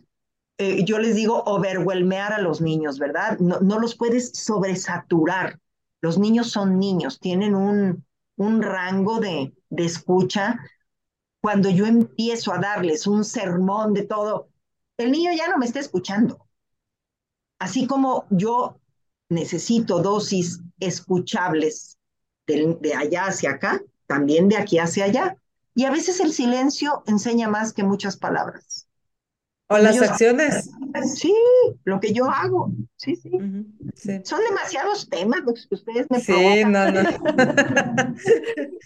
eh, 0.57 0.83
yo 0.85 0.99
les 0.99 1.15
digo, 1.15 1.43
overwhelmear 1.45 2.33
a 2.33 2.41
los 2.41 2.61
niños, 2.61 2.99
¿verdad? 2.99 3.39
No, 3.39 3.59
no 3.61 3.79
los 3.79 3.95
puedes 3.95 4.31
sobresaturar. 4.31 5.59
Los 6.01 6.17
niños 6.17 6.49
son 6.51 6.79
niños, 6.79 7.19
tienen 7.19 7.55
un, 7.55 8.05
un 8.37 8.61
rango 8.61 9.19
de, 9.19 9.53
de 9.69 9.85
escucha 9.85 10.59
cuando 11.41 11.69
yo 11.69 11.85
empiezo 11.85 12.53
a 12.53 12.59
darles 12.59 13.07
un 13.07 13.23
sermón 13.23 13.93
de 13.93 14.03
todo, 14.03 14.49
el 14.97 15.11
niño 15.11 15.31
ya 15.33 15.47
no 15.47 15.57
me 15.57 15.65
está 15.65 15.79
escuchando. 15.79 16.47
Así 17.59 17.87
como 17.87 18.25
yo 18.29 18.79
necesito 19.29 19.99
dosis 20.01 20.59
escuchables 20.79 21.97
de, 22.45 22.93
allá 22.95 23.25
hacia 23.25 23.51
acá, 23.51 23.81
también 24.05 24.47
de 24.49 24.57
aquí 24.57 24.77
hacia 24.79 25.05
allá. 25.05 25.37
Y 25.73 25.85
a 25.85 25.91
veces 25.91 26.19
el 26.19 26.33
silencio 26.33 27.03
enseña 27.05 27.47
más 27.47 27.73
que 27.73 27.83
muchas 27.83 28.17
palabras. 28.17 28.76
O 29.69 29.77
las 29.77 29.95
Ellos, 29.95 30.01
acciones. 30.01 30.69
Sí, 31.15 31.33
lo 31.83 31.99
que 31.99 32.13
yo 32.13 32.25
hago. 32.29 32.71
Sí, 32.95 33.15
sí. 33.15 33.29
Uh 33.33 33.39
-huh, 33.39 33.65
sí. 33.95 34.21
Son 34.23 34.39
demasiados 34.49 35.09
temas 35.09 35.41
los 35.45 35.67
que 35.67 35.75
ustedes 35.75 36.07
me 36.09 36.19
Sí, 36.19 36.23
provocan. 36.23 36.71
no, 36.71 36.91
no. 36.91 37.01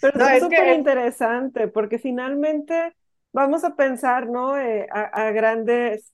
Pero 0.00 0.18
no, 0.18 0.28
es 0.28 0.40
súper 0.40 0.68
que... 0.68 0.74
interesante 0.74 1.68
porque 1.68 1.98
finalmente 1.98 2.94
vamos 3.32 3.64
a 3.64 3.76
pensar, 3.76 4.28
¿no? 4.28 4.58
Eh, 4.58 4.86
a, 4.92 5.02
a, 5.28 5.30
grandes 5.32 6.12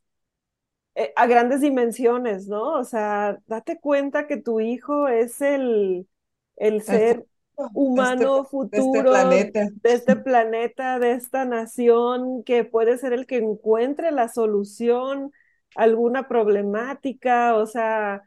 eh, 0.95 1.13
a 1.17 1.27
grandes 1.27 1.61
dimensiones, 1.61 2.49
¿no? 2.49 2.75
O 2.79 2.85
sea, 2.85 3.39
date 3.47 3.81
cuenta 3.81 4.27
que 4.27 4.37
tu 4.39 4.61
hijo 4.61 5.09
es 5.09 5.41
el, 5.41 6.09
el 6.57 6.83
ser 6.83 7.27
humano 7.75 8.45
futuro 8.45 9.13
de 9.13 9.41
este, 9.41 9.69
de 9.83 9.93
este 9.93 10.17
planeta, 10.17 10.99
de 10.99 11.13
esta 11.13 11.45
nación, 11.45 12.43
que 12.45 12.65
puede 12.65 12.99
ser 12.99 13.13
el 13.13 13.27
que 13.27 13.39
encuentre 13.39 14.13
la 14.13 14.29
solución 14.29 15.33
a 15.77 15.83
alguna 15.83 16.29
problemática, 16.29 17.57
o 17.57 17.67
sea, 17.67 18.23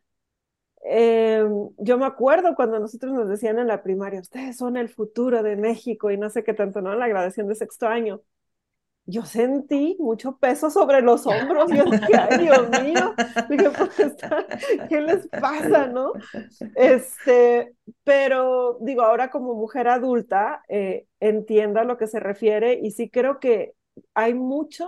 eh, 0.83 1.43
yo 1.77 1.97
me 1.97 2.05
acuerdo 2.05 2.55
cuando 2.55 2.79
nosotros 2.79 3.13
nos 3.13 3.27
decían 3.29 3.59
en 3.59 3.67
la 3.67 3.83
primaria, 3.83 4.21
ustedes 4.21 4.57
son 4.57 4.77
el 4.77 4.89
futuro 4.89 5.43
de 5.43 5.55
México 5.55 6.11
y 6.11 6.17
no 6.17 6.29
sé 6.29 6.43
qué 6.43 6.53
tanto, 6.53 6.81
¿no? 6.81 6.95
La 6.95 7.07
graduación 7.07 7.47
de 7.47 7.55
sexto 7.55 7.87
año 7.87 8.21
yo 9.05 9.25
sentí 9.25 9.97
mucho 9.99 10.37
peso 10.37 10.69
sobre 10.69 11.01
los 11.01 11.25
hombros. 11.27 11.71
Yo 11.71 11.83
dije, 11.85 12.15
ay, 12.15 12.39
Dios 12.39 12.69
mío, 12.81 13.13
pues, 13.47 14.15
¿qué 14.89 15.01
les 15.01 15.27
pasa, 15.27 15.87
no? 15.87 16.13
Este, 16.75 17.75
pero 18.03 18.77
digo, 18.81 19.01
ahora 19.01 19.29
como 19.29 19.53
mujer 19.55 19.87
adulta, 19.87 20.63
eh, 20.69 21.07
entiendo 21.19 21.79
a 21.79 21.83
lo 21.83 21.97
que 21.97 22.07
se 22.07 22.19
refiere 22.19 22.79
y 22.81 22.91
sí 22.91 23.09
creo 23.09 23.39
que 23.39 23.73
hay 24.13 24.33
mucho 24.33 24.87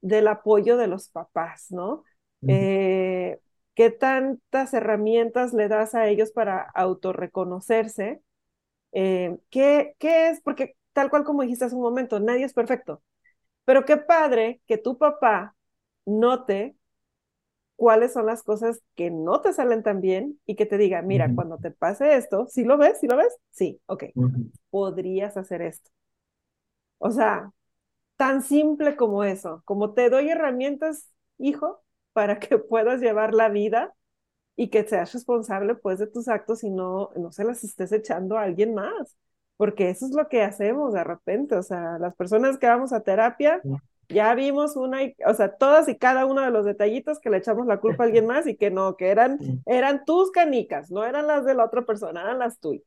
del 0.00 0.28
apoyo 0.28 0.76
de 0.76 0.86
los 0.86 1.08
papás, 1.08 1.66
¿no? 1.70 2.04
Eh, 2.46 3.38
¿Qué 3.74 3.90
tantas 3.90 4.72
herramientas 4.72 5.52
le 5.52 5.68
das 5.68 5.94
a 5.94 6.08
ellos 6.08 6.30
para 6.32 6.62
autorreconocerse? 6.74 8.22
Eh, 8.92 9.36
¿qué, 9.50 9.94
¿Qué 9.98 10.30
es? 10.30 10.40
Porque 10.40 10.76
tal 10.92 11.10
cual 11.10 11.24
como 11.24 11.42
dijiste 11.42 11.66
hace 11.66 11.74
un 11.74 11.82
momento, 11.82 12.20
nadie 12.20 12.44
es 12.44 12.54
perfecto. 12.54 13.02
Pero 13.66 13.86
qué 13.86 13.98
padre 13.98 14.62
que 14.66 14.78
tu 14.78 14.98
papá 14.98 15.56
note 16.06 16.76
cuáles 17.76 18.12
son 18.12 18.26
las 18.26 18.42
cosas 18.42 18.80
que 18.94 19.10
no 19.10 19.40
te 19.40 19.52
salen 19.52 19.82
tan 19.82 20.00
bien 20.00 20.40
y 20.46 20.56
que 20.56 20.66
te 20.66 20.78
diga, 20.78 21.02
mira, 21.02 21.34
cuando 21.34 21.58
te 21.58 21.70
pase 21.70 22.16
esto, 22.16 22.46
¿sí 22.48 22.64
lo 22.64 22.78
ves? 22.78 22.98
¿Sí 23.00 23.06
lo 23.06 23.16
ves? 23.16 23.36
Sí, 23.50 23.80
ok, 23.86 24.04
podrías 24.70 25.36
hacer 25.36 25.62
esto. 25.62 25.90
O 26.98 27.10
sea, 27.10 27.52
tan 28.16 28.42
simple 28.42 28.96
como 28.96 29.24
eso, 29.24 29.62
como 29.64 29.94
te 29.94 30.10
doy 30.10 30.30
herramientas, 30.30 31.10
hijo, 31.38 31.82
para 32.14 32.40
que 32.40 32.58
puedas 32.58 33.00
llevar 33.00 33.34
la 33.34 33.48
vida 33.50 33.94
y 34.56 34.70
que 34.70 34.84
seas 34.86 35.12
responsable 35.14 35.74
pues 35.76 35.98
de 36.00 36.08
tus 36.08 36.28
actos 36.28 36.64
y 36.64 36.70
no, 36.70 37.10
no 37.16 37.32
se 37.32 37.44
las 37.44 37.64
estés 37.64 37.92
echando 37.92 38.38
a 38.38 38.44
alguien 38.44 38.74
más 38.74 39.16
porque 39.56 39.90
eso 39.90 40.06
es 40.06 40.12
lo 40.12 40.28
que 40.28 40.42
hacemos 40.42 40.92
de 40.92 41.04
repente, 41.04 41.56
o 41.56 41.62
sea, 41.62 41.98
las 41.98 42.14
personas 42.14 42.58
que 42.58 42.66
vamos 42.66 42.92
a 42.92 43.00
terapia, 43.02 43.62
ya 44.08 44.34
vimos 44.34 44.76
una, 44.76 44.98
o 45.26 45.34
sea, 45.34 45.56
todas 45.56 45.88
y 45.88 45.96
cada 45.96 46.26
uno 46.26 46.42
de 46.42 46.50
los 46.50 46.64
detallitos 46.64 47.18
que 47.18 47.30
le 47.30 47.38
echamos 47.38 47.66
la 47.66 47.78
culpa 47.80 48.04
a 48.04 48.06
alguien 48.06 48.26
más 48.26 48.46
y 48.46 48.56
que 48.56 48.70
no, 48.70 48.96
que 48.96 49.08
eran, 49.08 49.38
eran 49.66 50.04
tus 50.04 50.30
canicas, 50.30 50.90
no 50.90 51.04
eran 51.04 51.26
las 51.26 51.44
de 51.44 51.54
la 51.54 51.64
otra 51.64 51.84
persona, 51.84 52.22
eran 52.22 52.38
las 52.38 52.58
tuyas. 52.60 52.84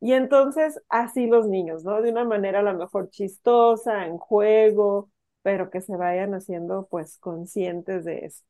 Y 0.00 0.14
entonces, 0.14 0.80
así 0.88 1.26
los 1.26 1.46
niños, 1.46 1.84
¿no? 1.84 2.00
De 2.00 2.10
una 2.10 2.24
manera 2.24 2.60
a 2.60 2.62
lo 2.62 2.74
mejor 2.74 3.10
chistosa, 3.10 4.06
en 4.06 4.16
juego, 4.16 5.10
pero 5.42 5.70
que 5.70 5.82
se 5.82 5.96
vayan 5.96 6.34
haciendo 6.34 6.86
pues 6.90 7.18
conscientes 7.18 8.04
de 8.04 8.26
eso. 8.26 8.44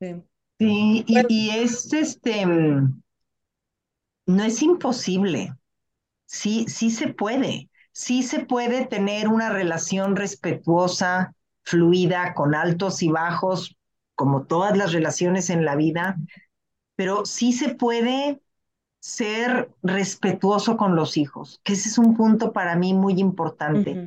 Sí, 0.00 0.22
sí 0.58 1.04
y, 1.06 1.16
y 1.28 1.50
es 1.50 1.92
este, 1.92 2.44
mm, 2.46 3.02
no 4.26 4.44
es 4.44 4.62
imposible 4.62 5.54
sí, 6.30 6.66
sí 6.68 6.90
se 6.90 7.08
puede, 7.08 7.68
sí 7.92 8.22
se 8.22 8.44
puede 8.44 8.86
tener 8.86 9.26
una 9.28 9.50
relación 9.50 10.14
respetuosa, 10.14 11.34
fluida, 11.64 12.34
con 12.34 12.54
altos 12.54 13.02
y 13.02 13.10
bajos, 13.10 13.76
como 14.14 14.44
todas 14.44 14.76
las 14.76 14.92
relaciones 14.92 15.50
en 15.50 15.64
la 15.64 15.74
vida, 15.74 16.16
pero 16.94 17.26
sí 17.26 17.52
se 17.52 17.74
puede 17.74 18.40
ser 19.00 19.72
respetuoso 19.82 20.76
con 20.76 20.94
los 20.94 21.16
hijos, 21.16 21.60
que 21.64 21.72
ese 21.72 21.88
es 21.88 21.98
un 21.98 22.16
punto 22.16 22.52
para 22.52 22.76
mí 22.76 22.94
muy 22.94 23.18
importante. 23.18 24.00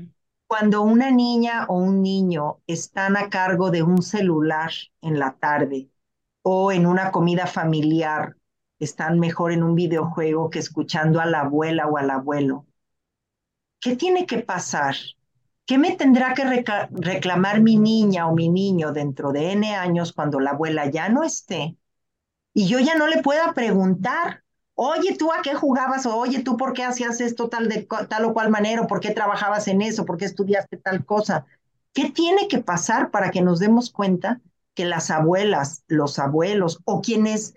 Cuando 0.47 0.81
una 0.83 1.11
niña 1.11 1.65
o 1.67 1.77
un 1.77 2.01
niño 2.01 2.59
están 2.67 3.17
a 3.17 3.29
cargo 3.29 3.69
de 3.71 3.83
un 3.83 4.01
celular 4.01 4.71
en 5.01 5.19
la 5.19 5.33
tarde 5.37 5.89
o 6.41 6.71
en 6.71 6.85
una 6.85 7.11
comida 7.11 7.47
familiar 7.47 8.37
están 8.83 9.19
mejor 9.19 9.51
en 9.51 9.63
un 9.63 9.75
videojuego 9.75 10.49
que 10.49 10.59
escuchando 10.59 11.19
a 11.19 11.25
la 11.25 11.41
abuela 11.41 11.87
o 11.87 11.97
al 11.97 12.09
abuelo. 12.09 12.65
¿Qué 13.79 13.95
tiene 13.95 14.25
que 14.25 14.39
pasar? 14.39 14.95
¿Qué 15.65 15.77
me 15.77 15.95
tendrá 15.95 16.33
que 16.33 16.43
reclamar 16.91 17.61
mi 17.61 17.77
niña 17.77 18.27
o 18.27 18.35
mi 18.35 18.49
niño 18.49 18.91
dentro 18.91 19.31
de 19.31 19.51
N 19.51 19.75
años 19.75 20.11
cuando 20.13 20.39
la 20.39 20.51
abuela 20.51 20.89
ya 20.89 21.09
no 21.09 21.23
esté? 21.23 21.77
Y 22.53 22.67
yo 22.67 22.79
ya 22.79 22.95
no 22.95 23.07
le 23.07 23.21
pueda 23.21 23.53
preguntar, 23.53 24.43
oye, 24.75 25.15
¿tú 25.17 25.31
a 25.31 25.41
qué 25.41 25.53
jugabas? 25.53 26.05
O 26.05 26.15
oye, 26.15 26.43
¿tú 26.43 26.57
por 26.57 26.73
qué 26.73 26.83
hacías 26.83 27.21
esto 27.21 27.49
tal, 27.49 27.69
de, 27.69 27.87
tal 28.09 28.25
o 28.25 28.33
cual 28.33 28.49
manera? 28.49 28.87
¿Por 28.87 28.99
qué 28.99 29.11
trabajabas 29.11 29.67
en 29.67 29.81
eso? 29.81 30.05
¿Por 30.05 30.17
qué 30.17 30.25
estudiaste 30.25 30.77
tal 30.77 31.05
cosa? 31.05 31.45
¿Qué 31.93 32.11
tiene 32.11 32.47
que 32.47 32.59
pasar 32.59 33.11
para 33.11 33.31
que 33.31 33.41
nos 33.41 33.59
demos 33.59 33.91
cuenta 33.91 34.41
que 34.73 34.85
las 34.85 35.11
abuelas, 35.11 35.83
los 35.87 36.19
abuelos 36.19 36.79
o 36.85 37.01
quienes 37.01 37.53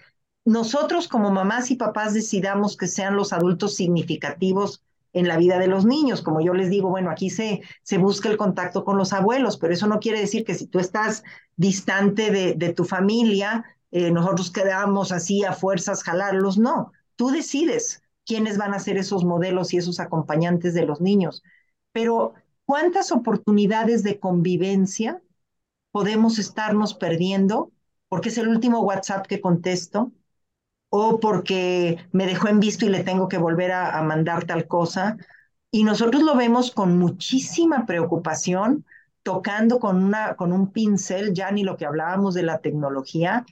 nosotros 0.47 1.09
como 1.09 1.31
mamás 1.31 1.71
y 1.71 1.77
papás 1.77 2.15
decidamos 2.15 2.77
que 2.77 2.87
sean 2.87 3.17
los 3.17 3.33
adultos 3.35 3.75
significativos 3.75 4.83
en 5.13 5.29
la 5.29 5.37
vida 5.37 5.59
de 5.59 5.67
los 5.67 5.85
niños. 5.85 6.23
Como 6.23 6.41
yo 6.41 6.55
les 6.55 6.71
digo, 6.71 6.89
bueno, 6.89 7.11
aquí 7.11 7.31
se, 7.31 7.63
se 7.83 7.99
busca 7.99 8.29
el 8.29 8.37
contacto 8.37 8.85
con 8.85 8.97
los 8.97 9.13
abuelos, 9.13 9.59
pero 9.59 9.75
eso 9.75 9.87
no 9.87 9.99
quiere 10.01 10.21
decir 10.21 10.45
que 10.45 10.55
si 10.55 10.67
tú 10.67 10.79
estás 10.79 11.25
distante 11.57 12.31
de, 12.31 12.55
de 12.55 12.73
tu 12.73 12.85
familia, 12.85 13.65
eh, 13.91 14.11
nosotros 14.11 14.51
quedamos 14.51 15.13
así 15.13 15.45
a 15.45 15.53
fuerzas 15.53 16.03
jalarlos. 16.03 16.59
No, 16.59 16.93
tú 17.17 17.31
decides 17.31 18.03
quiénes 18.25 18.59
van 18.59 18.75
a 18.75 18.79
ser 18.79 18.99
esos 18.99 19.25
modelos 19.25 19.73
y 19.73 19.79
esos 19.79 20.01
acompañantes 20.01 20.75
de 20.75 20.87
los 20.87 21.01
niños. 21.01 21.43
Pero, 21.93 22.35
¿cuántas 22.65 23.11
oportunidades 23.11 24.03
de 24.03 24.21
convivencia 24.21 25.23
podemos 25.93 26.39
estarnos 26.39 26.95
perdiendo? 26.95 27.73
Porque 28.09 28.29
es 28.29 28.39
el 28.39 28.49
último 28.49 28.81
WhatsApp 28.81 29.27
que 29.27 29.41
contesto, 29.41 30.13
o 30.91 31.21
porque 31.21 31.99
me 32.13 32.27
dejó 32.27 32.49
en 32.49 32.61
visto 32.61 32.87
y 32.87 32.89
le 32.89 33.05
tengo 33.05 33.29
que 33.29 33.39
volver 33.39 33.73
a, 33.73 34.01
mandar 34.03 34.45
tal 34.45 34.67
cosa. 34.67 35.17
Y 35.71 35.85
nosotros 35.85 36.23
lo 36.23 36.37
vemos 36.37 36.71
con 36.71 36.99
muchísima 36.99 37.87
preocupación, 37.87 38.85
tocando 39.23 39.81
con, 39.81 40.03
una, 40.03 40.37
con 40.37 40.53
un 40.53 40.73
pincel, 40.73 41.35
ya 41.35 41.51
ni 41.51 41.65
lo 41.65 41.77
que 41.77 41.87
hablábamos 41.87 42.35
de 42.35 42.45
la 42.45 42.59
tecnología. 42.59 43.45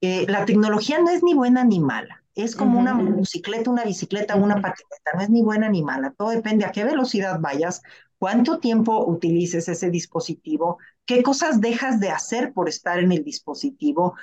Eh, 0.00 0.26
la 0.28 0.46
tecnología 0.46 0.98
no 0.98 1.10
es 1.10 1.22
ni 1.22 1.34
buena 1.34 1.62
ni 1.62 1.78
mala, 1.78 2.24
es 2.34 2.56
como 2.56 2.80
una 2.80 2.94
bicicleta, 2.94 3.70
una 3.70 3.84
bicicleta, 3.84 4.34
una 4.34 4.54
patineta, 4.54 5.10
no 5.14 5.20
es 5.20 5.28
ni 5.28 5.42
buena 5.42 5.68
ni 5.68 5.82
mala, 5.82 6.14
todo 6.16 6.30
depende 6.30 6.64
a 6.64 6.72
qué 6.72 6.84
velocidad 6.84 7.38
vayas, 7.38 7.82
cuánto 8.18 8.60
tiempo 8.60 9.04
utilices 9.04 9.68
ese 9.68 9.90
dispositivo, 9.90 10.78
qué 11.10 11.24
cosas 11.24 11.60
dejas 11.60 11.98
de 11.98 12.08
hacer 12.10 12.52
por 12.52 12.68
estar 12.68 13.00
en 13.00 13.10
el 13.10 13.24
dispositivo, 13.24 14.14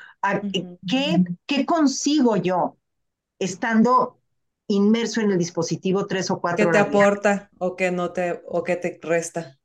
¿qué, 0.87 1.21
qué 1.45 1.65
consigo 1.65 2.37
yo 2.37 2.77
estando 3.39 4.19
inmerso 4.69 5.19
en 5.19 5.31
el 5.31 5.37
dispositivo 5.37 6.07
tres 6.07 6.31
o 6.31 6.39
cuatro 6.39 6.67
¿Qué 6.67 6.71
te 6.71 6.77
aporta 6.77 7.49
o 7.57 7.75
qué 7.75 7.91
no 7.91 8.13
te, 8.13 8.41
o 8.47 8.63
qué 8.63 8.77
te 8.77 8.97
resta? 9.01 9.59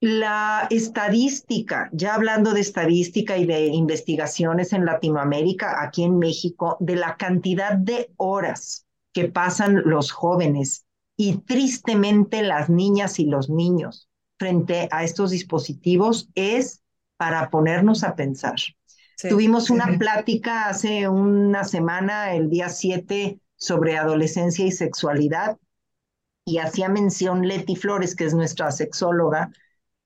La 0.00 0.66
estadística, 0.68 1.88
ya 1.92 2.16
hablando 2.16 2.54
de 2.54 2.60
estadística 2.60 3.38
y 3.38 3.46
de 3.46 3.66
investigaciones 3.66 4.72
en 4.72 4.84
Latinoamérica, 4.84 5.80
aquí 5.80 6.02
en 6.02 6.18
México, 6.18 6.76
de 6.80 6.96
la 6.96 7.16
cantidad 7.16 7.74
de 7.74 8.10
horas 8.16 8.84
que 9.12 9.28
pasan 9.28 9.82
los 9.84 10.10
jóvenes 10.10 10.86
y 11.16 11.36
tristemente 11.42 12.42
las 12.42 12.68
niñas 12.68 13.20
y 13.20 13.26
los 13.26 13.48
niños 13.48 14.08
frente 14.42 14.88
a 14.90 15.04
estos 15.04 15.30
dispositivos 15.30 16.28
es 16.34 16.82
para 17.16 17.48
ponernos 17.48 18.02
a 18.02 18.16
pensar. 18.16 18.56
Tuvimos 19.28 19.70
una 19.70 19.96
plática 19.98 20.68
hace 20.68 21.06
una 21.06 21.62
semana, 21.62 22.34
el 22.34 22.50
día 22.50 22.68
7, 22.68 23.38
sobre 23.54 23.96
adolescencia 23.96 24.66
y 24.66 24.72
sexualidad, 24.72 25.58
y 26.44 26.58
hacía 26.58 26.88
mención 26.88 27.46
Leti 27.46 27.76
Flores, 27.76 28.16
que 28.16 28.24
es 28.24 28.34
nuestra 28.34 28.72
sexóloga, 28.72 29.52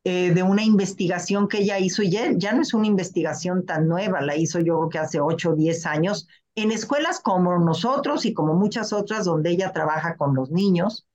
eh, 0.05 0.33
de 0.35 0.43
una 0.43 0.63
investigación 0.63 1.49
que 1.49 1.61
ella 1.61 1.79
hizo, 1.79 2.03
y 2.03 2.11
ya, 2.11 2.31
ya, 2.37 2.53
no 2.53 2.61
es 2.61 2.75
una 2.75 2.89
investigación 2.89 3.65
tan 3.65 3.89
nueva, 3.89 4.21
la 4.21 4.37
hizo 4.37 4.59
yo 4.59 4.77
creo 4.77 4.89
que 4.91 4.99
hace 4.99 5.19
8 5.19 5.53
o 5.53 5.55
10 5.55 5.87
años, 5.87 6.29
en 6.55 6.73
escuelas 6.73 7.21
como 7.21 7.59
nosotros 7.59 8.27
y 8.27 8.35
como 8.35 8.53
muchas 8.53 8.93
otras 8.93 9.25
donde 9.25 9.49
ella 9.49 9.73
trabaja 9.73 10.19
con 10.19 10.35
los 10.35 10.51
niños, 10.51 11.07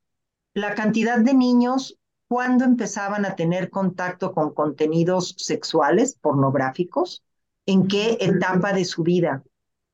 la 0.56 0.74
cantidad 0.74 1.20
de 1.20 1.36
niños 1.36 2.00
cuando 2.32 2.64
empezaban 2.64 3.26
a 3.26 3.36
tener 3.36 3.70
contacto 3.70 4.34
con 4.34 4.54
contenidos 4.54 5.36
sexuales, 5.38 6.16
pornográficos, 6.16 7.26
en 7.66 7.90
qué 7.90 8.18
etapa 8.22 8.72
de 8.72 8.86
su 8.86 9.04
vida. 9.04 9.44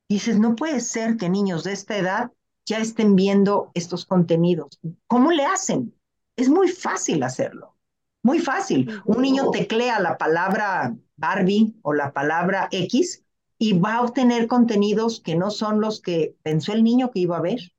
Dices, 0.08 0.38
no 0.38 0.56
puede 0.56 0.82
ser 0.82 1.18
que 1.18 1.30
niños 1.30 1.64
de 1.64 1.74
esta 1.74 1.98
edad 1.98 2.32
ya 2.64 2.78
estén 2.78 3.16
viendo 3.16 3.72
estos 3.74 4.06
contenidos. 4.06 4.80
¿Cómo 5.08 5.32
le 5.32 5.46
hacen? 5.46 5.96
Es 6.36 6.48
muy 6.48 6.68
fácil 6.68 7.24
hacerlo, 7.24 7.74
muy 8.22 8.38
fácil. 8.38 9.02
Un 9.06 9.24
niño 9.24 9.50
teclea 9.50 10.00
la 10.00 10.20
palabra 10.20 10.96
Barbie 11.16 11.74
o 11.82 11.96
la 11.96 12.14
palabra 12.14 12.68
X 12.70 13.24
y 13.58 13.80
va 13.80 13.96
a 13.96 14.04
obtener 14.04 14.46
contenidos 14.46 15.22
que 15.22 15.36
no 15.36 15.50
son 15.50 15.82
los 15.82 16.02
que 16.02 16.36
pensó 16.44 16.74
el 16.74 16.84
niño 16.84 17.10
que 17.10 17.22
iba 17.22 17.38
a 17.38 17.42
ver. 17.42 17.74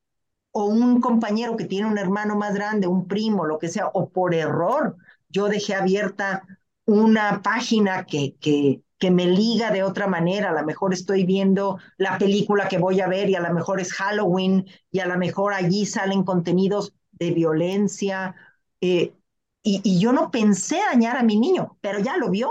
O 0.61 0.65
un 0.65 1.01
compañero 1.01 1.57
que 1.57 1.67
tiene 1.67 1.87
un 1.87 1.99
hermano 1.99 2.35
más 2.35 2.53
grande, 2.53 2.89
un 2.89 3.07
primo, 3.07 3.45
lo 3.45 3.59
que 3.61 3.69
sea, 3.69 3.87
o 3.95 4.09
por 4.09 4.35
error 4.35 4.97
yo 5.29 5.47
dejé 5.47 5.77
abierta 5.77 6.43
una 6.85 7.43
página 7.43 8.05
que, 8.05 8.35
que, 8.41 8.83
que 8.99 9.13
me 9.13 9.27
liga 9.27 9.71
de 9.71 9.85
otra 9.85 10.09
manera. 10.09 10.51
A 10.51 10.61
lo 10.61 10.67
mejor 10.67 10.93
estoy 10.93 11.25
viendo 11.25 11.79
la 11.97 12.19
película 12.19 12.67
que 12.67 12.79
voy 12.79 13.01
a 13.01 13.07
ver 13.07 13.31
y 13.31 13.37
a 13.37 13.41
lo 13.41 13.55
mejor 13.55 13.81
es 13.81 13.93
Halloween 13.93 14.67
y 14.91 14.99
a 14.99 15.07
lo 15.07 15.17
mejor 15.17 15.55
allí 15.55 15.87
salen 15.87 16.25
contenidos 16.25 16.93
de 17.13 17.31
violencia. 17.31 18.35
Eh, 18.81 19.15
y, 19.63 19.81
y, 19.85 20.01
yo 20.01 20.13
no 20.13 20.33
pensé 20.33 20.81
dañar 20.91 21.19
a 21.19 21.23
mi 21.23 21.39
niño, 21.39 21.79
pero 21.81 22.01
ya 22.01 22.17
lo 22.17 22.31
vio. 22.31 22.51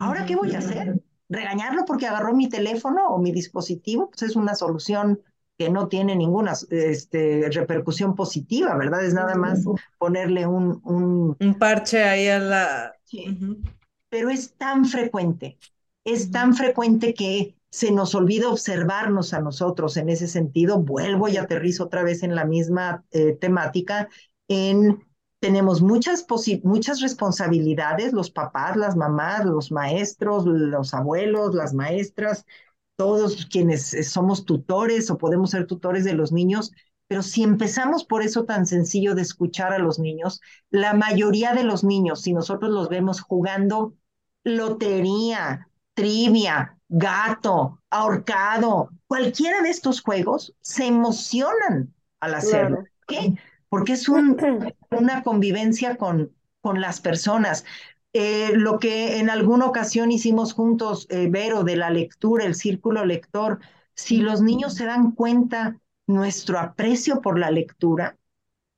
¿Ahora 0.00 0.26
qué 0.26 0.34
voy 0.34 0.56
a 0.56 0.58
hacer? 0.58 1.00
¿Regañarlo 1.28 1.84
porque 1.84 2.08
agarró 2.08 2.34
mi 2.34 2.48
teléfono 2.48 3.06
o 3.10 3.18
mi 3.18 3.30
dispositivo? 3.30 4.10
Pues 4.10 4.22
es 4.22 4.34
una 4.34 4.56
solución 4.56 5.20
que 5.58 5.70
no 5.70 5.88
tiene 5.88 6.16
ninguna 6.16 6.54
este, 6.70 7.48
repercusión 7.50 8.14
positiva, 8.14 8.76
¿verdad? 8.76 9.04
Es 9.04 9.14
nada 9.14 9.34
más 9.34 9.64
ponerle 9.98 10.46
un... 10.46 10.80
Un, 10.84 11.36
un 11.38 11.54
parche 11.58 12.02
ahí 12.02 12.28
a 12.28 12.38
la... 12.38 12.94
Sí. 13.04 13.38
Pero 14.08 14.30
es 14.30 14.54
tan 14.54 14.84
frecuente, 14.84 15.58
es 16.04 16.30
tan 16.30 16.54
frecuente 16.54 17.14
que 17.14 17.56
se 17.70 17.90
nos 17.90 18.14
olvida 18.14 18.50
observarnos 18.50 19.32
a 19.32 19.40
nosotros. 19.40 19.96
En 19.96 20.10
ese 20.10 20.28
sentido. 20.28 20.78
Vuelvo 20.78 21.28
y 21.28 21.38
aterrizo 21.38 21.84
otra 21.84 22.02
vez 22.02 22.22
en 22.22 22.34
la 22.34 22.44
misma 22.44 23.04
eh, 23.10 23.32
temática, 23.32 24.08
en 24.48 25.02
tenemos 25.42 25.82
muchas, 25.82 26.24
muchas 26.62 27.00
responsabilidades, 27.00 28.12
los 28.12 28.30
papás, 28.30 28.76
las 28.76 28.94
mamás, 28.94 29.44
los 29.44 29.72
maestros, 29.72 30.46
los 30.46 30.94
abuelos, 30.94 31.52
las 31.52 31.74
maestras, 31.74 32.46
todos 32.96 33.46
quienes 33.46 33.94
eh, 33.94 34.02
somos 34.04 34.44
tutores 34.44 35.10
o 35.10 35.18
podemos 35.18 35.50
ser 35.50 35.66
tutores 35.66 36.04
de 36.04 36.14
los 36.14 36.32
niños, 36.32 36.72
pero 37.08 37.22
si 37.22 37.42
empezamos 37.42 38.04
por 38.04 38.22
eso 38.22 38.44
tan 38.44 38.66
sencillo 38.66 39.14
de 39.14 39.22
escuchar 39.22 39.72
a 39.72 39.78
los 39.78 39.98
niños, 39.98 40.40
la 40.70 40.94
mayoría 40.94 41.52
de 41.54 41.64
los 41.64 41.84
niños, 41.84 42.22
si 42.22 42.32
nosotros 42.32 42.70
los 42.70 42.88
vemos 42.88 43.20
jugando 43.20 43.94
lotería, 44.44 45.68
trivia, 45.94 46.78
gato, 46.88 47.82
ahorcado, 47.90 48.90
cualquiera 49.06 49.62
de 49.62 49.70
estos 49.70 50.00
juegos 50.00 50.54
se 50.60 50.86
emocionan 50.86 51.94
al 52.20 52.34
hacerlo. 52.34 52.78
¿Por 52.78 53.06
qué? 53.06 53.34
Porque 53.68 53.92
es 53.94 54.08
una 54.90 55.22
convivencia 55.22 55.96
con, 55.96 56.32
con 56.60 56.80
las 56.80 57.00
personas. 57.00 57.64
Eh, 58.12 58.52
lo 58.54 58.78
que 58.78 59.18
en 59.18 59.30
alguna 59.30 59.66
ocasión 59.66 60.12
hicimos 60.12 60.52
juntos, 60.52 61.06
eh, 61.08 61.28
Vero, 61.30 61.64
de 61.64 61.76
la 61.76 61.90
lectura, 61.90 62.44
el 62.44 62.54
círculo 62.54 63.04
lector, 63.06 63.60
si 63.94 64.18
los 64.18 64.42
niños 64.42 64.74
se 64.74 64.84
dan 64.84 65.12
cuenta 65.12 65.80
nuestro 66.06 66.58
aprecio 66.58 67.20
por 67.22 67.38
la 67.38 67.50
lectura, 67.50 68.18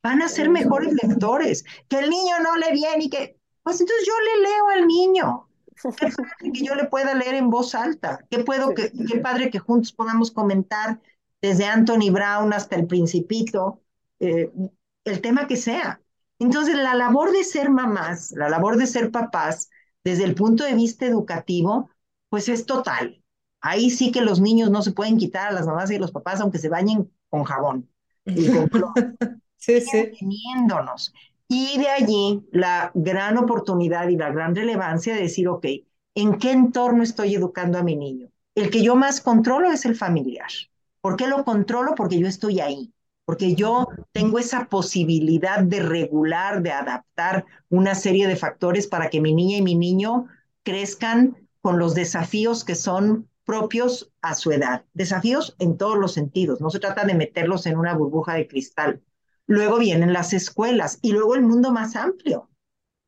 van 0.02 0.22
a 0.22 0.28
ser 0.28 0.50
mejores 0.50 0.94
lectores. 1.02 1.64
Que 1.88 1.98
el 1.98 2.10
niño 2.10 2.38
no 2.42 2.56
le 2.56 2.72
viene 2.72 3.04
y 3.04 3.10
que, 3.10 3.38
pues 3.62 3.80
entonces 3.80 4.06
yo 4.06 4.14
le 4.20 4.42
leo 4.42 4.68
al 4.68 4.86
niño 4.86 5.48
que 6.52 6.64
yo 6.64 6.74
le 6.74 6.84
pueda 6.84 7.14
leer 7.14 7.34
en 7.34 7.50
voz 7.50 7.74
alta. 7.74 8.24
Qué 8.30 8.44
puedo, 8.44 8.74
que, 8.74 8.92
qué 8.92 9.18
padre 9.18 9.50
que 9.50 9.58
juntos 9.58 9.92
podamos 9.92 10.30
comentar 10.30 11.00
desde 11.40 11.66
Anthony 11.66 12.10
Brown 12.10 12.52
hasta 12.52 12.76
el 12.76 12.86
Principito, 12.86 13.82
eh, 14.20 14.50
el 15.04 15.20
tema 15.20 15.46
que 15.46 15.56
sea. 15.56 16.00
Entonces, 16.38 16.76
la 16.76 16.94
labor 16.94 17.32
de 17.32 17.44
ser 17.44 17.70
mamás, 17.70 18.32
la 18.32 18.48
labor 18.48 18.76
de 18.76 18.86
ser 18.86 19.10
papás, 19.10 19.70
desde 20.02 20.24
el 20.24 20.34
punto 20.34 20.64
de 20.64 20.74
vista 20.74 21.06
educativo, 21.06 21.90
pues 22.28 22.48
es 22.48 22.66
total. 22.66 23.22
Ahí 23.60 23.90
sí 23.90 24.12
que 24.12 24.20
los 24.20 24.40
niños 24.40 24.70
no 24.70 24.82
se 24.82 24.92
pueden 24.92 25.16
quitar 25.16 25.48
a 25.48 25.52
las 25.52 25.66
mamás 25.66 25.90
y 25.90 25.96
a 25.96 25.98
los 25.98 26.12
papás, 26.12 26.40
aunque 26.40 26.58
se 26.58 26.68
bañen 26.68 27.10
con 27.30 27.44
jabón 27.44 27.88
y 28.26 28.48
con 28.50 28.68
sí, 29.56 29.80
sí. 29.80 30.12
Teniéndonos. 30.18 31.14
Y 31.48 31.78
de 31.78 31.88
allí 31.88 32.46
la 32.52 32.90
gran 32.94 33.38
oportunidad 33.38 34.08
y 34.08 34.16
la 34.16 34.30
gran 34.30 34.54
relevancia 34.54 35.14
de 35.14 35.22
decir, 35.22 35.48
ok, 35.48 35.66
¿en 36.14 36.38
qué 36.38 36.52
entorno 36.52 37.02
estoy 37.02 37.34
educando 37.34 37.78
a 37.78 37.82
mi 37.82 37.96
niño? 37.96 38.28
El 38.54 38.70
que 38.70 38.82
yo 38.82 38.96
más 38.96 39.20
controlo 39.20 39.70
es 39.70 39.84
el 39.84 39.96
familiar. 39.96 40.48
¿Por 41.00 41.16
qué 41.16 41.26
lo 41.26 41.44
controlo? 41.44 41.94
Porque 41.94 42.18
yo 42.18 42.26
estoy 42.26 42.60
ahí, 42.60 42.92
porque 43.24 43.54
yo 43.54 43.88
tengo 44.12 44.38
esa 44.38 44.66
posibilidad 44.68 45.60
de 45.60 45.80
regular, 45.80 46.62
de 46.62 46.72
adaptar 46.72 47.46
una 47.68 47.94
serie 47.94 48.26
de 48.26 48.36
factores 48.36 48.86
para 48.86 49.10
que 49.10 49.20
mi 49.20 49.34
niña 49.34 49.58
y 49.58 49.62
mi 49.62 49.74
niño 49.74 50.26
crezcan 50.62 51.48
con 51.60 51.78
los 51.78 51.94
desafíos 51.94 52.64
que 52.64 52.74
son 52.74 53.28
propios 53.44 54.12
a 54.22 54.34
su 54.34 54.52
edad. 54.52 54.84
Desafíos 54.92 55.56
en 55.58 55.76
todos 55.76 55.98
los 55.98 56.12
sentidos. 56.12 56.60
No 56.60 56.70
se 56.70 56.80
trata 56.80 57.04
de 57.04 57.14
meterlos 57.14 57.66
en 57.66 57.78
una 57.78 57.94
burbuja 57.94 58.34
de 58.34 58.46
cristal, 58.48 59.02
Luego 59.46 59.78
vienen 59.78 60.12
las 60.12 60.32
escuelas 60.32 60.98
y 61.02 61.12
luego 61.12 61.34
el 61.34 61.42
mundo 61.42 61.70
más 61.70 61.96
amplio, 61.96 62.48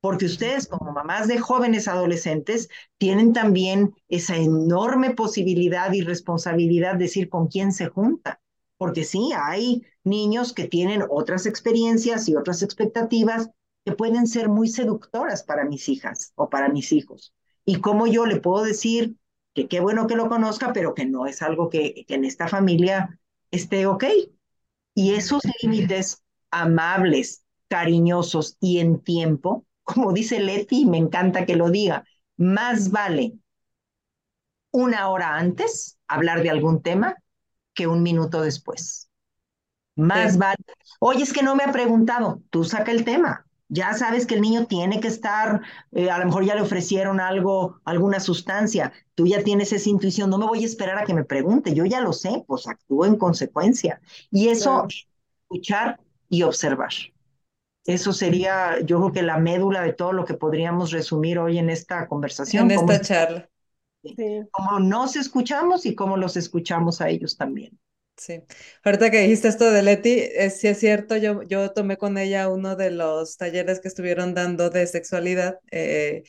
porque 0.01 0.27
ustedes 0.27 0.67
como 0.67 0.93
mamás 0.93 1.29
de 1.29 1.39
jóvenes 1.39 1.89
adolescentes 1.89 2.69
tienen 2.99 3.33
también 3.33 3.95
esa 4.09 4.37
enorme 4.37 5.15
posibilidad 5.15 5.93
y 5.93 6.03
responsabilidad 6.03 6.93
de 6.93 7.05
decir 7.05 7.31
con 7.31 7.49
quién 7.49 7.73
se 7.73 7.87
junta, 7.87 8.41
porque 8.79 9.05
sí, 9.05 9.31
hay 9.37 9.83
niños 10.05 10.53
que 10.53 10.69
tienen 10.69 11.05
otras 11.09 11.47
experiencias 11.47 12.29
y 12.29 12.37
otras 12.37 12.63
expectativas 12.63 13.51
que 13.85 13.93
pueden 13.93 14.27
ser 14.27 14.49
muy 14.49 14.69
seductoras 14.69 15.43
para 15.43 15.65
mis 15.65 15.89
hijas 15.89 16.33
o 16.35 16.51
para 16.51 16.69
mis 16.69 16.93
hijos. 16.93 17.35
Y 17.65 17.81
cómo 17.81 18.07
yo 18.07 18.27
le 18.27 18.41
puedo 18.41 18.65
decir 18.65 19.17
que 19.55 19.69
qué 19.69 19.81
bueno 19.81 20.07
que 20.07 20.17
lo 20.17 20.29
conozca, 20.29 20.73
pero 20.73 20.95
que 20.95 21.07
no 21.07 21.27
es 21.27 21.43
algo 21.43 21.71
que, 21.71 22.05
que 22.07 22.15
en 22.15 22.25
esta 22.25 22.49
familia 22.49 23.19
esté 23.51 23.87
ok. 23.87 24.05
Y 24.95 25.15
esos 25.15 25.43
límites 25.63 26.23
amables, 26.51 27.45
cariñosos 27.69 28.57
y 28.61 28.79
en 28.79 29.01
tiempo, 29.01 29.65
como 29.85 30.13
dice 30.13 30.41
Leti, 30.41 30.85
me 30.85 30.99
encanta 30.99 31.47
que 31.47 31.57
lo 31.57 31.71
diga, 31.71 32.05
más 32.37 32.91
vale 32.91 33.39
una 34.73 35.09
hora 35.09 35.37
antes 35.37 35.99
hablar 36.07 36.43
de 36.43 36.51
algún 36.51 36.83
tema 36.83 37.17
que 37.77 37.87
un 37.87 38.03
minuto 38.03 38.41
después. 38.41 39.09
Más 39.95 40.37
vale. 40.37 40.57
Oye, 40.99 41.23
es 41.23 41.33
que 41.33 41.43
no 41.43 41.55
me 41.55 41.63
ha 41.63 41.73
preguntado, 41.73 42.43
tú 42.51 42.65
saca 42.65 42.91
el 42.91 43.05
tema. 43.05 43.47
Ya 43.69 43.95
sabes 43.95 44.27
que 44.27 44.37
el 44.37 44.43
niño 44.43 44.67
tiene 44.67 45.01
que 45.01 45.09
estar, 45.09 45.61
eh, 45.93 46.11
a 46.11 46.19
lo 46.19 46.27
mejor 46.27 46.45
ya 46.45 46.55
le 46.55 46.61
ofrecieron 46.61 47.19
algo, 47.19 47.81
alguna 47.85 48.21
sustancia, 48.21 48.93
tú 49.17 49.27
ya 49.27 49.43
tienes 49.43 49.73
esa 49.73 49.89
intuición, 49.89 50.31
no 50.31 50.39
me 50.39 50.47
voy 50.47 50.63
a 50.63 50.67
esperar 50.67 50.99
a 50.99 51.05
que 51.05 51.15
me 51.15 51.25
pregunte, 51.25 51.75
yo 51.75 51.85
ya 51.85 52.01
lo 52.01 52.13
sé, 52.13 52.45
pues 52.47 52.69
actúo 52.69 53.07
en 53.07 53.17
consecuencia. 53.17 54.01
Y 54.31 54.49
eso, 54.49 54.87
escuchar 55.49 55.99
y 56.29 56.43
observar. 56.43 56.93
Eso 57.85 58.13
sería, 58.13 58.81
yo 58.81 58.99
creo 58.99 59.13
que 59.13 59.23
la 59.23 59.39
médula 59.39 59.83
de 59.83 59.93
todo 59.93 60.13
lo 60.13 60.25
que 60.25 60.35
podríamos 60.35 60.93
resumir 60.93 61.39
hoy 61.39 61.59
en 61.59 61.71
esta 61.71 62.07
conversación. 62.07 62.71
En 62.71 62.79
esta 62.79 63.01
charla. 63.01 63.49
Cómo 64.51 64.81
nos 64.81 65.17
escuchamos 65.17 65.87
y 65.87 65.95
cómo 65.95 66.17
los 66.17 66.37
escuchamos 66.37 67.01
a 67.01 67.09
ellos 67.09 67.37
también. 67.37 67.79
Sí. 68.17 68.41
Ahorita 68.83 69.11
que 69.11 69.21
dijiste 69.21 69.49
esto 69.49 69.71
de 69.71 69.83
Leti, 69.83 70.19
es, 70.19 70.59
sí 70.59 70.69
es 70.69 70.79
cierto, 70.79 71.17
yo, 71.19 71.43
yo 71.43 71.73
tomé 71.73 71.99
con 71.99 72.17
ella 72.17 72.49
uno 72.49 72.75
de 72.75 72.91
los 72.91 73.37
talleres 73.37 73.79
que 73.81 73.89
estuvieron 73.89 74.33
dando 74.33 74.71
de 74.71 74.87
sexualidad 74.87 75.59
eh, 75.71 76.23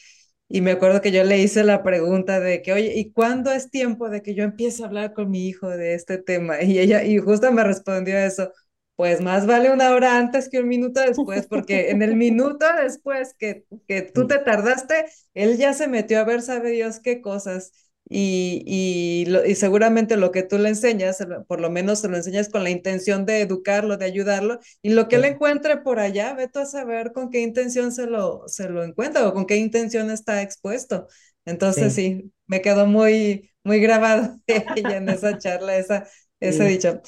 y 0.49 0.62
me 0.62 0.72
acuerdo 0.72 1.02
que 1.02 1.12
yo 1.12 1.24
le 1.24 1.40
hice 1.40 1.64
la 1.64 1.84
pregunta 1.84 2.40
de 2.40 2.62
que, 2.62 2.74
oye, 2.74 2.94
¿y 2.95 3.12
cuándo 3.12 3.52
es 3.52 3.70
tiempo 3.70 4.10
de 4.10 4.22
que 4.22 4.34
yo 4.36 4.44
empiece 4.44 4.84
a 4.84 4.88
hablar 4.88 5.14
con 5.14 5.30
mi 5.30 5.48
hijo 5.48 5.70
de 5.70 5.94
este 5.94 6.18
tema? 6.18 6.60
Y 6.62 6.80
ella, 6.80 7.04
y 7.04 7.18
justo 7.20 7.52
me 7.52 7.64
respondió 7.64 8.18
eso, 8.18 8.52
pues 8.98 9.22
más 9.22 9.45
vale 9.45 9.72
una 9.72 9.91
hora 9.91 10.18
antes 10.18 10.49
que 10.49 10.60
un 10.60 10.68
minuto 10.68 11.02
después, 11.02 11.45
porque 11.45 11.91
en 11.91 12.02
el 12.02 12.15
minuto 12.15 12.65
después 12.82 13.36
que, 13.38 13.64
que 13.88 14.02
tú 14.02 14.26
te 14.26 14.40
tardaste, 14.40 15.06
él 15.36 15.57
ya 15.57 15.74
se 15.74 15.88
metió 15.88 16.19
a 16.19 16.24
ver, 16.24 16.41
sabe 16.41 16.72
Dios 16.72 16.99
qué 16.99 17.22
cosas. 17.22 17.72
Y, 18.10 18.64
y, 18.65 19.28
y, 19.45 19.56
seguramente 19.56 20.18
lo 20.18 20.32
que 20.32 20.41
tú 20.41 20.57
le 20.57 20.69
enseñas, 20.69 21.19
por 21.48 21.61
lo 21.61 21.69
menos 21.69 21.99
se 21.99 22.07
lo 22.07 22.18
enseñas 22.18 22.49
con 22.49 22.64
la 22.64 22.69
intención 22.72 23.26
de 23.26 23.41
educarlo, 23.41 23.98
de 23.98 24.06
ayudarlo, 24.06 24.60
y 24.82 24.91
lo 24.91 25.07
que 25.10 25.18
él 25.18 25.26
encuentre 25.26 25.78
por 25.78 25.99
allá, 25.99 26.34
vete 26.34 26.60
a 26.60 26.65
saber 26.65 27.11
con 27.11 27.30
qué 27.30 27.41
intención 27.41 27.91
se 27.91 28.07
lo, 28.07 28.48
se 28.48 28.68
lo 28.69 28.84
encuentra 28.84 29.28
o 29.28 29.34
con 29.34 29.45
qué 29.45 29.57
intención 29.57 30.10
está 30.10 30.41
expuesto. 30.41 31.07
Entonces 31.45 31.94
sí, 31.94 32.34
me 32.48 32.61
quedó 32.61 32.88
muy, 32.88 33.52
muy 33.64 33.80
grabado 33.80 34.36
en 34.48 35.10
esa 35.10 35.38
charla, 35.38 35.78
esa, 35.78 36.07
ese 36.40 36.64
dicho. 36.64 37.02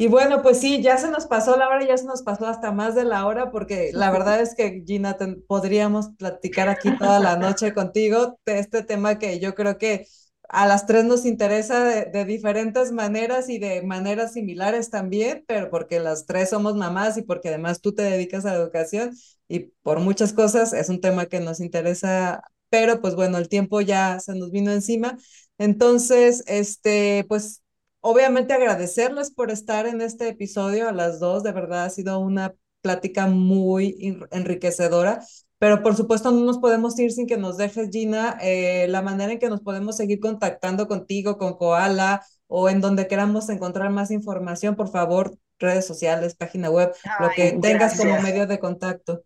Y 0.00 0.08
bueno, 0.08 0.40
pues 0.40 0.58
sí, 0.58 0.82
ya 0.82 0.96
se 0.96 1.10
nos 1.10 1.26
pasó 1.26 1.58
la 1.58 1.68
hora, 1.68 1.86
ya 1.86 1.94
se 1.98 2.06
nos 2.06 2.22
pasó 2.22 2.46
hasta 2.46 2.72
más 2.72 2.94
de 2.94 3.04
la 3.04 3.26
hora, 3.26 3.50
porque 3.50 3.90
la 3.92 4.10
verdad 4.10 4.40
es 4.40 4.54
que 4.54 4.82
Gina, 4.86 5.18
podríamos 5.46 6.08
platicar 6.16 6.70
aquí 6.70 6.96
toda 6.96 7.20
la 7.20 7.36
noche 7.36 7.74
contigo 7.74 8.38
de 8.46 8.60
este 8.60 8.82
tema 8.82 9.18
que 9.18 9.40
yo 9.40 9.54
creo 9.54 9.76
que 9.76 10.06
a 10.48 10.66
las 10.66 10.86
tres 10.86 11.04
nos 11.04 11.26
interesa 11.26 11.84
de, 11.84 12.24
diferentes 12.24 12.92
maneras 12.92 13.50
y 13.50 13.58
de 13.58 13.82
maneras 13.82 14.32
similares 14.32 14.88
también, 14.88 15.44
pero 15.46 15.68
porque 15.68 16.00
las 16.00 16.24
tres 16.24 16.48
somos 16.48 16.76
mamás 16.76 17.18
y 17.18 17.22
porque 17.22 17.50
además 17.50 17.82
tú 17.82 17.92
te 17.94 18.00
dedicas 18.00 18.46
a 18.46 18.52
la 18.54 18.58
educación 18.58 19.10
y 19.48 19.74
por 19.82 20.00
muchas 20.00 20.32
cosas 20.32 20.72
es 20.72 20.88
un 20.88 21.02
tema 21.02 21.26
que 21.26 21.40
nos 21.40 21.60
interesa 21.60 22.42
pero 22.70 23.02
pues 23.02 23.16
bueno, 23.16 23.36
el 23.36 23.48
tiempo 23.50 23.80
ya 23.82 24.18
se 24.20 24.34
nos 24.34 24.50
vino 24.50 24.70
encima. 24.70 25.18
Entonces, 25.58 26.44
este, 26.46 27.26
pues 27.28 27.62
obviamente 28.00 28.52
agradecerles 28.52 29.30
por 29.30 29.50
estar 29.50 29.86
en 29.86 30.00
este 30.00 30.28
episodio 30.28 30.88
a 30.88 30.92
las 30.92 31.20
dos, 31.20 31.42
de 31.42 31.52
verdad 31.52 31.84
ha 31.84 31.90
sido 31.90 32.18
una 32.18 32.54
plática 32.80 33.26
muy 33.26 34.18
enriquecedora. 34.30 35.20
Pero 35.58 35.82
por 35.82 35.94
supuesto 35.94 36.30
no 36.30 36.40
nos 36.40 36.58
podemos 36.58 36.98
ir 36.98 37.12
sin 37.12 37.26
que 37.26 37.36
nos 37.36 37.58
dejes, 37.58 37.90
Gina, 37.92 38.38
eh, 38.40 38.86
la 38.88 39.02
manera 39.02 39.32
en 39.32 39.38
que 39.38 39.50
nos 39.50 39.60
podemos 39.60 39.94
seguir 39.94 40.18
contactando 40.18 40.88
contigo, 40.88 41.36
con 41.36 41.58
Koala 41.58 42.24
o 42.46 42.70
en 42.70 42.80
donde 42.80 43.06
queramos 43.06 43.50
encontrar 43.50 43.90
más 43.90 44.10
información, 44.10 44.74
por 44.74 44.88
favor, 44.88 45.36
redes 45.58 45.86
sociales, 45.86 46.34
página 46.34 46.70
web, 46.70 46.92
lo 47.20 47.28
que 47.36 47.58
tengas 47.60 47.98
como 47.98 48.20
medio 48.22 48.46
de 48.46 48.58
contacto. 48.58 49.22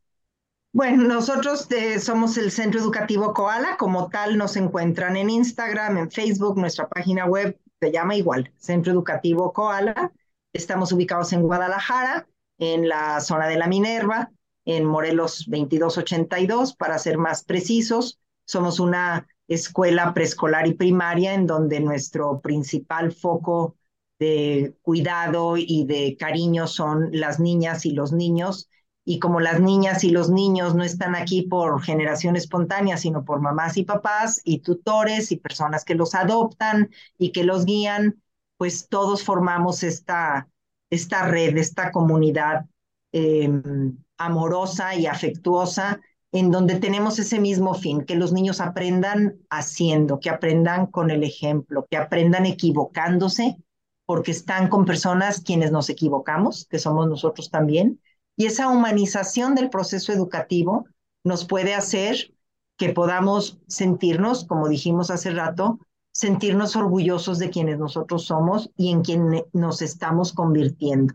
Bueno, 0.72 1.05
nosotros 1.05 1.70
eh, 1.70 2.01
somos 2.01 2.36
el 2.36 2.51
Centro 2.51 2.80
Educativo 2.80 3.32
Koala, 3.32 3.76
como 3.78 4.09
tal 4.09 4.36
nos 4.36 4.56
encuentran 4.56 5.16
en 5.16 5.30
Instagram, 5.30 5.98
en 5.98 6.10
Facebook, 6.10 6.59
nuestra 6.59 6.88
página 6.88 7.26
web 7.26 7.56
se 7.85 7.93
llama 7.93 8.16
igual, 8.16 8.51
Centro 8.56 8.93
Educativo 8.93 9.52
Koala. 9.52 10.11
Estamos 10.55 10.90
ubicados 10.93 11.35
en 11.35 11.43
Guadalajara, 11.43 12.27
en 12.56 12.89
la 12.89 13.20
zona 13.20 13.47
de 13.47 13.59
la 13.59 13.66
Minerva, 13.66 14.32
en 14.65 14.86
Morelos 14.86 15.44
2282, 15.48 16.77
para 16.77 16.98
ser 16.98 17.19
más 17.19 17.44
precisos. 17.44 18.19
Somos 18.47 18.81
una 18.81 19.27
escuela 19.48 20.15
preescolar 20.15 20.66
y 20.66 20.73
primaria 20.73 21.35
en 21.35 21.47
donde 21.47 21.78
nuestro 21.81 22.40
principal 22.40 23.12
foco 23.12 23.77
de 24.19 24.74
cuidado 24.81 25.59
y 25.59 25.85
de 25.85 26.16
cariño 26.19 26.66
son 26.66 27.11
las 27.12 27.39
niñas 27.39 27.85
y 27.85 27.90
los 27.90 28.12
niños. 28.12 28.70
Y 29.05 29.18
como 29.18 29.40
las 29.40 29.60
niñas 29.60 30.02
y 30.05 30.10
los 30.10 30.31
niños 30.31 30.74
no 30.74 30.82
están 30.82 31.14
aquí 31.14 31.43
por 31.43 31.82
generación 31.82 32.36
espontánea, 32.36 32.97
sino 32.97 33.24
por 33.24 33.40
mamás 33.40 33.76
y 33.76 33.85
papás 33.85 34.40
y 34.44 34.60
tutores 34.60 35.31
y 35.31 35.36
personas 35.36 35.85
que 35.85 35.94
los 35.94 36.14
adoptan 36.14 36.90
y 37.18 37.32
que 37.32 37.44
los 37.44 37.66
guían, 37.66 38.22
pues 38.56 38.89
todos 38.89 39.22
formamos 39.22 39.82
esta, 39.82 40.48
esta 40.90 41.26
red, 41.26 41.56
esta 41.56 41.90
comunidad 41.90 42.66
em, 43.12 43.98
amorosa 44.16 44.94
y 44.94 45.06
afectuosa 45.06 46.01
en 46.32 46.51
donde 46.51 46.81
tenemos 46.81 47.18
ese 47.20 47.39
mismo 47.39 47.74
fin, 47.74 48.05
que 48.05 48.16
los 48.16 48.32
niños 48.32 48.60
aprendan 48.60 49.36
haciendo, 49.51 50.18
que 50.18 50.31
aprendan 50.31 50.86
con 50.86 51.12
el 51.12 51.22
ejemplo, 51.22 51.86
que 51.89 51.97
aprendan 51.97 52.44
equivocándose 52.44 53.56
porque 54.05 54.32
están 54.32 54.68
con 54.68 54.85
personas 54.85 55.40
quienes 55.40 55.70
nos 55.70 55.89
equivocamos, 55.90 56.66
que 56.66 56.81
somos 56.81 57.09
nosotros 57.09 57.51
también, 57.51 58.01
y 58.36 58.47
esa 58.47 58.69
humanización 58.69 59.55
del 59.55 59.70
proceso 59.70 60.12
educativo 60.12 60.86
nos 61.23 61.44
puede 61.47 61.74
hacer 61.74 62.35
que 62.77 62.90
podamos 62.90 63.59
sentirnos, 63.69 64.44
como 64.44 64.69
dijimos 64.69 65.11
hace 65.11 65.31
rato, 65.31 65.78
sentirnos 66.12 66.77
orgullosos 66.77 67.39
de 67.39 67.51
quienes 67.51 67.78
nosotros 67.78 68.27
somos 68.27 68.70
y 68.77 68.90
en 68.90 69.02
quien 69.02 69.44
nos 69.52 69.82
estamos 69.82 70.32
convirtiendo. 70.32 71.15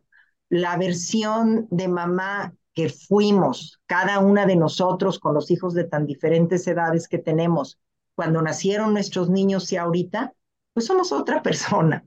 La 0.50 0.78
versión 0.78 1.68
de 1.70 1.88
mamá 1.88 2.54
que 2.74 2.90
fuimos, 2.90 3.80
cada 3.86 4.20
una 4.20 4.46
de 4.46 4.56
nosotros 4.56 5.20
con 5.20 5.34
los 5.34 5.52
hijos 5.52 5.74
de 5.74 5.84
tan 5.84 6.06
diferentes 6.06 6.66
edades 6.68 7.08
que 7.08 7.18
tenemos, 7.18 7.80
cuando 8.16 8.42
nacieron 8.42 8.94
nuestros 8.94 9.30
niños 9.30 9.72
y 9.72 9.78
ahorita, 9.78 10.34
pues 10.74 10.86
somos 10.86 11.12
otra 11.12 11.42
persona. 11.44 12.06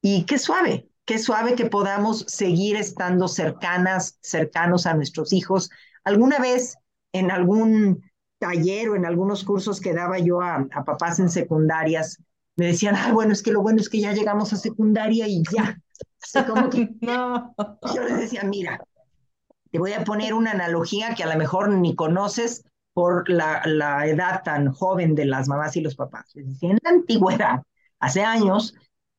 Y 0.00 0.24
qué 0.24 0.38
suave, 0.38 0.88
qué 1.04 1.18
suave 1.18 1.54
que 1.54 1.66
podamos 1.66 2.24
seguir 2.28 2.76
estando 2.76 3.28
cercanas, 3.28 4.18
cercanos 4.22 4.86
a 4.86 4.94
nuestros 4.94 5.32
hijos. 5.32 5.70
Alguna 6.04 6.38
vez 6.38 6.76
en 7.12 7.30
algún 7.30 8.02
taller 8.38 8.90
o 8.90 8.96
en 8.96 9.06
algunos 9.06 9.44
cursos 9.44 9.80
que 9.80 9.94
daba 9.94 10.18
yo 10.18 10.42
a, 10.42 10.66
papás 10.84 11.18
en 11.18 11.30
secundarias, 11.30 12.18
me 12.56 12.66
decían, 12.66 12.94
ah, 12.96 13.12
bueno, 13.12 13.32
es 13.32 13.42
que 13.42 13.52
lo 13.52 13.62
bueno 13.62 13.80
es 13.80 13.88
que 13.88 14.00
ya 14.00 14.12
llegamos 14.12 14.52
a 14.52 14.56
secundaria 14.56 15.26
y 15.26 15.42
ya. 15.52 15.78
Así 16.22 16.44
como 16.44 16.70
que 16.70 16.90
no. 17.00 17.54
Yo 17.94 18.02
les 18.04 18.18
decía, 18.18 18.44
mira, 18.44 18.80
te 19.70 19.78
voy 19.78 19.92
a 19.92 20.04
poner 20.04 20.34
una 20.34 20.52
analogía 20.52 21.14
que 21.14 21.24
a 21.24 21.32
lo 21.32 21.38
mejor 21.38 21.68
ni 21.68 21.94
conoces 21.94 22.64
por 22.92 23.28
la, 23.28 23.62
la 23.66 24.06
edad 24.06 24.42
tan 24.44 24.72
joven 24.72 25.16
de 25.16 25.24
las 25.24 25.48
mamás 25.48 25.76
y 25.76 25.80
los 25.80 25.96
papás. 25.96 26.30
Les 26.34 26.46
decía, 26.46 26.70
en 26.70 26.78
la 26.82 26.90
antigüedad, 26.90 27.62
hace 27.98 28.22
años, 28.22 28.74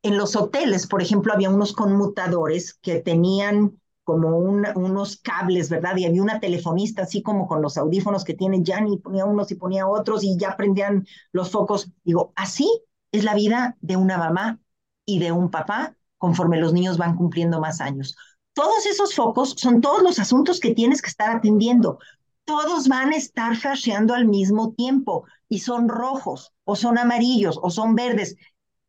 en 0.05 0.17
los 0.17 0.35
hoteles, 0.35 0.85
por 0.85 1.01
ejemplo, 1.01 1.33
había 1.33 1.49
unos 1.49 1.73
conmutadores 1.73 2.75
que 2.75 2.99
tenían 2.99 3.81
como 4.03 4.37
unos 4.37 5.17
cables, 5.17 5.67
¿verdad? 5.71 5.97
Y 5.97 6.05
había 6.05 6.21
una 6.21 6.39
telefonista 6.39 7.01
así 7.01 7.23
como 7.23 7.47
con 7.47 7.63
los 7.63 7.75
audífonos 7.75 8.23
que 8.23 8.35
tiene 8.35 8.57
y 8.57 8.97
ponía 8.97 9.25
unos 9.25 9.49
y 9.49 9.55
ponía 9.55 9.87
otros 9.87 10.23
y 10.23 10.37
ya 10.37 10.55
prendían 10.55 11.07
los 11.31 11.49
focos. 11.49 11.91
Digo, 12.03 12.33
así 12.35 12.69
es 13.11 13.23
la 13.23 13.33
vida 13.33 13.77
de 13.81 13.97
una 13.97 14.19
mamá 14.19 14.59
y 15.07 15.17
de 15.17 15.31
un 15.31 15.49
papá 15.49 15.97
conforme 16.19 16.59
los 16.59 16.71
niños 16.71 16.99
van 16.99 17.15
cumpliendo 17.15 17.59
más 17.59 17.81
años. 17.81 18.15
Todos 18.53 18.85
esos 18.85 19.15
focos 19.15 19.55
son 19.57 19.81
todos 19.81 20.03
los 20.03 20.19
asuntos 20.19 20.59
que 20.59 20.75
tienes 20.75 21.01
que 21.01 21.09
estar 21.09 21.35
atendiendo. 21.35 21.97
Todos 22.43 22.87
van 22.87 23.11
a 23.11 23.17
estar 23.17 23.55
flasheando 23.55 24.13
al 24.13 24.27
mismo 24.27 24.71
tiempo 24.73 25.25
y 25.49 25.61
son 25.61 25.89
rojos 25.89 26.53
o 26.63 26.75
son 26.75 26.99
amarillos 26.99 27.59
o 27.59 27.71
son 27.71 27.95
verdes 27.95 28.35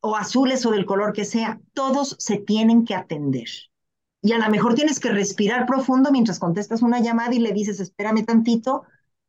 o 0.00 0.16
azules 0.16 0.64
o 0.66 0.70
del 0.70 0.86
color 0.86 1.12
que 1.12 1.24
sea, 1.24 1.60
todos 1.72 2.16
se 2.18 2.38
tienen 2.38 2.84
que 2.84 2.94
atender. 2.94 3.48
Y 4.22 4.32
a 4.32 4.38
lo 4.38 4.48
mejor 4.50 4.74
tienes 4.74 4.98
que 4.98 5.10
respirar 5.10 5.66
profundo 5.66 6.10
mientras 6.10 6.38
contestas 6.38 6.82
una 6.82 7.00
llamada 7.00 7.34
y 7.34 7.38
le 7.38 7.52
dices, 7.52 7.80
espérame 7.80 8.24
tantito, 8.24 8.84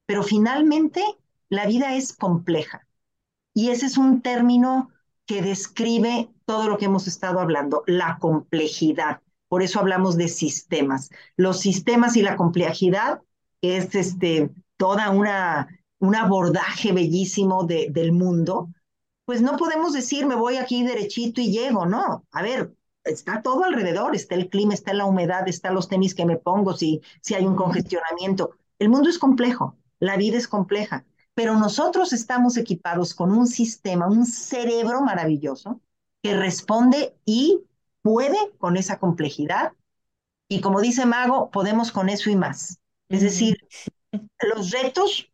pero 0.06 0.24
finalmente 0.24 1.04
la 1.50 1.66
vida 1.66 1.96
es 1.96 2.14
compleja. 2.14 2.88
Y 3.54 3.70
ese 3.70 3.88
es 3.88 3.98
un 3.98 4.22
término 4.22 4.90
que 5.26 5.42
describe 5.42 6.30
todo 6.46 6.70
lo 6.70 6.78
que 6.78 6.86
hemos 6.86 7.08
estado 7.08 7.40
hablando, 7.40 7.84
la 7.86 8.18
complejidad. 8.20 9.22
Por 9.50 9.62
eso 9.62 9.80
hablamos 9.80 10.18
de 10.18 10.28
sistemas. 10.28 11.10
Los 11.36 11.60
sistemas 11.60 12.16
y 12.18 12.22
la 12.22 12.36
complejidad 12.36 13.22
es 13.62 13.94
este, 13.96 14.52
toda 14.78 15.10
una, 15.10 15.68
un 16.00 16.16
abordaje 16.16 16.92
bellísimo 16.92 17.66
de, 17.66 17.88
del 17.92 18.12
mundo 18.12 18.70
pues 19.28 19.42
no 19.42 19.58
podemos 19.58 19.92
decir 19.92 20.26
me 20.26 20.36
voy 20.36 20.56
aquí 20.56 20.86
derechito 20.86 21.42
y 21.42 21.52
llego, 21.52 21.86
no. 21.86 22.26
A 22.32 22.42
ver, 22.42 22.74
está 23.04 23.42
todo 23.42 23.66
alrededor, 23.66 24.16
está 24.16 24.36
el 24.36 24.48
clima, 24.48 24.74
está 24.74 24.94
la 24.94 25.04
humedad, 25.04 25.46
están 25.50 25.76
los 25.76 25.90
tenis 25.90 26.16
que 26.16 26.26
me 26.26 26.38
pongo, 26.38 26.74
si, 26.74 27.02
si 27.22 27.36
hay 27.36 27.46
un 27.46 27.58
congestionamiento. 27.58 28.52
El 28.80 28.88
mundo 28.88 29.10
es 29.10 29.20
complejo, 29.20 29.76
la 30.00 30.16
vida 30.16 30.38
es 30.38 30.48
compleja, 30.48 31.06
pero 31.34 31.58
nosotros 31.58 32.14
estamos 32.14 32.56
equipados 32.56 33.14
con 33.14 33.34
un 33.34 33.48
sistema, 33.48 34.08
un 34.08 34.26
cerebro 34.26 35.02
maravilloso 35.02 35.82
que 36.24 36.34
responde 36.34 37.18
y 37.26 37.60
puede 38.02 38.38
con 38.60 38.78
esa 38.78 38.98
complejidad. 38.98 39.74
Y 40.48 40.62
como 40.62 40.80
dice 40.80 41.06
Mago, 41.06 41.52
podemos 41.52 41.92
con 41.92 42.08
eso 42.08 42.30
y 42.30 42.38
más. 42.38 42.80
Es 43.10 43.20
decir, 43.24 43.58
los 44.40 44.72
retos 44.72 45.30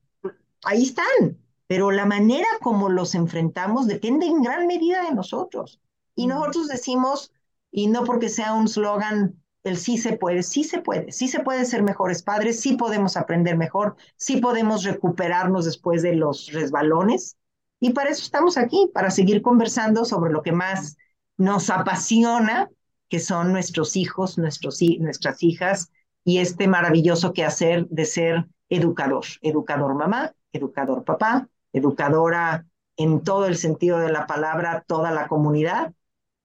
ahí 0.63 0.81
están, 0.81 1.37
pero 1.73 1.89
la 1.89 2.05
manera 2.05 2.45
como 2.61 2.87
los 2.87 3.15
enfrentamos 3.15 3.87
depende 3.87 4.27
en 4.27 4.43
gran 4.43 4.67
medida 4.67 5.01
de 5.01 5.15
nosotros. 5.15 5.79
Y 6.13 6.27
nosotros 6.27 6.67
decimos, 6.67 7.33
y 7.71 7.87
no 7.87 8.03
porque 8.03 8.29
sea 8.29 8.53
un 8.53 8.67
slogan, 8.67 9.41
el 9.63 9.77
sí 9.77 9.97
se 9.97 10.15
puede, 10.15 10.43
sí 10.43 10.63
se 10.63 10.81
puede, 10.81 11.11
sí 11.11 11.27
se 11.27 11.39
puede 11.39 11.65
ser 11.65 11.81
mejores 11.81 12.21
padres, 12.21 12.59
sí 12.59 12.75
podemos 12.75 13.17
aprender 13.17 13.57
mejor, 13.57 13.95
sí 14.17 14.37
podemos 14.37 14.83
recuperarnos 14.83 15.65
después 15.65 16.03
de 16.03 16.13
los 16.13 16.51
resbalones. 16.53 17.37
Y 17.79 17.93
para 17.93 18.11
eso 18.11 18.21
estamos 18.21 18.55
aquí, 18.55 18.91
para 18.93 19.09
seguir 19.09 19.41
conversando 19.41 20.05
sobre 20.05 20.31
lo 20.31 20.43
que 20.43 20.51
más 20.51 20.95
nos 21.37 21.71
apasiona, 21.71 22.69
que 23.09 23.19
son 23.19 23.51
nuestros 23.51 23.95
hijos, 23.95 24.37
nuestros, 24.37 24.77
nuestras 24.99 25.41
hijas, 25.41 25.89
y 26.23 26.37
este 26.37 26.67
maravilloso 26.67 27.33
quehacer 27.33 27.87
de 27.87 28.05
ser 28.05 28.45
educador, 28.69 29.25
educador 29.41 29.95
mamá, 29.95 30.35
educador 30.51 31.03
papá, 31.03 31.49
educadora 31.73 32.65
en 32.97 33.23
todo 33.23 33.47
el 33.47 33.55
sentido 33.57 33.97
de 33.99 34.11
la 34.11 34.27
palabra, 34.27 34.83
toda 34.87 35.11
la 35.11 35.27
comunidad. 35.27 35.93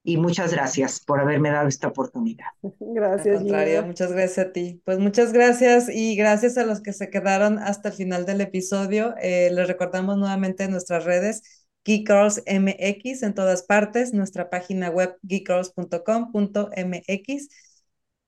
Y 0.02 0.16
muchas 0.16 0.52
gracias 0.52 1.00
por 1.00 1.20
haberme 1.20 1.50
dado 1.50 1.68
esta 1.68 1.88
oportunidad. 1.88 2.46
Gracias. 2.80 3.42
muchas 3.42 4.10
gracias 4.10 4.38
a 4.38 4.52
ti. 4.52 4.80
Pues 4.86 4.98
muchas 4.98 5.34
gracias 5.34 5.90
y 5.90 6.16
gracias 6.16 6.56
a 6.56 6.64
los 6.64 6.80
que 6.80 6.94
se 6.94 7.10
quedaron 7.10 7.58
hasta 7.58 7.90
el 7.90 7.94
final 7.94 8.24
del 8.24 8.40
episodio. 8.40 9.14
Eh, 9.20 9.50
les 9.52 9.68
recordamos 9.68 10.16
nuevamente 10.16 10.66
nuestras 10.68 11.04
redes, 11.04 11.66
Geek 11.84 12.10
MX 12.10 13.22
en 13.22 13.34
todas 13.34 13.64
partes, 13.64 14.14
nuestra 14.14 14.48
página 14.48 14.88
web 14.88 15.18
geekgirls.com.mx. 15.22 17.48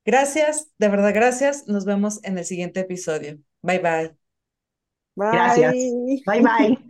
Gracias, 0.05 0.69
de 0.79 0.89
verdad 0.89 1.15
gracias. 1.15 1.67
Nos 1.67 1.87
vemos 1.87 2.23
en 2.25 2.37
el 2.37 2.45
siguiente 2.45 2.81
episodio. 2.81 3.39
Bye 3.63 3.79
bye. 3.79 4.15
Gracias. 5.17 5.75
Bye 6.27 6.43
bye. 6.43 6.79